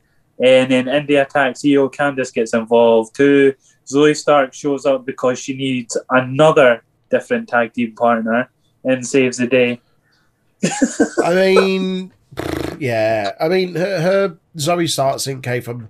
And 0.42 0.70
then 0.70 0.88
India 0.88 1.22
attacks 1.22 1.64
Io. 1.64 1.88
Candice 1.88 2.32
gets 2.32 2.54
involved 2.54 3.16
too. 3.16 3.54
Zoey 3.86 4.16
Stark 4.16 4.54
shows 4.54 4.86
up 4.86 5.04
because 5.04 5.38
she 5.38 5.56
needs 5.56 5.96
another 6.10 6.84
different 7.10 7.48
tag 7.48 7.72
team 7.72 7.94
partner 7.94 8.50
and 8.84 9.04
saves 9.06 9.38
the 9.38 9.46
day. 9.48 9.80
I 11.24 11.34
mean, 11.34 12.12
yeah. 12.78 13.32
I 13.40 13.48
mean, 13.48 13.74
her, 13.74 14.00
her 14.00 14.38
Zoey 14.56 14.88
Stark 14.88 15.20
thing 15.20 15.42
came 15.42 15.62
from 15.62 15.88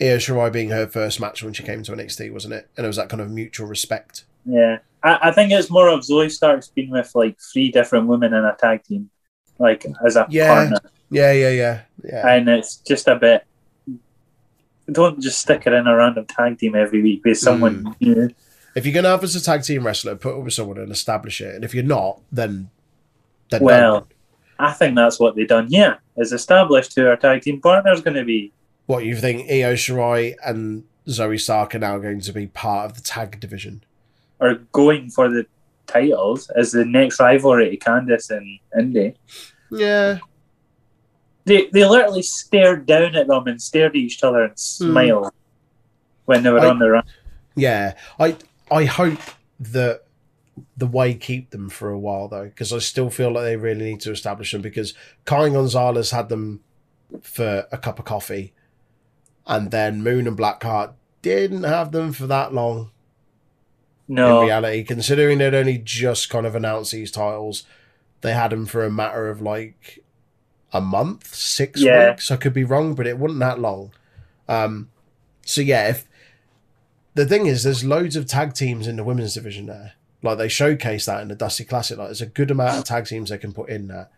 Io 0.00 0.16
Shirai 0.16 0.52
being 0.52 0.70
her 0.70 0.86
first 0.86 1.20
match 1.20 1.42
when 1.42 1.52
she 1.52 1.62
came 1.62 1.82
to 1.82 1.92
NXT, 1.92 2.32
wasn't 2.32 2.54
it? 2.54 2.68
And 2.76 2.84
it 2.84 2.88
was 2.88 2.96
that 2.96 3.08
kind 3.08 3.20
of 3.20 3.30
mutual 3.30 3.66
respect. 3.66 4.24
Yeah. 4.44 4.78
I, 5.02 5.18
I 5.28 5.32
think 5.32 5.52
it's 5.52 5.70
more 5.70 5.88
of 5.88 6.00
Zoey 6.00 6.30
Stark's 6.30 6.68
been 6.68 6.90
with 6.90 7.14
like 7.14 7.38
three 7.40 7.70
different 7.70 8.06
women 8.06 8.32
in 8.34 8.44
a 8.44 8.54
tag 8.58 8.82
team, 8.84 9.10
like 9.58 9.84
as 10.06 10.16
a 10.16 10.26
Yeah. 10.30 10.48
partner. 10.54 10.90
Yeah, 11.10 11.32
yeah, 11.32 11.50
yeah, 11.50 11.80
yeah. 12.04 12.34
and 12.34 12.48
it's 12.48 12.76
just 12.76 13.08
a 13.08 13.16
bit. 13.16 13.44
Don't 14.90 15.20
just 15.20 15.40
stick 15.40 15.64
her 15.64 15.74
in 15.76 15.86
a 15.86 15.94
random 15.96 16.26
tag 16.26 16.58
team 16.58 16.74
every 16.74 17.02
week 17.02 17.24
with 17.24 17.38
someone 17.38 17.94
Mm. 18.00 18.34
If 18.74 18.86
you're 18.86 18.94
gonna 18.94 19.08
have 19.08 19.24
as 19.24 19.34
a 19.34 19.42
tag 19.42 19.62
team 19.64 19.84
wrestler, 19.84 20.14
put 20.14 20.36
it 20.36 20.40
with 20.42 20.54
someone 20.54 20.78
and 20.78 20.92
establish 20.92 21.40
it. 21.40 21.54
And 21.56 21.64
if 21.64 21.74
you're 21.74 21.82
not, 21.84 22.20
then 22.30 22.70
then 23.50 23.62
Well, 23.62 23.92
don't. 23.94 24.06
I 24.60 24.72
think 24.72 24.94
that's 24.94 25.18
what 25.18 25.34
they've 25.34 25.48
done 25.48 25.66
here. 25.66 25.98
Is 26.16 26.32
established 26.32 26.94
who 26.94 27.06
our 27.08 27.16
tag 27.16 27.42
team 27.42 27.60
partner 27.60 27.92
is 27.92 28.00
going 28.00 28.16
to 28.16 28.24
be. 28.24 28.52
What 28.90 29.04
you 29.04 29.14
think 29.14 29.48
Io 29.48 29.74
Shirai 29.74 30.34
and 30.44 30.82
Zoey 31.06 31.40
Stark 31.40 31.76
are 31.76 31.78
now 31.78 31.98
going 31.98 32.20
to 32.22 32.32
be 32.32 32.48
part 32.48 32.90
of 32.90 32.96
the 32.96 33.02
tag 33.02 33.38
division? 33.38 33.84
Are 34.40 34.54
going 34.72 35.10
for 35.10 35.28
the 35.28 35.46
titles 35.86 36.50
as 36.50 36.72
the 36.72 36.84
next 36.84 37.20
rivalry 37.20 37.70
to 37.70 37.76
Candice 37.76 38.30
and 38.30 38.58
Indi. 38.76 39.14
Yeah, 39.70 40.18
They 41.44 41.68
they 41.72 41.84
literally 41.84 42.22
stared 42.22 42.86
down 42.86 43.14
at 43.14 43.28
them 43.28 43.46
and 43.46 43.62
stared 43.62 43.92
at 43.92 43.96
each 43.96 44.24
other 44.24 44.42
and 44.42 44.50
hmm. 44.50 44.56
smiled 44.56 45.30
when 46.24 46.42
they 46.42 46.50
were 46.50 46.58
I- 46.58 46.68
on 46.70 46.80
the 46.80 46.90
run. 46.90 47.04
yeah. 47.54 47.94
I 48.18 48.36
I 48.72 48.86
hope 48.86 49.20
that 49.60 50.02
the 50.76 50.88
way 50.88 51.14
keep 51.14 51.50
them 51.50 51.68
for 51.68 51.90
a 51.90 51.98
while 51.98 52.26
though, 52.26 52.46
because 52.46 52.72
I 52.72 52.78
still 52.78 53.08
feel 53.08 53.30
like 53.30 53.44
they 53.44 53.56
really 53.56 53.92
need 53.92 54.00
to 54.00 54.10
establish 54.10 54.50
them 54.50 54.62
because 54.62 54.94
Kai 55.26 55.50
Gonzalez 55.50 56.10
had 56.10 56.28
them 56.28 56.64
for 57.22 57.68
a 57.70 57.78
cup 57.78 58.00
of 58.00 58.04
coffee, 58.04 58.52
and 59.46 59.70
then 59.70 60.02
Moon 60.02 60.26
and 60.26 60.36
Blackheart 60.36 60.92
didn't 61.22 61.64
have 61.64 61.92
them 61.92 62.12
for 62.12 62.26
that 62.26 62.52
long. 62.54 62.90
No, 64.08 64.40
in 64.40 64.46
reality, 64.46 64.82
considering 64.82 65.38
they'd 65.38 65.54
only 65.54 65.78
just 65.78 66.30
kind 66.30 66.44
of 66.46 66.54
announced 66.56 66.90
these 66.92 67.10
titles, 67.12 67.64
they 68.22 68.32
had 68.32 68.50
them 68.50 68.66
for 68.66 68.84
a 68.84 68.90
matter 68.90 69.28
of 69.28 69.40
like 69.40 70.02
a 70.72 70.80
month, 70.80 71.32
six 71.34 71.80
Yeah. 71.80 72.10
weeks. 72.10 72.30
I 72.30 72.36
could 72.36 72.52
be 72.52 72.64
wrong, 72.64 72.94
but 72.94 73.06
it 73.06 73.18
wasn't 73.18 73.40
that 73.40 73.60
long. 73.60 73.92
Um, 74.48 74.90
so 75.44 75.60
yeah, 75.60 75.88
if 75.88 76.06
the 77.14 77.24
thing 77.26 77.46
is, 77.46 77.62
there's 77.62 77.84
loads 77.84 78.16
of 78.16 78.26
tag 78.26 78.54
teams 78.54 78.86
in 78.88 78.96
the 78.96 79.04
women's 79.04 79.34
division 79.34 79.66
there. 79.66 79.92
Like 80.22 80.38
they 80.38 80.48
showcase 80.48 81.06
that 81.06 81.22
in 81.22 81.28
the 81.28 81.34
Dusty 81.36 81.64
Classic. 81.64 81.96
Like 81.96 82.08
there's 82.08 82.20
a 82.20 82.26
good 82.26 82.50
amount 82.50 82.78
of 82.78 82.84
tag 82.84 83.06
teams 83.06 83.30
they 83.30 83.38
can 83.38 83.52
put 83.52 83.68
in 83.70 83.86
there, 83.88 84.08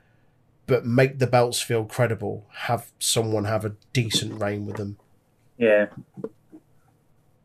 but 0.66 0.86
make 0.86 1.18
the 1.18 1.26
belts 1.26 1.60
feel 1.60 1.84
credible. 1.84 2.46
Have 2.66 2.90
someone 2.98 3.44
have 3.44 3.64
a 3.64 3.74
decent 3.92 4.40
reign 4.40 4.64
with 4.66 4.76
them. 4.76 4.96
Yeah. 5.62 5.86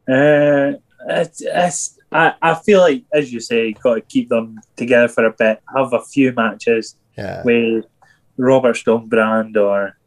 Uh, 0.09 0.73
it's, 1.07 1.41
it's, 1.41 1.99
I, 2.11 2.33
I 2.41 2.55
feel 2.55 2.79
like, 2.79 3.03
as 3.13 3.31
you 3.31 3.39
say, 3.39 3.67
you've 3.67 3.79
got 3.79 3.95
to 3.95 4.01
keep 4.01 4.29
them 4.29 4.59
together 4.75 5.07
for 5.07 5.25
a 5.25 5.31
bit. 5.31 5.61
Have 5.75 5.93
a 5.93 6.01
few 6.01 6.31
matches 6.33 6.95
Yeah, 7.15 7.43
with 7.43 7.85
Robert 8.37 8.75
Stonebrand 8.75 9.55
or 9.57 9.97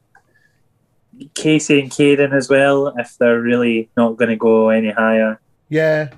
Kacy 1.35 1.83
and 1.83 1.91
Kayden 1.91 2.33
as 2.33 2.49
well, 2.49 2.89
if 2.99 3.17
they're 3.19 3.41
really 3.41 3.91
not 3.97 4.17
going 4.17 4.31
to 4.31 4.37
go 4.37 4.71
any 4.71 4.91
higher. 4.91 5.41
yeah, 5.69 6.09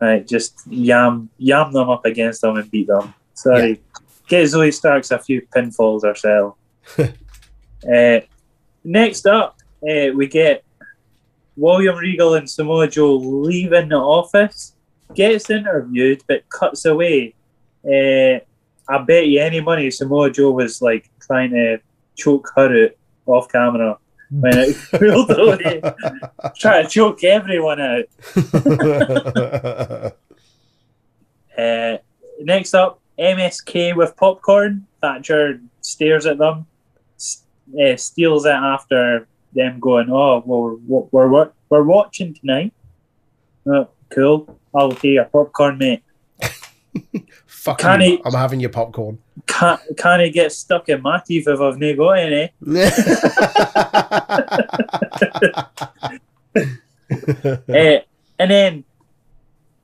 Right, 0.00 0.26
just 0.26 0.62
yam 0.66 1.28
yam 1.36 1.72
them 1.74 1.90
up 1.90 2.06
against 2.06 2.40
them 2.40 2.56
and 2.56 2.70
beat 2.70 2.86
them. 2.86 3.12
Sorry. 3.34 3.82
Get 4.28 4.44
Zoey 4.46 4.72
Starks 4.72 5.10
a 5.10 5.18
few 5.18 5.42
pinfalls 5.54 6.04
herself. 6.04 6.56
uh, 6.98 8.20
next 8.82 9.26
up, 9.26 9.58
uh, 9.82 10.08
we 10.14 10.26
get 10.26 10.64
William 11.60 11.96
Regal 11.96 12.34
and 12.34 12.48
Samoa 12.48 12.88
Joe 12.88 13.16
leaving 13.16 13.90
the 13.90 13.96
office. 13.96 14.74
Gets 15.14 15.50
interviewed, 15.50 16.22
but 16.26 16.48
cuts 16.48 16.86
away. 16.86 17.34
Uh, 17.84 18.40
I 18.88 18.98
bet 19.04 19.26
you 19.26 19.40
any 19.40 19.60
money 19.60 19.90
Samoa 19.90 20.30
Joe 20.30 20.52
was 20.52 20.80
like 20.80 21.10
trying 21.20 21.50
to 21.50 21.78
choke 22.16 22.50
her 22.56 22.84
out 22.84 22.90
off 23.26 23.48
camera 23.48 23.98
when 24.30 24.52
it 24.56 24.76
pulled 24.90 25.30
away. 25.30 25.82
Trying 26.56 26.84
to 26.84 26.88
choke 26.88 27.24
everyone 27.24 27.80
out. 27.80 28.04
Uh, 31.58 31.98
next 32.40 32.74
up, 32.74 33.00
MSK 33.18 33.96
with 33.96 34.16
popcorn. 34.16 34.86
Thatcher 35.00 35.60
stares 35.80 36.26
at 36.26 36.38
them, 36.38 36.66
uh, 37.80 37.96
steals 37.96 38.46
it 38.46 38.50
after 38.50 39.26
them 39.52 39.80
going, 39.80 40.10
"Oh, 40.10 40.42
well, 40.44 40.78
we're 40.86 41.06
we're, 41.10 41.28
we're, 41.28 41.50
we're 41.68 41.82
watching 41.82 42.34
tonight." 42.34 42.72
Oh, 43.66 43.88
cool. 44.10 44.58
I'll 44.74 44.92
take 44.92 45.14
your 45.14 45.24
popcorn, 45.24 45.78
mate. 45.78 46.02
Fuck 47.46 47.78
Can 47.78 48.00
you. 48.00 48.22
I'm 48.24 48.32
having 48.32 48.60
your 48.60 48.70
popcorn. 48.70 49.18
Can't 49.46 49.80
can 49.98 50.20
it 50.22 50.30
get 50.30 50.52
stuck 50.52 50.88
in 50.88 51.02
my 51.02 51.20
teeth 51.26 51.46
if 51.46 51.60
I've 51.60 51.78
no 51.78 51.94
got 51.94 52.12
any? 52.12 52.50
Uh, 52.66 52.90
and 58.38 58.50
then 58.50 58.84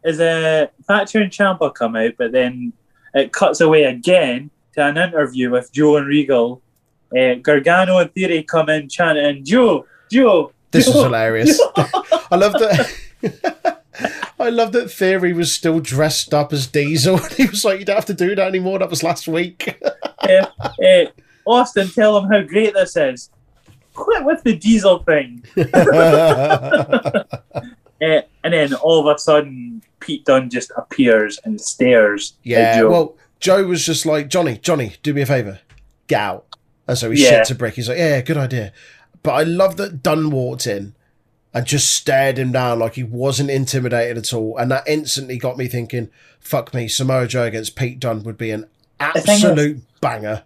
as 0.05 0.21
a 0.21 0.71
Thatcher 0.85 1.21
and 1.21 1.31
Ciampa 1.31 1.75
come 1.75 1.97
out, 1.97 2.13
but 2.17 2.33
then 2.33 2.73
it 3.13 3.33
cuts 3.33 3.61
away 3.61 3.85
again 3.85 4.51
to 4.75 4.85
an 4.87 4.97
interview 4.97 5.51
with 5.51 5.73
Joe 5.73 5.97
and 5.97 6.07
Regal. 6.07 6.63
Uh, 7.17 7.35
Gargano 7.37 7.99
and 7.99 8.13
Theory 8.13 8.43
come 8.43 8.69
in 8.69 8.89
chanting, 8.89 9.45
Joe, 9.45 9.87
Joe. 10.11 10.53
this 10.71 10.87
is 10.87 10.95
hilarious. 10.95 11.61
I 12.31 12.37
love 12.37 12.53
that. 12.53 13.83
I 14.39 14.51
love 14.51 14.73
that 14.73 14.91
Theory 14.91 15.33
was 15.33 15.53
still 15.53 15.81
dressed 15.81 16.35
up 16.35 16.53
as 16.53 16.67
Diesel. 16.67 17.17
he 17.37 17.47
was 17.47 17.65
like, 17.65 17.79
"You 17.81 17.87
don't 17.87 17.97
have 17.97 18.05
to 18.07 18.15
do 18.15 18.35
that 18.35 18.47
anymore. 18.47 18.79
That 18.79 18.91
was 18.91 19.03
last 19.03 19.27
week." 19.27 19.81
uh, 20.21 20.47
uh, 20.63 21.05
Austin, 21.47 21.89
tell 21.89 22.21
them 22.21 22.31
how 22.31 22.43
great 22.43 22.75
this 22.75 22.97
is. 22.97 23.31
Quit 23.95 24.25
with 24.25 24.43
the 24.43 24.55
diesel 24.55 25.03
thing. 25.05 25.43
uh, 25.57 27.25
and 28.01 28.53
then 28.53 28.75
all 28.75 29.09
of 29.09 29.17
a 29.17 29.19
sudden, 29.19 29.83
Pete 30.01 30.27
Dunne 30.27 30.51
just 30.51 30.71
appears 30.77 31.41
and 31.45 31.59
stares. 31.59 32.35
Yeah, 32.43 32.83
well, 32.83 33.17
Joe 33.41 33.65
was 33.65 33.87
just 33.87 34.05
like, 34.05 34.29
Johnny, 34.29 34.59
Johnny, 34.59 34.97
do 35.03 35.15
me 35.15 35.23
a 35.23 35.27
favor, 35.27 35.61
get 36.09 36.21
out. 36.21 36.56
And 36.89 36.97
so 36.97 37.11
he 37.11 37.23
Yeah. 37.25 37.41
shits 37.43 37.51
a 37.51 37.55
brick. 37.55 37.75
He's 37.75 37.89
like, 37.89 37.99
yeah, 37.99 38.21
good 38.21 38.37
idea. 38.37 38.73
But 39.23 39.33
I 39.33 39.43
love 39.43 39.77
that 39.79 40.03
Dunne 40.03 40.31
walked 40.31 40.67
in 40.67 40.95
and 41.53 41.67
just 41.67 41.93
stared 41.93 42.39
him 42.39 42.53
down 42.53 42.79
like 42.79 42.95
he 42.95 43.03
wasn't 43.03 43.51
intimidated 43.51 44.19
at 44.19 44.33
all. 44.33 44.57
And 44.57 44.71
that 44.71 44.85
instantly 44.87 45.37
got 45.39 45.57
me 45.57 45.67
thinking, 45.69 46.11
fuck 46.39 46.73
me, 46.75 46.87
Samoa 46.89 47.27
Joe 47.27 47.45
against 47.45 47.75
Pete 47.77 47.99
Dunne 47.99 48.23
would 48.23 48.39
be 48.39 48.51
an 48.51 48.67
thing 49.01 49.11
is- 49.17 49.29
absolute 49.29 49.83
banger. 50.01 50.45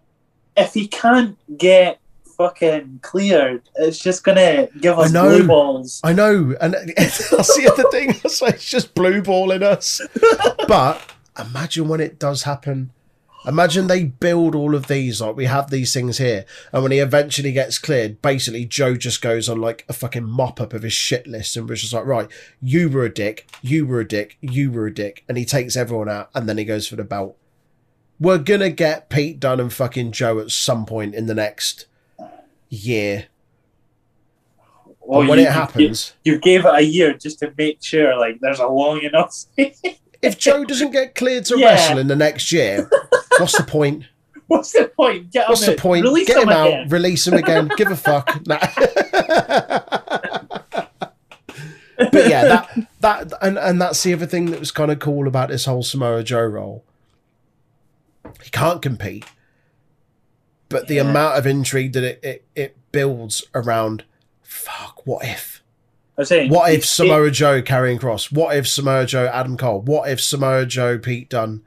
if 0.57 0.73
he 0.75 0.87
can't 0.89 1.37
get 1.59 1.99
fucking 2.37 3.01
cleared, 3.03 3.61
it's 3.77 3.99
just 3.99 4.25
gonna 4.25 4.69
give 4.81 4.99
us 4.99 5.11
blue 5.13 5.47
balls. 5.47 6.01
I 6.03 6.13
know, 6.15 6.55
and 6.61 6.73
that's 6.97 7.29
the 7.29 7.71
other 7.71 7.85
thing. 7.91 8.15
It's 8.25 8.65
just 8.71 8.95
blue 8.95 9.21
balling 9.21 9.63
us. 9.63 10.01
But 10.69 11.03
imagine 11.39 11.89
when 11.89 12.01
it 12.01 12.19
does 12.19 12.45
happen. 12.45 12.93
Imagine 13.47 13.87
they 13.87 14.05
build 14.05 14.55
all 14.55 14.75
of 14.75 14.87
these 14.87 15.21
like 15.23 15.35
we 15.35 15.47
have 15.47 15.71
these 15.71 15.95
things 15.95 16.19
here, 16.19 16.45
and 16.73 16.83
when 16.83 16.93
he 16.93 16.99
eventually 16.99 17.53
gets 17.53 17.79
cleared, 17.79 18.21
basically 18.21 18.67
Joe 18.67 18.97
just 18.97 19.23
goes 19.23 19.49
on 19.49 19.61
like 19.61 19.85
a 19.89 19.95
fucking 19.95 20.25
mop 20.25 20.61
up 20.61 20.75
of 20.75 20.83
his 20.83 20.93
shit 20.93 21.27
list 21.27 21.57
and 21.57 21.67
was 21.69 21.81
just 21.81 21.95
like, 21.95 22.05
right, 22.05 22.29
you 22.61 22.91
were 22.91 23.05
a 23.05 23.13
dick, 23.13 23.49
you 23.63 23.87
were 23.87 24.01
a 24.01 24.07
dick, 24.07 24.37
you 24.43 24.71
were 24.71 24.87
a 24.87 24.95
dick, 24.95 25.25
and 25.27 25.39
he 25.39 25.47
takes 25.47 25.75
everyone 25.75 26.09
out, 26.11 26.29
and 26.35 26.47
then 26.49 26.59
he 26.59 26.65
goes 26.67 26.87
for 26.87 26.97
the 26.97 27.05
belt. 27.05 27.35
We're 28.19 28.37
gonna 28.37 28.69
get 28.69 29.09
Pete 29.09 29.41
Dunne 29.41 29.61
and 29.61 29.73
fucking 29.73 30.13
Joe 30.13 30.39
at 30.41 30.51
some 30.51 30.85
point 30.85 31.15
in 31.15 31.25
the 31.25 31.35
next 31.35 31.87
year. 32.69 33.29
Well, 35.01 35.27
when 35.27 35.39
you- 35.39 35.47
it 35.47 35.53
happens, 35.53 36.13
you, 36.25 36.35
you 36.35 36.39
gave 36.41 36.67
it 36.67 36.75
a 36.75 36.83
year 36.83 37.15
just 37.15 37.39
to 37.39 37.53
make 37.57 37.83
sure 37.83 38.17
like 38.19 38.39
there's 38.41 38.59
a 38.61 38.67
long 38.67 39.01
enough. 39.01 39.45
if 39.57 40.39
Joe 40.39 40.65
doesn't 40.67 40.91
get 40.91 41.15
cleared 41.15 41.47
to 41.47 41.59
Yeah. 41.59 41.69
wrestle 41.71 41.99
in 41.99 42.07
the 42.09 42.17
next 42.17 42.53
year, 42.53 42.89
what's 43.39 43.57
the 43.57 43.65
point? 43.65 44.05
What's 44.49 44.73
the 44.73 44.91
point? 44.97 45.31
Get 45.31 45.49
What's 45.49 45.61
him 45.63 45.67
the 45.67 45.73
out. 45.75 45.79
point? 45.79 46.05
Release 46.05 46.27
Get 46.27 46.43
him 46.43 46.49
out, 46.49 46.67
again. 46.67 46.89
release 46.89 47.25
him 47.29 47.35
again, 47.35 47.71
give 47.77 47.89
a 47.93 47.95
fuck. 47.97 48.45
Nah. 48.49 48.59
but 52.11 52.29
yeah, 52.29 52.45
that 52.45 52.87
that 53.01 53.33
and 53.43 53.59
and 53.59 53.81
that's 53.81 54.03
the 54.03 54.13
other 54.13 54.27
thing 54.27 54.47
that 54.47 54.59
was 54.59 54.71
kind 54.73 54.91
of 54.91 54.99
cool 54.99 55.29
about 55.29 55.49
this 55.51 55.67
whole 55.67 55.83
Samoa 55.83 56.23
Joe 56.25 56.45
role. 56.45 56.85
He 58.43 58.51
can't 58.51 58.83
compete, 58.83 59.25
but 60.69 60.89
the 60.89 60.95
Yeah. 60.97 61.03
amount 61.03 61.39
of 61.39 61.47
intrigue 61.47 61.93
that 61.93 62.03
it, 62.05 62.21
it 62.25 62.45
it 62.57 62.77
builds 62.93 63.45
around. 63.55 64.05
Fuck, 64.43 65.07
what 65.07 65.25
if? 65.25 65.63
I'm 66.19 66.25
saying, 66.25 66.51
What 66.51 66.73
if 66.73 66.83
it- 66.83 66.87
Samoa 66.87 67.31
Joe 67.31 67.63
Karrion 67.63 68.01
Kross? 68.01 68.33
What 68.33 68.57
if 68.57 68.67
Samoa 68.67 69.07
Joe 69.07 69.27
Adam 69.33 69.57
Cole? 69.57 69.81
What 69.81 70.11
if 70.11 70.21
Samoa 70.21 70.67
Joe 70.67 70.99
Pete 70.99 71.31
Dunne? 71.31 71.63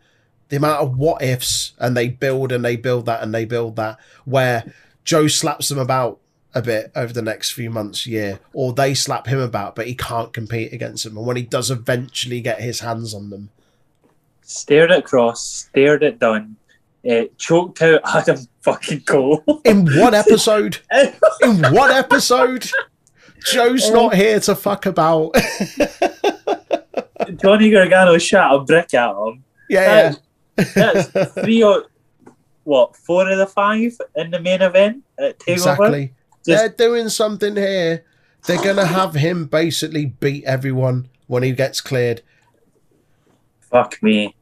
The 0.49 0.57
amount 0.57 0.82
of 0.82 0.98
what 0.98 1.22
ifs 1.22 1.74
and 1.80 1.98
they 1.98 2.10
build 2.10 2.52
and 2.52 2.64
they 2.64 2.76
build 2.76 3.06
that 3.07 3.24
and 3.24 3.34
they 3.34 3.45
build 3.45 3.76
that 3.78 3.98
where 4.26 4.74
Joe 5.03 5.28
slaps 5.28 5.70
them 5.70 5.80
about 5.80 6.20
a 6.53 6.61
bit 6.61 6.91
over 6.95 7.11
the 7.11 7.22
next 7.22 7.52
few 7.52 7.70
months, 7.70 8.06
year, 8.06 8.40
or 8.53 8.74
they 8.74 8.94
slap 8.94 9.26
him 9.28 9.40
about, 9.40 9.76
but 9.76 9.88
he 9.88 9.95
can't 9.95 10.34
compete 10.34 10.72
against 10.72 11.03
them. 11.03 11.18
And 11.18 11.26
when 11.26 11.38
he 11.38 11.44
does 11.44 11.72
eventually 11.72 12.41
get 12.41 12.61
his 12.61 12.82
hands 12.82 13.14
on 13.14 13.30
them, 13.32 13.49
stared 14.41 14.91
at 14.91 15.06
Kross, 15.06 15.38
stared 15.38 16.03
at 16.03 16.20
Dunne, 16.20 16.56
uh, 17.10 17.24
choked 17.38 17.82
out 17.82 18.02
Adam 18.06 18.38
fucking 18.61 19.02
Cole. 19.02 19.44
in 19.65 19.88
one 19.98 20.14
episode, 20.14 20.78
in 21.41 21.64
one 21.74 21.91
episode, 21.91 22.70
Joe's 23.45 23.90
not 23.90 24.14
here 24.14 24.40
to 24.41 24.56
fuck 24.56 24.86
about. 24.86 25.36
Johnny 27.41 27.72
Gargano 27.72 28.18
shot 28.20 28.53
a 28.56 28.60
brick 28.60 28.94
at 28.94 29.15
him. 29.15 29.44
yeah, 29.70 30.14
That's 30.56 31.34
three 31.34 31.64
or 31.64 31.86
what? 32.64 32.96
Four 32.96 33.30
of 33.30 33.38
the 33.38 33.48
five 33.48 33.98
in 34.16 34.32
the 34.32 34.40
main 34.40 34.62
event 34.62 35.04
at 35.20 35.40
Takeover. 35.40 35.52
exactly. 35.54 36.14
Just- 36.46 36.48
They're 36.78 36.88
doing 36.90 37.10
something 37.10 37.56
here. 37.56 38.04
They're 38.46 38.62
gonna 38.62 38.86
have 38.86 39.14
him 39.16 39.46
basically 39.46 40.06
beat 40.08 40.44
everyone 40.44 41.08
when 41.28 41.44
he 41.44 41.52
gets 41.54 41.80
cleared. 41.82 42.22
Fuck 43.62 44.02
me. 44.04 44.36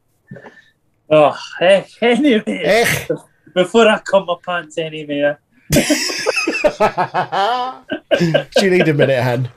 Oh, 1.08 1.38
eh, 1.60 1.84
anyway, 2.00 2.42
Eh. 2.46 3.06
before 3.54 3.86
I 3.88 3.98
cut 4.00 4.26
my 4.26 4.34
pants 4.44 4.76
anyway, 4.78 5.36
Do 5.72 5.80
you 8.64 8.70
need 8.70 8.88
a 8.88 8.94
minute, 8.94 9.22
Han? 9.22 9.48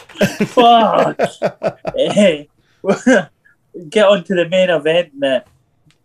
fuck. 0.48 1.20
hey, 1.96 2.48
Get 3.90 4.06
on 4.08 4.24
to 4.26 4.36
the 4.36 4.48
main 4.50 4.70
event 4.70 5.20
that 5.20 5.48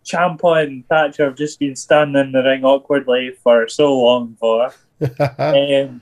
Ciampa 0.05 0.63
and 0.63 0.87
Thatcher 0.87 1.25
have 1.25 1.35
just 1.35 1.59
been 1.59 1.75
standing 1.75 2.19
in 2.21 2.31
the 2.31 2.43
ring 2.43 2.63
awkwardly 2.63 3.31
for 3.43 3.67
so 3.67 3.97
long 3.97 4.35
for. 4.39 4.73
um, 5.37 6.01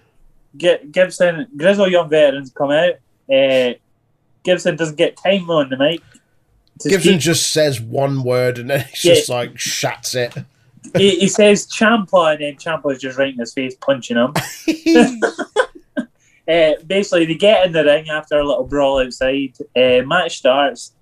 Gi- 0.57 0.87
Gibson, 0.91 1.47
Grizzled 1.55 1.91
Young 1.91 2.09
Veterans 2.09 2.51
come 2.51 2.71
out. 2.71 2.93
Uh, 3.31 3.73
Gibson 4.43 4.75
doesn't 4.75 4.95
get 4.95 5.17
time 5.17 5.49
on 5.49 5.69
the 5.69 5.77
mic. 5.77 6.01
Gibson 6.81 7.01
speak. 7.01 7.19
just 7.19 7.51
says 7.51 7.81
one 7.81 8.23
word 8.23 8.57
and 8.57 8.69
then 8.69 8.85
he's 8.91 9.05
Yeah. 9.05 9.13
just 9.15 9.29
like 9.29 9.53
shats 9.55 10.15
it. 10.15 10.33
he, 10.97 11.19
he 11.19 11.27
says 11.27 11.67
Ciampa, 11.67 12.33
and 12.33 12.41
then 12.41 12.55
Ciampa's 12.55 12.99
just 13.01 13.17
right 13.17 13.33
in 13.33 13.39
his 13.39 13.53
face, 13.53 13.75
punching 13.75 14.17
him. 14.17 14.33
Uh, 16.47 16.71
basically, 16.87 17.27
they 17.27 17.35
get 17.35 17.63
in 17.67 17.71
the 17.71 17.83
ring 17.83 18.09
after 18.09 18.39
a 18.39 18.43
little 18.43 18.63
brawl 18.63 18.99
outside. 19.05 19.53
Uh, 19.75 20.01
match 20.03 20.39
starts. 20.39 20.93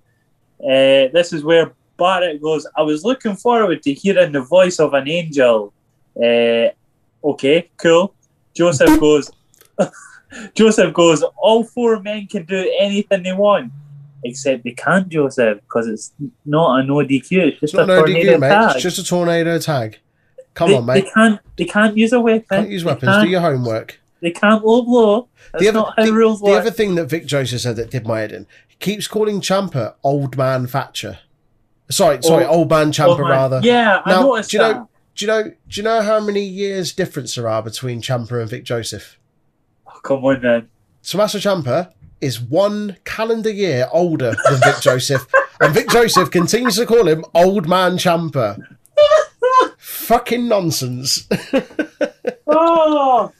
Uh, 0.60 1.08
this 1.14 1.32
is 1.32 1.42
where 1.42 1.72
Barrett 1.98 2.40
goes. 2.40 2.66
I 2.76 2.82
was 2.82 3.04
looking 3.04 3.36
forward 3.36 3.82
to 3.82 3.92
hearing 3.92 4.32
the 4.32 4.40
voice 4.42 4.78
of 4.78 4.94
an 4.94 5.08
angel. 5.08 5.72
Uh, 6.16 6.68
okay, 7.24 7.68
cool. 7.76 8.14
Joseph 8.54 8.98
goes. 9.00 9.30
Joseph 10.54 10.92
goes. 10.94 11.22
All 11.36 11.64
four 11.64 12.00
men 12.00 12.26
can 12.26 12.44
do 12.44 12.70
anything 12.78 13.22
they 13.22 13.32
want, 13.32 13.72
except 14.24 14.64
they 14.64 14.72
can't, 14.72 15.08
Joseph, 15.08 15.60
because 15.62 15.86
it's 15.88 16.12
not 16.44 16.80
a 16.80 16.82
no 16.84 16.96
DQ. 16.96 17.32
It's 17.32 17.60
just 17.60 17.62
It's 17.62 17.74
a 17.74 17.76
tornado 17.86 18.04
DQ, 18.06 18.40
mate. 18.40 18.48
tag. 18.48 18.74
It's 18.76 18.82
just 18.82 18.98
a 18.98 19.04
tornado 19.04 19.58
tag. 19.58 19.98
Come 20.54 20.70
they, 20.70 20.76
on, 20.76 20.86
mate. 20.86 21.04
They 21.04 21.10
can't. 21.10 21.40
They 21.56 21.64
can't 21.64 21.96
use 21.96 22.12
a 22.12 22.20
weapon. 22.20 22.46
Can't 22.50 22.70
use 22.70 22.84
weapons. 22.84 23.10
can't- 23.10 23.24
Do 23.24 23.30
your 23.30 23.40
homework. 23.40 24.00
They 24.20 24.32
can't 24.32 24.64
low 24.64 24.82
blow. 24.82 25.28
That's 25.52 25.62
The 25.62 25.68
other, 25.68 25.78
not 25.78 25.94
how 25.96 26.04
the, 26.04 26.12
rules 26.12 26.40
the 26.40 26.46
work. 26.46 26.60
other 26.62 26.72
thing 26.72 26.96
that 26.96 27.06
Vic 27.06 27.24
Joseph 27.24 27.60
said 27.60 27.76
that 27.76 27.90
did 27.90 28.04
my 28.04 28.18
head 28.18 28.32
in, 28.32 28.46
he 28.66 28.74
keeps 28.80 29.06
calling 29.06 29.40
Ciampa 29.40 29.94
old 30.02 30.36
man 30.36 30.66
Thatcher. 30.66 31.20
Sorry, 31.90 32.22
sorry, 32.22 32.44
Oh, 32.44 32.48
old 32.48 32.70
man 32.70 32.92
Ciampa 32.92 33.18
rather. 33.18 33.60
Yeah, 33.62 34.02
I 34.04 34.10
Now, 34.12 34.22
noticed 34.22 34.50
do 34.50 34.56
you 34.56 34.62
know- 34.62 34.72
that. 34.72 34.86
Do 35.14 35.24
you 35.24 35.26
know? 35.26 35.42
Do 35.42 35.52
you 35.72 35.82
know 35.82 36.00
how 36.02 36.20
many 36.20 36.42
years 36.44 36.92
difference 36.92 37.34
there 37.34 37.48
are 37.48 37.60
between 37.62 38.00
Ciampa 38.02 38.40
and 38.40 38.48
Vic 38.48 38.62
Joseph? 38.64 39.18
Oh, 39.86 39.98
come 40.02 40.24
on, 40.24 40.40
then. 40.42 40.68
Tommaso 41.02 41.38
Ciampa 41.38 41.92
is 42.20 42.40
one 42.40 42.96
calendar 43.04 43.50
year 43.50 43.88
older 43.92 44.36
than 44.48 44.60
Vic 44.60 44.80
Joseph, 44.80 45.26
and 45.60 45.74
Vic 45.74 45.88
Joseph 45.88 46.30
continues 46.30 46.76
to 46.76 46.86
call 46.86 47.08
him 47.08 47.24
Old 47.34 47.68
Man 47.68 47.96
Ciampa. 47.96 48.58
Fucking 49.78 50.46
nonsense. 50.48 51.26
Oh. 52.50 53.30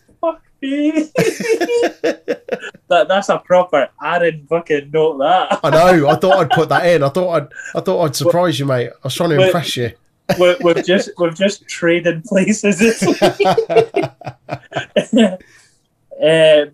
that, 0.62 2.42
that's 2.88 3.28
a 3.28 3.38
proper 3.38 3.88
Aaron 4.02 4.46
fucking 4.48 4.90
note, 4.92 5.18
that. 5.18 5.60
I 5.62 5.70
know. 5.70 6.08
I 6.08 6.16
thought 6.16 6.38
I'd 6.38 6.50
put 6.50 6.68
that 6.70 6.86
in. 6.86 7.02
I 7.02 7.08
thought 7.08 7.42
I'd. 7.42 7.48
I 7.76 7.80
thought 7.80 8.04
I'd 8.04 8.16
surprise 8.16 8.58
you, 8.58 8.66
mate. 8.66 8.90
I 8.90 8.94
was 9.04 9.14
trying 9.14 9.30
to 9.30 9.44
impress 9.46 9.76
you. 9.76 9.92
we, 10.38 10.56
we've 10.62 10.84
just 10.84 11.10
we've 11.18 11.34
just 11.34 11.66
traded 11.68 12.24
places. 12.24 13.02
uh, 15.22 15.36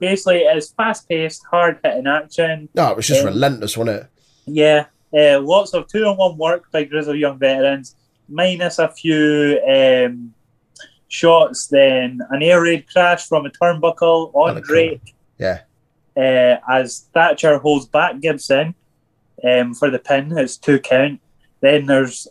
basically, 0.01 0.39
it's 0.41 0.71
fast 0.71 1.09
paced, 1.09 1.45
hard 1.51 1.79
hitting 1.85 2.07
action. 2.07 2.69
No, 2.75 2.91
it 2.91 2.97
was 2.97 3.07
just 3.07 3.23
Yeah. 3.23 3.29
relentless, 3.29 3.77
wasn't 3.77 4.01
it? 4.01 4.07
Yeah, 4.47 4.87
uh, 5.17 5.41
lots 5.41 5.75
of 5.75 5.89
two 5.89 6.05
on 6.05 6.17
one 6.17 6.37
work 6.37 6.71
by 6.73 6.85
Grizzled 6.85 7.19
Young 7.19 7.39
veterans, 7.39 7.97
minus 8.29 8.79
a 8.79 8.89
few 8.89 9.61
um, 9.67 10.34
shots. 11.15 11.69
Then 11.69 12.21
an 12.31 12.43
air 12.43 12.63
raid 12.63 12.87
crash 12.91 13.27
from 13.27 13.47
a 13.47 13.51
turnbuckle 13.51 14.35
on. 14.35 14.61
Drake. 14.63 15.15
Yeah. 15.39 15.61
Uh, 16.17 16.57
as 16.71 17.09
Thatcher 17.15 17.59
holds 17.59 17.87
back 17.87 18.21
Gibson 18.21 18.75
um, 19.43 19.75
for 19.75 19.91
the 19.91 19.99
pin, 19.99 20.37
it's 20.37 20.57
two 20.57 20.79
count. 20.79 21.21
Then 21.61 21.87
there's 21.87 22.29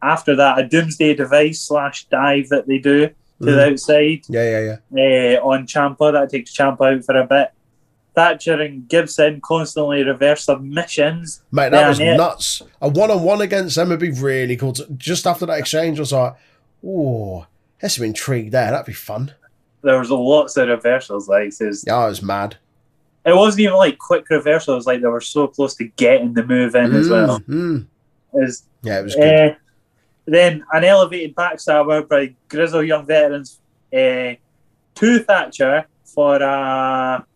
after 0.00 0.34
that 0.36 0.58
a 0.58 0.64
Doomsday 0.66 1.14
device 1.14 1.60
slash 1.60 2.06
dive 2.06 2.48
that 2.48 2.66
they 2.66 2.78
do 2.78 3.08
to 3.08 3.14
Mm. 3.42 3.56
the 3.56 3.66
outside 3.72 4.20
Yeah, 4.28 4.50
yeah, 4.50 4.76
yeah. 4.92 5.38
uh, 5.38 5.44
on 5.44 5.66
Ciampa. 5.66 6.12
That 6.12 6.30
takes 6.30 6.56
Ciampa 6.56 6.94
out 6.96 7.04
for 7.04 7.16
a 7.16 7.26
bit. 7.26 7.50
Thatcher 8.14 8.60
and 8.60 8.86
Gibson 8.88 9.40
constantly 9.40 10.04
reverse 10.04 10.44
submissions. 10.44 11.42
Mate, 11.50 11.70
that 11.70 11.88
was 11.88 11.98
yeah. 11.98 12.16
nuts. 12.16 12.62
A 12.80 12.88
one 12.88 13.10
on 13.10 13.22
one 13.22 13.40
against 13.40 13.74
them 13.76 13.88
would 13.88 13.98
be 13.98 14.10
really 14.12 14.56
cool. 14.56 14.74
To, 14.74 14.86
just 14.96 15.26
after 15.26 15.46
that 15.46 15.58
exchange, 15.58 15.98
I 15.98 16.02
was 16.02 16.12
like, 16.12 16.34
oh, 16.86 17.46
there's 17.82 17.96
some 17.96 18.04
intrigue 18.06 18.50
there. 18.52 18.70
That'd 18.70 18.86
be 18.86 18.92
fun. 18.94 19.34
There 19.82 19.98
was 19.98 20.10
lots 20.10 20.56
of 20.56 20.68
reversals. 20.68 21.28
Like 21.28 21.54
there's, 21.58 21.84
Yeah, 21.86 21.96
I 21.98 22.06
was 22.06 22.22
mad. 22.22 22.56
it 23.26 23.34
wasn't 23.36 23.60
even 23.60 23.74
like 23.76 23.98
quick 23.98 24.30
reversals. 24.30 24.86
Like 24.86 25.02
they 25.02 25.08
were 25.08 25.20
so 25.20 25.46
close 25.48 25.74
to 25.76 25.84
getting 25.96 26.32
the 26.32 26.46
move 26.46 26.74
in 26.74 26.94
as 26.94 27.08
well. 27.10 27.40
Mm, 27.40 27.86
mm. 28.32 28.44
Is 28.44 28.62
Yeah, 28.82 29.00
it 29.00 29.04
was 29.04 29.14
good. 29.16 29.50
uh, 29.50 29.54
then 30.26 30.64
an 30.72 30.84
elevated 30.84 31.34
backstabber 31.34 32.08
by 32.08 32.34
Grizzled 32.48 32.86
Young 32.86 33.04
Veterans 33.04 33.60
uh, 33.92 34.34
to 34.94 35.18
Thatcher 35.18 35.84
for 36.04 36.36
a 36.40 37.26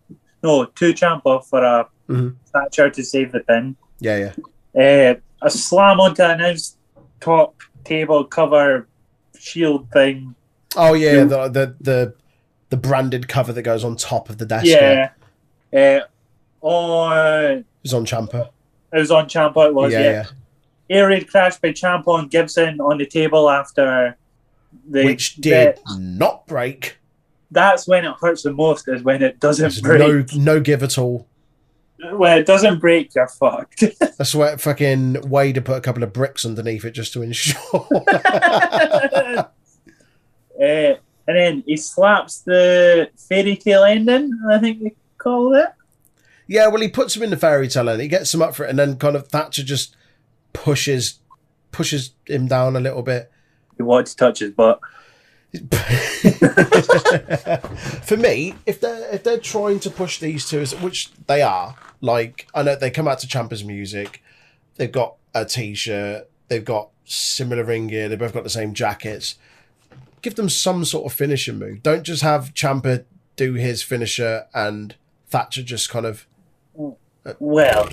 no 0.42 0.64
to 0.66 0.92
Ciampa 0.94 1.44
for 1.44 1.64
a 1.64 1.88
Mhm. 2.08 2.36
Thatcher 2.52 2.88
to 2.90 3.02
save 3.04 3.32
the 3.32 3.40
pin. 3.40 3.74
yeah, 3.98 4.32
yeah. 4.76 5.10
Uh, 5.12 5.14
a 5.42 5.50
slam 5.50 5.98
onto 5.98 6.22
an 6.22 6.30
announce 6.40 6.76
top 7.20 7.56
table 7.84 8.24
cover 8.24 8.86
shield 9.46 9.90
thing. 9.92 10.34
Oh 10.76 10.94
yeah, 10.94 11.24
the, 11.24 11.48
the 11.48 11.76
the 11.80 12.14
the 12.70 12.76
branded 12.76 13.28
cover 13.28 13.52
that 13.52 13.62
goes 13.62 13.84
on 13.84 13.96
top 13.96 14.28
of 14.28 14.38
the 14.38 14.46
desk. 14.46 14.66
Yeah. 14.66 15.10
Uh, 15.72 16.00
on 16.60 17.58
it 17.58 17.64
was 17.82 17.94
on 17.94 18.04
Ciampa. 18.04 18.48
it 18.92 18.98
was 18.98 19.10
on 19.10 19.26
Ciampa. 19.28 19.68
It 19.68 19.74
was 19.74 19.92
yeah, 19.92 20.00
yeah. 20.00 20.10
yeah. 20.10 20.24
Air 20.98 21.08
raid 21.08 21.28
crash 21.28 21.56
by 21.58 21.70
Ciampa 21.72 22.18
and 22.18 22.30
Gibson 22.30 22.80
on 22.80 22.98
the 22.98 23.06
table 23.06 23.48
after 23.50 24.16
the 24.88 25.04
Which 25.04 25.36
did 25.36 25.76
the- 25.86 25.98
not 25.98 26.46
break. 26.46 26.98
that's 27.50 27.86
when 27.88 28.04
it 28.04 28.14
hurts 28.20 28.42
the 28.42 28.52
most. 28.52 28.88
Is 28.88 29.02
when 29.02 29.22
it 29.22 29.38
doesn't 29.40 29.62
There's 29.62 29.80
break. 29.80 30.34
no 30.34 30.54
no 30.54 30.60
give 30.60 30.82
at 30.82 30.98
all. 30.98 31.26
When 31.98 32.38
it 32.38 32.46
doesn't 32.46 32.78
break, 32.78 33.14
you're 33.14 33.26
fucked. 33.28 33.84
That's 34.18 34.34
where 34.34 34.58
fucking 34.58 35.28
Wade 35.28 35.64
put 35.64 35.78
a 35.78 35.80
couple 35.80 36.02
of 36.02 36.12
bricks 36.12 36.44
underneath 36.44 36.84
it 36.84 36.90
just 36.92 37.12
to 37.14 37.22
ensure. 37.22 37.86
uh, 38.06 39.44
and 40.58 40.98
then 41.26 41.64
he 41.66 41.76
slaps 41.76 42.40
the 42.40 43.08
fairy 43.16 43.56
tale 43.56 43.84
ending. 43.84 44.38
I 44.50 44.58
think 44.58 44.82
they 44.82 44.94
call 45.18 45.54
it. 45.54 45.68
yeah, 46.46 46.68
well, 46.68 46.82
he 46.82 46.88
puts 46.88 47.16
him 47.16 47.22
in 47.22 47.30
the 47.30 47.36
fairy 47.36 47.68
tale 47.68 47.88
and 47.88 48.00
he 48.00 48.08
gets 48.08 48.32
him 48.34 48.42
up 48.42 48.54
for 48.54 48.64
it, 48.64 48.70
and 48.70 48.78
then 48.78 48.96
kind 48.96 49.16
of 49.16 49.28
Thatcher 49.28 49.62
just 49.62 49.96
pushes 50.52 51.18
pushes 51.72 52.12
him 52.26 52.46
down 52.46 52.76
a 52.76 52.80
little 52.80 53.02
bit. 53.02 53.30
He 53.76 53.82
wanted 53.82 54.06
to 54.06 54.16
touch 54.16 54.38
his 54.40 54.52
butt. 54.52 54.80
For 58.04 58.16
me, 58.16 58.54
if 58.66 58.80
they're 58.80 59.14
if 59.14 59.22
they're 59.22 59.38
trying 59.38 59.80
to 59.80 59.90
push 59.90 60.18
these 60.18 60.48
two, 60.48 60.64
which 60.80 61.10
they 61.26 61.42
are, 61.42 61.74
like 62.06 62.48
I 62.54 62.62
know 62.62 62.76
they 62.76 62.90
come 62.90 63.08
out 63.08 63.18
to 63.18 63.26
Ciampa's 63.26 63.64
music, 63.64 64.22
they've 64.76 64.90
got 64.90 65.16
a 65.34 65.44
t-shirt, 65.44 66.30
they've 66.48 66.64
got 66.64 66.90
similar 67.04 67.64
ring 67.64 67.88
gear, 67.88 68.08
they 68.08 68.16
both 68.16 68.32
got 68.32 68.44
the 68.44 68.50
same 68.50 68.72
jackets. 68.72 69.34
Give 70.22 70.34
them 70.34 70.48
some 70.48 70.84
sort 70.84 71.04
of 71.04 71.16
finishing 71.16 71.58
move. 71.58 71.82
Don't 71.82 72.02
just 72.02 72.22
have 72.22 72.54
Ciampa 72.54 73.04
do 73.36 73.54
his 73.54 73.82
finisher 73.82 74.46
and 74.54 74.94
Thatcher 75.28 75.62
just 75.62 75.90
kind 75.90 76.06
of. 76.06 76.26
Uh, 76.78 77.34
well, 77.38 77.88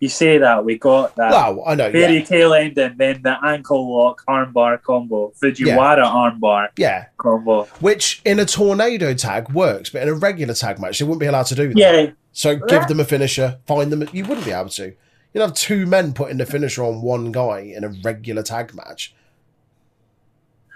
you 0.00 0.08
say 0.08 0.38
that 0.38 0.64
we 0.64 0.78
got 0.78 1.16
that 1.16 1.30
Wow, 1.30 1.62
I 1.66 1.74
know. 1.74 1.90
fairy 1.90 2.18
Yeah, 2.18 2.24
tale 2.24 2.54
ending, 2.54 2.96
then 2.96 3.22
the 3.22 3.36
ankle 3.44 3.96
lock 3.96 4.22
armbar 4.28 4.82
combo, 4.82 5.32
Fujiwara 5.40 6.04
armbar 6.04 6.68
yeah. 6.76 7.06
combo. 7.16 7.64
Which 7.80 8.20
in 8.24 8.38
a 8.38 8.44
tornado 8.44 9.14
tag 9.14 9.50
works, 9.50 9.90
but 9.90 10.02
in 10.02 10.08
a 10.08 10.14
regular 10.14 10.54
tag 10.54 10.78
match 10.78 10.98
they 10.98 11.04
wouldn't 11.04 11.20
be 11.20 11.26
allowed 11.26 11.46
to 11.46 11.54
do 11.54 11.68
that. 11.68 11.78
Yeah, 11.78 12.10
So 12.36 12.54
give 12.56 12.86
them 12.86 13.00
a 13.00 13.04
finisher, 13.06 13.58
find 13.66 13.90
them. 13.90 14.06
You 14.12 14.26
wouldn't 14.26 14.44
be 14.44 14.52
able 14.52 14.68
to. 14.68 14.92
You'd 15.32 15.40
have 15.40 15.54
two 15.54 15.86
men 15.86 16.12
putting 16.12 16.36
the 16.36 16.44
finisher 16.44 16.84
on 16.84 17.00
one 17.00 17.32
guy 17.32 17.60
in 17.60 17.82
a 17.82 17.88
regular 17.88 18.42
tag 18.42 18.74
match. 18.74 19.14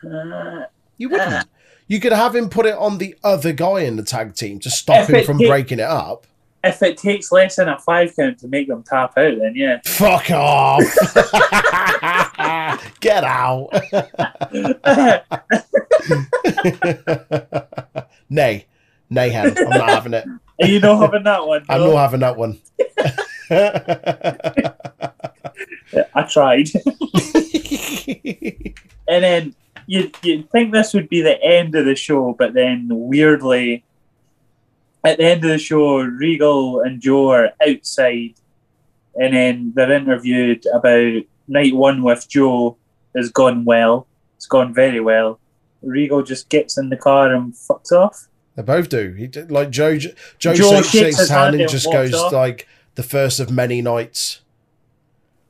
uh, 0.02 0.62
You 0.96 1.10
wouldn't. 1.10 1.46
You 1.86 2.00
could 2.00 2.12
have 2.12 2.34
him 2.34 2.48
put 2.48 2.64
it 2.64 2.74
on 2.76 2.96
the 2.96 3.14
other 3.22 3.52
guy 3.52 3.80
in 3.80 3.96
the 3.96 4.02
tag 4.02 4.34
team 4.34 4.58
to 4.60 4.70
stop 4.70 5.10
him 5.10 5.22
from 5.22 5.36
did- 5.36 5.48
breaking 5.48 5.80
it 5.80 5.84
up. 5.84 6.26
if 6.64 6.82
it 6.82 6.96
takes 6.96 7.30
less 7.30 7.56
than 7.56 7.68
a 7.68 7.78
five 7.78 8.16
count 8.16 8.38
to 8.38 8.48
make 8.48 8.66
them 8.68 8.82
tap 8.82 9.18
out, 9.18 9.34
then 9.38 9.52
yeah. 9.54 9.80
Fuck 9.84 10.30
off! 10.30 10.82
Get 13.00 13.22
out! 13.24 13.68
nay, 18.30 18.64
nay, 19.10 19.28
hen. 19.28 19.54
I'm 19.58 19.68
not 19.70 19.88
having 19.90 20.14
it. 20.14 20.24
Are 20.60 20.66
you 20.66 20.80
not 20.80 21.00
having 21.00 21.22
that 21.24 21.46
one? 21.46 21.64
I'm 21.68 21.80
not 21.80 21.96
having 21.96 22.20
that 22.20 22.36
one. 22.36 22.60
I 26.14 26.22
tried. 26.22 26.68
And 29.10 29.24
then 29.24 29.54
you'd, 29.86 30.14
you'd 30.22 30.48
think 30.50 30.72
this 30.72 30.94
would 30.94 31.08
be 31.08 31.20
the 31.20 31.42
end 31.42 31.74
of 31.74 31.84
the 31.84 31.96
show, 31.96 32.36
but 32.38 32.54
then 32.54 32.86
weirdly, 32.90 33.82
at 35.02 35.18
the 35.18 35.24
end 35.24 35.44
of 35.44 35.50
the 35.50 35.58
show, 35.58 35.98
Regal 35.98 36.80
and 36.80 37.00
Joe 37.00 37.32
are 37.32 37.50
outside, 37.66 38.34
and 39.20 39.34
then 39.34 39.72
they're 39.74 39.90
interviewed 39.90 40.64
about 40.72 41.22
night 41.48 41.74
one 41.74 42.04
with 42.04 42.28
Joe 42.28 42.76
has 43.16 43.30
gone 43.30 43.64
well. 43.64 44.06
It's 44.36 44.46
gone 44.46 44.72
very 44.72 45.00
well. 45.00 45.40
Regal 45.82 46.22
just 46.22 46.48
gets 46.48 46.78
in 46.78 46.90
the 46.90 46.96
car 46.96 47.34
and 47.34 47.52
fucks 47.52 47.90
off. 47.90 48.28
They 48.60 48.66
both 48.66 48.90
do. 48.90 49.12
He 49.12 49.26
like 49.26 49.70
Joe. 49.70 49.96
Joe, 49.96 50.12
Joe 50.38 50.54
shakes, 50.54 50.88
shakes 50.90 51.18
his 51.18 51.28
hand 51.30 51.40
hand 51.40 51.54
and 51.54 51.62
and 51.62 51.70
just 51.70 51.90
goes 51.90 52.12
off. 52.12 52.30
like 52.30 52.68
the 52.94 53.02
first 53.02 53.40
of 53.40 53.50
many 53.50 53.80
nights. 53.80 54.42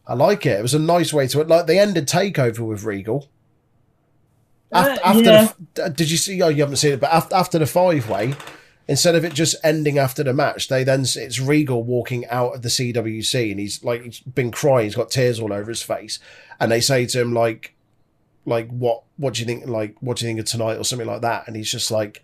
I 0.07 0.15
like 0.15 0.47
it. 0.47 0.61
It 0.61 0.63
was 0.63 0.75
a 0.75 0.79
nice 0.79 1.13
way 1.13 1.27
to 1.27 1.41
it. 1.41 1.49
Like 1.49 1.67
they 1.67 1.79
ended 1.81 2.07
Takeover 2.07 2.61
with 2.61 2.85
Regal. 2.85 3.29
After, 4.73 4.93
Uh, 4.93 5.09
after 5.09 5.23
yeah. 5.23 5.53
the, 5.75 5.91
did 5.91 6.09
you 6.09 6.17
see? 6.17 6.41
Oh, 6.41 6.49
you 6.49 6.63
haven't 6.63 6.77
seen 6.77 6.93
it, 6.93 7.01
but 7.01 7.13
after, 7.13 7.35
after 7.35 7.59
the 7.59 7.67
five 7.67 8.09
way, 8.09 8.35
instead 8.87 9.17
of 9.17 9.25
it 9.25 9.35
just 9.35 9.57
ending 9.65 9.99
after 9.99 10.23
the 10.23 10.33
match, 10.33 10.69
they 10.69 10.85
then 10.85 11.01
it's 11.01 11.41
Regal 11.41 11.83
walking 11.83 12.27
out 12.29 12.55
of 12.55 12.63
the 12.63 12.69
CWC, 12.69 13.51
and 13.51 13.59
he's 13.59 13.83
like 13.83 14.05
he's 14.05 14.21
been 14.21 14.53
crying. 14.53 14.85
He's 14.85 14.95
got 14.95 15.11
tears 15.11 15.41
all 15.41 15.53
over 15.53 15.69
his 15.69 15.83
face, 15.83 16.21
and 16.61 16.71
they 16.71 16.81
say 16.81 17.07
to 17.07 17.21
him 17.21 17.33
like, 17.33 17.75
like 18.47 18.69
what 18.71 19.03
what 19.17 19.35
do 19.35 19.41
you 19.41 19.47
think? 19.47 19.67
Like 19.67 19.97
what 19.99 20.17
do 20.19 20.25
you 20.25 20.29
think 20.29 20.39
of 20.39 20.47
tonight 20.47 20.77
or 20.77 20.85
something 20.85 21.09
like 21.09 21.23
that? 21.23 21.49
And 21.49 21.57
he's 21.57 21.71
just 21.71 21.91
like. 21.91 22.23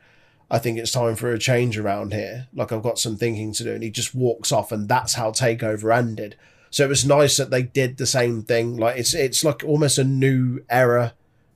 I 0.50 0.58
think 0.58 0.78
it's 0.78 0.92
time 0.92 1.16
for 1.16 1.32
a 1.32 1.38
change 1.38 1.76
around 1.76 2.12
here. 2.12 2.46
Like 2.54 2.72
I've 2.72 2.82
got 2.82 2.98
some 2.98 3.16
thinking 3.16 3.52
to 3.54 3.64
do, 3.64 3.72
and 3.72 3.82
he 3.82 3.90
just 3.90 4.14
walks 4.14 4.52
off, 4.52 4.72
and 4.72 4.88
that's 4.88 5.14
how 5.14 5.30
Takeover 5.30 5.96
ended. 5.96 6.36
So 6.70 6.84
it 6.84 6.88
was 6.88 7.04
nice 7.04 7.36
that 7.36 7.50
they 7.50 7.62
did 7.62 7.96
the 7.96 8.06
same 8.06 8.42
thing. 8.42 8.76
Like 8.76 8.96
it's 8.98 9.14
it's 9.14 9.44
like 9.44 9.64
almost 9.64 9.98
a 9.98 10.04
new 10.04 10.60
era 10.68 11.14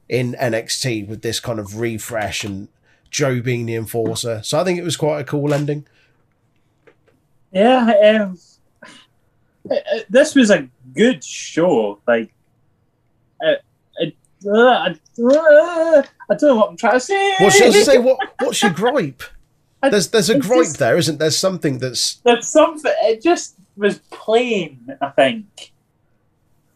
in 0.08 0.34
NXT 0.40 1.06
with 1.06 1.22
this 1.22 1.38
kind 1.38 1.60
of 1.60 1.78
refresh 1.78 2.42
and 2.42 2.68
Joe 3.10 3.40
being 3.40 3.66
the 3.66 3.76
enforcer. 3.76 4.42
So 4.42 4.58
I 4.58 4.64
think 4.64 4.78
it 4.78 4.84
was 4.84 4.96
quite 4.96 5.20
a 5.20 5.24
cool 5.24 5.54
ending. 5.54 5.86
Yeah, 7.52 8.20
um, 8.20 8.38
uh, 9.70 9.74
uh, 9.74 10.00
this 10.08 10.34
was 10.34 10.50
a 10.50 10.68
good 10.94 11.22
show. 11.24 12.00
Like, 12.06 12.32
I, 14.46 14.94
uh, 15.18 16.02
don't 16.30 16.42
know 16.42 16.56
what 16.56 16.70
I'm 16.70 16.76
trying 16.76 16.94
to 16.94 17.00
say. 17.00 17.34
Well, 17.40 17.48
I 17.48 17.70
say 17.70 17.98
what 17.98 18.18
what's 18.40 18.62
your 18.62 18.72
gripe? 18.72 19.22
There's 19.82 20.08
there's 20.08 20.30
a 20.30 20.38
gripe 20.38 20.64
just- 20.64 20.78
there, 20.78 20.96
isn't 20.96 21.18
there? 21.18 21.30
Something 21.30 21.78
that's 21.78 22.16
There's 22.16 22.48
something. 22.48 22.92
It 23.02 23.22
just 23.22 23.56
was 23.76 23.98
plain. 24.10 24.96
I 25.00 25.08
think. 25.10 25.72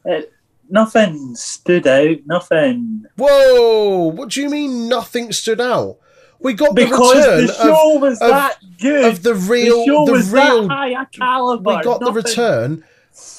It, 0.05 0.33
nothing 0.69 1.35
stood 1.35 1.87
out. 1.87 2.19
Nothing 2.27 3.07
whoa. 3.17 4.11
What 4.15 4.31
do 4.31 4.43
you 4.43 4.51
mean? 4.51 4.89
Nothing 4.89 5.33
stood 5.33 5.61
out. 5.61 5.99
We 6.41 6.53
got 6.53 6.75
the 6.75 6.85
because 6.85 7.17
return 7.17 7.47
the 7.47 7.53
show 7.55 7.99
was 7.99 8.21
of- 8.21 8.29
that 8.29 8.59
good. 8.79 9.05
of, 9.05 9.13
of 9.15 9.23
the 9.23 9.35
real 9.35 9.87
the 9.87 10.05
the 10.07 10.13
was 10.13 10.31
real. 10.31 10.69
high 10.69 11.05
caliber. 11.13 11.77
We 11.77 11.83
got 11.83 12.01
the 12.01 12.13
return 12.13 12.85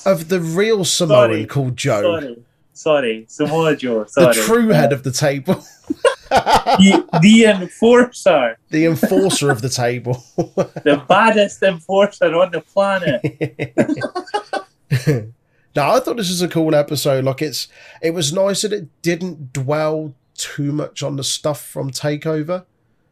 of 0.05 0.29
the 0.29 0.39
real 0.39 0.85
Samoan 0.85 1.29
Sorry, 1.29 1.45
called 1.45 1.77
Joe, 1.77 2.19
Sorry, 2.19 2.43
sorry, 2.75 3.25
Samoa 3.27 3.75
Joe. 3.75 4.03
the 4.03 4.43
true 4.45 4.69
head 4.69 4.93
of 4.93 5.01
the 5.03 5.11
table, 5.11 5.65
the, 6.29 7.19
the 7.21 7.45
enforcer. 7.45 8.57
the 8.69 8.85
enforcer 8.85 9.49
of 9.49 9.61
the 9.61 9.69
table. 9.69 10.23
the 10.35 11.03
baddest 11.07 11.63
enforcer 11.63 12.35
on 12.35 12.51
the 12.51 12.61
planet. 12.61 13.23
now 15.75 15.93
I 15.95 15.99
thought 15.99 16.17
this 16.17 16.29
was 16.29 16.41
a 16.41 16.47
cool 16.47 16.75
episode. 16.75 17.23
Like 17.23 17.41
it's, 17.41 17.67
it 18.01 18.11
was 18.11 18.31
nice 18.31 18.61
that 18.61 18.73
it 18.73 19.01
didn't 19.01 19.53
dwell 19.53 20.13
too 20.35 20.71
much 20.71 21.01
on 21.01 21.15
the 21.15 21.23
stuff 21.23 21.65
from 21.65 21.89
Takeover, 21.91 22.65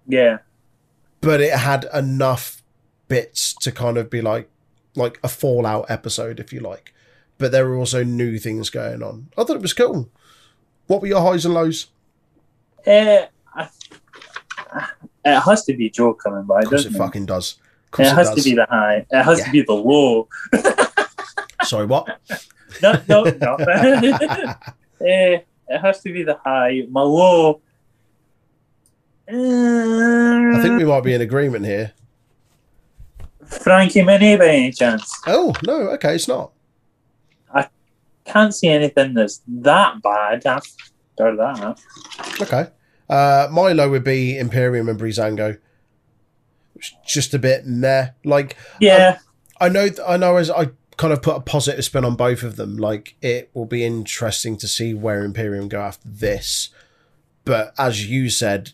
Yeah, 0.07 0.39
but 1.21 1.39
it 1.39 1.53
had 1.53 1.87
enough 1.93 2.61
bits 3.07 3.53
to 3.61 3.71
kind 3.71 3.97
of 3.97 4.09
be 4.09 4.21
like, 4.21 4.49
like 4.95 5.19
a 5.23 5.29
Fallout 5.29 5.89
episode, 5.89 6.39
if 6.39 6.51
you 6.51 6.59
like. 6.59 6.93
But 7.43 7.51
there 7.51 7.67
were 7.67 7.75
also 7.75 8.05
new 8.05 8.39
things 8.39 8.69
going 8.69 9.03
on. 9.03 9.27
I 9.37 9.43
thought 9.43 9.57
it 9.57 9.61
was 9.61 9.73
cool. 9.73 10.09
What 10.87 11.01
were 11.01 11.09
your 11.09 11.19
highs 11.19 11.43
and 11.43 11.53
lows? 11.53 11.87
uh, 12.87 13.23
I, 13.53 13.67
it 15.25 15.39
has 15.41 15.65
to 15.65 15.75
be 15.75 15.89
Joe 15.89 16.13
coming 16.13 16.45
by, 16.45 16.61
doesn't 16.61 16.93
it 16.93 16.95
it? 16.95 16.97
fucking 16.97 17.25
does. 17.25 17.57
It 17.99 18.03
it 18.07 18.13
has 18.15 18.29
does. 18.29 18.37
to 18.45 18.49
be 18.49 18.55
the 18.55 18.65
high. 18.69 19.05
It 19.11 19.23
has 19.23 19.39
Yeah. 19.39 19.45
to 19.47 19.51
be 19.51 19.61
the 19.61 19.73
low. 19.73 20.29
Sorry, 21.63 21.85
what? 21.85 22.17
no, 22.81 22.93
no, 23.09 23.23
no. 23.23 23.57
Eh, 25.05 25.39
it 25.67 25.79
has 25.81 25.99
to 26.03 26.13
be 26.13 26.23
the 26.23 26.39
high. 26.45 26.83
My 26.89 27.01
low. 27.01 27.59
I 29.27 30.59
think 30.61 30.77
we 30.79 30.85
might 30.85 31.03
be 31.03 31.13
in 31.13 31.19
agreement 31.19 31.65
here. 31.65 31.91
Frankie 33.45 34.01
Mini 34.01 34.37
by 34.37 34.47
any 34.47 34.71
chance. 34.71 35.13
Oh 35.27 35.51
no, 35.67 35.89
okay, 35.89 36.15
it's 36.15 36.29
not. 36.29 36.52
Can't 38.25 38.53
see 38.53 38.69
anything 38.69 39.13
that's 39.13 39.41
that 39.47 40.01
bad 40.01 40.45
after 40.45 41.35
that. 41.35 41.79
Okay. 42.41 42.67
Uh, 43.09 43.47
Milo 43.51 43.89
would 43.89 44.03
be 44.03 44.37
Imperium 44.37 44.89
and 44.89 44.99
Breezango. 44.99 45.59
It's 46.75 46.95
Just 47.05 47.33
a 47.33 47.39
bit 47.39 47.65
meh. 47.65 48.09
Like 48.23 48.57
Yeah, 48.79 49.19
I 49.59 49.69
know, 49.69 49.89
I 50.05 50.17
know. 50.17 50.37
As 50.37 50.49
I 50.49 50.69
kind 50.97 51.13
of 51.13 51.21
put 51.21 51.35
a 51.35 51.41
positive 51.41 51.83
spin 51.83 52.05
on 52.05 52.15
both 52.15 52.43
of 52.43 52.55
them, 52.55 52.77
like 52.77 53.15
it 53.21 53.49
will 53.53 53.65
be 53.65 53.83
interesting 53.83 54.57
to 54.57 54.67
see 54.67 54.93
where 54.93 55.23
Imperium 55.23 55.67
go 55.67 55.81
after 55.81 56.07
this. 56.07 56.69
But 57.45 57.73
as 57.77 58.09
you 58.09 58.29
said, 58.29 58.71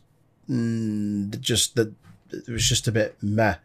mm, 0.50 1.40
just 1.40 1.76
that 1.76 1.94
it 2.32 2.48
was 2.48 2.68
just 2.68 2.88
a 2.88 2.92
bit 2.92 3.18
meh. 3.22 3.56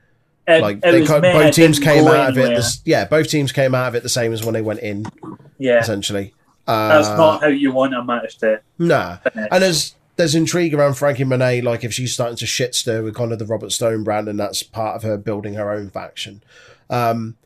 It, 0.46 0.60
like 0.60 0.80
they 0.80 1.00
meh, 1.00 1.32
both 1.32 1.54
teams 1.54 1.78
came 1.78 2.06
out 2.06 2.30
of 2.30 2.38
it. 2.38 2.56
The, 2.56 2.78
yeah, 2.84 3.06
both 3.06 3.28
teams 3.28 3.50
came 3.50 3.74
out 3.74 3.88
of 3.88 3.94
it 3.94 4.02
the 4.02 4.10
same 4.10 4.32
as 4.32 4.44
when 4.44 4.52
they 4.52 4.62
went 4.62 4.80
in. 4.80 5.06
Yeah, 5.58 5.78
Essentially, 5.78 6.34
uh, 6.66 6.88
that's 6.88 7.08
not 7.16 7.42
how 7.42 7.48
you 7.48 7.72
want 7.72 7.94
a 7.94 8.04
match 8.04 8.36
to 8.38 8.60
nah. 8.78 9.16
finish. 9.16 9.48
And 9.50 9.62
there's 9.62 9.94
there's 10.16 10.34
intrigue 10.34 10.74
around 10.74 10.94
Frankie 10.94 11.24
Monet, 11.24 11.62
like 11.62 11.82
if 11.82 11.92
she's 11.92 12.12
starting 12.12 12.36
to 12.36 12.46
shit 12.46 12.74
stir 12.74 13.02
with 13.02 13.14
kind 13.14 13.32
of 13.32 13.38
the 13.38 13.46
Robert 13.46 13.72
Stone 13.72 14.04
brand, 14.04 14.28
and 14.28 14.38
that's 14.38 14.62
part 14.62 14.96
of 14.96 15.02
her 15.02 15.16
building 15.16 15.54
her 15.54 15.70
own 15.70 15.90
faction. 15.90 16.42
Um, 16.90 17.36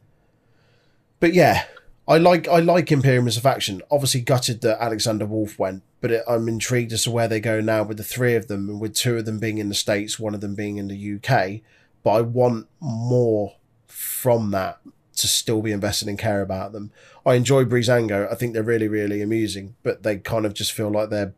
but 1.21 1.35
yeah, 1.35 1.65
I 2.07 2.19
like 2.19 2.49
I 2.49 2.59
like 2.61 2.91
Imperium 2.91 3.27
as 3.27 3.37
a 3.37 3.41
faction. 3.41 3.83
Obviously, 3.91 4.21
gutted 4.21 4.61
that 4.63 4.83
Alexander 4.83 5.27
Wolfe 5.27 5.59
went, 5.59 5.83
but 6.01 6.11
it, 6.11 6.25
I'm 6.29 6.49
intrigued 6.49 6.93
as 6.93 7.05
to 7.05 7.11
where 7.11 7.29
they 7.29 7.41
go 7.41 7.61
now 7.61 7.83
with 7.83 7.97
the 7.97 8.05
three 8.05 8.35
of 8.35 8.49
them, 8.49 8.69
and 8.69 8.81
with 8.81 8.95
two 8.95 9.17
of 9.17 9.25
them 9.25 9.39
being 9.39 9.59
in 9.59 9.69
the 9.69 9.75
states, 9.75 10.19
one 10.19 10.35
of 10.35 10.41
them 10.41 10.55
being 10.55 10.77
in 10.77 10.89
the 10.89 11.15
UK. 11.17 11.61
But 12.03 12.11
I 12.11 12.21
want 12.23 12.69
more 12.81 13.57
from 13.87 14.51
that 14.53 14.81
to 15.17 15.27
still 15.27 15.63
be 15.63 15.73
invested 15.73 16.09
and 16.09 16.19
care 16.19 16.43
about 16.43 16.73
them. 16.73 16.93
I 17.27 17.35
enjoy 17.35 17.65
Breezango. 17.65 18.31
I 18.31 18.35
think 18.35 18.55
they're 18.55 18.63
really, 18.63 18.89
really 18.89 19.21
amusing, 19.21 19.75
but 19.83 20.03
they 20.03 20.19
kind 20.19 20.47
of 20.47 20.55
just 20.55 20.73
feel 20.73 20.91
like 20.91 21.11
they're 21.11 21.35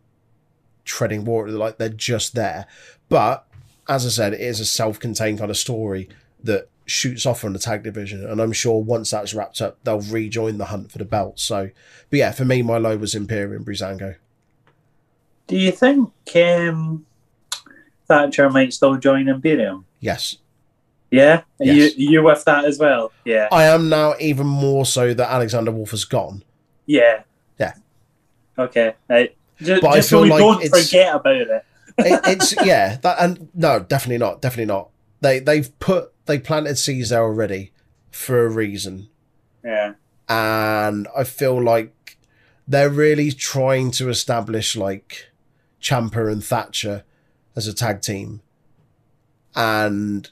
treading 0.84 1.24
water, 1.24 1.50
like 1.50 1.78
they're 1.78 1.88
just 1.88 2.34
there. 2.34 2.66
But 3.08 3.46
as 3.88 4.04
I 4.04 4.10
said, 4.10 4.34
it 4.34 4.40
is 4.40 4.60
a 4.60 4.66
self-contained 4.66 5.38
kind 5.38 5.50
of 5.50 5.56
story 5.56 6.08
that 6.42 6.68
shoots 6.86 7.24
off 7.24 7.40
from 7.40 7.52
the 7.52 7.58
tag 7.58 7.82
division, 7.82 8.24
and 8.26 8.40
I'm 8.40 8.52
sure 8.52 8.82
once 8.82 9.10
that's 9.10 9.32
wrapped 9.32 9.60
up, 9.60 9.78
they'll 9.84 10.00
rejoin 10.00 10.58
the 10.58 10.66
hunt 10.66 10.90
for 10.90 10.98
the 10.98 11.04
belt. 11.04 11.38
So, 11.38 11.70
but 12.10 12.18
yeah, 12.18 12.32
for 12.32 12.44
me, 12.44 12.62
my 12.62 12.78
low 12.78 12.96
was 12.96 13.14
Imperium 13.14 13.64
Breezango. 13.64 14.16
Do 15.46 15.56
you 15.56 15.72
think 15.72 16.12
um, 16.36 17.06
Thatcher 18.06 18.50
might 18.50 18.72
still 18.72 18.96
join 18.96 19.28
Imperium? 19.28 19.86
Yes, 20.00 20.36
Yeah, 21.10 21.42
Yes. 21.58 21.96
you 21.96 22.10
you 22.10 22.22
with 22.22 22.44
that 22.44 22.64
as 22.64 22.78
well? 22.78 23.12
Yeah, 23.24 23.48
I 23.50 23.64
am 23.64 23.88
now 23.88 24.14
even 24.20 24.46
more 24.46 24.86
so 24.86 25.12
that 25.14 25.30
Alexander 25.30 25.70
Wolfe 25.72 25.90
has 25.90 26.04
gone. 26.04 26.44
yeah, 26.86 27.22
Yeah. 27.58 27.74
Okay, 28.58 28.94
right. 29.08 29.34
Just, 29.58 29.82
But 29.82 29.88
I 29.88 29.96
just 29.96 30.08
so 30.10 30.16
feel 30.16 30.22
we 30.22 30.30
like 30.30 30.38
don't 30.40 30.68
forget 30.82 31.14
about 31.14 31.34
it. 31.36 31.64
it, 31.98 32.20
it's 32.24 32.54
yeah 32.64 32.96
that 33.02 33.16
and 33.20 33.48
no 33.54 33.80
definitely 33.80 34.16
not 34.18 34.40
definitely 34.40 34.64
not 34.72 34.88
they 35.20 35.38
they've 35.38 35.76
put 35.80 36.12
they 36.26 36.38
planted 36.38 36.78
seeds 36.78 37.10
there 37.10 37.20
already 37.22 37.72
for 38.10 38.46
a 38.46 38.48
reason 38.48 39.08
Yeah, 39.62 39.94
and 40.28 41.06
i 41.14 41.24
feel 41.24 41.60
like 41.62 42.16
they're 42.66 42.88
really 42.88 43.32
trying 43.32 43.90
to 43.92 44.08
establish 44.08 44.76
like 44.76 45.30
Ciampa 45.82 46.30
and 46.32 46.42
thatcher 46.42 47.04
as 47.56 47.66
a 47.66 47.74
tag 47.74 48.00
team 48.00 48.40
and 49.54 50.30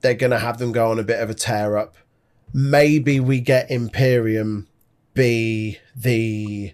they're 0.00 0.14
gonna 0.14 0.38
have 0.38 0.58
them 0.58 0.72
go 0.72 0.90
on 0.90 0.98
a 0.98 1.04
bit 1.04 1.20
of 1.20 1.30
a 1.30 1.34
tear 1.34 1.76
up 1.76 1.94
maybe 2.52 3.20
we 3.20 3.40
get 3.40 3.70
imperium 3.70 4.66
be 5.14 5.78
the 5.96 6.72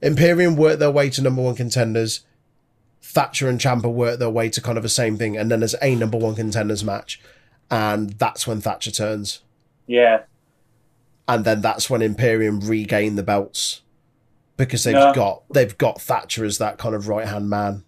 imperium 0.00 0.56
work 0.56 0.78
their 0.78 0.90
way 0.90 1.08
to 1.08 1.22
number 1.22 1.42
one 1.42 1.54
contenders 1.54 2.24
Thatcher 3.04 3.48
and 3.48 3.58
Ciampa 3.58 3.92
work 3.92 4.20
their 4.20 4.30
way 4.30 4.48
to 4.50 4.60
kind 4.60 4.78
of 4.78 4.82
the 4.84 4.88
same 4.88 5.16
thing, 5.18 5.36
and 5.36 5.50
then 5.50 5.58
there's 5.58 5.74
a 5.82 5.96
number 5.96 6.16
one 6.16 6.36
contenders 6.36 6.84
match, 6.84 7.20
and 7.68 8.10
that's 8.10 8.46
when 8.46 8.60
Thatcher 8.60 8.92
turns, 8.92 9.42
yeah, 9.88 10.22
and 11.26 11.44
then 11.44 11.60
that's 11.60 11.90
when 11.90 12.00
Imperium 12.00 12.60
regain 12.60 13.16
the 13.16 13.24
belts 13.24 13.82
because 14.56 14.84
they've 14.84 14.94
got 15.14 15.42
they've 15.52 15.76
got 15.78 16.00
Thatcher 16.00 16.44
as 16.44 16.58
that 16.58 16.78
kind 16.78 16.94
of 16.94 17.08
right 17.08 17.26
hand 17.26 17.50
man. 17.50 17.82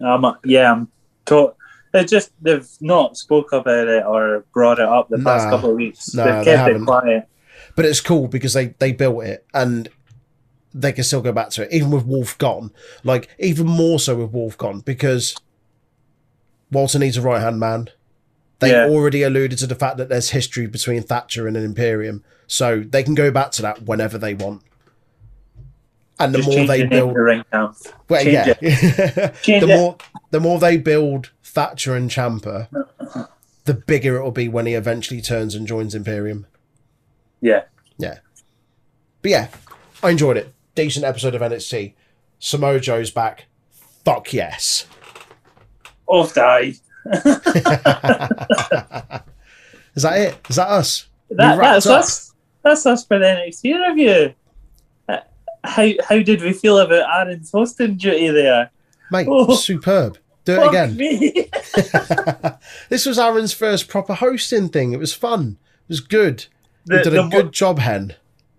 um, 0.00 0.36
yeah. 0.44 0.72
I'm 0.72 0.88
to- 1.26 1.52
It's 1.92 2.10
just 2.10 2.30
they've 2.40 2.68
not 2.80 3.16
spoke 3.16 3.52
about 3.52 3.88
it 3.88 4.02
uh, 4.04 4.06
or 4.06 4.44
brought 4.52 4.78
it 4.78 4.88
up 4.88 5.08
the 5.08 5.18
past 5.18 5.48
couple 5.50 5.70
of 5.70 5.76
weeks. 5.76 6.14
Nah, 6.14 6.24
they've 6.24 6.44
they 6.44 6.54
kept 6.56 6.68
it 6.68 6.72
haven't. 6.72 6.86
quiet. 6.86 7.28
But 7.74 7.84
it's 7.84 8.00
cool 8.00 8.28
because 8.28 8.52
they 8.52 8.66
they 8.78 8.92
built 8.92 9.24
it 9.24 9.44
and 9.54 9.88
they 10.72 10.92
can 10.92 11.02
still 11.02 11.20
go 11.20 11.32
back 11.32 11.50
to 11.50 11.62
it, 11.62 11.72
even 11.72 11.90
with 11.90 12.04
Wolfe 12.06 12.38
gone. 12.38 12.70
Like 13.02 13.28
even 13.40 13.66
more 13.66 13.98
so 13.98 14.16
with 14.16 14.30
Wolfe 14.30 14.56
gone 14.56 14.80
because 14.80 15.36
Walter 16.70 16.98
needs 17.00 17.16
a 17.16 17.22
right 17.22 17.40
hand 17.40 17.58
man. 17.58 17.88
They 18.60 18.70
Yeah. 18.70 18.86
already 18.86 19.22
alluded 19.22 19.58
to 19.60 19.66
the 19.66 19.74
fact 19.74 19.96
that 19.96 20.08
there's 20.08 20.30
history 20.30 20.66
between 20.66 21.02
Thatcher 21.02 21.48
and 21.48 21.56
an 21.56 21.64
Imperium, 21.64 22.22
so 22.46 22.80
they 22.80 23.02
can 23.02 23.14
go 23.16 23.30
back 23.32 23.50
to 23.52 23.62
that 23.62 23.82
whenever 23.82 24.16
they 24.18 24.34
want. 24.34 24.62
And 26.20 26.34
the 26.34 26.38
Just 26.42 26.50
more 26.56 26.66
they 26.66 26.84
build, 26.86 27.16
Ring 27.16 27.42
well, 27.50 27.74
change 28.22 28.26
yeah, 28.34 28.44
the 28.60 29.32
it. 29.46 29.66
more 29.66 29.96
the 30.30 30.38
more 30.40 30.58
they 30.58 30.76
build 30.76 31.30
Thatcher 31.50 31.94
and 31.96 32.10
Ciampa, 32.10 32.68
the 33.64 33.74
bigger 33.74 34.16
it 34.16 34.22
will 34.22 34.30
be 34.30 34.48
when 34.48 34.66
he 34.66 34.74
eventually 34.74 35.20
turns 35.20 35.54
and 35.54 35.66
joins 35.66 35.94
Imperium. 35.94 36.46
Yeah, 37.40 37.64
Yeah. 37.98 38.18
But 39.22 39.30
yeah, 39.30 39.48
I 40.02 40.10
enjoyed 40.10 40.36
it. 40.36 40.52
Decent 40.74 41.04
episode 41.04 41.34
of 41.34 41.42
NXT. 41.42 41.94
Samoa 42.38 42.80
Joe's 42.80 43.10
back. 43.10 43.46
Fuck 44.04 44.32
yes. 44.32 44.86
off 46.06 46.32
die. 46.34 46.74
Is 49.94 50.02
that 50.04 50.18
it? 50.18 50.36
Is 50.48 50.56
that 50.56 50.68
us? 50.68 51.06
That, 51.30 51.56
that's 51.58 51.86
up. 51.86 52.00
us. 52.00 52.32
That's 52.62 52.86
us 52.86 53.04
for 53.04 53.18
the 53.18 53.24
NXT 53.24 53.88
review. 53.88 54.34
Uh, 55.08 55.18
How 55.64 55.88
how 56.08 56.18
did 56.22 56.42
we 56.42 56.52
feel 56.52 56.78
about 56.78 57.08
Aaron's 57.26 57.50
hosting 57.50 57.96
duty 57.96 58.28
there? 58.28 58.70
Mate, 59.10 59.26
Oh. 59.28 59.54
superb. 59.54 60.18
Do 60.44 60.54
it 60.54 60.56
Fuck 60.56 60.68
again. 60.70 60.96
me. 60.96 61.48
this 62.88 63.06
was 63.06 63.18
Aaron's 63.18 63.52
first 63.52 63.88
proper 63.88 64.14
hosting 64.14 64.68
thing. 64.70 64.92
It 64.92 64.98
was 64.98 65.14
fun. 65.14 65.58
It 65.82 65.88
was 65.88 66.00
good. 66.00 66.46
You 66.86 67.02
did 67.02 67.12
the, 67.12 67.20
a 67.20 67.22
mo- 67.24 67.28
good 67.28 67.52
job, 67.52 67.78
Hen. 67.78 68.14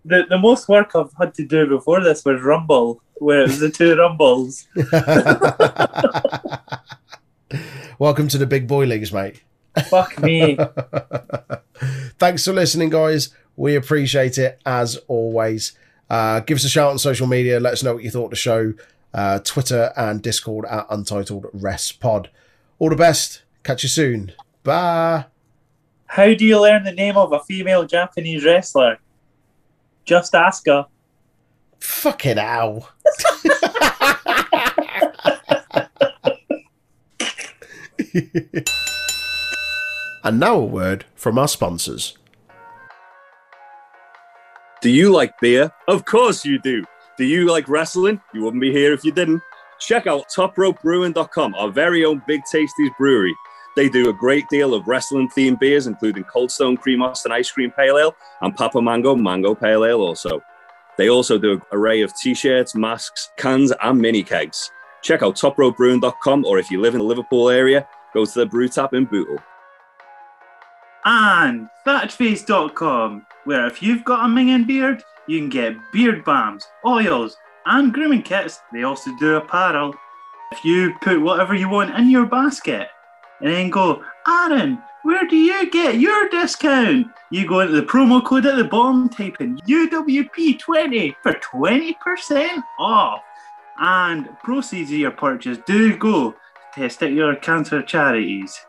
the, 0.05 0.23
the 0.29 0.37
most 0.37 0.69
work 0.69 0.91
I've 0.95 1.11
had 1.19 1.33
to 1.35 1.45
do 1.45 1.65
before 1.67 2.01
this 2.03 2.23
was 2.23 2.41
Rumble, 2.41 3.01
where 3.15 3.41
it 3.41 3.47
was 3.47 3.59
the 3.59 3.71
two 3.71 3.95
Rumbles. 3.97 4.67
Welcome 7.99 8.27
to 8.29 8.37
the 8.37 8.45
big 8.45 8.67
boy 8.67 8.85
leagues, 8.85 9.11
mate. 9.11 9.41
Fuck 9.89 10.21
me. 10.21 10.57
Thanks 12.19 12.45
for 12.45 12.53
listening, 12.53 12.89
guys. 12.89 13.29
We 13.55 13.75
appreciate 13.75 14.37
it 14.37 14.59
as 14.65 14.97
always. 15.07 15.73
Uh, 16.09 16.39
give 16.41 16.57
us 16.57 16.63
a 16.63 16.69
shout 16.69 16.91
on 16.91 16.99
social 16.99 17.27
media. 17.27 17.59
Let 17.59 17.73
us 17.73 17.83
know 17.83 17.95
what 17.95 18.03
you 18.03 18.11
thought 18.11 18.25
of 18.25 18.29
the 18.31 18.35
show. 18.35 18.73
Uh, 19.13 19.39
Twitter 19.39 19.91
and 19.97 20.21
Discord 20.21 20.65
at 20.65 20.85
Untitled 20.89 21.47
Rest 21.53 21.99
Pod. 21.99 22.29
All 22.79 22.89
the 22.89 22.95
best. 22.95 23.43
Catch 23.63 23.83
you 23.83 23.89
soon. 23.89 24.31
Bye. 24.63 25.25
How 26.07 26.33
do 26.33 26.45
you 26.45 26.59
learn 26.59 26.83
the 26.83 26.91
name 26.91 27.17
of 27.17 27.31
a 27.31 27.39
female 27.39 27.85
Japanese 27.85 28.43
wrestler? 28.43 28.99
Just 30.05 30.35
ask 30.35 30.65
her. 30.67 30.87
Fucking 31.79 32.37
ow. 32.37 32.87
and 40.23 40.39
now 40.39 40.55
a 40.55 40.65
word 40.65 41.05
from 41.15 41.37
our 41.37 41.47
sponsors. 41.47 42.17
Do 44.81 44.89
you 44.89 45.11
like 45.11 45.39
beer? 45.39 45.71
Of 45.87 46.05
course 46.05 46.43
you 46.43 46.59
do. 46.59 46.83
Do 47.21 47.27
you 47.27 47.45
like 47.45 47.69
wrestling? 47.69 48.19
You 48.33 48.41
wouldn't 48.41 48.61
be 48.61 48.71
here 48.71 48.93
if 48.93 49.05
you 49.05 49.11
didn't. 49.11 49.43
Check 49.79 50.07
out 50.07 50.27
topropebrewing.com, 50.35 51.53
our 51.53 51.69
very 51.69 52.03
own 52.03 52.23
Big 52.25 52.41
Tasties 52.51 52.97
brewery. 52.97 53.35
They 53.75 53.89
do 53.89 54.09
a 54.09 54.13
great 54.13 54.49
deal 54.49 54.73
of 54.73 54.87
wrestling 54.87 55.29
themed 55.29 55.59
beers, 55.59 55.85
including 55.85 56.23
Cold 56.23 56.49
Stone 56.49 56.77
Cream 56.77 57.03
Austin 57.03 57.31
Ice 57.31 57.51
Cream 57.51 57.69
Pale 57.69 57.99
Ale 57.99 58.15
and 58.41 58.55
Papa 58.55 58.81
Mango 58.81 59.15
Mango 59.15 59.53
Pale 59.53 59.85
Ale 59.85 60.01
also. 60.01 60.41
They 60.97 61.09
also 61.11 61.37
do 61.37 61.51
an 61.51 61.61
array 61.71 62.01
of 62.01 62.11
t-shirts, 62.17 62.73
masks, 62.73 63.29
cans, 63.37 63.71
and 63.83 64.01
mini 64.01 64.23
kegs. 64.23 64.71
Check 65.03 65.21
out 65.21 65.35
topropebrewing.com, 65.35 66.43
or 66.43 66.57
if 66.57 66.71
you 66.71 66.81
live 66.81 66.95
in 66.95 67.01
the 67.01 67.05
Liverpool 67.05 67.51
area, 67.51 67.87
go 68.15 68.25
to 68.25 68.39
the 68.39 68.47
brew 68.47 68.67
tap 68.67 68.95
in 68.95 69.05
Bootle. 69.05 69.37
and 71.05 71.69
thatchface.com, 71.85 73.27
where 73.45 73.65
if 73.67 73.81
you've 73.81 74.03
got 74.03 74.25
a 74.25 74.27
minging 74.27 74.67
beard, 74.67 75.03
you 75.27 75.39
can 75.39 75.49
get 75.49 75.75
beard 75.91 76.23
balms, 76.23 76.65
oils, 76.85 77.37
and 77.65 77.93
grooming 77.93 78.23
kits. 78.23 78.61
They 78.73 78.83
also 78.83 79.11
do 79.19 79.35
apparel. 79.35 79.93
If 80.51 80.65
you 80.65 80.93
put 81.01 81.21
whatever 81.21 81.55
you 81.55 81.69
want 81.69 81.95
in 81.95 82.09
your 82.09 82.25
basket 82.25 82.87
and 83.39 83.51
then 83.51 83.69
go, 83.69 84.03
Aaron, 84.27 84.81
where 85.03 85.25
do 85.25 85.35
you 85.35 85.69
get 85.69 85.99
your 85.99 86.29
discount? 86.29 87.07
You 87.31 87.47
go 87.47 87.61
into 87.61 87.73
the 87.73 87.83
promo 87.83 88.23
code 88.23 88.45
at 88.45 88.57
the 88.57 88.63
bottom, 88.63 89.09
type 89.09 89.37
in 89.39 89.57
UWP20 89.59 91.15
for 91.23 91.33
20% 91.33 92.63
off. 92.77 93.23
And 93.79 94.29
proceeds 94.43 94.91
of 94.91 94.97
your 94.97 95.11
purchase 95.11 95.57
do 95.65 95.97
go 95.97 96.31
to 96.31 96.79
testicular 96.79 97.41
cancer 97.41 97.81
charities. 97.81 98.59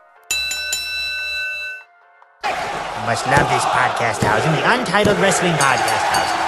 Must 3.05 3.25
love 3.27 3.49
this 3.49 3.65
podcast 3.65 4.23
house 4.23 4.45
and 4.45 4.55
the 4.55 4.73
Untitled 4.73 5.17
Wrestling 5.19 5.53
Podcast 5.53 6.05
House. 6.13 6.42